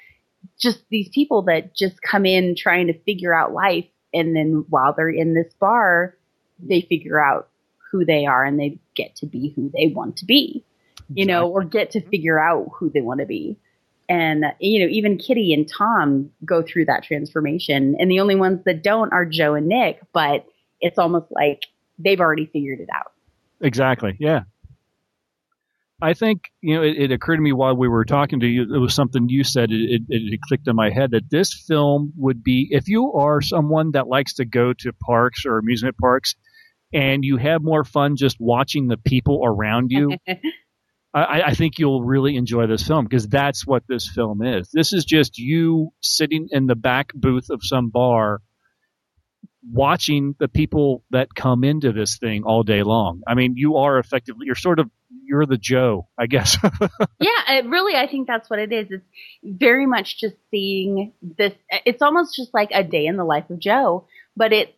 just 0.60 0.84
these 0.90 1.08
people 1.08 1.44
that 1.44 1.74
just 1.74 2.02
come 2.02 2.26
in 2.26 2.56
trying 2.58 2.88
to 2.88 3.00
figure 3.04 3.34
out 3.34 3.54
life. 3.54 3.86
And 4.14 4.36
then 4.36 4.66
while 4.68 4.94
they're 4.94 5.10
in 5.10 5.34
this 5.34 5.54
bar, 5.54 6.18
they 6.60 6.82
figure 6.82 7.18
out 7.18 7.48
who 7.92 8.04
they 8.04 8.26
are 8.26 8.44
and 8.44 8.60
they 8.60 8.80
get 8.96 9.16
to 9.18 9.26
be 9.26 9.54
who 9.56 9.72
they 9.74 9.88
want 9.88 10.18
to 10.18 10.26
be, 10.26 10.66
you 11.14 11.26
know, 11.26 11.48
or 11.48 11.64
get 11.64 11.92
to 11.92 12.02
figure 12.10 12.40
out 12.40 12.68
who 12.78 12.90
they 12.90 13.02
want 13.02 13.22
to 13.22 13.26
be. 13.26 13.58
And, 14.10 14.44
you 14.60 14.82
know, 14.82 14.92
even 14.92 15.18
Kitty 15.18 15.54
and 15.54 15.66
Tom 15.66 16.32
go 16.44 16.62
through 16.62 16.86
that 16.86 17.04
transformation. 17.04 17.96
And 18.00 18.12
the 18.12 18.20
only 18.20 18.36
ones 18.36 18.66
that 18.66 18.84
don't 18.84 19.14
are 19.14 19.26
Joe 19.26 19.54
and 19.54 19.68
Nick, 19.68 20.02
but 20.12 20.46
it's 20.82 20.98
almost 20.98 21.28
like 21.32 21.62
they've 21.98 22.20
already 22.20 22.48
figured 22.48 22.80
it 22.80 22.90
out. 22.94 23.12
Exactly. 23.62 24.18
Yeah. 24.20 24.42
I 26.02 26.16
think 26.16 26.52
you 26.62 26.76
know 26.76 26.82
it, 26.82 26.98
it 26.98 27.12
occurred 27.12 27.36
to 27.36 27.44
me 27.44 27.54
while 27.54 27.76
we 27.76 27.88
were 27.88 28.06
talking 28.06 28.40
to 28.40 28.48
you. 28.48 28.64
It 28.64 28.80
was 28.80 28.96
something 28.96 29.30
you 29.30 29.44
said. 29.44 29.72
It, 29.72 30.02
it, 30.10 30.34
it 30.34 30.40
clicked 30.42 30.68
in 30.68 30.76
my 30.76 30.90
head 30.90 31.12
that 31.12 31.30
this 31.30 31.54
film 31.54 32.12
would 32.18 32.44
be 32.44 32.68
if 32.72 32.88
you 32.88 33.14
are 33.14 33.40
someone 33.40 33.92
that 33.92 34.08
likes 34.08 34.34
to 34.36 34.46
go 34.46 34.74
to 34.80 34.94
parks 34.94 35.46
or 35.46 35.60
amusement 35.60 35.98
parks, 36.00 36.34
and 36.92 37.24
you 37.24 37.38
have 37.38 37.62
more 37.62 37.84
fun 37.84 38.16
just 38.16 38.38
watching 38.40 38.88
the 38.88 38.98
people 38.98 39.44
around 39.46 39.92
you. 39.92 40.18
I, 41.14 41.42
I 41.48 41.54
think 41.56 41.78
you'll 41.78 42.04
really 42.04 42.38
enjoy 42.38 42.68
this 42.68 42.88
film 42.88 43.04
because 43.04 43.28
that's 43.28 43.68
what 43.68 43.84
this 43.88 44.10
film 44.10 44.42
is. 44.42 44.70
This 44.72 44.94
is 44.94 45.04
just 45.04 45.38
you 45.38 45.92
sitting 46.00 46.48
in 46.52 46.68
the 46.68 46.76
back 46.76 47.12
booth 47.14 47.50
of 47.50 47.60
some 47.64 47.90
bar 47.90 48.40
watching 49.70 50.36
the 50.40 50.48
people 50.48 51.04
that 51.12 51.34
come 51.36 51.64
into 51.64 51.92
this 51.92 52.18
thing 52.18 52.44
all 52.44 52.64
day 52.64 52.84
long. 52.84 53.22
I 53.28 53.36
mean, 53.36 53.56
you 53.58 53.78
are 53.78 54.00
effectively, 54.00 54.46
you're 54.46 54.56
sort 54.56 54.80
of 54.80 54.90
you're 55.24 55.46
the 55.46 55.58
Joe, 55.58 56.08
I 56.18 56.28
guess. 56.28 56.58
yeah, 57.20 57.54
it 57.54 57.66
really, 57.66 57.96
I 57.96 58.08
think 58.08 58.28
that's 58.28 58.50
what 58.50 58.60
it 58.60 58.72
is. 58.74 58.88
It's 58.90 59.06
very 59.44 59.86
much 59.86 60.20
just 60.20 60.36
seeing 60.50 61.14
this. 61.22 61.54
It's 61.86 62.02
almost 62.02 62.36
just 62.36 62.54
like 62.54 62.70
a 62.74 62.84
day 62.84 63.06
in 63.06 63.18
the 63.18 63.24
life 63.24 63.50
of 63.50 63.60
Joe, 63.60 64.08
but 64.36 64.52
it's 64.52 64.74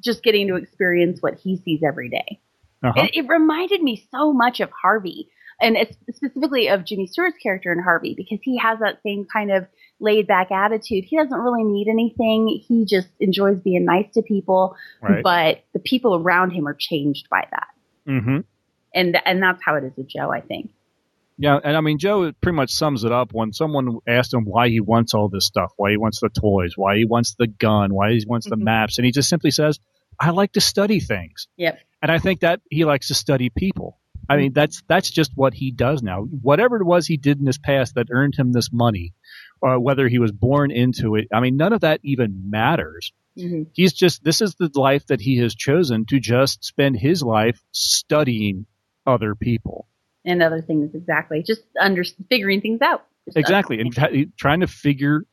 just 0.00 0.22
getting 0.22 0.48
to 0.48 0.56
experience 0.56 1.20
what 1.20 1.34
he 1.34 1.56
sees 1.56 1.82
every 1.86 2.08
day. 2.08 2.40
Uh-huh. 2.82 3.04
It, 3.04 3.24
it 3.24 3.28
reminded 3.28 3.82
me 3.82 4.06
so 4.10 4.32
much 4.32 4.60
of 4.60 4.70
Harvey, 4.70 5.28
and 5.60 5.76
it's 5.76 5.96
specifically 6.16 6.68
of 6.68 6.84
Jimmy 6.84 7.06
Stewart's 7.06 7.38
character 7.42 7.72
in 7.72 7.78
Harvey 7.78 8.14
because 8.16 8.38
he 8.42 8.58
has 8.58 8.78
that 8.80 9.00
same 9.04 9.26
kind 9.30 9.50
of 9.50 9.66
laid 10.02 10.26
back 10.26 10.50
attitude. 10.50 11.04
He 11.04 11.16
doesn't 11.16 11.38
really 11.38 11.64
need 11.64 11.88
anything. 11.88 12.48
He 12.66 12.84
just 12.84 13.08
enjoys 13.20 13.58
being 13.58 13.84
nice 13.84 14.12
to 14.14 14.22
people, 14.22 14.76
Right. 15.00 15.22
but 15.22 15.64
the 15.72 15.78
people 15.78 16.16
around 16.16 16.50
him 16.50 16.66
are 16.66 16.76
changed 16.78 17.28
by 17.30 17.46
that. 17.50 17.68
Mm-hmm. 18.06 18.40
And 18.94 19.18
and 19.24 19.42
that's 19.42 19.62
how 19.64 19.76
it 19.76 19.84
is 19.84 19.92
with 19.96 20.08
Joe, 20.08 20.30
I 20.30 20.40
think. 20.40 20.70
Yeah, 21.38 21.58
and 21.64 21.76
I 21.76 21.80
mean, 21.80 21.98
Joe 21.98 22.30
pretty 22.40 22.56
much 22.56 22.70
sums 22.72 23.04
it 23.04 23.12
up 23.12 23.32
when 23.32 23.52
someone 23.52 23.98
asked 24.06 24.34
him 24.34 24.44
why 24.44 24.68
he 24.68 24.80
wants 24.80 25.14
all 25.14 25.28
this 25.28 25.46
stuff, 25.46 25.72
why 25.76 25.90
he 25.90 25.96
wants 25.96 26.20
the 26.20 26.28
toys, 26.28 26.74
why 26.76 26.98
he 26.98 27.04
wants 27.06 27.34
the 27.38 27.46
gun, 27.46 27.94
why 27.94 28.12
he 28.12 28.24
wants 28.26 28.48
the 28.48 28.56
maps, 28.56 28.98
and 28.98 29.06
he 29.06 29.12
just 29.12 29.30
simply 29.30 29.50
says, 29.50 29.78
"I 30.20 30.30
like 30.30 30.52
to 30.52 30.60
study 30.60 31.00
things." 31.00 31.48
Yep. 31.56 31.78
And 32.02 32.12
I 32.12 32.18
think 32.18 32.40
that 32.40 32.60
he 32.70 32.84
likes 32.84 33.08
to 33.08 33.14
study 33.14 33.48
people. 33.48 33.98
I 34.28 34.36
mean, 34.36 34.52
that's 34.52 34.82
that's 34.86 35.10
just 35.10 35.32
what 35.34 35.54
he 35.54 35.70
does 35.72 36.02
now. 36.02 36.22
Whatever 36.22 36.76
it 36.76 36.84
was 36.84 37.06
he 37.06 37.16
did 37.16 37.40
in 37.40 37.46
his 37.46 37.58
past 37.58 37.94
that 37.96 38.08
earned 38.10 38.34
him 38.36 38.52
this 38.52 38.72
money, 38.72 39.14
or 39.62 39.78
whether 39.78 40.08
he 40.08 40.18
was 40.18 40.32
born 40.32 40.70
into 40.70 41.14
it, 41.14 41.28
I 41.32 41.40
mean, 41.40 41.56
none 41.56 41.72
of 41.72 41.80
that 41.80 42.00
even 42.02 42.50
matters. 42.50 43.12
Mm-hmm. 43.38 43.70
He's 43.72 43.92
just 43.94 44.22
this 44.22 44.42
is 44.42 44.56
the 44.56 44.70
life 44.74 45.06
that 45.06 45.20
he 45.20 45.38
has 45.38 45.54
chosen 45.54 46.04
to 46.06 46.20
just 46.20 46.64
spend 46.64 46.98
his 46.98 47.22
life 47.22 47.62
studying 47.70 48.66
other 49.06 49.34
people. 49.34 49.86
And 50.24 50.42
other 50.42 50.60
things 50.60 50.94
exactly. 50.94 51.42
Just 51.42 51.62
under 51.80 52.04
figuring 52.28 52.60
things 52.60 52.82
out. 52.82 53.06
Just 53.24 53.38
exactly 53.38 53.80
and 53.80 53.94
tra- 53.94 54.26
trying 54.36 54.60
to 54.60 54.66
figure 54.66 55.24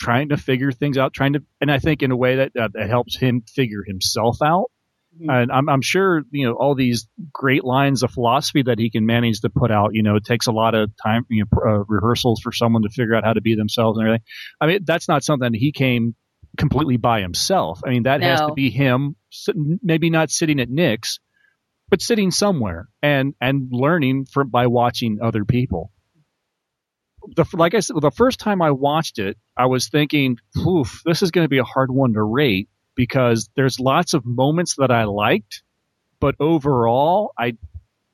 trying 0.00 0.30
to 0.30 0.36
figure 0.36 0.72
things 0.72 0.98
out 0.98 1.12
trying 1.12 1.34
to 1.34 1.42
and 1.60 1.70
i 1.70 1.78
think 1.78 2.02
in 2.02 2.10
a 2.10 2.16
way 2.16 2.36
that 2.36 2.56
uh, 2.56 2.68
that 2.74 2.88
helps 2.88 3.16
him 3.16 3.42
figure 3.42 3.84
himself 3.86 4.38
out 4.42 4.70
Mhm. 5.20 5.42
and 5.42 5.52
I'm, 5.52 5.68
I'm 5.68 5.82
sure 5.82 6.22
you 6.30 6.46
know 6.46 6.54
all 6.54 6.74
these 6.74 7.08
great 7.32 7.64
lines 7.64 8.02
of 8.02 8.10
philosophy 8.10 8.62
that 8.62 8.78
he 8.78 8.90
can 8.90 9.06
manage 9.06 9.40
to 9.40 9.50
put 9.50 9.70
out 9.70 9.90
you 9.94 10.02
know 10.02 10.16
it 10.16 10.24
takes 10.24 10.46
a 10.46 10.52
lot 10.52 10.74
of 10.74 10.90
time 11.02 11.24
you 11.28 11.44
know 11.44 11.48
pr- 11.50 11.68
uh, 11.68 11.84
rehearsals 11.86 12.40
for 12.40 12.52
someone 12.52 12.82
to 12.82 12.88
figure 12.88 13.14
out 13.14 13.24
how 13.24 13.32
to 13.32 13.40
be 13.40 13.54
themselves 13.54 13.98
and 13.98 14.06
everything. 14.08 14.24
I 14.60 14.66
mean 14.66 14.80
that's 14.84 15.08
not 15.08 15.22
something 15.22 15.52
that 15.52 15.58
he 15.58 15.72
came 15.72 16.14
completely 16.56 16.96
by 16.96 17.20
himself. 17.20 17.80
I 17.86 17.90
mean 17.90 18.04
that 18.04 18.22
has 18.22 18.40
to 18.40 18.52
be 18.54 18.70
him 18.70 19.16
maybe 19.82 20.10
not 20.10 20.30
sitting 20.30 20.60
at 20.60 20.68
nick's 20.68 21.20
but 21.90 22.00
sitting 22.02 22.30
somewhere 22.30 22.88
and 23.02 23.34
and 23.40 23.68
learning 23.70 24.26
from 24.26 24.48
by 24.48 24.66
watching 24.66 25.18
other 25.22 25.44
people. 25.44 25.92
The 27.36 27.44
like 27.54 27.74
I 27.74 27.80
said, 27.80 27.96
the 28.00 28.10
first 28.10 28.38
time 28.40 28.60
I 28.60 28.72
watched 28.72 29.18
it, 29.18 29.38
I 29.56 29.66
was 29.66 29.88
thinking, 29.88 30.36
"Oof, 30.58 31.02
this 31.06 31.22
is 31.22 31.30
going 31.30 31.44
to 31.44 31.48
be 31.48 31.58
a 31.58 31.64
hard 31.64 31.90
one 31.90 32.12
to 32.14 32.22
rate 32.22 32.68
because 32.94 33.48
there's 33.56 33.78
lots 33.80 34.14
of 34.14 34.24
moments 34.24 34.76
that 34.78 34.90
I 34.90 35.04
liked, 35.04 35.62
but 36.20 36.34
overall, 36.40 37.32
I 37.38 37.56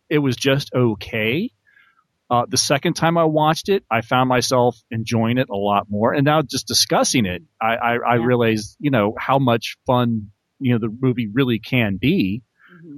it 0.09 0.19
was 0.19 0.37
just 0.37 0.73
okay." 0.75 1.51
Uh, 2.31 2.47
the 2.49 2.57
second 2.57 2.95
time 2.95 3.19
I 3.19 3.25
watched 3.25 3.69
it, 3.69 3.85
I 3.91 4.03
found 4.03 4.29
myself 4.29 4.81
enjoying 4.89 5.37
it 5.37 5.49
a 5.51 5.57
lot 5.57 5.91
more, 5.91 6.13
and 6.13 6.25
now 6.25 6.43
just 6.43 6.67
discussing 6.69 7.27
it, 7.27 7.43
I 7.61 7.75
I, 7.75 7.97
I 7.97 8.15
realized 8.17 8.77
you 8.79 8.91
know 8.91 9.15
how 9.19 9.39
much 9.39 9.77
fun 9.87 10.31
you 10.61 10.73
know 10.73 10.79
the 10.79 10.97
movie 11.01 11.27
really 11.27 11.59
can 11.59 11.97
be. 11.97 12.43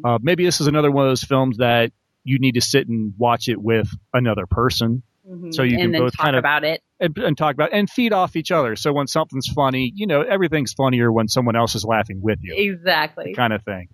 Uh, 0.04 0.18
maybe 0.20 0.44
this 0.44 0.60
is 0.60 0.66
another 0.66 0.90
one 0.90 1.06
of 1.06 1.10
those 1.10 1.22
films 1.24 1.58
that 1.58 1.92
you 2.24 2.38
need 2.38 2.52
to 2.52 2.60
sit 2.60 2.88
and 2.88 3.14
watch 3.16 3.48
it 3.48 3.60
with 3.60 3.88
another 4.12 4.46
person 4.46 5.02
Mhm. 5.28 5.54
so 5.54 5.62
you 5.62 5.74
and 5.74 5.80
can 5.80 5.90
then 5.92 6.00
both 6.02 6.16
talk 6.16 6.24
kind 6.24 6.36
of 6.36 6.40
about 6.40 6.64
it. 6.64 6.82
And, 7.02 7.18
and 7.18 7.36
talk 7.36 7.54
about 7.54 7.70
and 7.72 7.90
feed 7.90 8.12
off 8.12 8.36
each 8.36 8.50
other. 8.50 8.76
So 8.76 8.92
when 8.92 9.06
something's 9.06 9.48
funny, 9.48 9.92
you 9.94 10.06
know 10.06 10.22
everything's 10.22 10.72
funnier 10.72 11.12
when 11.12 11.28
someone 11.28 11.56
else 11.56 11.74
is 11.74 11.84
laughing 11.84 12.20
with 12.22 12.38
you, 12.42 12.54
Exactly. 12.56 13.34
kind 13.34 13.52
of 13.52 13.62
thing. 13.64 13.88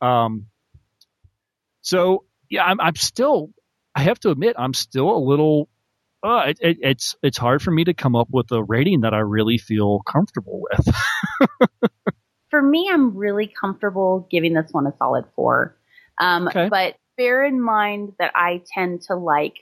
Um, 0.00 0.46
so 1.82 2.24
yeah, 2.50 2.64
I'm, 2.64 2.80
I'm 2.80 2.96
still. 2.96 3.50
I 3.94 4.02
have 4.02 4.18
to 4.20 4.30
admit, 4.30 4.56
I'm 4.58 4.74
still 4.74 5.10
a 5.10 5.18
little. 5.18 5.68
Uh, 6.22 6.46
it, 6.48 6.58
it, 6.60 6.76
it's 6.80 7.14
it's 7.22 7.38
hard 7.38 7.62
for 7.62 7.70
me 7.70 7.84
to 7.84 7.94
come 7.94 8.16
up 8.16 8.28
with 8.30 8.50
a 8.50 8.62
rating 8.62 9.02
that 9.02 9.14
I 9.14 9.18
really 9.18 9.58
feel 9.58 10.00
comfortable 10.00 10.62
with. 10.70 10.94
For 12.50 12.62
me, 12.62 12.88
I'm 12.90 13.14
really 13.14 13.46
comfortable 13.60 14.26
giving 14.30 14.54
this 14.54 14.70
one 14.72 14.86
a 14.86 14.94
solid 14.98 15.26
four. 15.36 15.76
Um, 16.18 16.48
Okay. 16.48 16.68
But 16.70 16.94
bear 17.18 17.44
in 17.44 17.60
mind 17.60 18.14
that 18.18 18.32
I 18.34 18.62
tend 18.74 19.02
to 19.02 19.16
like, 19.16 19.54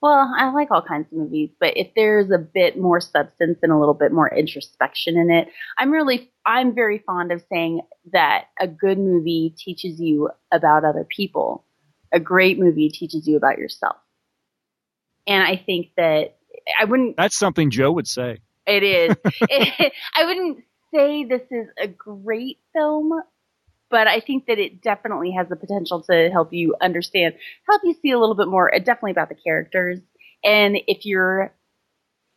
well, 0.00 0.32
I 0.36 0.50
like 0.52 0.70
all 0.70 0.82
kinds 0.82 1.06
of 1.12 1.18
movies, 1.18 1.50
but 1.58 1.76
if 1.76 1.88
there's 1.96 2.30
a 2.30 2.38
bit 2.38 2.78
more 2.78 3.00
substance 3.00 3.58
and 3.62 3.72
a 3.72 3.78
little 3.78 3.94
bit 3.94 4.12
more 4.12 4.28
introspection 4.32 5.16
in 5.16 5.30
it, 5.30 5.48
I'm 5.76 5.90
really, 5.90 6.30
I'm 6.46 6.74
very 6.74 6.98
fond 6.98 7.32
of 7.32 7.42
saying 7.50 7.80
that 8.12 8.46
a 8.60 8.66
good 8.68 8.98
movie 8.98 9.54
teaches 9.56 10.00
you 10.00 10.30
about 10.52 10.84
other 10.84 11.04
people. 11.04 11.64
A 12.12 12.20
great 12.20 12.58
movie 12.58 12.88
teaches 12.90 13.26
you 13.26 13.36
about 13.36 13.58
yourself. 13.58 13.96
And 15.26 15.42
I 15.42 15.56
think 15.56 15.88
that 15.96 16.36
I 16.80 16.84
wouldn't 16.84 17.16
That's 17.16 17.36
something 17.36 17.70
Joe 17.70 17.92
would 17.92 18.06
say. 18.08 18.38
it 18.66 18.82
is. 18.82 19.16
It- 19.40 19.92
I 20.14 20.24
wouldn't 20.24 20.64
say 20.94 21.24
this 21.24 21.42
is 21.50 21.66
a 21.78 21.86
great 21.88 22.58
film, 22.72 23.12
but 23.90 24.06
I 24.06 24.20
think 24.20 24.46
that 24.46 24.58
it 24.58 24.82
definitely 24.82 25.30
has 25.32 25.48
the 25.48 25.56
potential 25.56 26.02
to 26.10 26.28
help 26.30 26.52
you 26.52 26.74
understand, 26.80 27.34
help 27.68 27.82
you 27.84 27.94
see 28.02 28.10
a 28.10 28.18
little 28.18 28.34
bit 28.34 28.48
more, 28.48 28.74
uh, 28.74 28.78
definitely 28.78 29.12
about 29.12 29.28
the 29.28 29.34
characters. 29.34 29.98
And 30.44 30.78
if 30.86 31.04
you're 31.06 31.52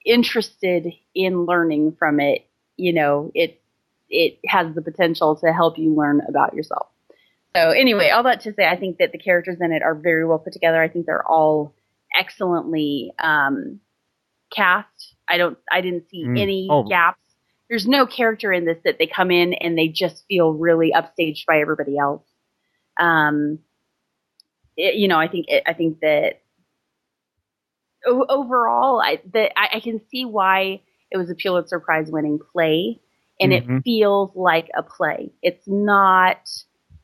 interested 0.06 0.88
in 1.14 1.46
learning 1.46 1.96
from 1.98 2.20
it, 2.20 2.48
you 2.78 2.94
know, 2.94 3.32
it 3.36 3.62
it 4.10 4.40
has 4.46 4.74
the 4.76 4.82
potential 4.82 5.36
to 5.38 5.54
help 5.54 5.78
you 5.78 5.94
learn 5.94 6.22
about 6.28 6.54
yourself. 6.54 6.88
So 7.56 7.70
anyway, 7.72 8.10
all 8.10 8.24
that 8.24 8.42
to 8.42 8.54
say, 8.54 8.68
I 8.68 8.76
think 8.76 8.98
that 8.98 9.12
the 9.14 9.18
characters 9.18 9.58
in 9.62 9.72
it 9.72 9.84
are 9.84 9.96
very 9.96 10.26
well 10.26 10.40
put 10.40 10.52
together. 10.54 10.82
I 10.82 10.90
think 10.90 11.06
they're 11.06 11.26
all 11.26 11.74
excellently 12.18 13.14
um, 13.20 13.80
cast. 14.54 15.16
I 15.30 15.38
don't, 15.38 15.58
I 15.72 15.80
didn't 15.80 16.10
see 16.10 16.26
Mm. 16.26 16.40
any 16.42 16.68
Oh. 16.70 16.84
gaps. 16.84 17.21
There's 17.72 17.88
no 17.88 18.06
character 18.06 18.54
in 18.54 18.66
this 18.66 18.80
that 18.86 19.00
they 19.00 19.08
come 19.08 19.32
in 19.32 19.56
and 19.56 19.80
they 19.80 19.90
just 19.90 20.26
feel 20.28 20.54
really 20.54 20.94
upstaged 20.94 21.48
by 21.48 21.62
everybody 21.62 21.98
else. 21.98 22.26
Um, 23.00 23.60
it- 24.78 24.96
you 24.96 25.08
know, 25.08 25.20
I 25.20 25.28
think, 25.30 25.48
it, 25.50 25.64
I 25.68 25.74
think 25.74 26.02
that 26.02 26.42
o- 28.08 28.26
overall, 28.30 29.02
I, 29.02 29.22
I, 29.36 29.70
I 29.76 29.82
can 29.82 30.02
see 30.10 30.26
why 30.26 30.82
it 31.12 31.18
was 31.18 31.30
a 31.30 31.36
Pulitzer 31.36 31.80
Prize 31.80 32.12
winning 32.12 32.40
play 32.54 33.00
and 33.40 33.54
Mhm. 33.54 33.80
it 33.80 33.84
feels 33.84 34.36
like 34.36 34.70
a 34.76 34.84
play. 34.84 35.32
It's 35.44 35.68
not, 35.68 36.50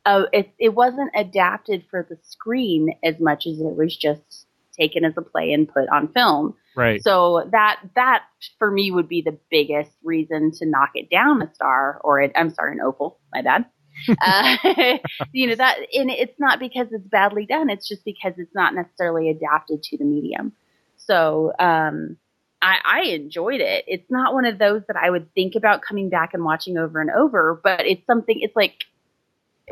uh, 0.06 0.24
it, 0.32 0.50
it 0.58 0.74
wasn't 0.74 1.12
adapted 1.16 1.86
for 1.90 2.06
the 2.08 2.18
screen 2.24 2.94
as 3.04 3.20
much 3.20 3.46
as 3.46 3.60
it 3.60 3.76
was 3.76 3.96
just 3.96 4.47
taken 4.78 5.04
as 5.04 5.14
a 5.16 5.22
play 5.22 5.52
and 5.52 5.68
put 5.68 5.88
on 5.88 6.12
film. 6.12 6.54
Right. 6.76 7.02
So 7.02 7.48
that 7.52 7.80
that 7.94 8.24
for 8.58 8.70
me 8.70 8.90
would 8.90 9.08
be 9.08 9.22
the 9.22 9.38
biggest 9.50 9.90
reason 10.02 10.52
to 10.58 10.66
knock 10.66 10.90
it 10.94 11.10
down 11.10 11.42
a 11.42 11.52
star 11.54 12.00
or 12.04 12.20
it, 12.20 12.32
I'm 12.36 12.52
sorry, 12.54 12.72
an 12.72 12.80
opal. 12.80 13.18
My 13.32 13.42
bad. 13.42 13.66
uh, 14.20 14.56
you 15.32 15.48
know 15.48 15.54
that, 15.56 15.78
and 15.92 16.10
it's 16.10 16.38
not 16.38 16.60
because 16.60 16.86
it's 16.92 17.06
badly 17.06 17.46
done. 17.46 17.68
It's 17.68 17.88
just 17.88 18.04
because 18.04 18.34
it's 18.36 18.54
not 18.54 18.74
necessarily 18.74 19.28
adapted 19.30 19.82
to 19.82 19.98
the 19.98 20.04
medium. 20.04 20.52
So 20.96 21.52
um, 21.58 22.16
I, 22.62 22.76
I 22.84 23.00
enjoyed 23.08 23.60
it. 23.60 23.84
It's 23.86 24.10
not 24.10 24.34
one 24.34 24.44
of 24.44 24.58
those 24.58 24.82
that 24.88 24.96
I 24.96 25.10
would 25.10 25.32
think 25.34 25.54
about 25.54 25.82
coming 25.82 26.10
back 26.10 26.34
and 26.34 26.44
watching 26.44 26.76
over 26.76 27.00
and 27.00 27.10
over, 27.10 27.60
but 27.62 27.86
it's 27.86 28.06
something. 28.06 28.38
It's 28.40 28.54
like 28.56 28.84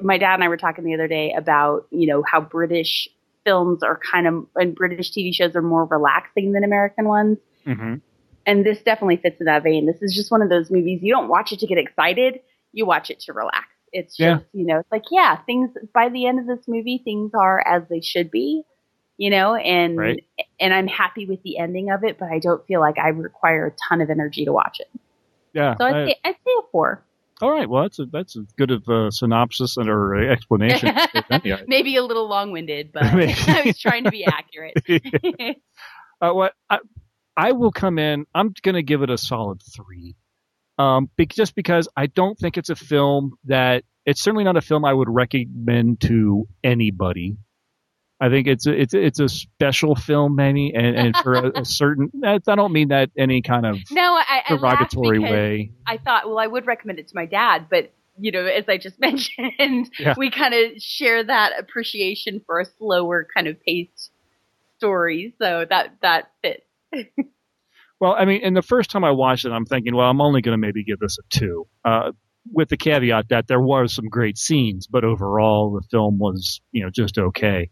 my 0.03 0.19
dad 0.19 0.35
and 0.35 0.45
I 0.45 0.49
were 0.49 0.57
talking 0.57 0.85
the 0.85 0.95
other 0.95 1.09
day 1.09 1.33
about 1.37 1.87
you 1.91 2.07
know 2.07 2.23
how 2.23 2.41
British 2.41 3.09
films 3.47 3.83
are 3.83 3.99
kind 4.13 4.27
of 4.27 4.47
and 4.57 4.75
British 4.75 5.13
TV 5.13 5.33
shows 5.33 5.55
are 5.57 5.63
more 5.63 5.85
relaxing 5.87 6.53
than 6.53 6.65
American 6.65 7.07
ones. 7.07 7.39
Mm-hmm. 7.67 7.95
And 8.45 8.65
this 8.67 8.79
definitely 8.83 9.17
fits 9.17 9.41
in 9.41 9.47
that 9.47 9.63
vein. 9.63 9.87
This 9.87 10.03
is 10.03 10.15
just 10.15 10.31
one 10.31 10.43
of 10.43 10.49
those 10.51 10.71
movies 10.71 11.01
you 11.03 11.13
don't 11.13 11.29
watch 11.29 11.53
it 11.53 11.61
to 11.61 11.67
get 11.67 11.79
excited, 11.79 12.41
you 12.73 12.85
watch 12.87 13.09
it 13.11 13.21
to 13.21 13.33
relax. 13.33 13.67
It's 13.93 14.17
just, 14.17 14.45
Yeah. 14.53 14.61
you 14.61 14.67
know, 14.67 14.81
it's 14.81 14.93
like, 14.93 15.05
yeah, 15.11 15.37
things 15.47 15.71
by 15.95 16.09
the 16.11 16.27
end 16.27 16.41
of 16.41 16.47
this 16.47 16.67
movie, 16.69 17.01
things 17.03 17.31
are 17.35 17.61
as 17.67 17.83
they 17.89 18.01
should 18.01 18.31
be, 18.31 18.63
you 19.17 19.31
know, 19.31 19.55
and 19.55 19.97
Right. 19.97 20.25
and 20.61 20.75
I'm 20.75 20.87
happy 20.89 21.25
with 21.27 21.43
the 21.45 21.59
ending 21.59 21.91
of 21.91 22.05
it, 22.05 22.19
but 22.19 22.29
I 22.31 22.39
don't 22.41 22.65
feel 22.67 22.81
like 22.81 22.99
I 22.99 23.09
require 23.09 23.67
a 23.69 23.73
ton 23.89 24.01
of 24.01 24.11
energy 24.11 24.45
to 24.45 24.53
watch 24.53 24.81
it. 24.81 24.91
Yeah. 25.55 25.75
So 25.79 25.85
I'd 25.87 25.95
I- 25.95 26.07
say 26.07 26.17
I'd 26.25 26.35
say 26.35 26.51
a 26.59 26.63
four. 26.73 27.03
All 27.43 27.51
right. 27.51 27.69
Well, 27.69 27.83
that's 27.83 27.99
a, 27.99 28.07
that's 28.07 28.37
as 28.37 28.47
good 28.57 28.71
of 28.71 28.89
a 28.89 29.13
synopsis 29.13 29.77
and 29.77 29.89
or 29.89 30.15
explanation. 30.31 30.89
as 31.15 31.25
any, 31.31 31.53
I 31.53 31.63
Maybe 31.67 31.97
a 31.97 32.03
little 32.03 32.29
long 32.29 32.51
winded, 32.51 32.93
but 32.93 33.03
I 33.05 33.63
was 33.67 33.79
trying 33.79 34.05
to 34.05 34.11
be 34.11 34.25
accurate. 34.25 34.75
Uh, 36.19 36.33
what 36.33 36.55
I, 36.71 36.79
I 37.37 37.53
will 37.53 37.73
come 37.73 37.99
in. 37.99 38.25
I'm 38.35 38.55
going 38.63 38.77
to 38.77 38.83
give 38.83 39.03
it 39.03 39.11
a 39.11 39.19
solid 39.19 39.61
three, 39.63 40.17
um, 40.79 41.11
be, 41.17 41.27
just 41.27 41.55
because 41.55 41.89
I 41.95 42.07
don't 42.07 42.39
think 42.39 42.57
it's 42.57 42.71
a 42.71 42.77
film 42.77 43.33
that 43.45 43.85
it's 44.07 44.23
certainly 44.23 44.45
not 44.45 44.57
a 44.57 44.63
film 44.63 44.85
I 44.87 44.95
would 44.95 45.11
recommend 45.11 46.01
to 46.03 46.49
anybody. 46.65 47.37
I 48.19 48.31
think 48.31 48.47
it's 48.47 48.67
a, 48.67 48.73
it's 48.73 48.95
a, 48.95 49.05
it's 49.05 49.21
a 49.21 49.29
special 49.29 49.95
film, 49.95 50.37
maybe, 50.37 50.73
and, 50.75 50.97
and 50.97 51.17
for 51.19 51.35
a, 51.35 51.61
a 51.61 51.65
certain. 51.65 52.11
I 52.25 52.39
don't 52.39 52.73
mean 52.73 52.89
that 52.89 53.11
any 53.19 53.43
kind 53.43 53.67
of 53.67 53.79
No, 53.91 54.15
I, 54.15 54.43
I 54.49 54.57
derogatory 54.57 55.19
way. 55.19 55.73
I 55.87 55.99
thought, 55.99 56.27
well, 56.27 56.39
I 56.39 56.47
would 56.47 56.67
recommend 56.67 56.99
it 56.99 57.09
to 57.09 57.15
my 57.15 57.27
dad, 57.27 57.67
but 57.71 57.93
you 58.19 58.33
know, 58.33 58.47
as 58.47 58.65
I 58.69 58.79
just 58.79 58.99
mentioned, 59.01 59.91
Yeah. 59.99 60.15
we 60.17 60.31
kind 60.31 60.55
of 60.55 60.81
share 60.81 61.23
that 61.25 61.53
appreciation 61.59 62.41
for 62.47 62.61
a 62.61 62.65
slower 62.79 63.27
kind 63.35 63.49
of 63.49 63.57
paced 63.63 64.11
story, 64.79 65.35
so 65.39 65.67
that 65.69 65.97
that 66.03 66.31
fits. 66.43 66.63
Well, 67.99 68.13
I 68.13 68.27
mean, 68.27 68.43
and 68.45 68.55
the 68.55 68.61
first 68.63 68.91
time 68.91 69.05
I 69.05 69.11
watched 69.13 69.47
it, 69.47 69.53
I'm 69.53 69.65
thinking, 69.65 69.97
well, 69.97 70.11
I'm 70.11 70.21
only 70.21 70.43
going 70.43 70.53
to 70.53 70.59
maybe 70.61 70.85
give 70.85 70.99
this 70.99 71.17
a 71.19 71.23
two, 71.31 71.67
uh, 71.83 72.13
with 72.53 72.69
the 72.69 72.77
caveat 72.77 73.31
that 73.31 73.47
there 73.49 73.61
was 73.61 73.95
some 73.95 74.09
great 74.09 74.37
scenes, 74.37 74.87
but 74.87 75.03
overall 75.03 75.73
the 75.73 75.81
film 75.91 76.19
was, 76.19 76.61
you 76.73 76.83
know, 76.85 76.91
just 76.91 77.17
okay. 77.17 77.71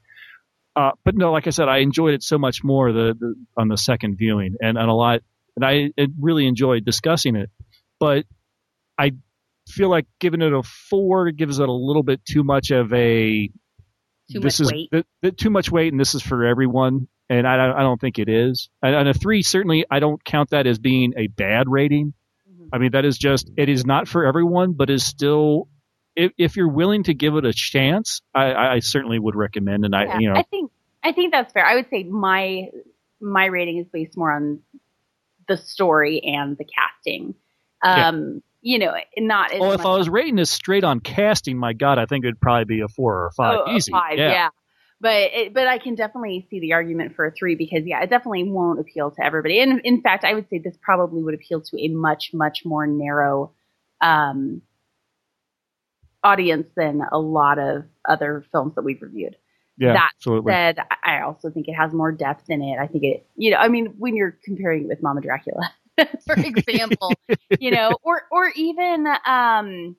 Uh, 0.77 0.91
but 1.05 1.15
no, 1.15 1.31
like 1.31 1.47
I 1.47 1.51
said, 1.51 1.69
I 1.69 1.79
enjoyed 1.79 2.15
it 2.15 2.23
so 2.23 2.37
much 2.37 2.65
more 2.65 2.93
the, 2.93 3.15
the 3.19 3.35
on 3.57 3.69
the 3.69 3.77
second 3.77 4.17
viewing, 4.17 4.57
and, 4.61 4.77
and 4.77 4.91
a 4.91 4.93
lot, 4.93 5.21
and 5.55 5.65
I 5.65 5.91
it 5.97 6.11
really 6.21 6.47
enjoyed 6.47 6.85
discussing 6.85 7.37
it. 7.37 7.51
But 8.01 8.27
I 8.99 9.13
feel 9.69 9.89
like 9.89 10.07
giving 10.19 10.43
it 10.43 10.53
a 10.53 10.63
four 10.63 11.31
gives 11.31 11.61
it 11.61 11.69
a 11.69 11.73
little 11.73 12.03
bit 12.03 12.25
too 12.25 12.43
much 12.43 12.71
of 12.71 12.93
a 12.93 13.49
Too 14.33 14.41
this 14.41 14.59
much 14.59 14.67
is 14.67 14.73
weight. 14.73 14.89
th- 14.91 15.07
th- 15.23 15.37
too 15.37 15.51
much 15.51 15.71
weight, 15.71 15.93
and 15.93 16.01
this 16.01 16.15
is 16.15 16.23
for 16.23 16.45
everyone. 16.45 17.07
And 17.31 17.47
I, 17.47 17.71
I 17.71 17.81
don't 17.81 18.01
think 18.01 18.19
it 18.19 18.29
is. 18.29 18.69
And, 18.83 18.95
and 18.95 19.09
a 19.09 19.15
three 19.15 19.43
certainly, 19.43 19.87
I 19.91 19.99
don't 20.01 20.23
count 20.25 20.51
that 20.51 20.67
as 20.67 20.79
being 20.79 21.15
a 21.17 21.29
bad 21.29 21.69
rating. 21.69 22.13
Mm-hmm. 22.51 22.69
I 22.73 22.79
mean, 22.79 22.91
that 22.93 23.05
is 23.05 23.17
just 23.17 23.51
it 23.57 23.69
is 23.69 23.87
not 23.87 24.09
for 24.09 24.27
everyone, 24.27 24.73
but 24.73 24.91
is 24.91 25.05
still. 25.05 25.69
If, 26.17 26.33
if 26.39 26.57
you're 26.57 26.69
willing 26.69 27.05
to 27.05 27.15
give 27.15 27.35
it 27.37 27.45
a 27.45 27.53
chance, 27.53 28.23
I, 28.35 28.55
I 28.55 28.79
certainly 28.81 29.19
would 29.19 29.35
recommend. 29.35 29.85
And 29.85 29.95
I, 29.95 30.05
Yeah, 30.05 30.19
you 30.19 30.29
know, 30.33 30.39
I 30.39 30.43
think 30.45 30.71
I 31.03 31.13
think 31.13 31.33
that's 31.33 31.53
fair. 31.53 31.67
I 31.67 31.75
would 31.75 31.89
say 31.91 32.05
my 32.05 32.69
my 33.21 33.47
rating 33.47 33.79
is 33.79 33.87
based 33.93 34.17
more 34.17 34.33
on 34.33 34.61
the 35.49 35.57
story 35.57 36.21
and 36.25 36.57
the 36.57 36.65
casting. 36.65 37.35
Yeah. 37.83 38.09
Um, 38.09 38.43
you 38.63 38.79
know, 38.79 38.95
not 39.19 39.53
as 39.53 39.61
well, 39.61 39.73
if 39.73 39.85
I 39.85 39.95
was 39.95 40.09
rating 40.09 40.37
this 40.37 40.51
straight 40.51 40.85
on 40.85 41.01
casting, 41.01 41.59
my 41.59 41.75
God, 41.75 41.99
I 41.99 42.07
think 42.07 42.25
it'd 42.25 42.41
probably 42.41 42.65
be 42.65 42.81
a 42.81 42.89
four 42.89 43.15
or 43.15 43.27
a 43.27 43.33
five, 43.33 43.59
Oh, 43.67 43.71
a 43.71 43.77
easy. 43.77 43.93
five, 43.93 44.17
yeah. 44.17 44.49
But 45.01 45.17
it, 45.35 45.53
but 45.53 45.67
I 45.67 45.77
can 45.77 45.97
definitely 45.97 46.47
see 46.49 46.61
the 46.61 46.73
argument 46.73 47.15
for 47.15 47.27
a 47.27 47.31
three 47.31 47.57
because 47.57 47.83
yeah, 47.85 48.03
it 48.03 48.09
definitely 48.09 48.45
won't 48.45 48.81
appeal 48.81 49.11
to 49.11 49.23
everybody. 49.23 49.61
And 49.61 49.83
in 49.85 50.01
fact, 50.01 50.25
I 50.25 50.33
would 50.33 50.49
say 50.49 50.59
this 50.59 50.79
probably 50.81 51.23
would 51.23 51.35
appeal 51.35 51.61
to 51.61 51.79
a 51.79 51.89
much 51.89 52.31
much 52.33 52.65
more 52.65 52.87
narrow 52.87 53.53
um, 54.01 54.63
audience 56.25 56.67
than 56.77 57.03
a 57.13 57.19
lot 57.19 57.59
of 57.59 57.85
other 58.09 58.45
films 58.51 58.75
that 58.75 58.83
we've 58.83 59.01
reviewed. 59.03 59.37
Yeah, 59.77 59.93
that 59.95 60.11
absolutely. 60.17 60.53
said, 60.53 60.79
I 61.05 61.21
also 61.21 61.51
think 61.51 61.67
it 61.69 61.75
has 61.75 61.93
more 61.93 62.13
depth 62.13 62.49
in 62.49 62.63
it. 62.63 62.79
I 62.79 62.87
think 62.87 63.03
it, 63.05 63.27
you 63.37 63.51
know, 63.51 63.57
I 63.57 63.69
mean, 63.69 63.95
when 63.99 64.15
you're 64.17 64.37
comparing 64.45 64.83
it 64.83 64.89
with 64.89 65.03
Mama 65.03 65.21
Dracula, 65.21 65.73
for 66.27 66.35
example, 66.37 67.13
you 67.61 67.71
know, 67.73 67.97
or 68.03 68.23
or 68.31 68.51
even 68.55 69.07
um, 69.27 69.97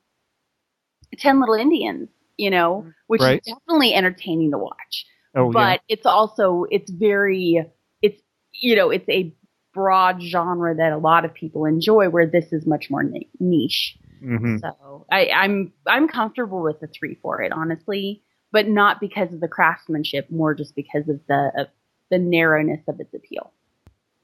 Ten 1.18 1.40
Little 1.40 1.56
Indians, 1.56 2.10
you 2.38 2.50
know, 2.50 2.92
which 3.08 3.22
Right. 3.22 3.42
is 3.46 3.54
definitely 3.54 3.94
entertaining 3.94 4.52
to 4.52 4.58
watch. 4.58 5.06
Oh, 5.36 5.52
yeah. 5.52 5.54
but 5.54 5.82
it's 5.90 6.06
also 6.06 6.66
it's 6.72 6.90
very 6.90 7.66
it's 8.02 8.22
you 8.54 8.76
know 8.78 8.90
it's 8.90 9.08
a 9.10 9.36
broad 9.74 10.22
genre 10.22 10.74
that 10.74 10.94
a 10.94 10.98
lot 10.98 11.26
of 11.26 11.34
people 11.34 11.66
enjoy, 11.66 12.08
where 12.10 12.26
this 12.26 12.54
is 12.54 12.66
much 12.66 12.90
more 12.90 13.04
niche. 13.40 13.98
Mhm. 14.24 14.62
So 14.62 15.06
I, 15.12 15.30
I'm 15.30 15.74
I'm 15.88 16.08
comfortable 16.08 16.62
with 16.62 16.80
the 16.80 16.88
three 16.88 17.16
for 17.22 17.42
it, 17.42 17.52
honestly, 17.52 18.22
but 18.52 18.68
not 18.68 19.00
because 19.00 19.34
of 19.34 19.40
the 19.40 19.48
craftsmanship, 19.48 20.30
more 20.30 20.54
just 20.54 20.76
because 20.76 21.08
of 21.10 21.20
the 21.28 21.52
of 21.58 21.68
the 22.10 22.18
narrowness 22.20 22.82
of 22.88 23.00
its 23.00 23.14
appeal. 23.14 23.52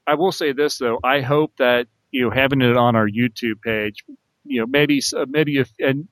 I 0.06 0.14
will 0.14 0.32
say 0.32 0.52
this 0.52 0.78
though. 0.78 0.98
I 1.04 1.20
hope 1.20 1.56
that 1.58 1.86
you 2.10 2.22
know 2.22 2.30
having 2.30 2.60
it 2.60 2.76
on 2.76 2.96
our 2.96 3.08
YouTube 3.08 3.60
page, 3.62 4.04
you 4.44 4.60
know, 4.60 4.66
maybe 4.66 5.00
uh, 5.16 5.26
maybe 5.28 5.58
if 5.58 5.70
and 5.78 6.08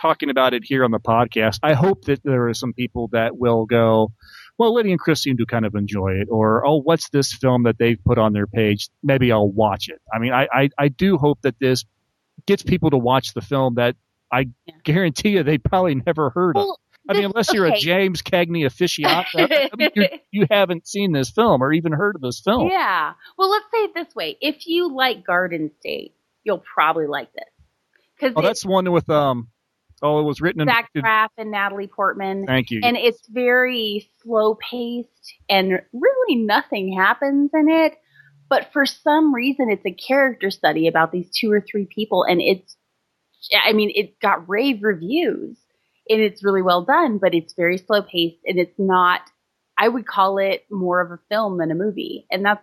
talking 0.00 0.30
about 0.30 0.54
it 0.54 0.64
here 0.64 0.84
on 0.84 0.90
the 0.90 1.00
podcast, 1.00 1.58
I 1.62 1.74
hope 1.74 2.04
that 2.06 2.22
there 2.24 2.48
are 2.48 2.54
some 2.54 2.72
people 2.72 3.08
that 3.08 3.36
will 3.36 3.66
go, 3.66 4.12
well, 4.58 4.74
Liddy 4.74 4.90
and 4.90 4.98
Chris 4.98 5.22
seem 5.22 5.36
to 5.36 5.46
kind 5.46 5.66
of 5.66 5.74
enjoy 5.74 6.14
it, 6.14 6.28
or 6.30 6.66
oh, 6.66 6.80
what's 6.82 7.10
this 7.10 7.32
film 7.32 7.64
that 7.64 7.78
they've 7.78 8.02
put 8.04 8.18
on 8.18 8.32
their 8.32 8.46
page? 8.46 8.88
Maybe 9.02 9.32
I'll 9.32 9.50
watch 9.50 9.88
it. 9.88 10.00
I 10.12 10.18
mean, 10.18 10.32
I 10.32 10.48
I, 10.52 10.68
I 10.78 10.88
do 10.88 11.16
hope 11.18 11.40
that 11.42 11.58
this 11.58 11.84
gets 12.46 12.62
people 12.62 12.90
to 12.90 12.98
watch 12.98 13.34
the 13.34 13.40
film 13.40 13.74
that 13.74 13.96
I 14.32 14.48
guarantee 14.84 15.30
you 15.30 15.42
they 15.42 15.58
probably 15.58 15.94
never 15.94 16.30
heard 16.30 16.56
of. 16.56 16.76
I 17.08 17.14
mean, 17.14 17.24
unless 17.24 17.52
you're 17.52 17.66
a. 17.66 17.76
James 17.76 18.22
Cagney 18.22 18.64
aficionado, 18.64 19.24
I 19.34 19.76
mean, 19.76 19.90
you, 19.94 20.08
you 20.30 20.46
haven't 20.50 20.86
seen 20.86 21.12
this 21.12 21.30
film 21.30 21.62
or 21.62 21.72
even 21.72 21.92
heard 21.92 22.14
of 22.14 22.22
this 22.22 22.40
film. 22.40 22.68
Yeah. 22.68 23.14
Well, 23.36 23.50
let's 23.50 23.66
say 23.72 23.78
it 23.78 23.94
this 23.94 24.14
way: 24.14 24.36
if 24.40 24.66
you 24.66 24.94
like 24.94 25.26
Garden 25.26 25.70
State, 25.80 26.14
you'll 26.44 26.62
probably 26.74 27.06
like 27.06 27.32
this 27.32 27.44
because 28.16 28.34
Oh, 28.36 28.42
that's 28.42 28.64
one 28.64 28.90
with 28.92 29.08
um. 29.10 29.48
Oh, 30.04 30.18
it 30.18 30.24
was 30.24 30.40
written. 30.40 30.66
Zach 30.66 30.90
Braff 30.96 31.28
and 31.38 31.52
Natalie 31.52 31.86
Portman. 31.86 32.44
Thank 32.44 32.72
you. 32.72 32.80
And 32.82 32.96
it's 32.96 33.24
very 33.28 34.08
slow 34.20 34.56
paced 34.56 35.34
and 35.48 35.80
really 35.92 36.34
nothing 36.34 36.92
happens 36.92 37.50
in 37.54 37.68
it. 37.68 37.94
But 38.52 38.70
for 38.70 38.84
some 38.84 39.34
reason, 39.34 39.70
it's 39.70 39.86
a 39.86 39.92
character 39.92 40.50
study 40.50 40.86
about 40.86 41.10
these 41.10 41.30
two 41.30 41.50
or 41.50 41.62
three 41.62 41.86
people. 41.86 42.22
And 42.22 42.38
it's, 42.42 42.76
I 43.64 43.72
mean, 43.72 43.90
it 43.94 44.20
got 44.20 44.46
rave 44.46 44.82
reviews 44.82 45.56
and 46.06 46.20
it's 46.20 46.44
really 46.44 46.60
well 46.60 46.84
done, 46.84 47.16
but 47.16 47.32
it's 47.32 47.54
very 47.54 47.78
slow 47.78 48.02
paced 48.02 48.36
and 48.44 48.58
it's 48.58 48.78
not, 48.78 49.22
I 49.78 49.88
would 49.88 50.06
call 50.06 50.36
it 50.36 50.66
more 50.70 51.00
of 51.00 51.10
a 51.10 51.18
film 51.30 51.56
than 51.56 51.70
a 51.70 51.74
movie. 51.74 52.26
And 52.30 52.44
that's, 52.44 52.62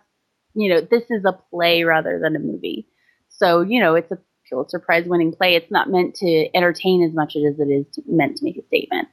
you 0.54 0.68
know, 0.68 0.80
this 0.80 1.02
is 1.10 1.24
a 1.24 1.32
play 1.32 1.82
rather 1.82 2.20
than 2.22 2.36
a 2.36 2.38
movie. 2.38 2.86
So, 3.28 3.62
you 3.62 3.80
know, 3.80 3.96
it's 3.96 4.12
a 4.12 4.18
Pulitzer 4.48 4.78
Prize 4.78 5.06
winning 5.06 5.32
play. 5.32 5.56
It's 5.56 5.72
not 5.72 5.90
meant 5.90 6.14
to 6.18 6.56
entertain 6.56 7.02
as 7.02 7.12
much 7.12 7.34
as 7.34 7.58
it 7.58 7.68
is 7.68 7.98
meant 8.06 8.36
to 8.36 8.44
make 8.44 8.56
a 8.56 8.66
statement. 8.68 9.08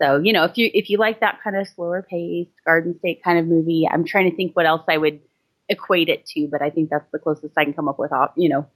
So, 0.00 0.22
you 0.24 0.32
know, 0.32 0.44
if 0.44 0.56
you 0.56 0.70
if 0.72 0.88
you 0.88 0.96
like 0.96 1.20
that 1.20 1.40
kind 1.44 1.54
of 1.54 1.68
slower 1.68 2.00
paced 2.00 2.50
Garden 2.64 2.98
State 2.98 3.22
kind 3.22 3.38
of 3.38 3.46
movie, 3.46 3.86
I'm 3.92 4.06
trying 4.06 4.30
to 4.30 4.36
think 4.38 4.56
what 4.56 4.64
else 4.64 4.84
I 4.88 4.96
would 4.96 5.20
equate 5.68 6.08
it 6.08 6.26
to, 6.26 6.48
but 6.50 6.62
I 6.62 6.70
think 6.70 6.90
that's 6.90 7.10
the 7.12 7.18
closest 7.18 7.54
I 7.56 7.64
can 7.64 7.72
come 7.74 7.88
up 7.88 7.98
with 7.98 8.12
off, 8.12 8.32
you 8.36 8.48
know, 8.48 8.66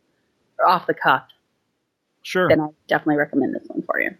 off 0.67 0.87
the 0.87 0.95
cuff. 0.95 1.25
Sure. 2.23 2.49
Then 2.49 2.61
I 2.61 2.69
definitely 2.89 3.17
recommend 3.17 3.55
this 3.55 3.65
one 3.69 3.83
for 3.83 4.01
you. 4.01 4.11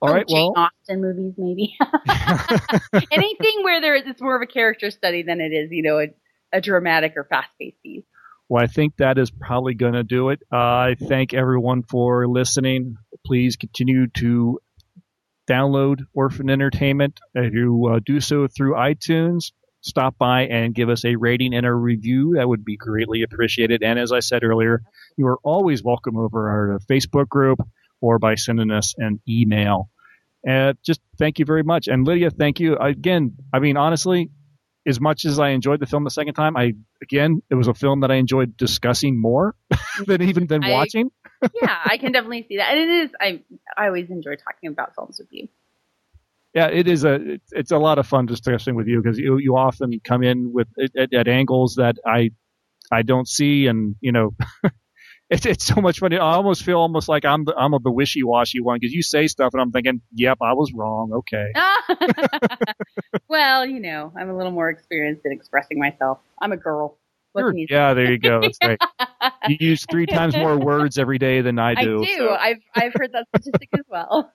All 0.00 0.12
right. 0.12 0.26
Jane 0.28 0.52
Well, 0.54 0.68
Austen 0.82 1.00
movies, 1.00 1.34
maybe. 1.36 1.76
Anything 3.12 3.62
where 3.62 3.80
there 3.80 3.94
is 3.96 4.04
it's 4.06 4.20
more 4.20 4.36
of 4.36 4.42
a 4.42 4.46
character 4.46 4.90
study 4.90 5.22
than 5.22 5.40
it 5.40 5.52
is, 5.52 5.70
you 5.72 5.82
know, 5.82 5.98
a, 5.98 6.08
a 6.52 6.60
dramatic 6.60 7.14
or 7.16 7.24
fast 7.24 7.48
paced 7.60 7.82
piece. 7.82 8.04
well, 8.48 8.62
I 8.62 8.66
think 8.68 8.96
that 8.98 9.18
is 9.18 9.30
probably 9.30 9.74
going 9.74 9.94
to 9.94 10.04
do 10.04 10.30
it. 10.30 10.40
Uh, 10.52 10.56
I 10.56 10.96
thank 11.08 11.34
everyone 11.34 11.82
for 11.82 12.26
listening. 12.28 12.96
Please 13.26 13.56
continue 13.56 14.06
to 14.18 14.60
download 15.50 16.02
Orphan 16.14 16.48
Entertainment. 16.50 17.18
If 17.34 17.52
you 17.52 17.90
uh, 17.92 18.00
do 18.04 18.20
so 18.20 18.46
through 18.46 18.74
iTunes, 18.74 19.52
stop 19.80 20.18
by 20.18 20.42
and 20.46 20.74
give 20.74 20.88
us 20.88 21.04
a 21.04 21.16
rating 21.16 21.54
and 21.54 21.64
a 21.64 21.72
review. 21.72 22.34
That 22.36 22.48
would 22.48 22.64
be 22.64 22.76
greatly 22.76 23.22
appreciated. 23.22 23.82
And 23.82 23.98
as 23.98 24.12
I 24.12 24.20
said 24.20 24.42
earlier, 24.44 24.82
you 25.16 25.26
are 25.26 25.38
always 25.42 25.82
welcome 25.82 26.16
over 26.16 26.48
our 26.48 26.78
Facebook 26.90 27.28
group 27.28 27.60
or 28.00 28.18
by 28.18 28.34
sending 28.34 28.70
us 28.70 28.94
an 28.98 29.20
email. 29.28 29.90
And 30.46 30.76
just 30.84 31.00
thank 31.18 31.38
you 31.38 31.44
very 31.44 31.62
much. 31.62 31.88
And 31.88 32.06
Lydia, 32.06 32.30
thank 32.30 32.60
you 32.60 32.76
again. 32.76 33.34
I 33.52 33.58
mean, 33.58 33.76
honestly, 33.76 34.30
as 34.86 35.00
much 35.00 35.24
as 35.24 35.38
I 35.38 35.50
enjoyed 35.50 35.80
the 35.80 35.86
film 35.86 36.04
the 36.04 36.10
second 36.10 36.34
time, 36.34 36.56
I 36.56 36.72
again 37.02 37.42
it 37.50 37.54
was 37.56 37.68
a 37.68 37.74
film 37.74 38.00
that 38.00 38.10
I 38.10 38.14
enjoyed 38.14 38.56
discussing 38.56 39.20
more 39.20 39.54
than 40.06 40.22
even 40.22 40.46
than 40.46 40.64
I- 40.64 40.70
watching. 40.70 41.10
yeah, 41.60 41.76
I 41.84 41.98
can 41.98 42.12
definitely 42.12 42.46
see 42.48 42.56
that. 42.56 42.70
And 42.70 42.80
it 42.80 42.88
is 42.88 43.10
I 43.20 43.42
I 43.76 43.86
always 43.86 44.10
enjoy 44.10 44.36
talking 44.36 44.70
about 44.70 44.94
films 44.94 45.18
with 45.18 45.28
you. 45.32 45.48
Yeah, 46.58 46.66
it 46.70 46.88
is 46.88 47.04
a 47.04 47.38
it's, 47.52 47.70
a 47.70 47.78
lot 47.78 48.00
of 48.00 48.06
fun 48.08 48.26
discussing 48.26 48.74
with 48.74 48.88
you 48.88 49.00
because 49.00 49.16
you 49.16 49.38
you 49.38 49.56
often 49.56 50.00
come 50.02 50.24
in 50.24 50.52
with 50.52 50.66
at, 50.96 51.14
at 51.14 51.28
angles 51.28 51.76
that 51.76 51.98
I 52.04 52.32
I 52.90 53.02
don't 53.02 53.28
see, 53.28 53.66
and 53.68 53.94
you 54.00 54.12
know. 54.12 54.34
It's, 55.30 55.44
it's 55.44 55.66
so 55.66 55.82
much 55.82 55.98
fun. 55.98 56.14
I 56.14 56.20
almost 56.20 56.62
feel 56.62 56.78
almost 56.78 57.06
like 57.06 57.26
I'm 57.26 57.44
the 57.44 57.54
I'm 57.54 57.74
a 57.74 57.78
the 57.80 57.92
wishy 57.92 58.22
washy 58.22 58.60
one 58.60 58.78
because 58.80 58.94
you 58.94 59.02
say 59.02 59.26
stuff 59.26 59.52
and 59.52 59.60
I'm 59.60 59.70
thinking, 59.70 60.00
yep, 60.10 60.38
I 60.40 60.54
was 60.54 60.72
wrong. 60.72 61.12
Okay. 61.12 61.52
well, 63.28 63.66
you 63.66 63.78
know, 63.78 64.10
I'm 64.16 64.30
a 64.30 64.34
little 64.34 64.52
more 64.52 64.70
experienced 64.70 65.26
in 65.26 65.32
expressing 65.32 65.78
myself. 65.78 66.18
I'm 66.40 66.52
a 66.52 66.56
girl. 66.56 66.96
Sure. 67.36 67.50
can 67.50 67.58
you 67.58 67.66
say? 67.66 67.74
Yeah, 67.74 67.92
there 67.92 68.10
you 68.10 68.18
go. 68.18 68.40
That's 68.40 68.56
right. 68.62 68.80
You 69.48 69.56
use 69.60 69.84
three 69.90 70.06
times 70.06 70.34
more 70.34 70.56
words 70.56 70.96
every 70.96 71.18
day 71.18 71.42
than 71.42 71.58
I 71.58 71.74
do. 71.74 71.80
I 71.80 71.84
do. 71.84 72.06
do. 72.06 72.16
so- 72.16 72.34
I've 72.34 72.62
I've 72.74 72.92
heard 72.94 73.12
that 73.12 73.26
statistic 73.36 73.68
as 73.74 73.84
well. 73.86 74.32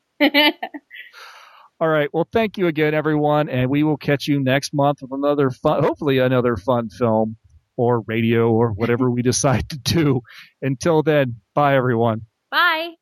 All 1.83 1.89
right. 1.89 2.07
Well, 2.13 2.25
thank 2.31 2.57
you 2.57 2.67
again, 2.67 2.93
everyone, 2.93 3.49
and 3.49 3.69
we 3.69 3.83
will 3.83 3.97
catch 3.97 4.25
you 4.25 4.41
next 4.41 4.73
month 4.73 5.01
with 5.01 5.11
another 5.11 5.49
fun, 5.49 5.83
hopefully 5.83 6.17
another 6.17 6.55
fun 6.55 6.87
film 6.87 7.35
or 7.75 7.99
radio 8.07 8.49
or 8.53 8.71
whatever 8.71 9.11
we 9.11 9.21
decide 9.31 9.67
to 9.67 9.77
do. 9.77 10.21
Until 10.61 11.03
then, 11.03 11.41
bye, 11.53 11.75
everyone. 11.75 12.21
Bye. 12.49 12.93